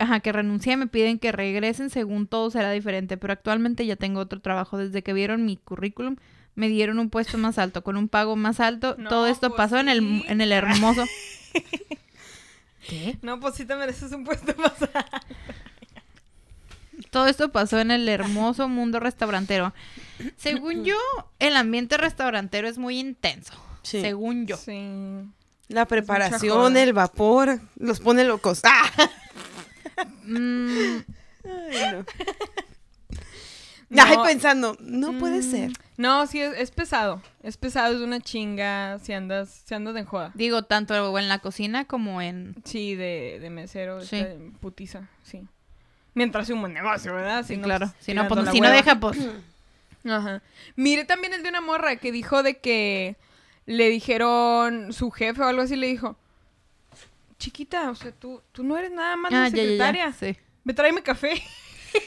Ajá, 0.00 0.18
que 0.18 0.32
renuncié 0.32 0.76
me 0.76 0.88
piden 0.88 1.20
que 1.20 1.30
regresen 1.30 1.88
según 1.88 2.26
todo 2.26 2.50
será 2.50 2.72
diferente, 2.72 3.16
pero 3.16 3.32
actualmente 3.32 3.86
ya 3.86 3.94
tengo 3.94 4.18
otro 4.18 4.40
trabajo. 4.40 4.78
Desde 4.78 5.02
que 5.02 5.12
vieron 5.12 5.44
mi 5.44 5.56
currículum 5.56 6.16
me 6.56 6.68
dieron 6.68 6.98
un 6.98 7.10
puesto 7.10 7.36
más 7.36 7.58
alto, 7.58 7.84
con 7.84 7.96
un 7.96 8.08
pago 8.08 8.34
más 8.34 8.58
alto. 8.60 8.96
No, 8.98 9.10
todo 9.10 9.26
esto 9.26 9.50
pues 9.50 9.58
pasó 9.58 9.78
en 9.78 9.88
el, 9.88 10.24
en 10.26 10.40
el 10.40 10.50
hermoso... 10.50 11.04
¿Qué? 12.88 13.18
No, 13.22 13.40
pues 13.40 13.54
sí 13.54 13.64
te 13.64 13.76
mereces 13.76 14.12
un 14.12 14.24
puesto 14.24 14.54
más. 14.58 14.72
Todo 17.10 17.26
esto 17.28 17.50
pasó 17.52 17.78
en 17.78 17.90
el 17.90 18.08
hermoso 18.08 18.68
mundo 18.68 19.00
restaurantero. 19.00 19.72
Según 20.36 20.84
yo, 20.84 20.96
el 21.38 21.56
ambiente 21.56 21.96
restaurantero 21.96 22.68
es 22.68 22.78
muy 22.78 22.98
intenso. 22.98 23.52
Sí. 23.82 24.00
Según 24.00 24.46
yo. 24.46 24.56
Sí. 24.56 25.22
La 25.68 25.86
preparación, 25.86 26.76
el 26.76 26.92
vapor, 26.92 27.60
los 27.76 28.00
pone 28.00 28.24
locos. 28.24 28.60
¡Ah! 28.64 28.90
Mm, 30.24 30.98
Ay, 31.44 31.92
no. 31.92 32.04
No. 33.90 34.02
Ay, 34.02 34.16
pensando, 34.26 34.76
no 34.80 35.16
puede 35.18 35.38
Mm, 35.38 35.50
ser. 35.50 35.70
No, 35.98 36.26
sí, 36.26 36.40
es, 36.40 36.52
es 36.58 36.70
pesado. 36.72 37.22
Es 37.44 37.56
pesado, 37.56 37.94
es 37.94 38.00
una 38.00 38.18
chinga 38.18 38.98
si 39.00 39.12
andas, 39.12 39.62
si 39.66 39.72
andas 39.74 39.94
de 39.94 40.02
joda. 40.04 40.32
digo, 40.34 40.62
tanto 40.64 41.16
en 41.16 41.28
la 41.28 41.38
cocina 41.38 41.84
como 41.84 42.20
en... 42.20 42.56
Sí, 42.64 42.96
de, 42.96 43.38
de 43.40 43.50
mesero, 43.50 44.00
Sí. 44.00 44.16
está 44.16 44.34
putiza, 44.60 45.08
sí. 45.22 45.46
Mientras 46.14 46.46
sea 46.48 46.56
un 46.56 46.62
buen 46.62 46.72
negocio, 46.72 47.14
¿verdad? 47.14 47.44
Sí, 47.46 47.56
no, 47.56 47.64
claro. 47.64 47.86
pues, 47.92 48.04
Si 48.04 48.14
no, 48.14 48.26
pues, 48.26 48.50
si 48.50 48.60
no 48.60 48.70
deja, 48.70 48.98
pues... 48.98 49.18
Ajá. 50.04 50.42
Mire 50.76 51.04
también 51.04 51.32
el 51.34 51.42
de 51.42 51.48
una 51.48 51.60
morra 51.60 51.96
que 51.96 52.12
dijo 52.12 52.42
de 52.42 52.58
que 52.58 53.16
le 53.66 53.88
dijeron 53.88 54.92
su 54.92 55.10
jefe 55.10 55.42
o 55.42 55.46
algo 55.46 55.62
así, 55.62 55.76
le 55.76 55.86
dijo, 55.86 56.16
chiquita, 57.38 57.90
o 57.90 57.94
sea, 57.94 58.12
tú, 58.12 58.42
tú 58.52 58.62
no 58.64 58.76
eres 58.76 58.90
nada 58.92 59.16
más 59.16 59.32
la 59.32 59.44
Ah, 59.44 59.48
ya, 59.48 59.56
ya, 59.56 59.62
secretaria. 59.62 60.06
ya. 60.06 60.12
Sí. 60.12 60.38
Ve, 60.64 60.74
tráeme 60.74 61.02
café. 61.02 61.42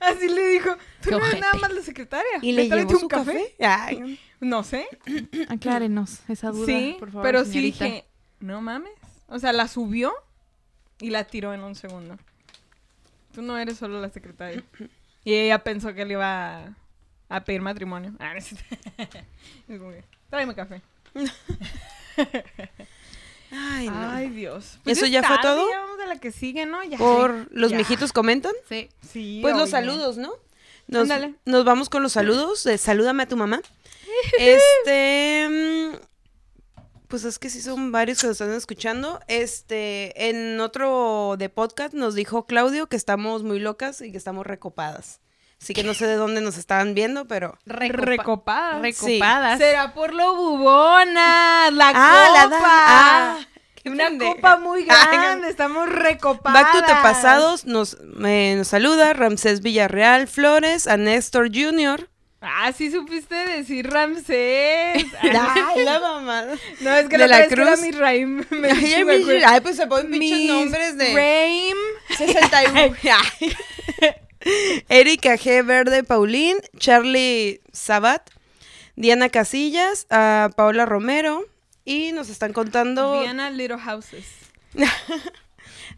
así 0.00 0.28
le 0.28 0.48
dijo, 0.48 0.70
tú 1.02 1.10
Qué 1.10 1.12
no 1.12 1.16
eres 1.18 1.28
ojete. 1.28 1.40
nada 1.40 1.54
más 1.54 1.72
la 1.72 1.82
secretaria. 1.82 2.30
¿Y 2.42 2.52
le 2.52 2.68
llevó 2.68 2.92
un 2.92 3.00
su 3.00 3.08
café? 3.08 3.54
Ay, 3.60 4.18
No 4.40 4.62
sé. 4.64 4.86
Aclárenos 5.48 6.20
esa 6.28 6.50
duda, 6.50 6.66
sí, 6.66 6.96
por 6.98 7.10
favor, 7.10 7.22
pero 7.24 7.44
señorita. 7.44 7.78
sí 7.78 7.84
dije, 7.90 8.04
no 8.40 8.60
mames. 8.60 8.92
O 9.28 9.38
sea, 9.38 9.52
la 9.52 9.68
subió 9.68 10.12
y 11.00 11.10
la 11.10 11.24
tiró 11.24 11.54
en 11.54 11.62
un 11.62 11.74
segundo. 11.74 12.18
Tú 13.34 13.42
no 13.42 13.56
eres 13.58 13.78
solo 13.78 14.00
la 14.00 14.10
secretaria. 14.10 14.62
Y 15.24 15.34
ella 15.34 15.58
pensó 15.64 15.94
que 15.94 16.04
le 16.04 16.12
iba 16.12 16.58
a, 16.64 16.76
a 17.28 17.44
pedir 17.44 17.60
matrimonio. 17.62 18.12
Ah, 18.18 18.34
Tráeme 20.30 20.54
café. 20.54 20.82
ay, 23.50 23.88
no. 23.88 24.10
Ay, 24.10 24.28
Dios. 24.30 24.78
¿Eso 24.84 25.06
ya 25.06 25.22
fue 25.22 25.36
todo? 25.42 25.70
ya 25.70 25.80
vamos 25.80 26.00
a 26.00 26.06
la 26.06 26.16
que 26.16 26.32
sigue, 26.32 26.66
¿no? 26.66 26.82
Ya. 26.84 26.98
Por 26.98 27.48
los 27.52 27.70
Ya. 27.70 27.78
mijitos 27.78 28.12
comentan. 28.12 28.52
Sí. 28.68 28.88
Sí, 29.08 29.38
Pues 29.42 29.56
los 29.56 29.70
saludos, 29.70 30.16
¿no? 30.16 30.32
Nos, 30.86 31.02
Ándale. 31.02 31.34
nos 31.46 31.64
vamos 31.64 31.88
con 31.88 32.02
los 32.02 32.12
saludos. 32.12 32.64
de 32.64 32.76
salúdame 32.78 33.22
a 33.22 33.28
tu 33.28 33.36
mamá. 33.36 33.60
Este. 34.38 35.98
Pues 37.08 37.24
es 37.24 37.38
que 37.38 37.50
sí 37.50 37.60
son 37.60 37.92
varios 37.92 38.20
que 38.20 38.26
nos 38.26 38.40
están 38.40 38.56
escuchando. 38.56 39.20
Este, 39.28 40.28
en 40.30 40.58
otro 40.60 41.36
de 41.38 41.48
podcast 41.48 41.94
nos 41.94 42.14
dijo 42.14 42.46
Claudio 42.46 42.88
que 42.88 42.96
estamos 42.96 43.42
muy 43.42 43.60
locas 43.60 44.00
y 44.00 44.10
que 44.10 44.18
estamos 44.18 44.46
recopadas. 44.46 45.20
Así 45.62 45.72
que 45.74 45.84
no 45.84 45.94
sé 45.94 46.06
de 46.06 46.16
dónde 46.16 46.40
nos 46.40 46.58
estaban 46.58 46.94
viendo, 46.94 47.26
pero. 47.26 47.56
Recopa- 47.66 47.96
Recopadas. 48.16 48.82
Recopadas. 48.82 49.58
Será 49.58 49.94
por 49.94 50.12
lo 50.12 50.34
bubona, 50.34 51.70
la 51.70 51.92
Ah, 51.94 52.28
la 52.34 52.42
copa. 52.44 52.58
da- 52.58 52.62
ah, 52.86 53.38
qué 53.82 53.90
Una 53.90 54.08
pendeja. 54.08 54.34
copa 54.34 54.56
muy 54.58 54.84
grande, 54.84 55.48
estamos 55.48 55.88
recopadas. 55.88 56.62
Back 56.62 56.72
to 56.72 56.80
the 56.86 56.92
Pasados 57.02 57.64
nos, 57.66 57.98
me- 58.02 58.56
nos 58.56 58.68
saluda 58.68 59.12
Ramsés 59.12 59.60
Villarreal 59.62 60.26
Flores, 60.26 60.86
a 60.86 60.96
Néstor 60.96 61.48
Jr., 61.54 62.08
Ah, 62.46 62.72
sí 62.76 62.90
supiste 62.90 63.34
decir 63.34 63.90
Ramsés. 63.90 65.04
Ay, 65.22 65.84
la 65.84 65.98
mamada. 66.00 66.54
No, 66.80 66.94
es 66.94 67.08
que 67.08 67.16
De 67.18 67.26
la, 67.26 67.40
la 67.40 67.46
Cruz. 67.48 67.80
mi 67.80 67.90
Raim. 67.90 68.44
me 68.50 68.70
Ay, 68.70 68.78
dijo, 69.04 69.06
mi- 69.28 69.42
ay, 69.44 69.60
pues 69.60 69.76
se 69.76 69.86
ponen 69.86 70.10
pinches 70.10 70.48
nombres 70.50 70.98
de 70.98 71.14
Raim. 71.14 71.76
61. 72.18 72.96
Ay. 73.40 73.56
Erika 74.88 75.36
G. 75.38 75.64
Verde 75.64 76.04
Paulín, 76.04 76.58
Charlie 76.78 77.62
Sabat, 77.72 78.28
Diana 78.96 79.30
Casillas, 79.30 80.06
a 80.10 80.50
Paola 80.54 80.84
Romero 80.84 81.46
y 81.86 82.12
nos 82.12 82.28
están 82.28 82.52
contando 82.52 83.20
Diana 83.22 83.50
Little 83.50 83.78
Houses. 83.78 84.26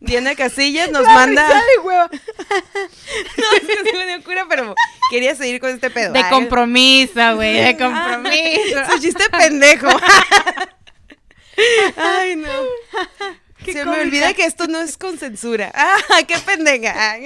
Diana 0.00 0.34
Casillas 0.36 0.90
nos 0.90 1.02
La 1.02 1.14
manda 1.14 1.46
risa 1.48 1.58
de 1.58 1.78
hueva. 1.82 2.10
no, 2.12 3.44
es 3.56 3.60
que 3.66 3.90
sí 3.90 3.96
me 3.96 4.06
dio 4.06 4.22
cura, 4.24 4.46
pero 4.48 4.74
quería 5.10 5.34
seguir 5.34 5.60
con 5.60 5.70
este 5.70 5.90
pedo. 5.90 6.12
De 6.12 6.22
compromiso, 6.28 7.36
güey, 7.36 7.54
de 7.54 7.76
compromiso. 7.76 8.90
Su 8.90 9.00
chiste 9.00 9.24
pendejo. 9.30 9.88
Ay, 11.96 12.36
no. 12.36 12.48
Se 13.64 13.84
me 13.84 14.00
olvida 14.00 14.34
que 14.34 14.44
esto 14.44 14.66
no 14.66 14.80
es 14.80 14.96
con 14.96 15.18
censura. 15.18 15.72
Ah, 16.08 16.22
qué 16.26 16.38
pendeja. 16.38 16.94
Ah. 16.96 17.16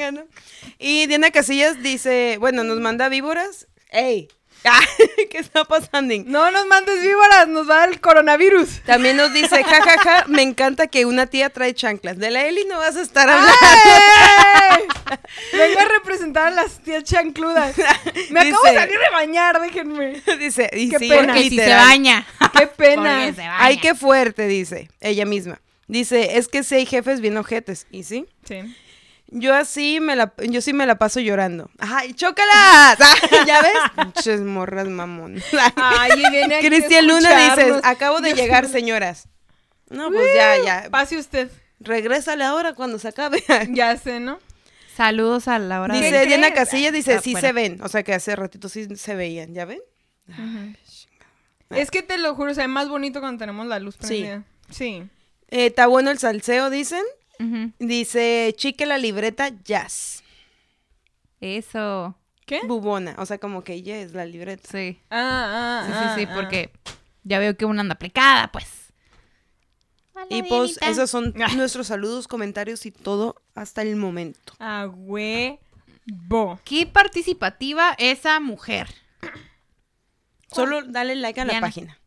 Y 0.78 1.06
Diana 1.06 1.30
Casillas 1.30 1.82
dice, 1.82 2.36
bueno, 2.38 2.64
nos 2.64 2.80
manda 2.80 3.08
víboras. 3.08 3.66
¡Ey! 3.90 4.28
¿Qué 5.30 5.38
está 5.38 5.64
pasando? 5.64 6.14
No 6.26 6.50
nos 6.50 6.66
mandes 6.66 7.02
víboras, 7.02 7.48
nos 7.48 7.68
va 7.68 7.84
el 7.84 8.00
coronavirus. 8.00 8.80
También 8.84 9.16
nos 9.16 9.32
dice, 9.32 9.62
jajaja, 9.62 10.24
me 10.28 10.42
encanta 10.42 10.86
que 10.86 11.06
una 11.06 11.26
tía 11.26 11.50
trae 11.50 11.74
chanclas. 11.74 12.18
De 12.18 12.30
la 12.30 12.44
Eli 12.46 12.64
no 12.68 12.78
vas 12.78 12.96
a 12.96 13.02
estar 13.02 13.28
hablando. 13.28 13.52
¡Ay! 14.70 14.82
Vengo 15.52 15.80
a 15.80 15.84
representar 15.84 16.48
a 16.48 16.50
las 16.50 16.80
tías 16.80 17.04
chancludas. 17.04 17.76
Me 18.30 18.40
acabo 18.40 18.62
de 18.64 18.74
salir 18.74 18.98
de 18.98 19.10
bañar, 19.12 19.60
déjenme. 19.60 20.22
Dice, 20.38 20.70
y 20.72 20.90
Qué 20.90 20.98
sí, 20.98 21.08
pena. 21.08 21.34
Porque 21.34 21.48
si 21.48 21.56
se 21.56 21.74
baña. 21.74 22.26
Qué 22.56 22.66
pena. 22.66 23.16
Porque 23.16 23.32
se 23.34 23.40
baña. 23.48 23.64
Ay, 23.64 23.78
qué 23.78 23.94
fuerte, 23.94 24.46
dice 24.46 24.90
ella 25.00 25.24
misma. 25.24 25.60
Dice, 25.88 26.36
es 26.38 26.48
que 26.48 26.62
si 26.62 26.76
hay 26.76 26.86
jefes 26.86 27.20
bien 27.20 27.36
ojetes. 27.36 27.86
¿Y 27.90 28.04
sí? 28.04 28.26
Sí. 28.44 28.62
Yo 29.32 29.54
así 29.54 30.00
me 30.00 30.16
la, 30.16 30.32
yo 30.48 30.60
sí 30.60 30.72
me 30.72 30.86
la 30.86 30.98
paso 30.98 31.20
llorando. 31.20 31.70
¡Ay, 31.78 32.14
chócalas! 32.14 32.98
Ah, 33.00 33.14
¿Ya 33.46 33.62
ves? 33.62 33.72
Pinches 33.96 34.40
morras 34.40 34.88
mamón. 34.88 35.40
Ay, 35.76 36.10
viene 36.30 36.56
aquí 36.56 36.66
Cristian 36.66 37.06
Luna 37.06 37.54
dices, 37.54 37.74
acabo 37.84 38.20
de 38.20 38.34
llegar, 38.34 38.66
señoras. 38.68 39.28
No, 39.88 40.08
pues 40.10 40.26
ya, 40.34 40.56
ya. 40.64 40.90
Pase 40.90 41.16
usted. 41.18 41.50
Regrésale 41.78 42.44
ahora 42.44 42.74
cuando 42.74 42.98
se 42.98 43.08
acabe. 43.08 43.42
Ya 43.70 43.96
sé, 43.96 44.20
¿no? 44.20 44.38
Saludos 44.96 45.48
a 45.48 45.58
la 45.58 45.80
hora 45.80 45.94
Dice 45.94 46.10
de... 46.10 46.26
Diana 46.26 46.48
crees? 46.50 46.68
Casillas, 46.68 46.92
dice, 46.92 47.12
Está 47.12 47.22
sí 47.22 47.32
fuera. 47.32 47.48
se 47.48 47.52
ven. 47.52 47.80
O 47.82 47.88
sea 47.88 48.02
que 48.02 48.12
hace 48.12 48.36
ratito 48.36 48.68
sí 48.68 48.86
se 48.96 49.14
veían, 49.14 49.54
¿ya 49.54 49.64
ven? 49.64 49.80
Es 51.70 51.90
que 51.90 52.02
te 52.02 52.18
lo 52.18 52.34
juro, 52.34 52.52
se 52.54 52.62
ve 52.62 52.68
más 52.68 52.88
bonito 52.88 53.20
cuando 53.20 53.38
tenemos 53.38 53.66
la 53.66 53.78
luz 53.78 53.94
Sí. 53.94 54.06
prendida. 54.06 54.42
Sí. 54.70 55.04
Eh, 55.48 55.66
Está 55.66 55.86
bueno 55.86 56.10
el 56.10 56.18
salseo, 56.18 56.68
dicen. 56.70 57.02
Dice, 57.78 58.54
chique 58.56 58.84
la 58.86 58.98
libreta, 58.98 59.48
jazz. 59.64 60.22
Eso. 61.40 62.16
¿Qué? 62.46 62.60
Bubona. 62.66 63.14
O 63.18 63.26
sea, 63.26 63.38
como 63.38 63.62
que 63.64 63.74
ella 63.74 63.98
es 64.00 64.12
la 64.12 64.24
libreta. 64.26 64.68
Sí. 64.70 65.00
Ah, 65.10 65.82
ah, 65.82 65.86
Sí, 65.86 65.92
ah, 65.94 66.14
sí, 66.14 66.20
sí, 66.20 66.28
ah. 66.30 66.34
porque 66.34 66.70
ya 67.24 67.38
veo 67.38 67.56
que 67.56 67.64
una 67.64 67.80
anda 67.82 67.94
aplicada, 67.94 68.50
pues. 68.52 68.92
Y 70.28 70.42
pues 70.42 70.78
esos 70.82 71.08
son 71.10 71.32
Ah. 71.42 71.48
nuestros 71.56 71.86
saludos, 71.86 72.28
comentarios 72.28 72.84
y 72.84 72.90
todo 72.90 73.36
hasta 73.54 73.80
el 73.82 73.96
momento. 73.96 74.52
A 74.58 74.86
huevo. 74.86 75.58
Qué 76.64 76.86
participativa 76.86 77.94
esa 77.98 78.38
mujer. 78.40 78.88
Solo 80.52 80.82
dale 80.82 81.14
like 81.14 81.40
a 81.40 81.44
la 81.46 81.60
página. 81.60 81.98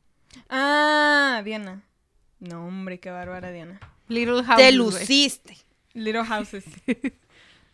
Ah, 0.50 1.42
Diana. 1.44 1.82
No, 2.40 2.68
hombre, 2.68 3.00
qué 3.00 3.10
bárbara 3.10 3.52
Diana. 3.52 3.80
Little 4.08 4.44
House. 4.44 4.58
Te 4.58 4.72
luciste. 4.72 5.58
Little 5.94 6.26
Houses. 6.26 6.64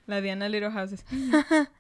La 0.07 0.21
Diana 0.21 0.49
Little 0.49 0.71
Houses. 0.71 1.03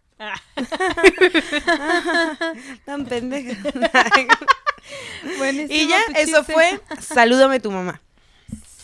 Tan 2.85 3.05
pendeja. 3.05 3.55
Buenísimo 5.37 5.73
y 5.73 5.87
ya, 5.87 5.99
eso 6.15 6.43
fue. 6.43 6.79
Salúdame 6.99 7.59
tu 7.59 7.71
mamá. 7.71 8.01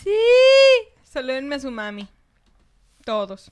Sí. 0.02 0.10
Salúdenme 1.04 1.56
a 1.56 1.60
su 1.60 1.70
mami. 1.70 2.08
Todos. 3.04 3.50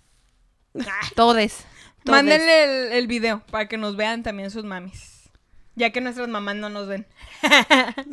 Todes. 1.14 1.14
Todes. 1.14 1.64
Mándenle 2.04 2.88
el, 2.88 2.92
el 2.92 3.06
video 3.06 3.40
para 3.50 3.66
que 3.66 3.78
nos 3.78 3.96
vean 3.96 4.22
también 4.22 4.50
sus 4.50 4.64
mamis. 4.64 5.30
Ya 5.74 5.90
que 5.90 6.00
nuestras 6.00 6.28
mamás 6.28 6.56
no 6.56 6.68
nos 6.68 6.86
ven. 6.86 7.06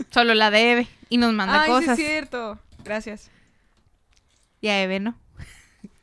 Solo 0.10 0.34
la 0.34 0.49
de 0.49 0.72
Eve. 0.72 0.88
Y 1.10 1.18
nos 1.18 1.34
manda 1.34 1.64
Ay, 1.64 1.69
cosas. 1.69 1.98
sí 1.98 2.03
es 2.03 2.10
cierto. 2.10 2.57
Gracias. 2.84 3.30
Y 4.61 4.69
a 4.69 4.81
Eve, 4.83 4.99
¿no? 4.99 5.15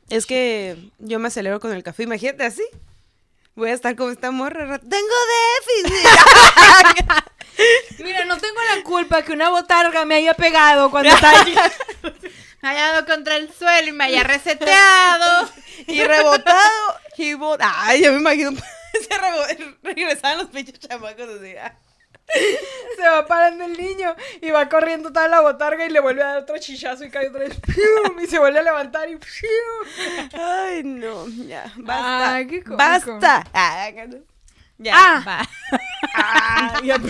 Es 0.09 0.25
que 0.25 0.77
yo 0.99 1.19
me 1.19 1.27
acelero 1.29 1.59
con 1.59 1.71
el 1.73 1.83
café. 1.83 2.03
Imagínate 2.03 2.43
así. 2.45 2.63
Voy 3.55 3.69
a 3.69 3.73
estar 3.73 3.95
como 3.95 4.09
esta 4.11 4.31
morra. 4.31 4.65
ra- 4.65 4.79
Tengo 4.79 5.15
déficit. 5.83 6.09
Mira, 7.99 8.25
no 8.25 8.37
tengo 8.37 8.59
la 8.75 8.83
culpa 8.83 9.21
que 9.21 9.31
una 9.33 9.49
botarga 9.49 10.05
me 10.05 10.15
haya 10.15 10.33
pegado 10.33 10.89
cuando 10.91 11.09
estaba 11.09 11.41
allí. 11.41 11.55
Me 12.61 12.67
haya 12.69 12.91
dado 12.91 13.05
contra 13.05 13.37
el 13.37 13.49
suelo 13.53 13.87
y 13.87 13.91
me 13.93 14.03
haya 14.03 14.21
reseteado. 14.23 15.49
y 15.87 16.03
rebotado. 16.03 16.97
Y 17.15 17.31
bot- 17.35 17.57
Ay, 17.61 18.03
yo 18.03 18.11
me 18.11 18.19
imagino. 18.19 18.51
Se 18.51 19.17
regresaban 19.81 20.39
los 20.39 20.47
pinches 20.49 20.77
chamacos 20.77 21.29
así. 21.39 21.53
Ah. 22.35 22.39
Se 22.95 23.07
va 23.07 23.25
parando 23.25 23.63
el 23.63 23.77
niño 23.77 24.13
y 24.41 24.51
va 24.51 24.67
corriendo 24.67 25.11
toda 25.13 25.27
la 25.29 25.39
botarga 25.39 25.85
y 25.85 25.89
le 25.89 25.99
vuelve 26.01 26.21
a 26.21 26.27
dar 26.27 26.37
otro 26.39 26.57
chichazo 26.57 27.05
y 27.05 27.09
cae 27.09 27.29
otra 27.29 27.41
vez. 27.41 27.57
¡pium! 27.61 28.19
Y 28.21 28.27
se 28.27 28.39
vuelve 28.39 28.59
a 28.59 28.63
levantar 28.63 29.09
y 29.09 29.15
¡pium! 29.15 30.29
Ay, 30.33 30.83
no. 30.83 31.27
Ya. 31.47 31.71
Basta. 31.77 32.35
Ay, 32.35 32.47
qué. 32.47 32.63
Basta. 32.65 33.47
Ah. 33.53 33.89
Ya. 34.77 34.93
¡Ah! 34.95 35.23
Va. 35.25 35.49
Ah, 36.15 36.81
ya- 36.83 36.97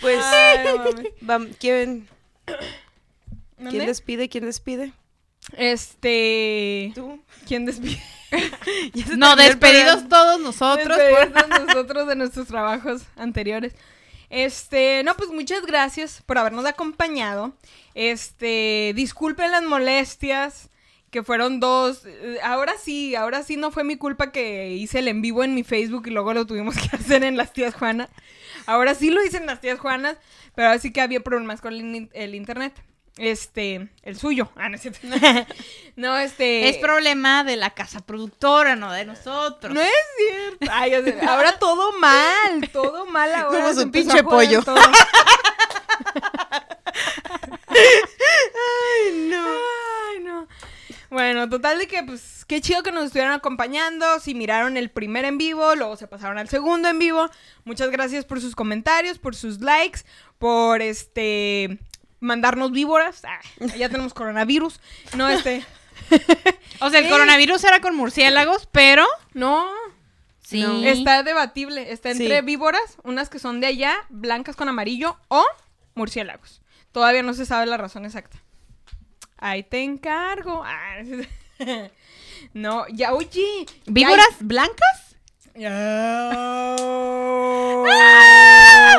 Pues. 0.00 0.24
Ay, 0.24 0.66
¿quién. 1.58 2.08
¿Quién 3.58 3.86
despide? 3.86 4.28
¿Quién 4.28 4.44
despide? 4.44 4.92
Este. 5.56 6.92
Tú. 6.94 7.20
¿Quién 7.46 7.66
despide? 7.66 8.02
No, 9.16 9.36
despedidos 9.36 10.08
todos 10.08 10.40
nosotros. 10.40 10.96
por- 10.98 11.30
Despedidos 11.32 11.66
nosotros 11.66 12.08
de 12.08 12.16
nuestros 12.16 12.46
trabajos 12.48 13.02
anteriores. 13.16 13.74
Este, 14.30 15.02
no, 15.04 15.14
pues 15.16 15.30
muchas 15.30 15.64
gracias 15.66 16.22
por 16.26 16.38
habernos 16.38 16.64
acompañado. 16.66 17.54
Este, 17.94 18.92
disculpen 18.96 19.50
las 19.52 19.62
molestias, 19.62 20.68
que 21.10 21.22
fueron 21.22 21.60
dos. 21.60 22.02
Eh, 22.04 22.38
Ahora 22.42 22.74
sí, 22.82 23.14
ahora 23.14 23.42
sí 23.44 23.56
no 23.56 23.70
fue 23.70 23.84
mi 23.84 23.96
culpa 23.96 24.32
que 24.32 24.70
hice 24.72 24.98
el 24.98 25.08
en 25.08 25.22
vivo 25.22 25.44
en 25.44 25.54
mi 25.54 25.62
Facebook 25.62 26.08
y 26.08 26.10
luego 26.10 26.34
lo 26.34 26.46
tuvimos 26.46 26.74
que 26.90 26.96
hacer 26.96 27.22
en 27.24 27.36
las 27.36 27.52
tías 27.52 27.74
Juanas. 27.74 28.08
Ahora 28.66 28.94
sí 28.94 29.10
lo 29.10 29.24
hice 29.24 29.36
en 29.36 29.46
las 29.46 29.60
tías 29.60 29.78
Juanas, 29.78 30.16
pero 30.56 30.68
ahora 30.68 30.80
sí 30.80 30.92
que 30.92 31.00
había 31.00 31.20
problemas 31.20 31.60
con 31.60 31.72
el, 31.74 32.10
el 32.12 32.34
internet. 32.34 32.74
Este, 33.16 33.88
el 34.02 34.18
suyo. 34.18 34.50
Ah, 34.56 34.68
no 34.68 34.76
es 34.76 34.82
cierto. 34.82 35.00
no, 35.96 36.18
este. 36.18 36.68
Es 36.68 36.76
problema 36.76 37.44
de 37.44 37.56
la 37.56 37.70
casa 37.70 38.00
productora, 38.00 38.76
no 38.76 38.92
de 38.92 39.06
nosotros. 39.06 39.72
No 39.74 39.80
es 39.80 39.90
cierto. 40.18 40.66
Ay. 40.70 40.92
Ahora 41.26 41.52
todo 41.58 41.98
mal, 41.98 42.68
todo 42.72 43.06
mal 43.06 43.34
ahora. 43.34 43.62
Como 43.62 43.74
su 43.74 43.90
pinche 43.90 44.22
pollo. 44.22 44.62
todo. 44.62 44.76
Ay, 47.68 49.28
no. 49.30 49.46
Ay, 49.46 50.20
no. 50.22 50.46
Bueno, 51.08 51.48
total 51.48 51.78
de 51.78 51.86
que, 51.86 52.02
pues, 52.02 52.44
qué 52.46 52.60
chido 52.60 52.82
que 52.82 52.92
nos 52.92 53.04
estuvieran 53.04 53.32
acompañando. 53.32 54.20
Si 54.20 54.34
miraron 54.34 54.76
el 54.76 54.90
primer 54.90 55.24
en 55.24 55.38
vivo, 55.38 55.74
luego 55.74 55.96
se 55.96 56.06
pasaron 56.06 56.36
al 56.36 56.50
segundo 56.50 56.88
en 56.88 56.98
vivo. 56.98 57.30
Muchas 57.64 57.88
gracias 57.90 58.26
por 58.26 58.42
sus 58.42 58.54
comentarios, 58.54 59.18
por 59.18 59.34
sus 59.34 59.60
likes, 59.62 60.00
por 60.38 60.82
este 60.82 61.78
mandarnos 62.26 62.72
víboras. 62.72 63.22
Ah, 63.24 63.40
ya 63.78 63.88
tenemos 63.88 64.12
coronavirus. 64.14 64.80
No, 65.14 65.28
este. 65.28 65.64
O 66.80 66.90
sea, 66.90 67.00
el 67.00 67.08
coronavirus 67.08 67.64
era 67.64 67.80
con 67.80 67.96
murciélagos, 67.96 68.68
pero 68.70 69.06
No. 69.32 69.66
sí. 70.42 70.60
No. 70.62 70.84
Está 70.84 71.22
debatible. 71.22 71.90
Está 71.90 72.10
entre 72.10 72.40
Sí. 72.40 72.44
víboras, 72.44 72.98
unas 73.02 73.30
que 73.30 73.38
son 73.38 73.60
de 73.60 73.66
allá, 73.68 73.96
blancas 74.10 74.56
con 74.56 74.68
amarillo, 74.68 75.16
o 75.28 75.42
murciélagos. 75.94 76.60
Todavía 76.92 77.22
no 77.22 77.32
se 77.34 77.46
sabe 77.46 77.64
la 77.66 77.78
razón 77.78 78.04
exacta. 78.04 78.36
Ahí 79.38 79.62
te 79.62 79.82
encargo. 79.82 80.62
Ah, 80.64 80.96
no, 82.52 82.86
ya, 82.88 83.14
oye. 83.14 83.64
ya 83.66 83.72
¿Víboras 83.86 84.36
blancas? 84.40 85.05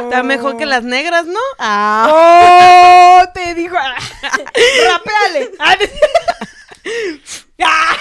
Está 0.03 0.23
mejor 0.23 0.57
que 0.57 0.65
las 0.65 0.83
negras, 0.83 1.25
¿no? 1.25 1.39
Ah. 1.59 2.07
¡Oh! 2.09 3.31
Te 3.33 3.53
dijo. 3.53 3.75
Ah, 3.77 3.95
de- 5.77 5.91
¡Ah! 7.63 7.97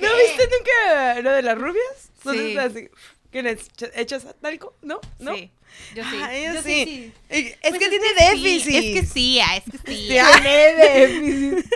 ¿No 0.00 0.08
viste 0.16 0.48
nunca 0.50 1.20
lo 1.22 1.30
de 1.30 1.42
las 1.42 1.58
rubias. 1.58 2.10
¿No 2.24 2.32
Sí. 2.32 2.56
así, 2.58 2.88
¿Qué 3.34 3.42
les 3.42 3.68
echas 3.96 4.24
talco? 4.40 4.76
¿No? 4.80 5.00
¿No? 5.18 5.34
Sí, 5.34 5.50
yo 5.96 6.04
sí. 6.04 6.16
Ah, 6.22 6.52
Yo 6.54 6.62
sí. 6.62 7.12
Es 7.28 7.56
Pues 7.68 7.80
que 7.80 7.88
tiene 7.88 8.06
sí, 8.06 8.14
déficit. 8.30 8.74
es 8.76 9.00
que 9.00 9.06
sí, 9.12 9.40
ah, 9.40 9.56
es 9.56 9.64
que 9.64 9.78
sí. 9.78 10.06
Sí, 10.08 10.18
ah, 10.18 10.30
Tiene 10.40 10.74
déficit 10.76 11.66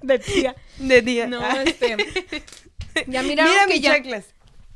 de 0.02 0.18
tía. 0.20 0.54
de 0.78 1.02
día. 1.02 1.26
No, 1.26 1.40
Ah. 1.42 1.64
este. 1.66 1.96
Ya 3.08 3.22
miraron 3.24 3.52
Mira 3.52 3.66
que 3.66 3.74
mis 3.74 3.82
ya. 3.82 3.92
chanclas. 3.94 4.26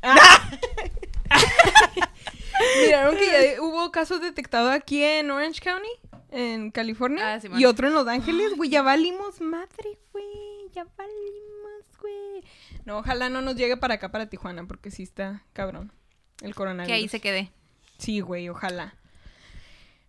Miraron 2.85 3.17
que 3.17 3.27
ya 3.55 3.63
hubo 3.63 3.91
casos 3.93 4.21
detectados 4.21 4.71
aquí 4.73 5.03
en 5.03 5.31
Orange 5.31 5.61
County, 5.61 5.89
en 6.31 6.71
California. 6.73 7.35
Ah, 7.35 7.41
Simón. 7.41 7.61
y 7.61 7.65
otro 7.65 7.87
en 7.89 7.95
Los 7.95 8.07
Ángeles, 8.09 8.55
güey. 8.57 8.71
Ya 8.71 8.83
valimos 8.83 9.41
madre, 9.41 9.99
güey. 10.13 10.25
Ya 10.73 10.85
valimos, 10.97 11.85
güey. 12.01 12.43
No, 12.85 12.99
ojalá 12.99 13.29
no 13.29 13.43
nos 13.43 13.57
llegue 13.57 13.77
para 13.77 13.95
acá, 13.95 14.11
para 14.11 14.27
Tijuana, 14.27 14.65
porque 14.67 14.91
sí 14.91 15.03
está 15.03 15.43
cabrón. 15.53 15.93
El 16.41 16.55
coronavirus. 16.55 16.89
Que 16.89 16.95
ahí 16.95 17.09
se 17.09 17.21
quede. 17.21 17.53
Sí, 17.99 18.21
güey, 18.21 18.49
ojalá. 18.49 18.95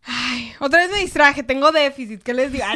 Ay, 0.03 0.53
otra 0.59 0.81
vez 0.81 0.91
me 0.91 0.97
distraje, 0.97 1.43
tengo 1.43 1.71
déficit, 1.71 2.23
¿qué 2.23 2.33
les 2.33 2.51
digo? 2.51 2.65
Ah, 2.67 2.75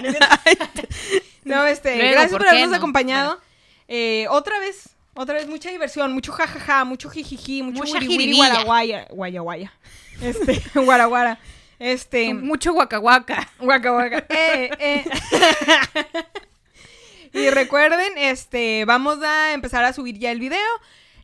no, 1.43 1.65
este, 1.67 1.97
Luego, 1.97 2.11
gracias 2.11 2.31
¿por 2.31 2.47
habernos 2.47 2.71
no? 2.71 2.77
acompañado. 2.77 3.41
Eh, 3.87 4.27
otra 4.29 4.59
vez, 4.59 4.89
otra 5.13 5.35
vez, 5.35 5.47
mucha 5.47 5.69
diversión, 5.69 6.13
mucho 6.13 6.31
jajaja, 6.31 6.85
mucho 6.85 7.09
jijiji, 7.09 7.63
mucho 7.63 7.83
Mucha 7.83 7.99
wiri 7.99 8.35
guaraguaya, 8.35 9.07
guaya 9.09 9.41
guaya. 9.41 9.73
Este, 10.21 10.61
guaraguara. 10.75 11.39
Este, 11.79 12.33
Mucho 12.33 12.73
guacahuaca. 12.73 13.51
guaca 13.59 13.91
guaca. 13.91 14.25
Eh, 14.29 14.71
eh. 14.79 15.05
y 17.37 17.49
recuerden, 17.49 18.17
este, 18.17 18.85
vamos 18.85 19.19
a 19.23 19.53
empezar 19.53 19.83
a 19.85 19.93
subir 19.93 20.17
ya 20.17 20.31
el 20.31 20.39
video. 20.39 20.59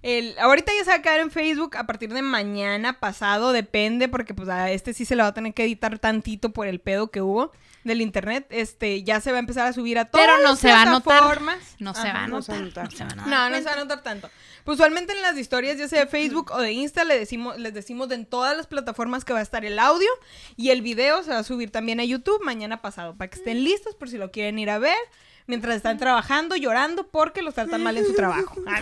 El, 0.02 0.38
ahorita 0.38 0.73
ya 0.77 0.84
se 0.84 0.90
va 0.90 0.98
a 0.98 1.02
quedar 1.02 1.22
en 1.22 1.31
Facebook 1.31 1.77
a 1.77 1.85
partir 1.85 2.14
de 2.14 2.22
mañana 2.22 2.99
pasado, 2.99 3.53
depende, 3.53 4.10
porque 4.10 4.34
pues 4.34 4.49
a 4.49 4.69
este 4.69 4.94
sí 4.94 5.06
se 5.06 5.15
le 5.15 5.22
va 5.23 5.30
a 5.30 5.34
tener 5.34 5.53
que 5.53 5.64
editar 5.64 5.98
tantito 5.98 6.49
por 6.52 6.68
el 6.68 6.81
pedo 6.81 7.10
que 7.10 7.22
hubo 7.22 7.53
del 7.85 8.02
internet. 8.02 8.45
Este, 8.49 9.03
ya 9.03 9.22
se 9.22 9.31
va 9.31 9.38
a 9.38 9.40
empezar 9.40 9.65
a 9.65 9.72
subir 9.72 9.98
a 9.98 10.06
todas 10.06 10.27
Pero 10.27 10.38
no 10.41 10.49
las 10.52 10.60
se 10.60 10.68
va 10.73 10.81
a 10.81 10.85
notar. 10.85 11.03
plataformas. 11.19 11.57
No 11.80 11.94
se 11.94 12.03
va 12.11 12.23
a 12.23 12.27
no 12.27 12.41
se 12.41 12.52
va 12.52 12.57
a 12.57 12.61
notar. 12.61 12.84
No 12.85 12.91
se 12.91 13.03
va 13.06 13.11
a 13.11 13.15
No, 13.15 13.22
notar. 13.26 13.52
no 13.52 13.57
se 13.57 13.64
va 13.64 13.72
a 13.72 13.76
notar 13.77 14.03
tanto. 14.03 14.30
Pues 14.65 14.76
usualmente 14.76 15.14
en 15.14 15.22
las 15.22 15.38
historias, 15.38 15.77
ya 15.77 15.88
sea 15.88 16.02
de 16.02 16.07
Facebook 16.07 16.52
o 16.52 16.60
de 16.60 16.73
Insta, 16.73 17.06
le 17.06 17.18
decimos, 17.18 17.57
les 17.57 17.73
decimos 17.73 18.10
de 18.10 18.15
en 18.15 18.26
todas 18.26 18.57
las 18.57 18.68
plataformas 18.68 19.23
que 19.23 19.31
va 19.31 19.40
a 19.40 19.41
estar 19.44 19.64
el 19.64 19.80
audio 19.80 20.10
y 20.57 20.72
el 20.72 20.81
video 20.81 21.23
se 21.23 21.31
va 21.31 21.40
a 21.40 21.44
subir 21.44 21.72
también 21.72 22.02
a 22.02 22.03
YouTube 22.03 22.44
mañana 22.44 22.81
pasado, 22.81 23.15
para 23.15 23.30
que 23.30 23.38
estén 23.40 23.64
listos 23.64 23.95
por 23.95 24.10
si 24.10 24.18
lo 24.18 24.31
quieren 24.31 24.60
ir 24.60 24.69
a 24.69 24.80
ver, 24.80 24.95
mientras 25.48 25.76
están 25.76 25.98
trabajando, 25.98 26.56
llorando 26.56 27.07
porque 27.07 27.41
los 27.41 27.53
tratan 27.53 27.84
mal 27.84 27.98
en 27.98 28.06
su 28.06 28.14
trabajo. 28.14 28.61
Ah, 28.68 28.82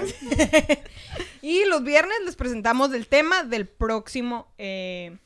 y 1.42 1.66
los 1.66 1.84
viernes 1.84 2.18
les 2.24 2.36
presentamos 2.36 2.94
el 2.94 3.08
tema 3.08 3.44
del 3.44 3.68
próximo 3.68 4.54
eh, 4.58 5.18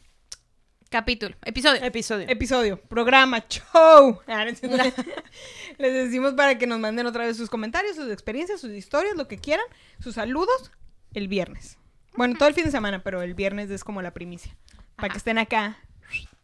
Capítulo, 0.96 1.36
episodio. 1.44 1.84
Episodio. 1.84 2.26
episodio, 2.30 2.82
programa, 2.82 3.46
show. 3.50 4.22
Ah. 4.28 4.46
Les 5.78 5.94
decimos 5.94 6.36
para 6.36 6.58
que 6.58 6.68
nos 6.68 6.80
manden 6.80 7.06
otra 7.06 7.26
vez 7.26 7.36
sus 7.36 7.50
comentarios, 7.50 7.98
sus 7.98 8.10
experiencias, 8.12 8.62
sus 8.62 8.72
historias, 8.72 9.16
lo 9.18 9.28
que 9.28 9.38
quieran, 9.38 9.66
sus 10.00 10.16
saludos 10.16 10.72
el 11.14 11.28
viernes. 11.28 11.78
Bueno, 12.16 12.36
todo 12.38 12.48
el 12.48 12.56
fin 12.56 12.64
de 12.64 12.72
semana, 12.72 13.04
pero 13.04 13.22
el 13.22 13.34
viernes 13.34 13.70
es 13.72 13.84
como 13.84 14.02
la 14.02 14.14
primicia. 14.14 14.56
Para 14.96 15.10
que 15.10 15.18
estén 15.18 15.38
acá 15.38 15.80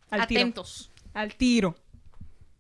al 0.10 0.28
tiro. 0.28 0.42
Atentos. 0.42 0.92
Al 1.14 1.36
tiro. 1.36 1.76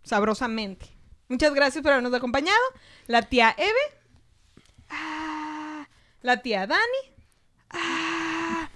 Sabrosamente. 0.04 0.88
Muchas 1.32 1.54
gracias 1.54 1.82
por 1.82 1.94
habernos 1.94 2.14
acompañado. 2.14 2.60
La 3.08 3.22
tía 3.22 3.56
Eve. 3.58 3.72
Ah, 4.90 5.88
la 6.22 6.42
tía 6.42 6.68
Dani. 6.68 6.82
Ah. 7.70 8.68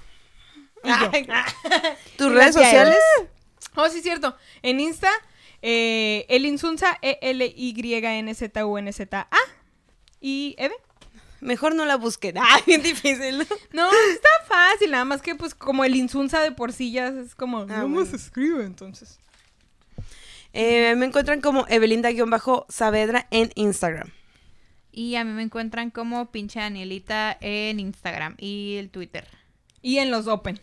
¿Tus 2.17 2.31
redes 2.31 2.55
sociales? 2.55 2.95
Eve. 3.19 3.29
Oh, 3.75 3.89
sí, 3.89 4.01
cierto. 4.01 4.37
En 4.61 4.79
Insta, 4.79 5.11
eh, 5.61 6.25
el 6.29 6.45
Insunza, 6.45 6.97
E-L-Y-N-Z-U-N-Z-A. 7.01 9.27
Y 10.21 10.55
Eve. 10.57 10.75
Mejor 11.41 11.75
no 11.75 11.83
la 11.83 11.97
busquen. 11.97 12.37
Ay, 12.39 12.61
bien 12.65 12.81
difícil. 12.81 13.39
¿no? 13.39 13.45
No, 13.73 13.89
está 14.13 14.29
fácil, 14.47 14.91
nada 14.91 15.03
más 15.03 15.21
que 15.21 15.35
pues 15.35 15.53
como 15.53 15.83
el 15.83 15.97
Insunza 15.97 16.39
de 16.39 16.53
por 16.53 16.71
sí 16.71 16.93
ya 16.93 17.07
es 17.07 17.35
como, 17.35 17.63
Ah, 17.63 17.81
¿cómo 17.81 17.95
bueno. 17.95 18.09
se 18.09 18.15
escribe 18.15 18.63
entonces? 18.63 19.19
Eh, 20.57 20.95
me 20.95 21.05
encuentran 21.05 21.41
como 21.41 21.67
Evelinda-Saavedra 21.67 23.27
en 23.29 23.51
Instagram. 23.55 24.09
Y 24.89 25.15
a 25.15 25.25
mí 25.25 25.31
me 25.31 25.43
encuentran 25.43 25.91
como 25.91 26.31
pinche 26.31 26.61
Danielita 26.61 27.37
en 27.41 27.81
Instagram 27.81 28.35
y 28.37 28.77
el 28.77 28.89
Twitter. 28.89 29.27
Y 29.81 29.97
en 29.97 30.11
los 30.11 30.27
Open. 30.27 30.57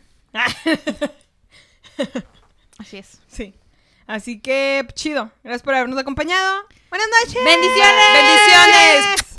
Así 2.79 2.97
es. 2.97 3.21
Sí. 3.29 3.53
Así 4.07 4.41
que, 4.41 4.89
chido. 4.95 5.31
Gracias 5.45 5.63
por 5.63 5.75
habernos 5.75 5.99
acompañado. 5.99 6.63
Buenas 6.89 7.09
noches. 7.21 7.45
¡Bendiciones! 7.45 8.05
¡Bendiciones! 8.15 9.32